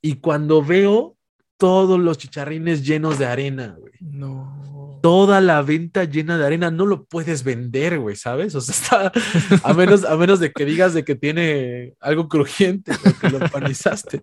Y 0.00 0.14
cuando 0.16 0.62
veo 0.62 1.16
todos 1.56 1.98
los 1.98 2.18
chicharrines 2.18 2.86
llenos 2.86 3.18
de 3.18 3.26
arena, 3.26 3.76
güey. 3.78 3.92
No 4.00 4.66
toda 5.06 5.40
la 5.40 5.62
venta 5.62 6.02
llena 6.02 6.36
de 6.36 6.44
arena, 6.44 6.70
no 6.72 6.84
lo 6.84 7.04
puedes 7.04 7.44
vender, 7.44 8.00
güey, 8.00 8.16
¿sabes? 8.16 8.56
O 8.56 8.60
sea, 8.60 9.12
está, 9.12 9.12
a 9.62 9.72
menos, 9.72 10.04
a 10.04 10.16
menos 10.16 10.40
de 10.40 10.50
que 10.50 10.64
digas 10.64 10.94
de 10.94 11.04
que 11.04 11.14
tiene 11.14 11.94
algo 12.00 12.28
crujiente, 12.28 12.90
o 12.92 13.20
que 13.20 13.30
lo 13.30 13.38
panizaste. 13.50 14.22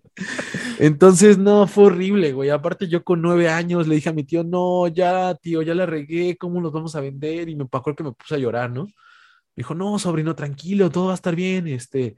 Entonces, 0.79 1.37
no, 1.37 1.67
fue 1.67 1.85
horrible, 1.85 2.33
güey. 2.33 2.49
Aparte, 2.49 2.89
yo 2.89 3.01
con 3.05 3.21
nueve 3.21 3.47
años 3.47 3.87
le 3.87 3.95
dije 3.95 4.09
a 4.09 4.13
mi 4.13 4.25
tío, 4.25 4.43
no, 4.43 4.89
ya, 4.89 5.35
tío, 5.35 5.61
ya 5.61 5.73
la 5.73 5.85
regué, 5.85 6.35
¿cómo 6.35 6.59
los 6.59 6.73
vamos 6.73 6.95
a 6.97 6.99
vender? 6.99 7.47
Y 7.47 7.55
me 7.55 7.65
pasó 7.65 7.95
que 7.95 8.03
me 8.03 8.11
puse 8.11 8.35
a 8.35 8.39
llorar, 8.39 8.69
¿no? 8.69 8.83
Me 8.83 9.61
dijo, 9.61 9.75
no, 9.75 9.97
sobrino, 9.99 10.35
tranquilo, 10.35 10.89
todo 10.89 11.05
va 11.05 11.11
a 11.13 11.15
estar 11.15 11.33
bien, 11.33 11.65
este, 11.67 12.17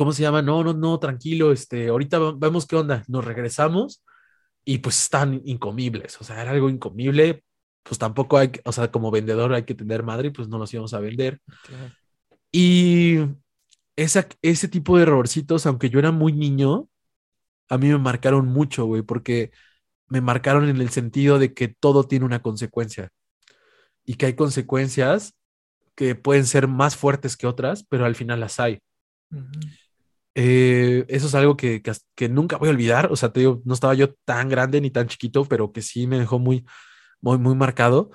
¿cómo 0.00 0.14
se 0.14 0.22
llama? 0.22 0.40
No, 0.40 0.64
no, 0.64 0.72
no, 0.72 0.98
tranquilo, 0.98 1.52
este, 1.52 1.88
ahorita 1.88 2.18
vemos 2.38 2.66
qué 2.66 2.74
onda. 2.74 3.04
Nos 3.06 3.22
regresamos 3.22 4.02
y 4.64 4.78
pues 4.78 5.02
están 5.02 5.42
incomibles, 5.44 6.18
o 6.18 6.24
sea, 6.24 6.40
era 6.40 6.52
algo 6.52 6.70
incomible, 6.70 7.44
pues 7.82 7.98
tampoco 7.98 8.38
hay, 8.38 8.50
o 8.64 8.72
sea, 8.72 8.90
como 8.90 9.10
vendedor 9.10 9.52
hay 9.52 9.64
que 9.64 9.74
tener 9.74 10.02
madre 10.02 10.28
y 10.28 10.30
pues 10.30 10.48
no 10.48 10.56
los 10.56 10.72
íbamos 10.72 10.94
a 10.94 11.00
vender. 11.00 11.42
Y 12.50 13.18
esa, 13.94 14.26
ese 14.40 14.68
tipo 14.68 14.96
de 14.96 15.02
errorcitos, 15.02 15.66
aunque 15.66 15.90
yo 15.90 15.98
era 15.98 16.12
muy 16.12 16.32
niño, 16.32 16.88
a 17.68 17.76
mí 17.76 17.88
me 17.88 17.98
marcaron 17.98 18.46
mucho, 18.46 18.86
güey, 18.86 19.02
porque 19.02 19.50
me 20.08 20.22
marcaron 20.22 20.70
en 20.70 20.80
el 20.80 20.88
sentido 20.88 21.38
de 21.38 21.52
que 21.52 21.68
todo 21.68 22.04
tiene 22.04 22.24
una 22.24 22.40
consecuencia 22.40 23.10
y 24.06 24.14
que 24.14 24.24
hay 24.24 24.34
consecuencias 24.34 25.34
que 25.94 26.14
pueden 26.14 26.46
ser 26.46 26.68
más 26.68 26.96
fuertes 26.96 27.36
que 27.36 27.46
otras, 27.46 27.84
pero 27.84 28.06
al 28.06 28.14
final 28.14 28.40
las 28.40 28.60
hay. 28.60 28.80
Eh, 30.42 31.04
eso 31.08 31.26
es 31.26 31.34
algo 31.34 31.54
que, 31.54 31.82
que, 32.14 32.28
nunca 32.30 32.56
voy 32.56 32.68
a 32.68 32.72
olvidar. 32.72 33.12
O 33.12 33.16
sea, 33.16 33.30
te 33.30 33.40
digo, 33.40 33.60
no 33.66 33.74
estaba 33.74 33.92
yo 33.92 34.14
tan 34.24 34.48
grande 34.48 34.80
ni 34.80 34.90
tan 34.90 35.06
chiquito, 35.06 35.44
pero 35.44 35.70
que 35.70 35.82
sí 35.82 36.06
me 36.06 36.18
dejó 36.18 36.38
muy, 36.38 36.64
muy, 37.20 37.36
muy 37.36 37.54
marcado. 37.54 38.10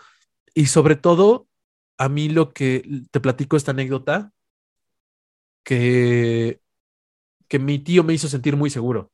Y 0.55 0.65
sobre 0.67 0.95
todo, 0.95 1.47
a 1.99 2.09
mí 2.09 2.29
lo 2.29 2.51
que 2.51 3.03
te 3.11 3.19
platico 3.19 3.57
esta 3.57 3.71
anécdota, 3.71 4.31
que, 5.63 6.61
que 7.47 7.59
mi 7.59 7.77
tío 7.79 8.03
me 8.03 8.13
hizo 8.15 8.27
sentir 8.27 8.55
muy 8.55 8.71
seguro. 8.71 9.11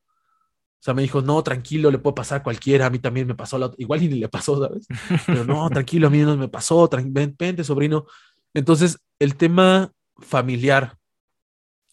O 0.80 0.84
sea, 0.84 0.94
me 0.94 1.02
dijo, 1.02 1.22
no, 1.22 1.44
tranquilo, 1.44 1.92
le 1.92 2.00
puede 2.00 2.16
pasar 2.16 2.40
a 2.40 2.44
cualquiera, 2.44 2.86
a 2.86 2.90
mí 2.90 3.00
también 3.00 3.28
me 3.28 3.36
pasó, 3.36 3.58
la... 3.58 3.72
igual 3.78 4.00
ni 4.00 4.08
le 4.20 4.30
pasó, 4.30 4.58
¿sabes? 4.60 4.88
Pero 5.26 5.44
no, 5.44 5.70
tranquilo, 5.70 6.08
a 6.08 6.10
mí 6.10 6.20
no 6.20 6.38
me 6.38 6.48
pasó, 6.48 6.90
vente, 6.90 7.64
sobrino. 7.66 8.06
Entonces, 8.54 9.00
el 9.20 9.36
tema 9.36 9.92
familiar 10.18 10.98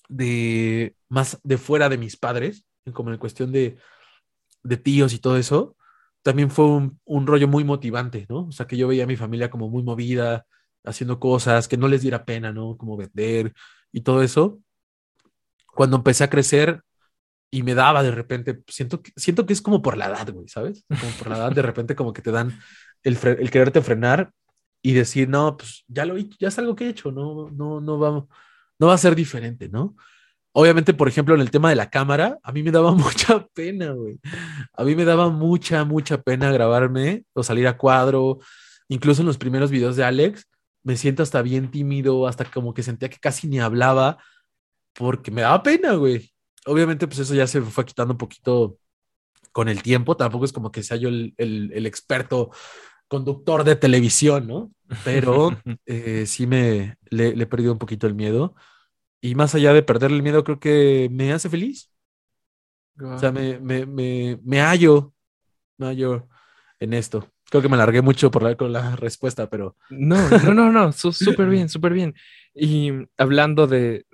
de 0.09 0.95
más 1.09 1.39
de 1.45 1.59
fuera 1.59 1.89
de 1.89 1.99
mis 1.99 2.17
padres, 2.17 2.65
como 2.93 3.11
en 3.13 3.19
cuestión 3.19 3.53
de, 3.53 3.77
de 4.63 4.77
tíos 4.77 5.13
y 5.13 5.19
todo 5.19 5.37
eso, 5.37 5.77
también 6.23 6.51
fue 6.51 6.67
un, 7.05 7.27
rollo 7.27 7.49
muy 7.49 7.65
motivante, 7.65 8.27
¿no? 8.29 8.47
O 8.47 8.53
sea, 8.53 8.67
que 8.67 8.77
yo 8.77 8.89
veía 8.89 9.05
a 9.05 9.07
mi 9.07 9.17
familia 9.17 9.51
como 9.51 9.69
muy 9.69 9.83
movida, 9.83 10.47
haciendo 10.85 11.21
cosas, 11.21 11.69
que 11.69 11.77
no 11.77 11.89
les 11.89 12.03
diera 12.03 12.25
pena, 12.25 12.53
¿no? 12.53 12.77
Como 12.77 12.97
vender 12.97 13.55
y 13.93 14.03
todo 14.03 14.23
eso. 14.23 14.61
Cuando 15.75 15.97
empecé 15.97 16.25
a 16.25 16.31
crecer, 16.31 16.83
y 17.51 17.63
me 17.63 17.75
daba 17.75 18.03
de 18.03 18.11
repente, 18.11 18.63
siento 18.67 19.01
siento 19.17 19.47
que 19.47 19.53
es 19.55 19.63
como 19.63 19.81
por 19.81 19.97
la 19.97 20.07
edad, 20.07 20.31
güey, 20.33 20.49
¿sabes? 20.49 20.85
Como 20.89 21.13
por 21.13 21.29
la 21.29 21.39
edad, 21.39 21.53
de 21.53 21.63
repente 21.63 21.97
como 21.97 22.13
que 22.13 22.23
te 22.23 22.31
dan 22.31 22.59
el, 23.03 23.19
el 23.23 23.51
quererte 23.51 23.81
frenar 23.81 24.33
y 24.83 24.93
decir, 24.93 25.29
no, 25.29 25.57
pues 25.57 25.85
ya 25.89 26.05
lo 26.05 26.17
he 26.17 26.29
ya 26.39 26.49
es 26.49 26.59
algo 26.59 26.77
que 26.77 26.87
he 26.87 26.89
hecho, 26.91 27.11
no, 27.11 27.51
no, 27.51 27.81
no 27.81 27.99
va, 27.99 28.11
no 28.11 28.29
va 28.87 28.95
a 28.95 28.99
ser 28.99 29.15
diferente, 29.15 29.69
¿no? 29.69 29.97
Obviamente, 30.53 30.95
por 30.95 31.09
ejemplo, 31.09 31.35
en 31.35 31.41
el 31.41 31.51
tema 31.51 31.71
de 31.71 31.77
la 31.77 31.91
cámara, 31.91 32.39
a 32.43 32.53
mí 32.53 32.63
me 32.63 32.71
daba 32.71 32.93
mucha 32.95 33.47
pena, 33.49 33.93
güey. 33.93 34.19
A 34.73 34.85
mí 34.85 34.95
me 34.95 35.05
daba 35.05 35.29
mucha, 35.29 35.85
mucha 35.85 36.23
pena 36.23 36.51
grabarme 36.53 37.25
o 37.35 37.43
salir 37.43 37.67
a 37.67 37.77
cuadro. 37.77 38.39
Incluso 38.89 39.23
en 39.23 39.27
los 39.27 39.39
primeros 39.39 39.71
videos 39.71 39.97
de 39.97 40.05
Alex, 40.05 40.49
me 40.83 40.97
siento 40.97 41.23
hasta 41.23 41.43
bien 41.43 41.71
tímido, 41.71 42.27
hasta 42.27 42.45
como 42.45 42.73
que 42.73 42.83
sentía 42.83 43.11
que 43.11 43.19
casi 43.19 43.49
ni 43.49 43.61
hablaba, 43.61 44.19
porque 44.95 45.31
me 45.31 45.43
daba 45.43 45.63
pena, 45.63 45.95
güey 45.95 46.33
obviamente, 46.69 47.07
pues 47.07 47.19
eso 47.19 47.35
ya 47.35 47.47
se 47.47 47.61
fue 47.63 47.85
quitando 47.85 48.15
un 48.15 48.19
poquito 48.19 48.79
con 49.53 49.69
el 49.69 49.83
tiempo. 49.83 50.17
Tampoco 50.17 50.45
es 50.45 50.53
como 50.53 50.71
que 50.71 50.83
sea 50.83 50.97
yo 50.97 51.09
el, 51.09 51.35
el, 51.37 51.87
experto 51.87 52.51
conductor 53.09 53.65
de 53.65 53.77
televisión, 53.77 54.47
¿no? 54.47 54.71
Pero 55.05 55.51
eh, 55.87 56.25
sí 56.27 56.47
me 56.47 56.97
le, 57.11 57.29
he 57.29 57.47
perdido 57.47 57.73
un 57.73 57.79
poquito 57.79 58.07
el 58.07 58.15
miedo. 58.15 58.55
Y 59.21 59.35
más 59.35 59.55
allá 59.55 59.73
de 59.73 59.83
perder 59.83 60.13
el 60.13 60.23
miedo, 60.23 60.45
creo 60.45 60.61
que 60.61 61.09
me 61.11 61.33
hace 61.33 61.49
feliz. 61.49 61.91
O 63.01 63.19
sea, 63.19 63.33
me, 63.33 63.59
me, 63.61 63.87
me, 63.87 64.41
me 64.43 64.61
hallo, 64.61 65.13
me 65.77 65.87
hallo 65.87 66.29
en 66.81 66.95
esto. 66.95 67.29
Creo 67.51 67.63
que 67.63 67.69
me 67.69 67.77
alargué 67.77 68.03
mucho 68.03 68.31
por 68.31 68.43
la, 68.43 68.57
con 68.57 68.73
la 68.73 68.97
respuesta, 68.97 69.49
pero... 69.49 69.77
No, 69.89 70.29
no, 70.45 70.53
no, 70.53 70.71
no, 70.71 70.93
súper 70.93 71.49
bien, 71.49 71.69
súper 71.69 71.95
bien. 71.95 72.15
Y 72.55 72.91
hablando 73.17 73.67
de, 73.67 74.05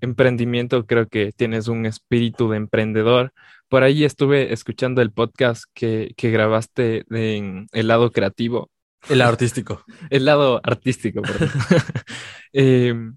emprendimiento, 0.00 0.86
creo 0.86 1.06
que 1.08 1.32
tienes 1.32 1.68
un 1.68 1.84
espíritu 1.84 2.48
de 2.48 2.56
emprendedor. 2.56 3.32
Por 3.68 3.82
ahí 3.82 4.04
estuve 4.04 4.52
escuchando 4.52 5.02
el 5.02 5.12
podcast 5.12 5.64
que, 5.74 6.14
grabaste 6.16 7.04
en 7.10 7.66
el 7.72 7.88
lado 7.88 8.10
creativo. 8.10 8.70
El 9.08 9.18
lado 9.18 9.30
artístico. 9.30 9.84
el 10.10 10.24
lado 10.24 10.60
artístico, 10.62 11.22
perdón. 11.22 11.50
Em, 12.52 13.16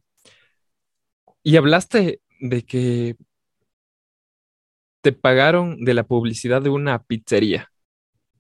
y 1.43 1.55
hablaste 1.55 2.21
de 2.39 2.63
que 2.63 3.15
te 5.01 5.11
pagaron 5.11 5.83
de 5.83 5.93
la 5.93 6.03
publicidad 6.03 6.61
de 6.61 6.69
una 6.69 7.03
pizzería. 7.03 7.71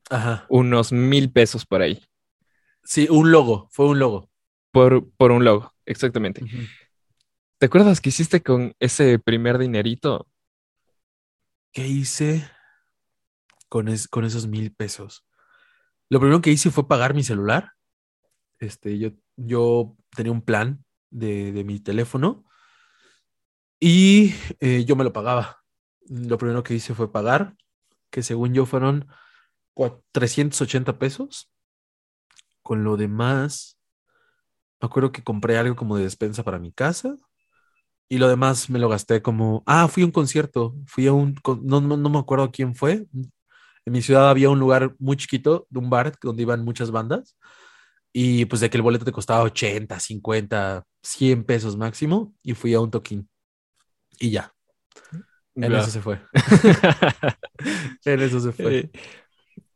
Ajá. 0.09 0.45
Unos 0.49 0.91
mil 0.91 1.31
pesos 1.31 1.65
por 1.65 1.81
ahí. 1.81 2.03
Sí, 2.83 3.07
un 3.09 3.31
logo, 3.31 3.67
fue 3.71 3.87
un 3.87 3.99
logo. 3.99 4.29
Por, 4.71 5.09
por 5.11 5.31
un 5.31 5.43
logo. 5.43 5.73
Exactamente. 5.85 6.41
¿Te 7.57 7.65
acuerdas 7.65 8.01
qué 8.01 8.09
hiciste 8.09 8.41
con 8.41 8.73
ese 8.79 9.19
primer 9.19 9.57
dinerito? 9.57 10.27
¿Qué 11.71 11.87
hice 11.87 12.49
con, 13.69 13.87
con 14.09 14.25
esos 14.25 14.47
mil 14.47 14.73
pesos? 14.73 15.25
Lo 16.11 16.19
primero 16.19 16.41
que 16.41 16.51
hice 16.51 16.71
fue 16.71 16.89
pagar 16.89 17.13
mi 17.13 17.23
celular. 17.23 17.71
Este, 18.59 18.99
yo, 18.99 19.11
yo 19.37 19.95
tenía 20.13 20.33
un 20.33 20.41
plan 20.41 20.83
de, 21.09 21.63
mi 21.63 21.79
teléfono 21.79 22.43
y 23.79 24.33
eh, 24.59 24.83
yo 24.83 24.97
me 24.97 25.05
lo 25.05 25.13
pagaba. 25.13 25.63
Lo 26.09 26.37
primero 26.37 26.63
que 26.63 26.73
hice 26.73 26.93
fue 26.93 27.13
pagar, 27.13 27.55
que 28.09 28.23
según 28.23 28.53
yo 28.53 28.65
fueron 28.65 29.07
380 30.11 30.99
pesos. 30.99 31.49
Con 32.61 32.83
lo 32.83 32.97
demás, 32.97 33.79
me 34.81 34.87
acuerdo 34.87 35.13
que 35.13 35.23
compré 35.23 35.57
algo 35.57 35.77
como 35.77 35.95
de 35.95 36.03
despensa 36.03 36.43
para 36.43 36.59
mi 36.59 36.73
casa 36.73 37.15
y 38.09 38.17
lo 38.17 38.27
demás 38.27 38.69
me 38.69 38.79
lo 38.79 38.89
gasté 38.89 39.21
como, 39.21 39.63
ah, 39.65 39.87
fui 39.87 40.03
a 40.03 40.07
un 40.07 40.11
concierto, 40.11 40.75
fui 40.87 41.07
a 41.07 41.13
un, 41.13 41.35
no, 41.63 41.79
no, 41.79 42.09
me 42.09 42.19
acuerdo 42.19 42.51
quién 42.51 42.75
fue. 42.75 43.07
En 43.85 43.93
mi 43.93 44.01
ciudad 44.01 44.29
había 44.29 44.49
un 44.49 44.59
lugar 44.59 44.95
muy 44.99 45.17
chiquito, 45.17 45.67
de 45.69 45.79
un 45.79 45.89
bar 45.89 46.13
donde 46.21 46.43
iban 46.43 46.63
muchas 46.63 46.91
bandas 46.91 47.35
y 48.13 48.45
pues 48.45 48.59
de 48.61 48.69
que 48.69 48.77
el 48.77 48.83
boleto 48.83 49.05
te 49.05 49.11
costaba 49.11 49.43
80, 49.43 49.99
50, 49.99 50.83
100 51.01 51.43
pesos 51.43 51.77
máximo 51.77 52.33
y 52.43 52.53
fui 52.53 52.73
a 52.73 52.79
un 52.79 52.91
toquín 52.91 53.29
y 54.19 54.31
ya. 54.31 54.53
En 55.55 55.73
eso 55.73 55.89
se 55.89 56.01
fue. 56.01 56.21
en 58.05 58.21
eso 58.21 58.39
se 58.39 58.51
fue. 58.51 58.77
Eh, 58.77 58.91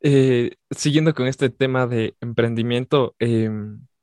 eh, 0.01 0.55
siguiendo 0.71 1.13
con 1.13 1.27
este 1.27 1.49
tema 1.49 1.85
de 1.87 2.15
emprendimiento, 2.21 3.15
eh, 3.19 3.49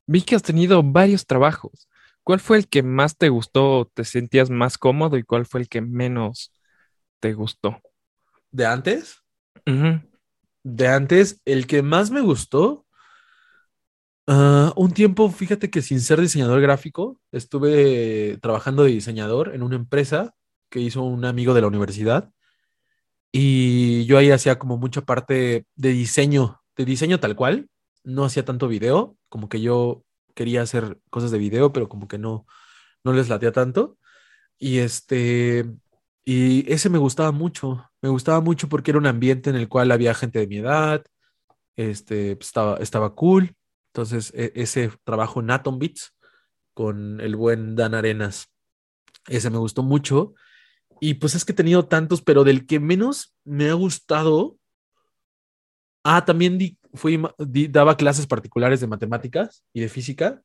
Vi 0.07 0.23
que 0.23 0.35
has 0.35 0.43
tenido 0.43 0.83
varios 0.83 1.27
trabajos. 1.27 1.89
¿Cuál 2.25 2.41
fue 2.41 2.59
el 2.59 2.69
que 2.69 2.83
más 2.83 3.17
te 3.17 3.29
gustó, 3.29 3.91
te 3.95 4.05
sentías 4.05 4.51
más 4.51 4.79
cómodo 4.79 5.17
y 5.17 5.23
cuál 5.23 5.47
fue 5.47 5.61
el 5.61 5.69
que 5.69 5.81
menos 5.81 6.53
te 7.21 7.33
gustó? 7.33 7.81
¿De 8.51 8.67
antes? 8.67 9.22
De 10.65 10.89
antes, 10.89 11.41
el 11.45 11.67
que 11.67 11.83
más 11.83 12.11
me 12.11 12.21
gustó, 12.21 12.87
ah, 14.27 14.73
un 14.77 14.93
tiempo, 14.93 15.31
fíjate 15.31 15.71
que 15.71 15.83
sin 15.83 16.01
ser 16.01 16.21
diseñador 16.21 16.61
gráfico, 16.61 17.21
estuve 17.33 18.39
trabajando 18.41 18.85
de 18.85 18.91
diseñador 18.93 19.55
en 19.55 19.63
una 19.63 19.77
empresa 19.77 20.35
que 20.71 20.81
hizo 20.81 21.03
un 21.03 21.25
amigo 21.25 21.55
de 21.55 21.61
la 21.61 21.67
universidad 21.69 22.33
y 23.33 24.05
yo 24.07 24.19
ahí 24.19 24.31
hacía 24.31 24.59
como 24.59 24.77
mucha 24.77 25.01
parte 25.03 25.67
de 25.75 25.89
diseño, 25.91 26.63
de 26.77 26.85
diseño 26.85 27.19
tal 27.19 27.35
cual, 27.35 27.69
no 28.05 28.25
hacía 28.25 28.45
tanto 28.45 28.69
video, 28.69 29.17
como 29.29 29.49
que 29.49 29.61
yo 29.61 30.05
quería 30.35 30.63
hacer 30.63 30.99
cosas 31.11 31.31
de 31.31 31.39
video, 31.39 31.73
pero 31.73 31.89
como 31.89 32.09
que 32.09 32.19
no, 32.19 32.47
no 33.05 33.13
les 33.15 33.29
latía 33.29 33.53
tanto. 33.53 33.99
Y 34.59 34.79
este, 34.79 35.67
y 36.25 36.71
ese 36.73 36.89
me 36.89 36.99
gustaba 36.99 37.33
mucho, 37.33 37.91
me 38.01 38.09
gustaba 38.09 38.41
mucho 38.41 38.69
porque 38.69 38.93
era 38.93 38.99
un 38.99 39.07
ambiente 39.07 39.51
en 39.51 39.57
el 39.57 39.69
cual 39.69 39.91
había 39.91 40.15
gente 40.15 40.39
de 40.39 40.47
mi 40.47 40.59
edad, 40.59 41.05
este, 41.77 42.37
pues, 42.37 42.49
estaba, 42.49 42.77
estaba 42.77 43.15
cool. 43.15 43.55
Entonces, 43.89 44.33
e, 44.35 44.53
ese 44.55 44.93
trabajo 45.05 45.41
en 45.41 45.51
Atom 45.51 45.79
Beats 45.79 46.15
con 46.75 47.21
el 47.21 47.37
buen 47.37 47.77
Dan 47.77 47.95
Arenas, 47.95 48.49
ese 49.29 49.51
me 49.51 49.59
gustó 49.59 49.83
mucho. 49.83 50.35
Y 51.01 51.15
pues 51.15 51.35
es 51.35 51.45
que 51.45 51.53
he 51.53 51.57
tenido 51.57 51.87
tantos, 51.87 52.23
pero 52.23 52.45
del 52.45 52.67
que 52.67 52.79
menos 52.79 53.35
me 53.45 53.69
ha 53.69 53.75
gustado. 53.75 54.57
Ah, 56.05 56.25
también 56.25 56.59
di 56.59 56.79
fui, 56.95 57.21
daba 57.71 57.97
clases 57.97 58.27
particulares 58.27 58.81
de 58.81 58.87
matemáticas 58.87 59.65
y 59.73 59.81
de 59.81 59.89
física. 59.89 60.43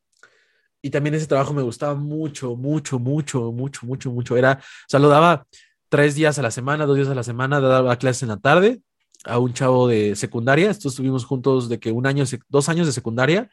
Y 0.82 0.90
también 0.90 1.16
ese 1.16 1.28
trabajo 1.28 1.54
me 1.54 1.62
gustaba 1.62 1.96
mucho, 1.96 2.56
mucho, 2.56 3.00
mucho, 3.00 3.52
mucho, 3.52 3.86
mucho, 3.86 4.12
mucho. 4.12 4.38
Era, 4.38 4.60
o 4.62 4.90
sea, 4.90 5.00
lo 5.00 5.10
daba 5.10 5.46
tres 5.90 6.16
días 6.16 6.38
a 6.40 6.42
la 6.42 6.52
semana, 6.52 6.86
dos 6.86 6.96
días 6.96 7.10
a 7.10 7.16
la 7.16 7.24
semana, 7.24 7.60
daba 7.60 7.96
clases 7.98 8.24
en 8.24 8.30
la 8.30 8.38
tarde 8.38 8.82
a 9.26 9.40
un 9.40 9.54
chavo 9.54 9.88
de 9.88 10.16
secundaria. 10.16 10.70
Estos 10.70 10.94
estuvimos 10.94 11.26
juntos 11.26 11.70
de 11.70 11.80
que 11.80 11.92
un 11.92 12.08
año, 12.08 12.24
dos 12.50 12.70
años 12.70 12.88
de 12.88 12.94
secundaria 12.94 13.50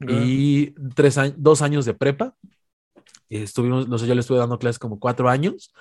y 0.00 0.72
tres 0.94 1.18
dos 1.36 1.62
años 1.62 1.84
de 1.84 1.94
prepa. 1.94 2.34
Estuvimos, 3.28 3.88
no 3.88 3.98
sé, 3.98 4.06
yo 4.06 4.14
le 4.14 4.20
estuve 4.20 4.38
dando 4.38 4.58
clases 4.58 4.78
como 4.78 5.00
cuatro 5.00 5.28
años 5.28 5.72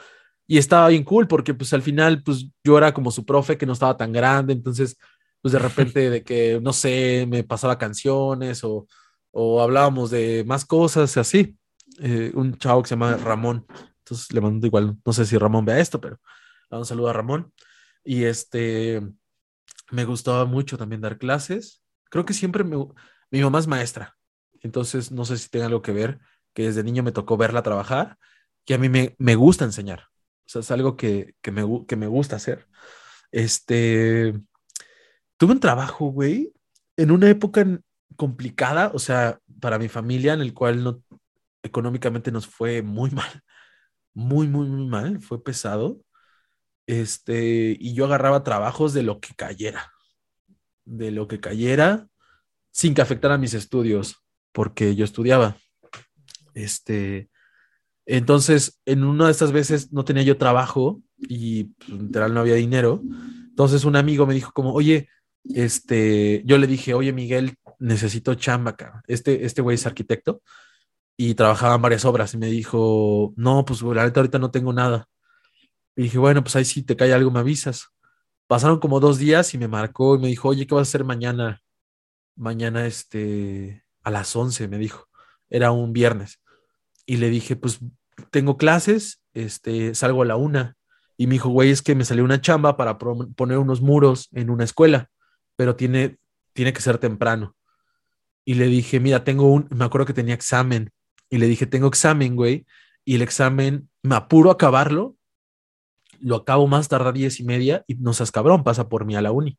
y 0.48 0.58
estaba 0.58 0.90
bien 0.90 1.04
cool 1.04 1.28
porque 1.28 1.54
pues 1.54 1.74
al 1.74 1.82
final 1.82 2.24
pues 2.24 2.48
yo 2.64 2.78
era 2.78 2.94
como 2.94 3.12
su 3.12 3.26
profe 3.26 3.58
que 3.58 3.66
no 3.66 3.74
estaba 3.74 3.98
tan 3.98 4.12
grande, 4.12 4.54
entonces 4.54 4.98
pues 5.42 5.52
de 5.52 5.60
repente 5.60 6.10
de 6.10 6.24
que, 6.24 6.60
no 6.62 6.74
sé, 6.74 7.28
me 7.30 7.44
pasaba 7.44 7.78
canciones 7.78 8.64
o, 8.64 8.88
o 9.32 9.62
hablábamos 9.62 10.10
de 10.10 10.44
más 10.46 10.66
cosas 10.66 11.18
así. 11.18 11.56
Eh, 12.00 12.32
un 12.34 12.58
chavo 12.58 12.82
que 12.82 12.90
se 12.90 12.96
llama 12.96 13.16
Ramón, 13.16 13.66
entonces 14.06 14.32
le 14.32 14.40
mando 14.40 14.68
igual, 14.68 14.98
no 15.04 15.14
sé 15.14 15.26
si 15.26 15.36
Ramón 15.36 15.66
vea 15.66 15.80
esto, 15.80 16.00
pero 16.00 16.20
un 16.70 16.86
saludo 16.86 17.10
a 17.10 17.14
Ramón. 17.14 17.52
Y 18.04 18.26
este, 18.26 19.02
me 19.92 20.06
gustaba 20.06 20.46
mucho 20.46 20.78
también 20.78 21.02
dar 21.02 21.18
clases. 21.18 21.84
Creo 22.10 22.24
que 22.24 22.34
siempre 22.34 22.64
me, 22.64 22.78
mi 23.32 23.42
mamá 23.42 23.60
es 23.60 23.68
maestra, 23.68 24.16
entonces 24.62 25.12
no 25.12 25.26
sé 25.26 25.38
si 25.38 25.50
tenga 25.50 25.66
algo 25.66 25.82
que 25.82 25.92
ver, 25.92 26.20
que 26.54 26.64
desde 26.64 26.84
niño 26.84 27.02
me 27.02 27.12
tocó 27.12 27.36
verla 27.36 27.64
trabajar, 27.64 28.18
que 28.64 28.76
a 28.76 28.78
mí 28.78 28.90
me, 28.90 29.16
me 29.18 29.36
gusta 29.36 29.66
enseñar. 29.66 30.04
O 30.46 30.50
sea, 30.50 30.62
es 30.62 30.70
algo 30.70 30.96
que, 30.96 31.34
que, 31.42 31.52
me, 31.52 31.64
que 31.88 31.96
me 31.96 32.08
gusta 32.08 32.36
hacer. 32.36 32.68
Este, 33.32 34.40
tuve 35.38 35.54
un 35.54 35.60
trabajo, 35.60 36.12
güey, 36.12 36.54
en 36.96 37.10
una 37.10 37.28
época 37.30 37.66
complicada, 38.16 38.92
o 38.94 39.00
sea, 39.00 39.40
para 39.60 39.80
mi 39.80 39.90
familia, 39.90 40.34
en 40.34 40.42
el 40.42 40.54
cual 40.54 40.84
no, 40.84 41.02
económicamente 41.64 42.32
nos 42.32 42.48
fue 42.48 42.82
muy 42.82 43.10
mal, 43.12 43.42
muy, 44.16 44.48
muy, 44.48 44.68
muy 44.68 44.88
mal, 44.88 45.22
fue 45.22 45.44
pesado. 45.44 46.02
Este, 46.88 47.78
y 47.80 47.94
yo 47.94 48.06
agarraba 48.06 48.44
trabajos 48.44 48.94
de 48.94 49.04
lo 49.04 49.20
que 49.20 49.36
cayera, 49.36 49.92
de 50.86 51.12
lo 51.12 51.28
que 51.28 51.40
cayera, 51.40 52.08
sin 52.72 52.94
que 52.94 53.02
afectara 53.02 53.38
mis 53.38 53.54
estudios, 53.54 54.24
porque 54.52 54.96
yo 54.96 55.06
estudiaba. 55.06 55.58
Este, 56.54 57.30
entonces, 58.06 58.82
en 58.86 59.04
una 59.04 59.26
de 59.26 59.32
estas 59.32 59.52
veces 59.52 59.92
no 59.92 60.06
tenía 60.06 60.24
yo 60.24 60.38
trabajo 60.38 61.02
y 61.18 61.66
pues, 61.66 61.90
literal 61.90 62.34
no 62.34 62.40
había 62.40 62.56
dinero. 62.56 63.02
Entonces 63.50 63.86
un 63.86 63.96
amigo 63.96 64.26
me 64.26 64.34
dijo 64.34 64.52
como, 64.52 64.74
oye, 64.74 65.10
este, 65.44 66.42
yo 66.46 66.58
le 66.58 66.68
dije, 66.68 66.94
oye 66.94 67.14
Miguel, 67.14 67.56
necesito 67.80 68.36
chamba 68.36 68.72
acá. 68.72 69.02
Este, 69.08 69.46
este 69.46 69.62
güey 69.62 69.76
es 69.76 69.86
arquitecto 69.86 70.42
y 71.18 71.36
trabajaba 71.36 71.76
en 71.76 71.82
varias 71.82 72.06
obras 72.06 72.34
y 72.34 72.38
me 72.38 72.48
dijo, 72.48 73.34
no, 73.38 73.66
pues 73.66 73.82
la 73.82 74.06
neta 74.06 74.20
ahorita 74.20 74.40
no 74.40 74.52
tengo 74.52 74.74
nada. 74.74 75.08
Y 75.96 76.04
dije, 76.04 76.18
bueno, 76.18 76.44
pues 76.44 76.56
ahí 76.56 76.66
si 76.66 76.84
te 76.84 76.96
cae 76.96 77.14
algo 77.14 77.32
me 77.32 77.40
avisas. 77.40 77.88
Pasaron 78.48 78.80
como 78.80 79.00
dos 79.00 79.18
días 79.18 79.54
y 79.54 79.58
me 79.58 79.68
marcó 79.68 80.16
y 80.16 80.20
me 80.20 80.28
dijo, 80.28 80.50
oye, 80.50 80.68
¿qué 80.68 80.76
vas 80.76 80.88
a 80.88 80.90
hacer 80.90 81.04
mañana? 81.04 81.62
Mañana, 82.36 82.86
este, 82.86 83.86
a 84.04 84.12
las 84.12 84.36
11, 84.36 84.68
me 84.68 84.78
dijo. 84.78 85.08
Era 85.50 85.72
un 85.72 85.94
viernes 85.94 86.40
y 87.06 87.18
le 87.18 87.30
dije, 87.30 87.56
pues 87.56 87.80
tengo 88.32 88.58
clases, 88.58 89.22
este, 89.34 89.96
salgo 89.96 90.24
a 90.24 90.26
la 90.26 90.36
una. 90.36 90.76
Y 91.18 91.28
me 91.28 91.34
dijo, 91.34 91.50
güey, 91.50 91.70
es 91.70 91.82
que 91.82 91.96
me 91.96 92.04
salió 92.04 92.24
una 92.24 92.42
chamba 92.42 92.76
para 92.76 92.98
poner 92.98 93.58
unos 93.58 93.82
muros 93.82 94.28
en 94.34 94.50
una 94.50 94.66
escuela, 94.66 95.10
pero 95.56 95.76
tiene, 95.76 96.18
tiene 96.54 96.74
que 96.74 96.82
ser 96.82 96.98
temprano. 96.98 97.56
Y 98.44 98.56
le 98.56 98.66
dije, 98.68 99.00
mira, 99.00 99.24
tengo 99.24 99.52
un, 99.52 99.68
me 99.72 99.86
acuerdo 99.86 100.06
que 100.06 100.14
tenía 100.14 100.36
examen. 100.36 100.92
Y 101.36 101.40
le 101.40 101.48
dije, 101.48 101.66
tengo 101.66 101.88
examen, 101.88 102.36
güey. 102.36 102.66
Y 103.04 103.16
el 103.16 103.22
examen, 103.22 103.90
me 104.04 104.16
apuro 104.16 104.50
a 104.50 104.54
acabarlo. 104.54 105.16
Lo 106.20 106.38
acabo 106.38 106.68
más 106.68 106.88
tarde 106.88 107.10
a 107.10 107.12
diez 107.12 107.40
y 107.40 107.44
media 107.44 107.84
y 107.88 107.96
no 107.96 108.14
seas 108.14 108.32
cabrón, 108.32 108.64
pasa 108.64 108.90
por 108.90 109.06
mí 109.06 109.16
a 109.16 109.22
la 109.22 109.32
uni. 109.32 109.58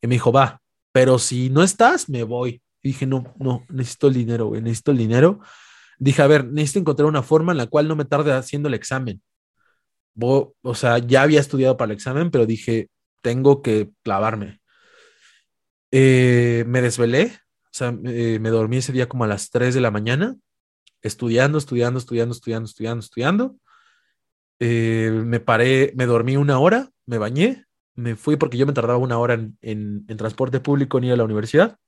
Y 0.00 0.06
me 0.06 0.14
dijo, 0.14 0.32
va, 0.32 0.60
pero 0.92 1.18
si 1.18 1.50
no 1.50 1.62
estás, 1.62 2.08
me 2.08 2.22
voy. 2.22 2.62
Y 2.82 2.88
dije, 2.88 3.06
no, 3.06 3.34
no, 3.38 3.64
necesito 3.68 4.06
el 4.06 4.14
dinero, 4.14 4.46
güey, 4.46 4.62
necesito 4.62 4.92
el 4.92 4.98
dinero 4.98 5.40
dije, 5.98 6.22
a 6.22 6.26
ver, 6.26 6.46
necesito 6.46 6.80
encontrar 6.80 7.08
una 7.08 7.22
forma 7.22 7.52
en 7.52 7.58
la 7.58 7.66
cual 7.66 7.88
no 7.88 7.96
me 7.96 8.04
tarde 8.04 8.32
haciendo 8.32 8.68
el 8.68 8.74
examen. 8.74 9.22
o 10.20 10.74
sea, 10.74 10.98
ya 10.98 11.22
había 11.22 11.40
estudiado 11.40 11.76
para 11.76 11.92
el 11.92 11.96
examen, 11.96 12.30
pero 12.30 12.46
dije, 12.46 12.88
tengo 13.22 13.62
que 13.62 13.90
clavarme. 14.02 14.60
Eh, 15.90 16.64
me 16.66 16.82
desvelé, 16.82 17.32
o 17.64 17.68
sea, 17.72 17.96
eh, 18.04 18.38
me 18.40 18.50
dormí 18.50 18.78
ese 18.78 18.92
día 18.92 19.08
como 19.08 19.24
a 19.24 19.28
las 19.28 19.50
3 19.50 19.74
de 19.74 19.80
la 19.80 19.90
mañana, 19.90 20.36
estudiando, 21.02 21.58
estudiando, 21.58 21.98
estudiando, 21.98 22.34
estudiando, 22.34 22.66
estudiando, 22.66 23.00
estudiando. 23.00 23.56
Eh, 24.60 25.10
me 25.24 25.40
paré, 25.40 25.92
me 25.96 26.06
dormí 26.06 26.36
una 26.36 26.58
hora, 26.58 26.90
me 27.06 27.18
bañé, 27.18 27.66
me 27.94 28.16
fui 28.16 28.36
porque 28.36 28.58
yo 28.58 28.66
me 28.66 28.72
tardaba 28.72 28.98
una 28.98 29.18
hora 29.18 29.34
en, 29.34 29.56
en 29.62 30.16
transporte 30.16 30.60
público 30.60 30.98
en 30.98 31.04
ir 31.04 31.12
a 31.12 31.16
la 31.16 31.24
universidad. 31.24 31.78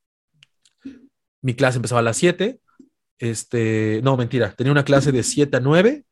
Mi 1.43 1.55
clase 1.55 1.79
empezaba 1.79 2.01
a 2.01 2.05
las 2.05 2.17
7, 2.19 2.61
este, 3.21 4.01
no, 4.03 4.17
mentira, 4.17 4.53
tenía 4.53 4.73
una 4.73 4.85
clase 4.85 5.13
de 5.13 5.23
7 5.23 5.59
a 5.59 5.61
9 5.61 6.07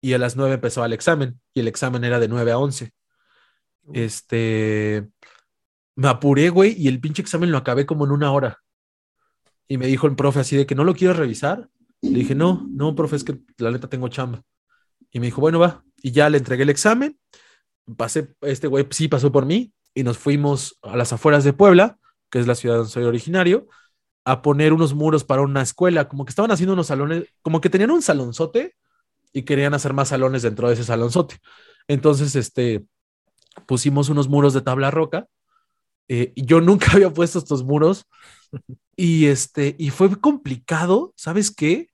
y 0.00 0.12
a 0.12 0.18
las 0.18 0.36
9 0.36 0.54
empezó 0.54 0.84
el 0.84 0.92
examen 0.92 1.40
y 1.52 1.60
el 1.60 1.68
examen 1.68 2.04
era 2.04 2.20
de 2.20 2.28
9 2.28 2.52
a 2.52 2.58
11. 2.58 2.92
Este, 3.92 5.08
me 5.96 6.08
apuré, 6.08 6.50
güey, 6.50 6.74
y 6.78 6.86
el 6.86 7.00
pinche 7.00 7.20
examen 7.20 7.50
lo 7.50 7.58
acabé 7.58 7.84
como 7.84 8.04
en 8.04 8.12
una 8.12 8.30
hora. 8.30 8.62
Y 9.66 9.76
me 9.76 9.88
dijo 9.88 10.06
el 10.06 10.14
profe 10.14 10.38
así 10.38 10.56
de 10.56 10.66
que 10.66 10.76
no 10.76 10.84
lo 10.84 10.94
quiero 10.94 11.14
revisar. 11.14 11.68
Le 12.02 12.18
dije, 12.18 12.34
no, 12.34 12.66
no, 12.70 12.94
profe, 12.94 13.16
es 13.16 13.24
que 13.24 13.38
la 13.58 13.70
neta 13.70 13.88
tengo 13.88 14.08
chamba. 14.08 14.42
Y 15.10 15.20
me 15.20 15.26
dijo, 15.26 15.40
bueno, 15.40 15.58
va. 15.58 15.84
Y 16.02 16.12
ya 16.12 16.28
le 16.28 16.38
entregué 16.38 16.62
el 16.62 16.70
examen. 16.70 17.18
Pasé, 17.96 18.34
este 18.42 18.66
güey 18.66 18.86
sí 18.90 19.08
pasó 19.08 19.30
por 19.32 19.46
mí 19.46 19.72
y 19.94 20.02
nos 20.02 20.18
fuimos 20.18 20.78
a 20.82 20.96
las 20.96 21.12
afueras 21.12 21.44
de 21.44 21.52
Puebla, 21.52 21.98
que 22.30 22.38
es 22.38 22.46
la 22.46 22.54
ciudad 22.54 22.76
donde 22.76 22.90
soy 22.90 23.04
originario 23.04 23.68
a 24.24 24.42
poner 24.42 24.72
unos 24.72 24.92
muros 24.92 25.22
para 25.22 25.42
una 25.42 25.62
escuela, 25.62 26.08
como 26.08 26.24
que 26.24 26.30
estaban 26.30 26.50
haciendo 26.50 26.72
unos 26.72 26.88
salones, 26.88 27.28
como 27.42 27.60
que 27.60 27.70
tenían 27.70 27.92
un 27.92 28.02
salonzote 28.02 28.74
y 29.32 29.42
querían 29.42 29.72
hacer 29.72 29.92
más 29.92 30.08
salones 30.08 30.42
dentro 30.42 30.66
de 30.66 30.74
ese 30.74 30.82
salonzote. 30.82 31.38
Entonces, 31.86 32.34
este, 32.34 32.84
pusimos 33.66 34.08
unos 34.08 34.28
muros 34.28 34.52
de 34.52 34.62
tabla 34.62 34.90
roca. 34.90 35.28
Eh, 36.08 36.32
y 36.34 36.44
yo 36.44 36.60
nunca 36.60 36.86
había 36.92 37.10
puesto 37.10 37.38
estos 37.38 37.64
muros 37.64 38.06
y 38.96 39.26
este, 39.26 39.76
y 39.78 39.90
fue 39.90 40.20
complicado, 40.20 41.12
¿sabes 41.16 41.50
qué? 41.50 41.88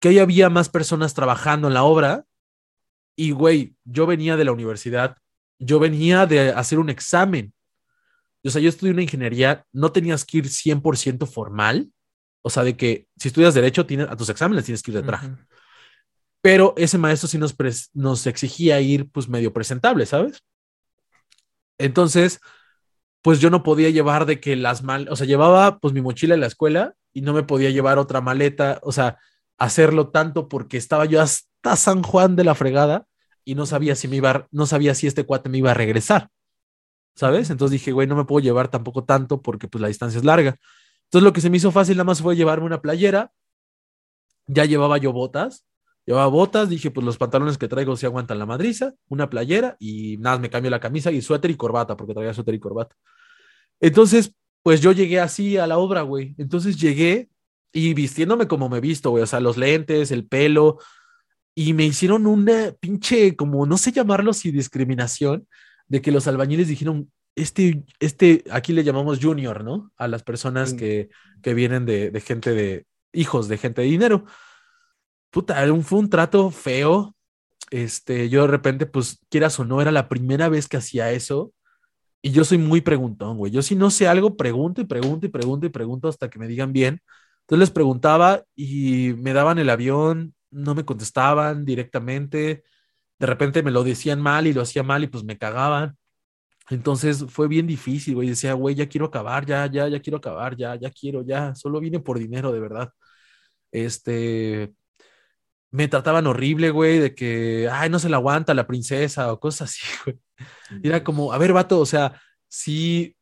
Que 0.00 0.08
ahí 0.08 0.18
había 0.18 0.50
más 0.50 0.68
personas 0.68 1.14
trabajando 1.14 1.68
en 1.68 1.74
la 1.74 1.84
obra 1.84 2.24
y, 3.16 3.30
güey, 3.32 3.76
yo 3.84 4.06
venía 4.06 4.36
de 4.36 4.44
la 4.44 4.52
universidad, 4.52 5.16
yo 5.58 5.78
venía 5.78 6.26
de 6.26 6.50
hacer 6.50 6.78
un 6.78 6.90
examen 6.90 7.54
o 8.44 8.50
sea, 8.50 8.60
yo 8.60 8.68
estudié 8.68 8.92
una 8.92 9.02
ingeniería, 9.02 9.64
no 9.72 9.92
tenías 9.92 10.24
que 10.24 10.38
ir 10.38 10.48
100% 10.48 11.26
formal, 11.26 11.92
o 12.42 12.50
sea, 12.50 12.64
de 12.64 12.76
que 12.76 13.06
si 13.16 13.28
estudias 13.28 13.54
derecho, 13.54 13.86
tienes, 13.86 14.08
a 14.08 14.16
tus 14.16 14.28
exámenes 14.28 14.64
tienes 14.64 14.82
que 14.82 14.90
ir 14.90 14.96
de 14.96 15.04
traje. 15.04 15.30
Pero 16.40 16.74
ese 16.76 16.98
maestro 16.98 17.28
sí 17.28 17.38
nos, 17.38 17.54
nos 17.94 18.26
exigía 18.26 18.80
ir 18.80 19.08
pues 19.10 19.28
medio 19.28 19.52
presentable, 19.52 20.06
¿sabes? 20.06 20.42
Entonces, 21.78 22.40
pues 23.22 23.40
yo 23.40 23.50
no 23.50 23.62
podía 23.62 23.90
llevar 23.90 24.26
de 24.26 24.40
que 24.40 24.56
las 24.56 24.82
mal, 24.82 25.08
o 25.10 25.16
sea, 25.16 25.26
llevaba 25.26 25.78
pues 25.78 25.94
mi 25.94 26.00
mochila 26.02 26.34
en 26.34 26.40
la 26.40 26.46
escuela 26.48 26.94
y 27.12 27.22
no 27.22 27.32
me 27.32 27.42
podía 27.44 27.70
llevar 27.70 27.98
otra 27.98 28.20
maleta, 28.20 28.80
o 28.82 28.92
sea, 28.92 29.18
hacerlo 29.58 30.08
tanto 30.10 30.48
porque 30.48 30.76
estaba 30.76 31.04
yo 31.06 31.20
hasta 31.20 31.76
San 31.76 32.02
Juan 32.02 32.36
de 32.36 32.44
la 32.44 32.54
fregada 32.54 33.06
y 33.44 33.54
no 33.54 33.66
sabía 33.66 33.94
si 33.94 34.08
me 34.08 34.16
iba, 34.16 34.48
no 34.50 34.66
sabía 34.66 34.94
si 34.94 35.06
este 35.06 35.24
cuate 35.24 35.48
me 35.48 35.58
iba 35.58 35.70
a 35.70 35.74
regresar. 35.74 36.30
¿sabes? 37.14 37.50
Entonces 37.50 37.72
dije, 37.72 37.92
güey, 37.92 38.06
no 38.06 38.16
me 38.16 38.24
puedo 38.24 38.42
llevar 38.42 38.68
tampoco 38.68 39.04
tanto 39.04 39.42
porque 39.42 39.68
pues 39.68 39.80
la 39.82 39.88
distancia 39.88 40.18
es 40.18 40.24
larga. 40.24 40.56
Entonces 41.04 41.24
lo 41.24 41.32
que 41.32 41.40
se 41.40 41.50
me 41.50 41.58
hizo 41.58 41.70
fácil 41.70 41.96
nada 41.96 42.04
más 42.04 42.22
fue 42.22 42.36
llevarme 42.36 42.66
una 42.66 42.80
playera. 42.80 43.32
Ya 44.46 44.64
llevaba 44.64 44.98
yo 44.98 45.12
botas. 45.12 45.64
Llevaba 46.04 46.26
botas, 46.26 46.68
dije, 46.68 46.90
pues 46.90 47.04
los 47.04 47.16
pantalones 47.16 47.58
que 47.58 47.68
traigo 47.68 47.96
sí 47.96 48.06
aguantan 48.06 48.38
la 48.38 48.46
madriza, 48.46 48.94
una 49.08 49.30
playera 49.30 49.76
y 49.78 50.16
nada, 50.18 50.38
me 50.38 50.50
cambio 50.50 50.70
la 50.70 50.80
camisa 50.80 51.12
y 51.12 51.22
suéter 51.22 51.50
y 51.50 51.56
corbata, 51.56 51.96
porque 51.96 52.14
traía 52.14 52.34
suéter 52.34 52.54
y 52.54 52.60
corbata. 52.60 52.96
Entonces, 53.80 54.34
pues 54.62 54.80
yo 54.80 54.92
llegué 54.92 55.20
así 55.20 55.56
a 55.56 55.66
la 55.66 55.78
obra, 55.78 56.02
güey. 56.02 56.34
Entonces 56.38 56.80
llegué 56.80 57.30
y 57.72 57.94
vistiéndome 57.94 58.48
como 58.48 58.68
me 58.68 58.78
he 58.78 58.80
visto, 58.80 59.10
güey, 59.10 59.22
o 59.22 59.26
sea, 59.26 59.40
los 59.40 59.56
lentes, 59.56 60.10
el 60.10 60.26
pelo, 60.26 60.78
y 61.54 61.72
me 61.74 61.84
hicieron 61.84 62.26
una 62.26 62.72
pinche, 62.80 63.36
como 63.36 63.66
no 63.66 63.76
sé 63.76 63.92
llamarlo 63.92 64.32
si 64.32 64.50
discriminación, 64.50 65.46
de 65.86 66.00
que 66.00 66.12
los 66.12 66.26
albañiles 66.26 66.68
dijeron, 66.68 67.10
este, 67.34 67.84
este, 68.00 68.44
aquí 68.50 68.72
le 68.72 68.84
llamamos 68.84 69.18
junior, 69.20 69.64
¿no? 69.64 69.92
A 69.96 70.08
las 70.08 70.22
personas 70.22 70.74
que, 70.74 71.10
que 71.42 71.54
vienen 71.54 71.86
de, 71.86 72.10
de, 72.10 72.20
gente 72.20 72.52
de, 72.52 72.86
hijos 73.12 73.48
de 73.48 73.58
gente 73.58 73.82
de 73.82 73.88
dinero. 73.88 74.24
Puta, 75.32 75.56
fue 75.82 75.98
un 75.98 76.10
trato 76.10 76.50
feo. 76.50 77.16
Este, 77.70 78.28
yo 78.28 78.42
de 78.42 78.48
repente, 78.48 78.86
pues, 78.86 79.20
quieras 79.30 79.58
o 79.60 79.64
no, 79.64 79.80
era 79.82 79.92
la 79.92 80.08
primera 80.08 80.48
vez 80.48 80.68
que 80.68 80.76
hacía 80.76 81.10
eso. 81.12 81.52
Y 82.22 82.32
yo 82.32 82.44
soy 82.44 82.58
muy 82.58 82.82
preguntón, 82.82 83.38
güey. 83.38 83.52
Yo 83.52 83.62
si 83.62 83.76
no 83.76 83.90
sé 83.90 84.08
algo, 84.08 84.36
pregunto 84.36 84.80
y 84.80 84.84
pregunto 84.86 85.26
y 85.26 85.30
pregunto 85.30 85.66
y 85.66 85.70
pregunto 85.70 86.08
hasta 86.08 86.30
que 86.30 86.38
me 86.38 86.48
digan 86.48 86.72
bien. 86.72 87.02
Entonces 87.42 87.60
les 87.60 87.70
preguntaba 87.72 88.44
y 88.56 89.14
me 89.18 89.32
daban 89.32 89.58
el 89.58 89.70
avión, 89.70 90.34
no 90.50 90.74
me 90.74 90.84
contestaban 90.84 91.64
directamente 91.64 92.64
de 93.22 93.26
repente 93.26 93.62
me 93.62 93.70
lo 93.70 93.84
decían 93.84 94.20
mal 94.20 94.48
y 94.48 94.52
lo 94.52 94.62
hacía 94.62 94.82
mal 94.82 95.04
y 95.04 95.06
pues 95.06 95.22
me 95.24 95.38
cagaban. 95.38 95.96
Entonces 96.70 97.24
fue 97.28 97.48
bien 97.48 97.66
difícil, 97.68 98.16
güey. 98.16 98.28
Decía, 98.30 98.54
güey, 98.54 98.74
ya 98.74 98.88
quiero 98.88 99.06
acabar, 99.06 99.46
ya, 99.46 99.66
ya, 99.66 99.88
ya 99.88 100.00
quiero 100.00 100.18
acabar, 100.18 100.56
ya, 100.56 100.76
ya 100.76 100.90
quiero, 100.90 101.22
ya. 101.24 101.54
Solo 101.54 101.80
vine 101.80 102.00
por 102.00 102.18
dinero, 102.18 102.52
de 102.52 102.60
verdad. 102.60 102.90
Este. 103.72 104.74
Me 105.72 105.88
trataban 105.88 106.26
horrible, 106.26 106.70
güey, 106.70 106.98
de 106.98 107.14
que, 107.14 107.68
ay, 107.72 107.88
no 107.90 107.98
se 107.98 108.10
la 108.10 108.18
aguanta 108.18 108.54
la 108.54 108.66
princesa 108.66 109.32
o 109.32 109.40
cosas 109.40 109.70
así, 109.70 109.80
güey. 110.04 110.18
Y 110.82 110.88
era 110.88 111.02
como, 111.02 111.32
a 111.32 111.38
ver, 111.38 111.52
vato, 111.52 111.80
o 111.80 111.86
sea, 111.86 112.20
sí, 112.48 113.16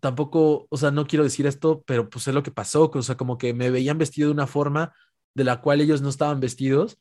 tampoco, 0.00 0.66
o 0.70 0.76
sea, 0.76 0.92
no 0.92 1.06
quiero 1.06 1.24
decir 1.24 1.46
esto, 1.46 1.82
pero 1.86 2.08
pues 2.08 2.28
es 2.28 2.34
lo 2.34 2.42
que 2.44 2.52
pasó, 2.52 2.90
o 2.94 3.02
sea, 3.02 3.16
como 3.16 3.38
que 3.38 3.54
me 3.54 3.70
veían 3.70 3.98
vestido 3.98 4.28
de 4.28 4.34
una 4.34 4.46
forma 4.46 4.94
de 5.34 5.44
la 5.44 5.60
cual 5.60 5.80
ellos 5.80 6.00
no 6.00 6.08
estaban 6.08 6.38
vestidos. 6.40 6.98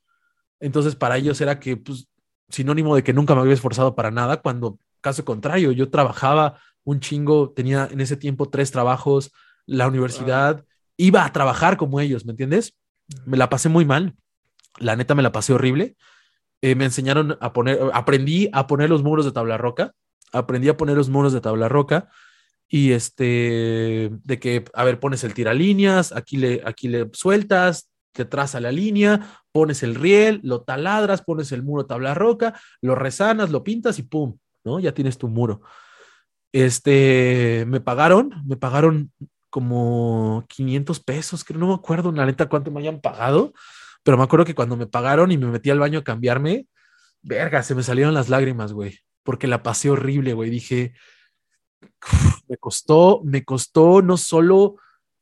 Entonces, 0.59 0.95
para 0.95 1.17
ellos 1.17 1.39
era 1.39 1.59
que, 1.59 1.77
pues, 1.77 2.07
sinónimo 2.49 2.95
de 2.95 3.03
que 3.03 3.13
nunca 3.13 3.35
me 3.35 3.41
había 3.41 3.53
esforzado 3.53 3.95
para 3.95 4.11
nada, 4.11 4.41
cuando 4.41 4.79
caso 5.01 5.23
contrario, 5.23 5.71
yo 5.71 5.89
trabajaba 5.91 6.59
un 6.83 6.99
chingo, 6.99 7.51
tenía 7.51 7.87
en 7.91 8.01
ese 8.01 8.17
tiempo 8.17 8.49
tres 8.49 8.71
trabajos, 8.71 9.31
la 9.67 9.87
universidad, 9.87 10.65
iba 10.97 11.25
a 11.25 11.31
trabajar 11.31 11.77
como 11.77 11.99
ellos, 11.99 12.25
¿me 12.25 12.31
entiendes? 12.31 12.75
Me 13.25 13.37
la 13.37 13.49
pasé 13.49 13.69
muy 13.69 13.85
mal, 13.85 14.15
la 14.77 14.95
neta 14.95 15.15
me 15.15 15.23
la 15.23 15.31
pasé 15.31 15.53
horrible. 15.53 15.95
Eh, 16.61 16.75
me 16.75 16.85
enseñaron 16.85 17.37
a 17.41 17.53
poner, 17.53 17.79
aprendí 17.93 18.49
a 18.53 18.67
poner 18.67 18.89
los 18.89 19.03
muros 19.03 19.25
de 19.25 19.31
tabla 19.31 19.57
roca, 19.57 19.93
aprendí 20.31 20.69
a 20.69 20.77
poner 20.77 20.97
los 20.97 21.09
muros 21.09 21.33
de 21.33 21.41
tabla 21.41 21.69
roca 21.69 22.09
y 22.67 22.91
este, 22.91 24.09
de 24.23 24.39
que, 24.39 24.65
a 24.73 24.83
ver, 24.83 24.99
pones 24.99 25.23
el 25.23 25.33
tiralíneas, 25.33 26.11
aquí 26.11 26.37
le, 26.37 26.61
aquí 26.65 26.87
le 26.87 27.09
sueltas, 27.13 27.89
te 28.11 28.25
traza 28.25 28.59
la 28.59 28.71
línea, 28.71 29.41
pones 29.51 29.83
el 29.83 29.95
riel, 29.95 30.39
lo 30.43 30.61
taladras, 30.61 31.21
pones 31.21 31.51
el 31.51 31.63
muro 31.63 31.85
tabla 31.85 32.13
roca, 32.13 32.59
lo 32.81 32.95
resanas, 32.95 33.51
lo 33.51 33.63
pintas 33.63 33.99
y 33.99 34.03
pum, 34.03 34.37
¿no? 34.63 34.79
Ya 34.79 34.93
tienes 34.93 35.17
tu 35.17 35.27
muro. 35.27 35.61
Este, 36.51 37.65
me 37.67 37.81
pagaron, 37.81 38.33
me 38.45 38.55
pagaron 38.55 39.11
como 39.49 40.45
500 40.49 40.99
pesos, 41.01 41.43
que 41.43 41.53
no 41.53 41.67
me 41.67 41.73
acuerdo 41.73 42.11
la 42.11 42.25
neta 42.25 42.49
cuánto 42.49 42.71
me 42.71 42.79
hayan 42.79 43.01
pagado, 43.01 43.53
pero 44.05 44.17
me 44.17 44.23
acuerdo 44.23 44.45
que 44.45 44.53
cuando 44.53 44.77
me 44.77 44.85
pagaron 44.85 45.31
y 45.31 45.37
me 45.37 45.47
metí 45.47 45.71
al 45.71 45.79
baño 45.79 45.99
a 45.99 46.03
cambiarme, 46.03 46.67
verga, 47.23 47.63
se 47.63 47.73
me 47.73 47.81
salieron 47.81 48.13
las 48.13 48.29
lágrimas, 48.29 48.71
güey, 48.71 48.99
porque 49.23 49.47
la 49.47 49.63
pasé 49.63 49.89
horrible, 49.89 50.33
güey. 50.33 50.51
Dije, 50.51 50.93
me 52.47 52.57
costó, 52.57 53.21
me 53.25 53.43
costó 53.43 54.03
no 54.03 54.17
solo 54.17 54.77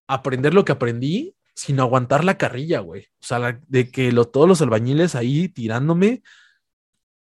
aprender 0.05 0.53
lo 0.53 0.65
que 0.65 0.73
aprendí, 0.73 1.35
sino 1.55 1.84
aguantar 1.84 2.26
la 2.26 2.38
carrilla, 2.38 2.81
güey. 2.81 3.07
O 3.22 3.26
sea, 3.26 3.60
de 3.68 3.89
que 3.89 4.11
lo, 4.11 4.26
todos 4.26 4.49
los 4.49 4.61
albañiles 4.61 5.15
ahí 5.15 5.47
tirándome 5.47 6.22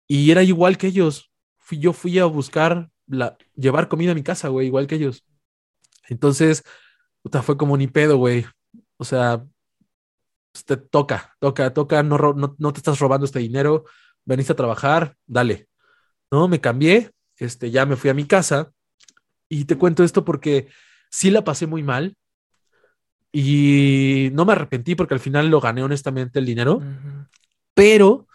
y 0.09 0.31
era 0.31 0.43
igual 0.43 0.79
que 0.79 0.87
ellos 0.87 1.31
yo 1.79 1.93
fui 1.93 2.19
a 2.19 2.25
buscar, 2.25 2.91
llevar 3.55 3.89
comida 3.89 4.13
a 4.13 4.15
mi 4.15 4.23
casa, 4.23 4.49
güey, 4.49 4.67
igual 4.67 4.87
que 4.87 4.97
ellos. 4.97 5.25
Entonces, 6.09 6.65
puta, 7.23 7.43
fue 7.43 7.57
como 7.57 7.77
ni 7.77 7.87
pedo, 7.87 8.17
güey. 8.17 8.47
O 8.97 9.05
sea, 9.05 9.45
te 10.67 10.77
toca, 10.77 11.37
toca, 11.39 11.73
toca, 11.73 12.03
no, 12.03 12.19
no, 12.19 12.57
no, 12.59 12.73
te 12.73 12.79
estás 12.79 12.99
robando 12.99 13.25
este 13.25 13.39
dinero, 13.39 13.85
veniste 14.25 14.53
a 14.53 14.57
trabajar, 14.57 15.17
dale. 15.27 15.69
No, 16.31 16.49
me 16.49 16.61
cambié, 16.61 17.11
este, 17.37 17.71
ya 17.71 17.87
me 17.87 17.97
fui 17.97 18.11
a 18.11 18.15
mi 18.15 18.25
casa 18.27 18.73
y 19.49 19.65
te 19.65 19.77
cuento 19.77 20.05
esto 20.05 20.25
porque 20.25 20.69
sí 21.11 21.31
la 21.31 21.45
pasé 21.45 21.67
muy 21.67 21.83
mal 21.83 22.17
y 23.33 24.31
no 24.33 24.45
me 24.45 24.53
arrepentí 24.53 24.95
porque 24.95 25.15
al 25.15 25.21
final 25.21 25.49
lo 25.49 25.61
gané 25.61 25.83
honestamente 25.83 26.39
el 26.39 26.47
dinero, 26.47 26.81
pero 27.75 28.27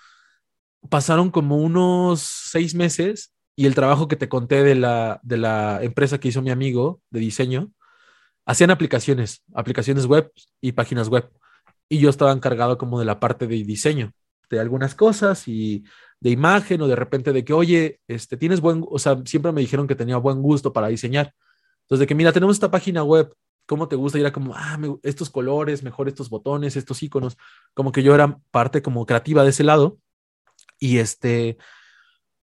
pasaron 0.89 1.31
como 1.31 1.57
unos 1.57 2.21
seis 2.21 2.75
meses 2.75 3.33
y 3.55 3.65
el 3.65 3.75
trabajo 3.75 4.07
que 4.07 4.15
te 4.15 4.29
conté 4.29 4.63
de 4.63 4.75
la, 4.75 5.19
de 5.23 5.37
la 5.37 5.79
empresa 5.81 6.19
que 6.19 6.27
hizo 6.27 6.41
mi 6.41 6.51
amigo 6.51 7.01
de 7.09 7.19
diseño, 7.21 7.71
hacían 8.45 8.71
aplicaciones, 8.71 9.43
aplicaciones 9.53 10.05
web 10.05 10.31
y 10.61 10.73
páginas 10.73 11.07
web. 11.07 11.29
Y 11.89 11.99
yo 11.99 12.09
estaba 12.09 12.31
encargado 12.31 12.77
como 12.77 12.99
de 12.99 13.05
la 13.05 13.19
parte 13.19 13.47
de 13.47 13.55
diseño, 13.63 14.11
de 14.49 14.59
algunas 14.59 14.95
cosas 14.95 15.47
y 15.47 15.83
de 16.19 16.29
imagen 16.29 16.81
o 16.81 16.87
de 16.87 16.95
repente 16.95 17.33
de 17.33 17.45
que, 17.45 17.53
oye, 17.53 17.99
este, 18.07 18.37
tienes 18.37 18.61
buen, 18.61 18.83
o 18.89 18.99
sea, 18.99 19.21
siempre 19.25 19.51
me 19.51 19.61
dijeron 19.61 19.87
que 19.87 19.95
tenía 19.95 20.17
buen 20.17 20.41
gusto 20.41 20.73
para 20.73 20.87
diseñar. 20.87 21.33
Entonces, 21.81 21.99
de 21.99 22.07
que, 22.07 22.15
mira, 22.15 22.31
tenemos 22.33 22.55
esta 22.55 22.71
página 22.71 23.03
web, 23.03 23.33
¿cómo 23.65 23.87
te 23.87 23.95
gusta? 23.95 24.17
Y 24.17 24.21
era 24.21 24.31
como, 24.31 24.55
ah, 24.55 24.77
estos 25.03 25.29
colores, 25.29 25.83
mejor 25.83 26.07
estos 26.07 26.29
botones, 26.29 26.75
estos 26.75 27.03
iconos, 27.03 27.37
como 27.73 27.91
que 27.91 28.03
yo 28.03 28.15
era 28.15 28.39
parte 28.51 28.81
como 28.81 29.05
creativa 29.05 29.43
de 29.43 29.49
ese 29.49 29.63
lado. 29.63 29.99
Y 30.79 30.97
este, 30.97 31.57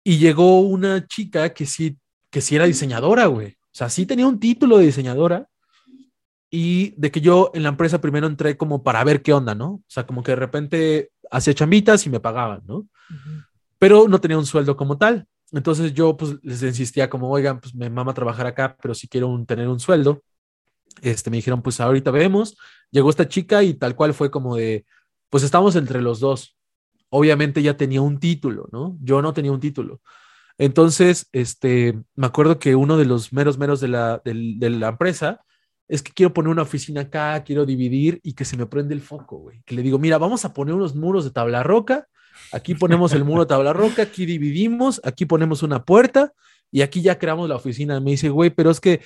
y 0.03 0.17
llegó 0.17 0.61
una 0.61 1.07
chica 1.07 1.53
que 1.53 1.65
sí, 1.65 1.97
que 2.29 2.41
sí 2.41 2.55
era 2.55 2.65
diseñadora, 2.65 3.27
güey. 3.27 3.49
O 3.51 3.75
sea, 3.79 3.89
sí 3.89 4.05
tenía 4.05 4.27
un 4.27 4.39
título 4.39 4.77
de 4.77 4.85
diseñadora. 4.85 5.47
Y 6.49 6.93
de 6.97 7.11
que 7.11 7.21
yo 7.21 7.51
en 7.53 7.63
la 7.63 7.69
empresa 7.69 8.01
primero 8.01 8.27
entré 8.27 8.57
como 8.57 8.83
para 8.83 9.03
ver 9.03 9.21
qué 9.21 9.33
onda, 9.33 9.53
¿no? 9.55 9.67
O 9.67 9.83
sea, 9.87 10.05
como 10.05 10.23
que 10.23 10.31
de 10.31 10.37
repente 10.37 11.11
hacía 11.29 11.53
chambitas 11.53 12.05
y 12.05 12.09
me 12.09 12.19
pagaban, 12.19 12.61
¿no? 12.65 12.87
Pero 13.77 14.07
no 14.07 14.19
tenía 14.19 14.37
un 14.37 14.45
sueldo 14.45 14.75
como 14.75 14.97
tal. 14.97 15.27
Entonces 15.51 15.93
yo 15.93 16.17
pues 16.17 16.37
les 16.41 16.61
insistía 16.63 17.09
como, 17.09 17.29
oigan, 17.29 17.59
pues 17.59 17.73
me 17.75 17.89
mama 17.89 18.13
trabajar 18.13 18.47
acá, 18.47 18.75
pero 18.81 18.93
si 18.93 19.07
quiero 19.07 19.43
tener 19.47 19.67
un 19.67 19.79
sueldo. 19.79 20.23
Este, 21.01 21.29
me 21.29 21.37
dijeron, 21.37 21.61
pues 21.61 21.79
ahorita 21.79 22.11
vemos. 22.11 22.57
Llegó 22.91 23.09
esta 23.09 23.27
chica 23.27 23.63
y 23.63 23.75
tal 23.75 23.95
cual 23.95 24.13
fue 24.13 24.31
como 24.31 24.55
de, 24.55 24.85
pues 25.29 25.43
estamos 25.43 25.75
entre 25.75 26.01
los 26.01 26.19
dos 26.19 26.59
obviamente 27.09 27.61
ya 27.61 27.75
tenía 27.77 28.01
un 28.01 28.19
título, 28.19 28.69
¿no? 28.71 28.97
Yo 29.01 29.21
no 29.21 29.33
tenía 29.33 29.51
un 29.51 29.59
título. 29.59 30.01
Entonces, 30.57 31.27
este, 31.31 31.99
me 32.15 32.27
acuerdo 32.27 32.59
que 32.59 32.75
uno 32.75 32.97
de 32.97 33.05
los 33.05 33.33
meros 33.33 33.57
meros 33.57 33.79
de 33.79 33.87
la, 33.87 34.21
de, 34.23 34.69
la 34.69 34.89
empresa 34.89 35.41
es 35.89 36.01
que 36.01 36.13
quiero 36.13 36.33
poner 36.33 36.49
una 36.49 36.61
oficina 36.61 37.01
acá, 37.01 37.43
quiero 37.43 37.65
dividir 37.65 38.21
y 38.23 38.33
que 38.33 38.45
se 38.45 38.55
me 38.55 38.65
prende 38.65 38.93
el 38.93 39.01
foco, 39.01 39.39
güey. 39.39 39.61
Que 39.65 39.75
le 39.75 39.81
digo, 39.81 39.99
mira, 39.99 40.17
vamos 40.17 40.45
a 40.45 40.53
poner 40.53 40.73
unos 40.73 40.95
muros 40.95 41.25
de 41.25 41.31
tabla 41.31 41.63
roca, 41.63 42.07
aquí 42.53 42.75
ponemos 42.75 43.11
el 43.11 43.25
muro 43.25 43.41
de 43.41 43.49
tabla 43.49 43.73
roca, 43.73 44.03
aquí 44.03 44.25
dividimos, 44.25 45.01
aquí 45.03 45.25
ponemos 45.25 45.63
una 45.63 45.83
puerta 45.83 46.31
y 46.71 46.81
aquí 46.81 47.01
ya 47.01 47.19
creamos 47.19 47.49
la 47.49 47.55
oficina. 47.57 47.99
Me 47.99 48.11
dice, 48.11 48.29
güey, 48.29 48.51
pero 48.51 48.71
es 48.71 48.79
que 48.79 49.01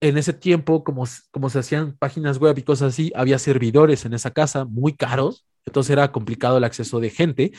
en 0.00 0.18
ese 0.18 0.32
tiempo, 0.32 0.84
como, 0.84 1.04
como 1.32 1.50
se 1.50 1.58
hacían 1.58 1.96
páginas 1.98 2.38
web 2.38 2.56
y 2.58 2.62
cosas 2.62 2.92
así, 2.92 3.10
había 3.16 3.38
servidores 3.38 4.04
en 4.04 4.14
esa 4.14 4.30
casa 4.30 4.64
muy 4.64 4.94
caros 4.94 5.46
entonces 5.66 5.90
era 5.90 6.12
complicado 6.12 6.58
el 6.58 6.64
acceso 6.64 7.00
de 7.00 7.10
gente. 7.10 7.52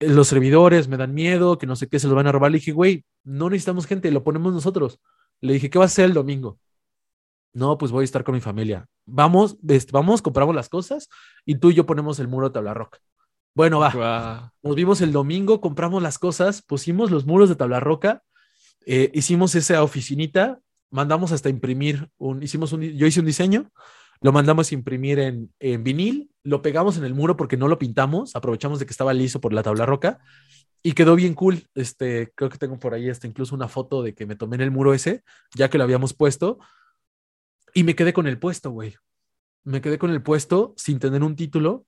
Los 0.00 0.28
servidores 0.28 0.88
me 0.88 0.96
dan 0.96 1.14
miedo, 1.14 1.58
que 1.58 1.66
no 1.66 1.76
sé 1.76 1.88
qué, 1.88 1.98
se 1.98 2.06
los 2.06 2.16
van 2.16 2.26
a 2.26 2.32
robar. 2.32 2.50
Le 2.50 2.58
dije, 2.58 2.72
güey, 2.72 3.04
no 3.24 3.50
necesitamos 3.50 3.86
gente, 3.86 4.10
lo 4.10 4.24
ponemos 4.24 4.52
nosotros. 4.52 5.00
Le 5.40 5.54
dije, 5.54 5.70
¿qué 5.70 5.78
va 5.78 5.86
a 5.86 5.88
ser 5.88 6.06
el 6.06 6.14
domingo? 6.14 6.58
No, 7.52 7.76
pues 7.76 7.92
voy 7.92 8.02
a 8.02 8.04
estar 8.04 8.24
con 8.24 8.34
mi 8.34 8.40
familia. 8.40 8.86
Vamos, 9.04 9.58
vamos, 9.90 10.22
compramos 10.22 10.54
las 10.54 10.68
cosas 10.68 11.08
y 11.44 11.56
tú 11.56 11.70
y 11.70 11.74
yo 11.74 11.86
ponemos 11.86 12.18
el 12.18 12.28
muro 12.28 12.48
de 12.48 12.54
tabla 12.54 12.74
roca. 12.74 12.98
Bueno, 13.54 13.80
va. 13.80 14.52
Nos 14.62 14.74
vimos 14.74 15.00
el 15.02 15.12
domingo, 15.12 15.60
compramos 15.60 16.02
las 16.02 16.18
cosas, 16.18 16.62
pusimos 16.62 17.10
los 17.10 17.26
muros 17.26 17.50
de 17.50 17.56
tabla 17.56 17.80
roca, 17.80 18.22
eh, 18.86 19.10
hicimos 19.12 19.54
esa 19.54 19.82
oficinita, 19.82 20.58
mandamos 20.90 21.32
hasta 21.32 21.50
imprimir 21.50 22.08
un, 22.16 22.42
hicimos 22.42 22.72
un, 22.72 22.82
yo 22.82 23.06
hice 23.06 23.20
un 23.20 23.26
diseño, 23.26 23.70
lo 24.22 24.32
mandamos 24.32 24.70
a 24.70 24.74
imprimir 24.74 25.18
en, 25.18 25.84
vinil, 25.84 26.30
lo 26.44 26.62
pegamos 26.62 26.96
en 26.96 27.04
el 27.04 27.12
muro 27.12 27.36
porque 27.36 27.56
no 27.56 27.68
lo 27.68 27.78
pintamos, 27.78 28.36
aprovechamos 28.36 28.78
de 28.78 28.86
que 28.86 28.92
estaba 28.92 29.12
liso 29.12 29.40
por 29.40 29.52
la 29.52 29.62
tabla 29.62 29.84
roca 29.84 30.20
y 30.82 30.92
quedó 30.92 31.14
bien 31.16 31.34
cool. 31.34 31.66
Este, 31.74 32.32
creo 32.34 32.48
que 32.48 32.58
tengo 32.58 32.78
por 32.78 32.94
ahí 32.94 33.10
hasta 33.10 33.26
incluso 33.26 33.54
una 33.54 33.68
foto 33.68 34.02
de 34.02 34.14
que 34.14 34.26
me 34.26 34.36
tomé 34.36 34.56
en 34.56 34.62
el 34.62 34.70
muro 34.70 34.94
ese, 34.94 35.24
ya 35.54 35.68
que 35.68 35.76
lo 35.76 35.84
habíamos 35.84 36.14
puesto, 36.14 36.58
y 37.74 37.84
me 37.84 37.94
quedé 37.94 38.12
con 38.12 38.26
el 38.26 38.38
puesto, 38.38 38.70
güey. 38.70 38.94
Me 39.64 39.80
quedé 39.80 39.98
con 39.98 40.10
el 40.10 40.22
puesto 40.22 40.74
sin 40.76 40.98
tener 40.98 41.22
un 41.22 41.36
título, 41.36 41.86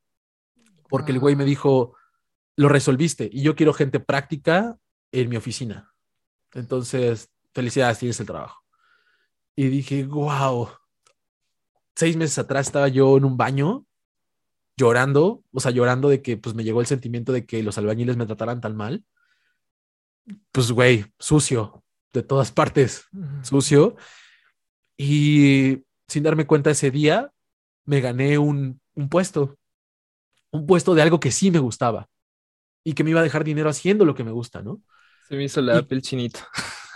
porque 0.89 1.13
el 1.13 1.19
güey 1.19 1.37
me 1.37 1.45
dijo, 1.45 1.97
lo 2.57 2.69
resolviste 2.69 3.29
y 3.33 3.43
yo 3.43 3.57
quiero 3.57 3.73
gente 3.73 4.01
práctica 4.01 4.79
en 5.13 5.29
mi 5.29 5.37
oficina. 5.37 5.93
Entonces, 6.53 7.31
felicidades, 7.53 7.99
tienes 7.99 8.21
el 8.21 8.27
trabajo. 8.27 8.63
Y 9.57 9.69
dije, 9.69 10.05
wow, 10.05 10.69
seis 11.97 12.17
meses 12.17 12.39
atrás 12.39 12.67
estaba 12.67 12.89
yo 12.89 13.17
en 13.17 13.25
un 13.25 13.37
baño 13.37 13.87
llorando, 14.77 15.43
o 15.53 15.61
sea, 15.61 15.71
llorando 15.71 16.09
de 16.09 16.23
que 16.23 16.37
pues 16.37 16.55
me 16.55 16.65
llegó 16.65 16.81
el 16.81 16.87
sentimiento 16.87 17.33
de 17.33 17.47
que 17.47 17.63
los 17.63 17.79
albañiles 17.79 18.17
me 18.17 18.27
trataran 18.27 18.61
tan 18.61 18.77
mal. 18.77 19.05
Pues, 20.53 20.73
güey, 20.73 21.07
sucio, 21.19 21.85
de 22.13 22.23
todas 22.23 22.51
partes, 22.51 23.05
sucio. 23.43 23.97
Y 24.97 25.83
sin 26.09 26.23
darme 26.23 26.47
cuenta 26.47 26.71
ese 26.71 26.91
día, 26.91 27.31
me 27.85 28.01
gané 28.01 28.39
un, 28.39 28.81
un 28.95 29.09
puesto, 29.09 29.57
un 30.51 30.67
puesto 30.67 30.95
de 30.95 31.03
algo 31.03 31.21
que 31.21 31.31
sí 31.31 31.51
me 31.51 31.59
gustaba 31.59 32.09
y 32.85 32.93
que 32.95 33.03
me 33.05 33.11
iba 33.11 33.21
a 33.21 33.25
dejar 33.25 33.45
dinero 33.45 33.71
haciendo 33.71 34.05
lo 34.05 34.15
que 34.15 34.25
me 34.25 34.31
gusta, 34.31 34.63
¿no? 34.63 34.83
Se 35.29 35.37
me 35.37 35.45
hizo 35.45 35.61
la 35.63 35.83
piel 35.83 36.03
chinita. 36.03 36.47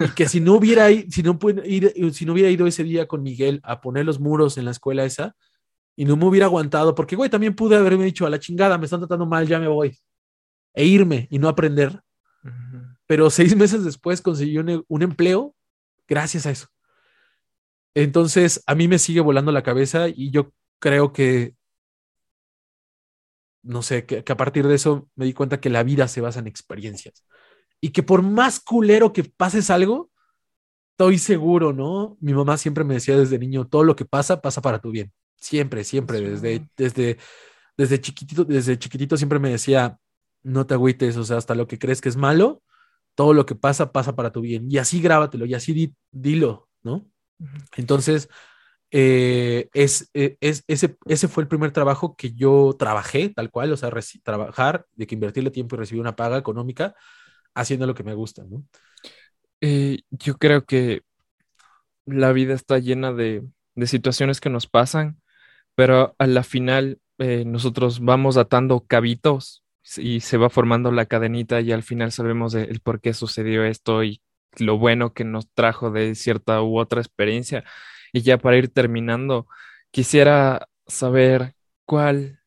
Y 0.01 0.11
que 0.11 0.29
si 0.29 0.41
no 0.41 0.55
hubiera 0.55 0.89
si 0.89 1.23
no 1.23 1.39
ir, 1.65 2.15
si 2.15 2.25
no 2.25 2.35
hubiera 2.35 2.51
ido 2.51 2.67
ese 2.67 2.85
día 2.85 3.09
con 3.09 3.23
Miguel 3.23 3.61
a 3.65 3.81
poner 3.81 4.05
los 4.05 4.21
muros 4.21 4.57
en 4.59 4.65
la 4.65 4.71
escuela 4.71 5.05
esa 5.05 5.35
y 5.97 6.05
no 6.05 6.17
me 6.17 6.27
hubiera 6.27 6.47
aguantado, 6.47 6.95
porque 6.95 7.17
güey, 7.17 7.31
también 7.31 7.57
pude 7.57 7.77
haberme 7.77 8.05
dicho 8.05 8.27
a 8.27 8.31
la 8.31 8.39
chingada, 8.39 8.79
me 8.79 8.85
están 8.85 9.01
tratando 9.01 9.27
mal, 9.27 9.49
ya 9.49 9.59
me 9.59 9.69
voy. 9.69 9.99
E 10.75 10.85
irme 10.85 11.27
y 11.31 11.39
no 11.39 11.49
aprender. 11.49 12.01
Pero 13.07 13.31
seis 13.31 13.57
meses 13.57 13.85
después 13.85 14.21
conseguí 14.21 14.59
un, 14.59 14.85
un 14.87 15.03
empleo 15.03 15.55
gracias 16.07 16.47
a 16.47 16.51
eso. 16.51 16.69
Entonces, 18.03 18.63
a 18.67 18.77
mí 18.77 18.87
me 18.87 18.99
sigue 18.99 19.21
volando 19.21 19.51
la 19.51 19.65
cabeza 19.65 20.09
y 20.09 20.31
yo 20.31 20.53
creo 20.79 21.13
que 21.13 21.55
no 23.63 23.83
sé, 23.83 24.07
que, 24.07 24.25
a 24.27 24.37
partir 24.37 24.67
de 24.67 24.75
eso 24.77 25.09
me 25.17 25.25
di 25.25 25.33
cuenta 25.35 25.61
que 25.61 25.69
la 25.69 25.83
vida 25.83 26.09
se 26.09 26.21
basa 26.21 26.39
en 26.39 26.47
experiencias 26.47 27.25
y 27.81 27.91
que 27.91 28.03
por 28.03 28.23
más 28.23 28.61
culero 28.61 29.13
que 29.13 29.25
pases 29.25 29.71
algo, 29.71 30.11
estoy 30.93 31.19
seguro, 31.19 31.73
¿no? 31.73 32.17
Mi 32.21 32.35
mamá 32.35 32.57
siempre 32.57 32.85
me 32.85 32.95
decía 32.95 33.17
desde 33.19 33.39
niño, 33.39 33.67
todo 33.67 33.85
lo 33.85 33.97
que 33.97 34.05
pasa, 34.05 34.41
pasa 34.41 34.63
para 34.63 34.81
tu 34.81 34.91
bien. 34.91 35.13
Siempre, 35.41 35.85
siempre, 35.85 36.21
desde, 36.21 36.69
desde, 36.77 37.19
desde 37.77 38.01
chiquitito, 38.01 38.45
desde 38.45 38.79
chiquitito 38.79 39.17
siempre 39.17 39.39
me 39.39 39.51
decía, 39.51 39.99
no 40.43 40.67
te 40.67 40.75
agüites, 40.75 41.17
o 41.17 41.25
sea, 41.25 41.37
hasta 41.37 41.55
lo 41.55 41.69
que 41.69 41.79
crees 41.79 42.01
que 42.01 42.09
es 42.09 42.17
malo, 42.17 42.63
todo 43.15 43.35
lo 43.35 43.45
que 43.45 43.55
pasa, 43.57 43.93
pasa 43.93 44.17
para 44.17 44.33
tu 44.33 44.41
bien. 44.41 44.71
Y 44.71 44.79
así 44.79 45.01
grábatelo, 45.01 45.47
y 45.47 45.55
así 45.55 45.95
dilo, 46.13 46.69
¿no? 46.83 47.07
Entonces, 47.77 48.29
eh, 48.91 49.69
es, 49.75 50.11
eh, 50.15 50.37
es, 50.41 50.65
ese, 50.67 50.97
ese 51.07 51.29
fue 51.29 51.43
el 51.43 51.49
primer 51.49 51.73
trabajo 51.73 52.17
que 52.17 52.33
yo 52.33 52.75
trabajé, 52.79 53.29
tal 53.31 53.51
cual, 53.51 53.73
o 53.73 53.77
sea, 53.77 53.91
trabajar, 54.23 54.87
de 54.95 55.07
que 55.07 55.15
invertirle 55.15 55.51
tiempo 55.51 55.77
y 55.77 55.79
recibir 55.79 56.01
una 56.01 56.17
paga 56.17 56.39
económica 56.39 56.95
haciendo 57.55 57.87
lo 57.87 57.95
que 57.95 58.05
me 58.05 58.15
gusta, 58.15 58.45
¿no? 58.45 58.65
Eh, 59.61 60.01
yo 60.11 60.39
creo 60.39 60.65
que 60.65 61.03
la 62.07 62.33
vida 62.33 62.55
está 62.55 62.79
llena 62.79 63.13
de, 63.13 63.45
de, 63.75 63.87
situaciones 63.87 64.41
que 64.41 64.51
nos 64.51 64.67
pasan, 64.67 65.21
pero 65.75 66.15
a 66.19 66.27
la 66.27 66.43
final 66.43 67.01
nosotros 67.19 67.99
vamos 67.99 68.37
atando 68.37 68.85
cabitos 68.87 69.65
y 69.97 70.21
se 70.21 70.37
va 70.37 70.51
formando 70.51 70.93
la 70.93 71.07
cadenita 71.07 71.61
y 71.61 71.73
al 71.73 71.83
final 71.83 72.13
sabemos 72.13 72.55
el 72.55 72.79
por 72.79 73.01
qué 73.01 73.13
sucedió 73.13 73.65
esto 73.65 74.05
y 74.05 74.23
lo 74.61 74.79
bueno 74.79 75.13
que 75.13 75.25
nos 75.25 75.51
trajo 75.53 75.91
de 75.91 76.15
cierta 76.15 76.63
u 76.63 76.79
otra 76.79 77.01
experiencia. 77.01 77.65
Y 78.13 78.23
ya 78.23 78.39
para 78.39 78.57
ir 78.57 78.69
terminando, 78.73 79.47
quisiera 79.91 80.69
saber 80.87 81.55
cuál 81.85 82.41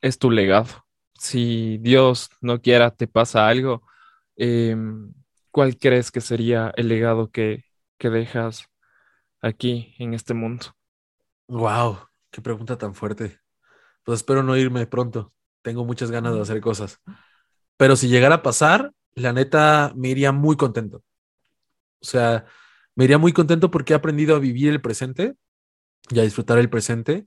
es 0.00 0.18
tu 0.18 0.30
legado. 0.30 0.86
Si 1.18 1.78
Dios 1.78 2.30
no 2.40 2.60
quiera 2.60 2.90
te 2.90 3.06
pasa 3.06 3.48
algo, 3.48 3.82
em, 4.36 5.14
¿cuál 5.50 5.78
crees 5.78 6.10
que 6.10 6.20
sería 6.20 6.72
el 6.76 6.88
legado 6.88 7.30
que, 7.30 7.64
que 7.98 8.10
dejas 8.10 8.68
aquí 9.40 9.94
en 9.98 10.14
este 10.14 10.34
mundo? 10.34 10.66
Wow, 11.48 11.98
qué 12.30 12.40
pregunta 12.42 12.78
tan 12.78 12.94
fuerte. 12.94 13.40
Pues 14.02 14.20
espero 14.20 14.42
no 14.42 14.56
irme 14.56 14.86
pronto. 14.86 15.32
Tengo 15.62 15.84
muchas 15.84 16.10
ganas 16.10 16.34
de 16.34 16.40
hacer 16.42 16.60
cosas. 16.60 17.00
Pero 17.76 17.96
si 17.96 18.08
llegara 18.08 18.36
a 18.36 18.42
pasar, 18.42 18.92
la 19.14 19.32
neta 19.32 19.92
me 19.96 20.08
iría 20.08 20.32
muy 20.32 20.56
contento. 20.56 21.02
O 22.04 22.06
sea, 22.06 22.44
me 22.94 23.04
iría 23.04 23.16
muy 23.16 23.32
contento 23.32 23.70
porque 23.70 23.94
he 23.94 23.96
aprendido 23.96 24.36
a 24.36 24.38
vivir 24.38 24.68
el 24.68 24.82
presente 24.82 25.36
y 26.10 26.18
a 26.20 26.22
disfrutar 26.22 26.58
el 26.58 26.68
presente. 26.68 27.26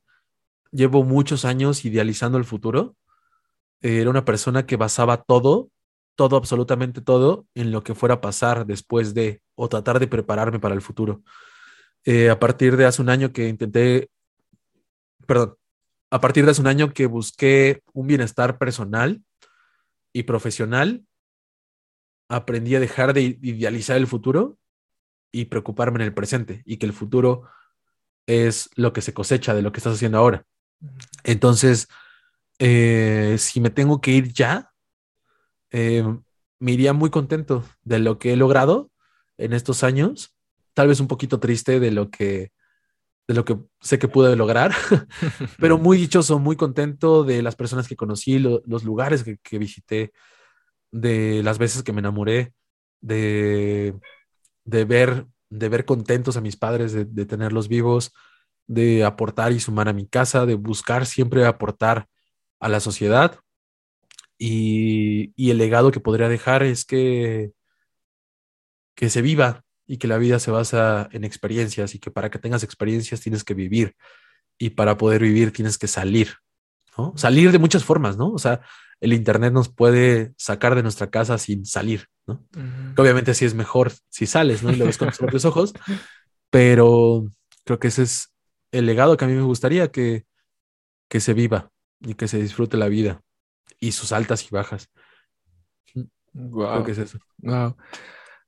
Llevo 0.72 1.04
muchos 1.04 1.45
años 1.45 1.84
idealizando 1.84 2.38
el 2.38 2.45
futuro. 2.45 2.95
Era 3.82 4.12
una 4.12 4.24
persona 4.24 4.68
que 4.68 4.76
basaba 4.76 5.24
todo, 5.24 5.72
todo, 6.16 6.38
absolutamente 6.38 7.02
todo, 7.02 7.48
en 7.56 7.72
lo 7.72 7.84
que 7.84 7.95
fuera 7.95 8.16
a 8.16 8.22
pasar 8.22 8.68
después 8.68 9.16
de, 9.16 9.41
o 9.56 9.68
tratar 9.68 9.99
de 9.99 10.08
prepararme 10.08 10.60
para 10.60 10.76
el 10.76 10.82
futuro. 10.82 11.24
Eh, 12.06 12.30
a 12.30 12.40
partir 12.40 12.78
de 12.78 12.86
hace 12.86 13.02
un 13.02 13.10
año 13.10 13.34
que 13.34 13.48
intenté, 13.48 14.12
perdón, 15.26 15.56
a 16.12 16.22
partir 16.22 16.45
de 16.45 16.52
hace 16.52 16.62
un 16.62 16.68
año 16.68 16.94
que 16.94 17.08
busqué 17.08 17.82
un 17.94 18.06
bienestar 18.06 18.60
personal 18.60 19.24
y 20.14 20.24
profesional, 20.24 21.04
aprendí 22.30 22.76
a 22.76 22.80
dejar 22.80 23.14
de 23.14 23.40
idealizar 23.41 23.98
el 23.98 24.06
futuro 24.06 24.58
y 25.39 25.45
preocuparme 25.45 25.99
en 25.99 26.05
el 26.05 26.14
presente 26.14 26.64
y 26.65 26.77
que 26.77 26.88
el 26.88 26.93
futuro 26.93 27.43
es 28.26 28.69
lo 28.76 28.91
que 28.91 29.01
se 29.01 29.14
cosecha 29.14 29.53
de 29.53 29.61
lo 29.61 29.72
que 29.72 29.80
estás 29.80 29.93
haciendo 29.93 30.18
ahora. 30.18 30.45
Entonces, 31.23 31.88
eh, 32.59 33.35
si 33.38 33.61
me 33.61 33.69
tengo 33.69 34.01
que 34.01 34.11
ir 34.11 34.34
ya, 34.34 34.72
eh, 35.72 36.03
me 36.59 36.72
iría 36.72 36.93
muy 36.93 37.11
contento 37.11 37.64
de 37.84 37.99
lo 37.99 38.18
que 38.18 38.34
he 38.34 38.35
logrado 38.35 38.89
en 39.38 39.53
estos 39.53 39.84
años, 39.84 40.35
tal 40.73 40.88
vez 40.88 40.99
un 40.99 41.07
poquito 41.07 41.39
triste 41.39 41.80
de 41.80 41.91
lo 41.91 42.09
que 42.09 42.51
de 43.27 43.34
lo 43.34 43.43
que 43.43 43.57
sé 43.81 43.99
que 43.99 44.07
pude 44.07 44.35
lograr, 44.38 44.73
pero 45.59 45.77
muy 45.77 45.97
dichoso, 45.97 46.39
muy 46.39 46.55
contento 46.55 47.26
de 47.26 47.41
las 47.41 47.57
personas 47.57 47.88
que 47.88 47.97
conocí, 47.97 48.39
los 48.39 48.84
lugares 48.85 49.23
que, 49.23 49.38
que, 49.38 49.59
visité, 49.59 50.14
de 50.91 51.43
las 51.43 51.57
veces 51.57 51.84
que 51.84 51.91
me 51.91 51.99
enamoré, 51.99 52.53
de 53.01 53.93
de 54.68 54.85
ver, 54.85 55.26
de 55.49 55.69
ver 55.69 55.85
contentos 55.85 56.38
a 56.38 56.41
mis 56.41 56.57
padres, 56.57 56.94
de, 56.94 57.26
tenerlos 57.26 57.69
vivos, 57.69 58.14
de 58.68 59.06
aportar 59.06 59.53
y 59.53 59.60
sumar 59.60 59.88
a 59.88 59.94
mi 59.94 60.07
casa, 60.07 60.45
de 60.45 60.56
buscar 60.56 61.06
siempre 61.06 61.45
aportar 61.45 62.07
a 62.60 62.69
la 62.69 62.80
sociedad. 62.80 63.39
Y, 64.38 65.34
el 65.49 65.57
legado 65.57 65.91
que 65.91 66.02
podría 66.02 66.30
dejar 66.30 66.64
es 66.64 66.85
que, 66.85 67.53
que 68.94 69.10
se 69.10 69.22
viva 69.22 69.64
y 69.88 69.98
que 69.98 70.07
la 70.07 70.18
vida 70.18 70.38
se 70.39 70.52
basa 70.52 71.07
en 71.14 71.23
experiencias 71.23 71.95
y 71.95 71.99
que 71.99 72.11
para 72.11 72.30
que 72.30 72.39
tengas 72.39 72.64
experiencias 72.64 73.22
tienes 73.22 73.45
que 73.45 73.53
vivir 73.53 73.95
y 74.57 74.72
para 74.72 74.98
poder 74.98 75.22
vivir 75.22 75.53
tienes 75.53 75.77
que 75.77 75.88
salir, 75.88 76.35
¿no? 76.98 77.14
Salir 77.15 77.53
de 77.53 77.60
muchas 77.60 77.85
formas, 77.85 78.18
¿no? 78.18 78.31
O 78.31 78.39
sea, 78.39 78.61
el 78.99 79.14
Internet 79.14 79.53
nos 79.53 79.69
puede 79.69 80.34
sacar 80.38 80.76
de 80.76 80.84
nuestra 80.84 81.10
casa 81.10 81.38
sin 81.38 81.65
salir, 81.65 82.10
¿no? 82.28 82.45
obviamente 82.98 83.34
sí 83.34 83.45
es 83.45 83.54
mejor 83.54 83.91
si 84.10 84.26
sales, 84.26 84.64
¿no? 84.64 84.72
Y 84.72 84.76
lo 84.76 84.86
ves 84.86 84.98
con 84.98 85.10
tus 85.10 85.18
propios 85.18 85.45
ojos, 85.45 85.74
pero 86.49 87.26
creo 87.64 87.80
que 87.80 87.88
ese 87.88 88.04
es 88.04 88.34
el 88.72 88.86
legado 88.86 89.18
que 89.18 89.26
a 89.26 89.28
mí 89.28 89.34
me 89.34 89.41
gustaría 89.41 89.91
que, 89.91 90.26
que 91.10 91.20
se 91.20 91.34
viva 91.34 91.72
y 92.02 92.16
que 92.16 92.28
se 92.28 92.40
disfrute 92.40 92.78
la 92.78 92.90
vida 92.90 93.22
y 93.80 93.94
sus 93.94 94.12
altas 94.12 94.45
y 94.45 94.49
bajas. 94.52 94.90
Wow. 96.34 96.72
Creo 96.72 96.84
que 96.84 96.91
es 96.91 96.98
eso. 96.99 97.20
Wow. 97.38 97.76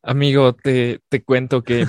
Amigo, 0.03 0.53
te, 0.53 1.01
te 1.09 1.23
cuento 1.23 1.63
que, 1.63 1.87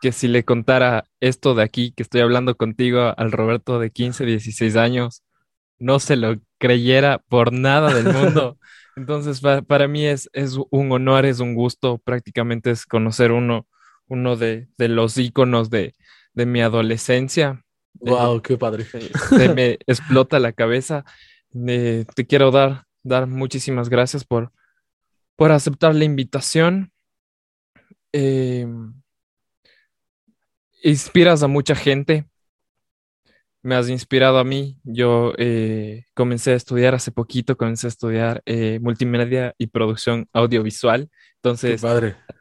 que 0.00 0.12
si 0.12 0.28
le 0.28 0.44
contara 0.44 1.04
esto 1.20 1.54
de 1.54 1.62
aquí, 1.62 1.92
que 1.92 2.02
estoy 2.02 2.20
hablando 2.20 2.56
contigo 2.56 3.14
al 3.16 3.32
Roberto 3.32 3.78
de 3.78 3.90
15, 3.90 4.24
16 4.24 4.76
años, 4.76 5.22
no 5.78 5.98
se 5.98 6.16
lo 6.16 6.36
creyera 6.58 7.18
por 7.28 7.52
nada 7.52 7.92
del 7.92 8.12
mundo. 8.12 8.58
Entonces, 9.00 9.40
para, 9.66 9.88
mí 9.88 10.04
es, 10.04 10.28
es, 10.34 10.58
un 10.70 10.92
honor, 10.92 11.24
es 11.24 11.40
un 11.40 11.54
gusto, 11.54 11.96
prácticamente 11.96 12.70
es 12.70 12.84
conocer 12.84 13.32
uno, 13.32 13.66
uno 14.08 14.36
de, 14.36 14.68
los 14.76 15.16
íconos 15.16 15.70
de, 15.70 15.94
mi 16.34 16.60
adolescencia. 16.60 17.64
¡Wow! 17.94 18.42
¡Qué 18.42 18.58
padre! 18.58 18.84
Se, 18.84 19.54
me 19.54 19.78
explota 19.86 20.38
la 20.38 20.52
cabeza. 20.52 21.06
te 21.50 22.26
quiero 22.28 22.50
dar, 22.50 22.84
dar 23.02 23.26
muchísimas 23.26 23.88
gracias 23.88 24.22
por, 24.22 24.52
por 25.34 25.50
aceptar 25.50 25.94
la 25.94 26.04
invitación. 26.04 26.92
Em, 28.12 28.92
inspiras 30.82 31.42
a 31.42 31.48
mucha 31.48 31.74
gente 31.74 32.29
me 33.62 33.74
has 33.74 33.88
inspirado 33.88 34.38
a 34.38 34.44
mí. 34.44 34.78
Yo 34.84 35.32
eh, 35.38 36.04
comencé 36.14 36.52
a 36.52 36.56
estudiar 36.56 36.94
hace 36.94 37.12
poquito, 37.12 37.56
comencé 37.56 37.86
a 37.86 37.88
estudiar 37.88 38.42
eh, 38.46 38.78
multimedia 38.80 39.54
y 39.58 39.68
producción 39.68 40.28
audiovisual. 40.32 41.10
Entonces, 41.36 41.82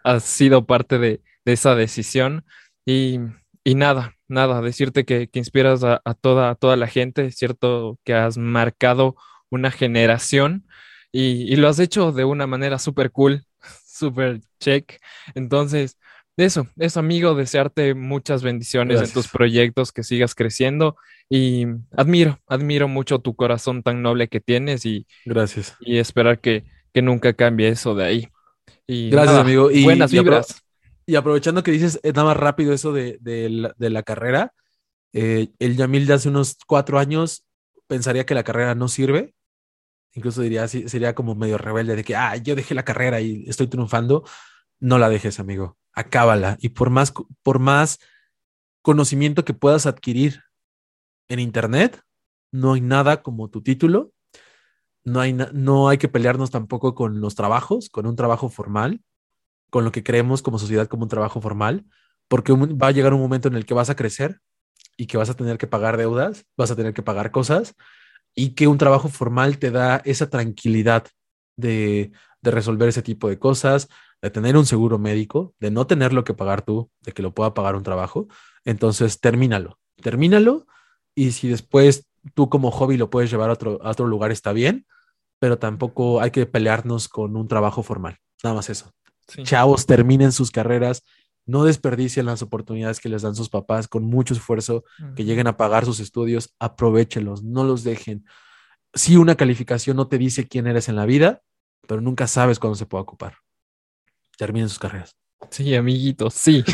has 0.03 0.23
sido 0.23 0.65
parte 0.65 0.97
de, 0.97 1.21
esa 1.45 1.73
decisión. 1.75 2.45
Y, 2.85 3.19
nada, 3.65 4.15
nada, 4.27 4.61
decirte 4.61 5.05
que, 5.05 5.29
inspiras 5.33 5.83
a, 5.83 6.01
toda, 6.21 6.55
toda 6.55 6.75
la 6.75 6.87
gente. 6.87 7.25
Es 7.25 7.35
cierto 7.37 7.99
que 8.03 8.13
has 8.13 8.37
marcado 8.37 9.15
una 9.49 9.71
generación 9.71 10.67
y, 11.11 11.51
y 11.51 11.55
lo 11.55 11.67
has 11.69 11.79
hecho 11.79 12.11
de 12.11 12.25
una 12.25 12.45
manera 12.45 12.77
súper 12.77 13.11
cool, 13.11 13.45
súper 13.85 14.41
check. 14.59 14.99
Entonces, 15.35 15.97
eso, 16.45 16.67
eso 16.77 16.99
amigo, 16.99 17.35
desearte 17.35 17.93
muchas 17.95 18.43
bendiciones 18.43 19.01
en 19.01 19.11
tus 19.11 19.27
proyectos, 19.27 19.91
que 19.91 20.03
sigas 20.03 20.35
creciendo 20.35 20.95
y 21.29 21.65
admiro, 21.95 22.39
admiro 22.47 22.87
mucho 22.87 23.19
tu 23.19 23.35
corazón 23.35 23.83
tan 23.83 24.01
noble 24.01 24.27
que 24.27 24.39
tienes 24.39 24.85
y, 24.85 25.07
Gracias. 25.25 25.75
y 25.79 25.97
esperar 25.97 26.39
que, 26.39 26.65
que 26.93 27.01
nunca 27.01 27.33
cambie 27.33 27.69
eso 27.69 27.95
de 27.95 28.05
ahí. 28.05 28.29
Y 28.87 29.09
Gracias, 29.09 29.37
amigo. 29.37 29.69
Y, 29.71 29.83
buenas 29.83 30.11
vibras. 30.11 30.63
Y, 31.05 31.15
aprovechando 31.15 31.63
que 31.63 31.71
dices 31.71 31.99
nada 32.03 32.25
más 32.25 32.37
rápido 32.37 32.73
eso 32.73 32.93
de, 32.93 33.19
la, 33.77 34.03
carrera, 34.03 34.53
eh, 35.13 35.49
el 35.59 35.75
Yamil 35.75 36.07
de 36.07 36.13
hace 36.13 36.29
unos 36.29 36.57
cuatro 36.67 36.99
años 36.99 37.45
pensaría 37.87 38.25
que 38.25 38.35
la 38.35 38.43
carrera 38.43 38.75
no 38.75 38.87
sirve. 38.87 39.33
Incluso 40.13 40.41
diría, 40.41 40.67
sería 40.67 41.13
como 41.13 41.35
medio 41.35 41.57
rebelde 41.57 41.95
de 41.95 42.03
que, 42.03 42.15
ah, 42.15 42.35
yo 42.37 42.55
dejé 42.55 42.73
la 42.73 42.85
carrera 42.85 43.21
y 43.21 43.45
estoy 43.47 43.67
triunfando. 43.67 44.23
No 44.79 44.97
la 44.97 45.09
dejes, 45.09 45.39
amigo 45.39 45.79
acábala. 45.99 46.57
Y 46.59 46.69
por 46.69 46.89
más, 46.89 47.13
por 47.43 47.59
más 47.59 47.99
conocimiento 48.81 49.45
que 49.45 49.53
puedas 49.53 49.85
adquirir 49.85 50.41
en 51.27 51.39
Internet, 51.39 52.01
no 52.51 52.73
hay 52.73 52.81
nada 52.81 53.21
como 53.21 53.49
tu 53.49 53.61
título. 53.61 54.11
No 55.03 55.21
hay, 55.21 55.33
no 55.33 55.89
hay 55.89 55.97
que 55.97 56.07
pelearnos 56.07 56.51
tampoco 56.51 56.93
con 56.93 57.21
los 57.21 57.35
trabajos, 57.35 57.89
con 57.89 58.05
un 58.05 58.15
trabajo 58.15 58.49
formal, 58.49 59.01
con 59.69 59.83
lo 59.83 59.91
que 59.91 60.03
creemos 60.03 60.41
como 60.41 60.59
sociedad 60.59 60.87
como 60.87 61.03
un 61.03 61.09
trabajo 61.09 61.41
formal, 61.41 61.85
porque 62.27 62.53
va 62.53 62.87
a 62.87 62.91
llegar 62.91 63.13
un 63.13 63.21
momento 63.21 63.47
en 63.47 63.55
el 63.55 63.65
que 63.65 63.73
vas 63.73 63.89
a 63.89 63.95
crecer 63.95 64.39
y 64.97 65.07
que 65.07 65.17
vas 65.17 65.29
a 65.29 65.35
tener 65.35 65.57
que 65.57 65.67
pagar 65.67 65.97
deudas, 65.97 66.45
vas 66.57 66.69
a 66.69 66.75
tener 66.75 66.93
que 66.93 67.01
pagar 67.01 67.31
cosas 67.31 67.75
y 68.35 68.55
que 68.55 68.67
un 68.67 68.77
trabajo 68.77 69.07
formal 69.07 69.57
te 69.57 69.71
da 69.71 70.01
esa 70.05 70.29
tranquilidad 70.29 71.07
de, 71.55 72.11
de 72.41 72.51
resolver 72.51 72.89
ese 72.89 73.01
tipo 73.01 73.29
de 73.29 73.39
cosas, 73.39 73.87
de 74.21 74.29
tener 74.29 74.57
un 74.57 74.65
seguro 74.65 74.99
médico, 74.99 75.53
de 75.59 75.71
no 75.71 75.87
tenerlo 75.87 76.23
que 76.23 76.33
pagar 76.33 76.61
tú, 76.61 76.91
de 77.01 77.11
que 77.11 77.21
lo 77.21 77.33
pueda 77.33 77.53
pagar 77.53 77.75
un 77.75 77.83
trabajo. 77.83 78.27
Entonces, 78.65 79.19
termínalo, 79.19 79.79
termínalo 80.01 80.65
y 81.15 81.31
si 81.31 81.47
después 81.47 82.07
tú 82.33 82.49
como 82.49 82.71
hobby 82.71 82.97
lo 82.97 83.09
puedes 83.09 83.31
llevar 83.31 83.49
a 83.49 83.53
otro, 83.53 83.79
a 83.83 83.91
otro 83.91 84.07
lugar, 84.07 84.31
está 84.31 84.51
bien, 84.53 84.85
pero 85.39 85.57
tampoco 85.57 86.21
hay 86.21 86.31
que 86.31 86.45
pelearnos 86.45 87.07
con 87.07 87.35
un 87.35 87.47
trabajo 87.47 87.83
formal. 87.83 88.17
Nada 88.43 88.55
más 88.55 88.69
eso. 88.69 88.91
Chavos, 89.43 89.85
terminen 89.85 90.31
sus 90.31 90.51
carreras, 90.51 91.03
no 91.45 91.63
desperdicien 91.63 92.25
las 92.25 92.41
oportunidades 92.41 92.99
que 92.99 93.09
les 93.09 93.21
dan 93.21 93.35
sus 93.35 93.49
papás 93.49 93.87
con 93.87 94.03
mucho 94.03 94.33
esfuerzo, 94.33 94.83
que 95.15 95.23
lleguen 95.23 95.47
a 95.47 95.57
pagar 95.57 95.85
sus 95.85 95.99
estudios, 95.99 96.53
aprovechelos, 96.59 97.43
no 97.43 97.63
los 97.63 97.83
dejen. 97.83 98.25
Si 98.93 99.17
una 99.17 99.35
calificación 99.35 99.97
no 99.97 100.07
te 100.07 100.17
dice 100.17 100.47
quién 100.47 100.67
eres 100.67 100.89
en 100.89 100.95
la 100.95 101.05
vida, 101.05 101.41
pero 101.87 102.01
nunca 102.01 102.27
sabes 102.27 102.59
cuándo 102.59 102.75
se 102.75 102.85
puede 102.85 103.03
ocupar. 103.03 103.35
Terminen 104.39 104.69
sus 104.69 104.79
carreras. 104.79 105.17
Sí, 105.51 105.75
amiguitos, 105.75 106.33
sí. 106.33 106.63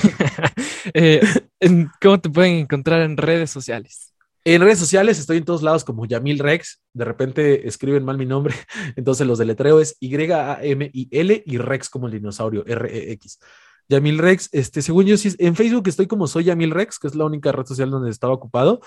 Eh, 0.94 1.20
¿Cómo 2.00 2.22
te 2.22 2.30
pueden 2.30 2.58
encontrar 2.58 3.02
en 3.02 3.18
redes 3.18 3.50
sociales? 3.50 4.14
En 4.44 4.62
redes 4.62 4.78
sociales 4.78 5.18
estoy 5.18 5.38
en 5.38 5.44
todos 5.44 5.64
lados 5.64 5.84
como 5.84 6.06
Yamil 6.06 6.38
Rex. 6.38 6.80
De 6.94 7.04
repente 7.06 7.68
escriben 7.68 8.06
mal 8.06 8.20
mi 8.20 8.28
nombre, 8.28 8.54
entonces 8.96 9.26
los 9.26 9.40
deletreo 9.40 9.80
es 9.82 9.98
Y-A-M-I-L 10.00 11.44
y 11.44 11.58
Rex 11.58 11.90
como 11.90 12.06
el 12.06 12.14
dinosaurio, 12.14 12.64
R-E-X. 12.68 13.40
Yamil 13.90 14.20
Rex, 14.20 14.50
este, 14.52 14.84
según 14.84 15.08
yo, 15.08 15.16
en 15.40 15.56
Facebook 15.56 15.88
estoy 15.88 16.06
como 16.06 16.28
soy 16.28 16.44
Yamil 16.44 16.70
Rex, 16.70 17.00
que 17.00 17.08
es 17.08 17.16
la 17.16 17.26
única 17.26 17.52
red 17.52 17.66
social 17.66 17.90
donde 17.90 18.12
estaba 18.12 18.34
ocupado, 18.34 18.80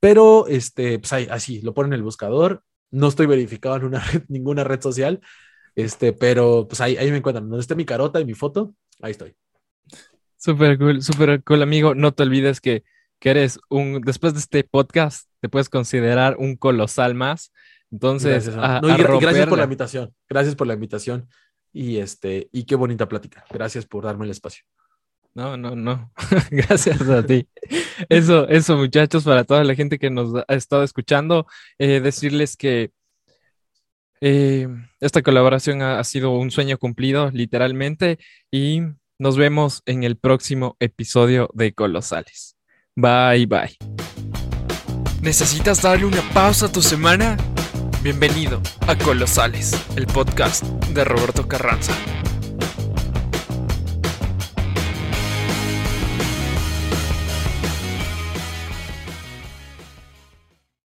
pero 0.00 0.46
este, 0.48 0.98
pues 0.98 1.14
ahí, 1.14 1.28
así, 1.30 1.62
lo 1.62 1.72
ponen 1.72 1.94
en 1.94 2.00
el 2.00 2.02
buscador. 2.02 2.62
No 2.90 3.08
estoy 3.08 3.26
verificado 3.26 3.76
en 3.76 3.84
una 3.84 4.00
red, 4.12 4.24
ninguna 4.28 4.64
red 4.64 4.82
social, 4.82 5.22
este, 5.82 6.12
pero 6.12 6.66
pues 6.68 6.80
ahí, 6.80 6.96
ahí 6.96 7.10
me 7.10 7.18
encuentran. 7.18 7.48
Donde 7.48 7.60
esté 7.60 7.74
mi 7.74 7.84
carota 7.84 8.20
y 8.20 8.24
mi 8.24 8.34
foto, 8.34 8.74
ahí 9.00 9.12
estoy. 9.12 9.34
Súper 10.36 10.78
cool, 10.78 11.02
súper 11.02 11.42
cool, 11.44 11.62
amigo. 11.62 11.94
No 11.94 12.12
te 12.12 12.22
olvides 12.22 12.60
que 12.60 12.84
que 13.18 13.30
eres 13.30 13.58
un, 13.68 14.00
después 14.00 14.34
de 14.34 14.40
este 14.40 14.64
podcast, 14.64 15.28
te 15.40 15.48
puedes 15.48 15.68
considerar 15.68 16.36
un 16.38 16.56
colosal 16.56 17.14
más. 17.14 17.52
Entonces, 17.90 18.48
gracias, 18.48 19.20
gracias 19.20 19.46
por 19.48 19.58
la 19.58 19.64
invitación. 19.64 20.14
Gracias 20.28 20.54
por 20.54 20.66
la 20.66 20.74
invitación. 20.74 21.28
Y 21.72 21.98
este, 21.98 22.48
y 22.52 22.64
qué 22.64 22.74
bonita 22.76 23.08
plática. 23.08 23.44
Gracias 23.50 23.86
por 23.86 24.04
darme 24.04 24.24
el 24.24 24.30
espacio. 24.30 24.64
No, 25.34 25.56
no, 25.56 25.76
no. 25.76 26.10
Gracias 26.50 27.00
a 27.02 27.24
ti. 27.24 27.46
Eso, 28.08 28.48
eso, 28.48 28.76
muchachos, 28.76 29.24
para 29.24 29.44
toda 29.44 29.62
la 29.62 29.74
gente 29.74 29.98
que 29.98 30.10
nos 30.10 30.34
ha 30.48 30.54
estado 30.54 30.82
escuchando, 30.82 31.46
eh, 31.78 32.00
decirles 32.00 32.56
que 32.56 32.90
eh, 34.20 34.68
esta 35.00 35.22
colaboración 35.22 35.82
ha, 35.82 36.02
sido 36.04 36.32
un 36.32 36.50
sueño 36.50 36.78
cumplido, 36.78 37.30
literalmente, 37.32 38.18
y 38.50 38.82
nos 39.18 39.36
vemos 39.36 39.82
en 39.86 40.04
el 40.04 40.16
próximo 40.16 40.76
episodio 40.80 41.50
de 41.54 41.72
Colosales. 41.72 42.56
Bye 42.96 43.46
bye. 43.46 43.76
¿Necesitas 45.22 45.82
darle 45.82 46.06
una 46.06 46.22
pausa 46.32 46.66
a 46.66 46.72
tu 46.72 46.82
semana? 46.82 47.36
Bienvenido 48.02 48.62
a 48.86 48.96
Colosales, 48.96 49.72
el 49.96 50.06
podcast 50.06 50.64
de 50.64 51.04
Roberto 51.04 51.48
Carranza. 51.48 51.92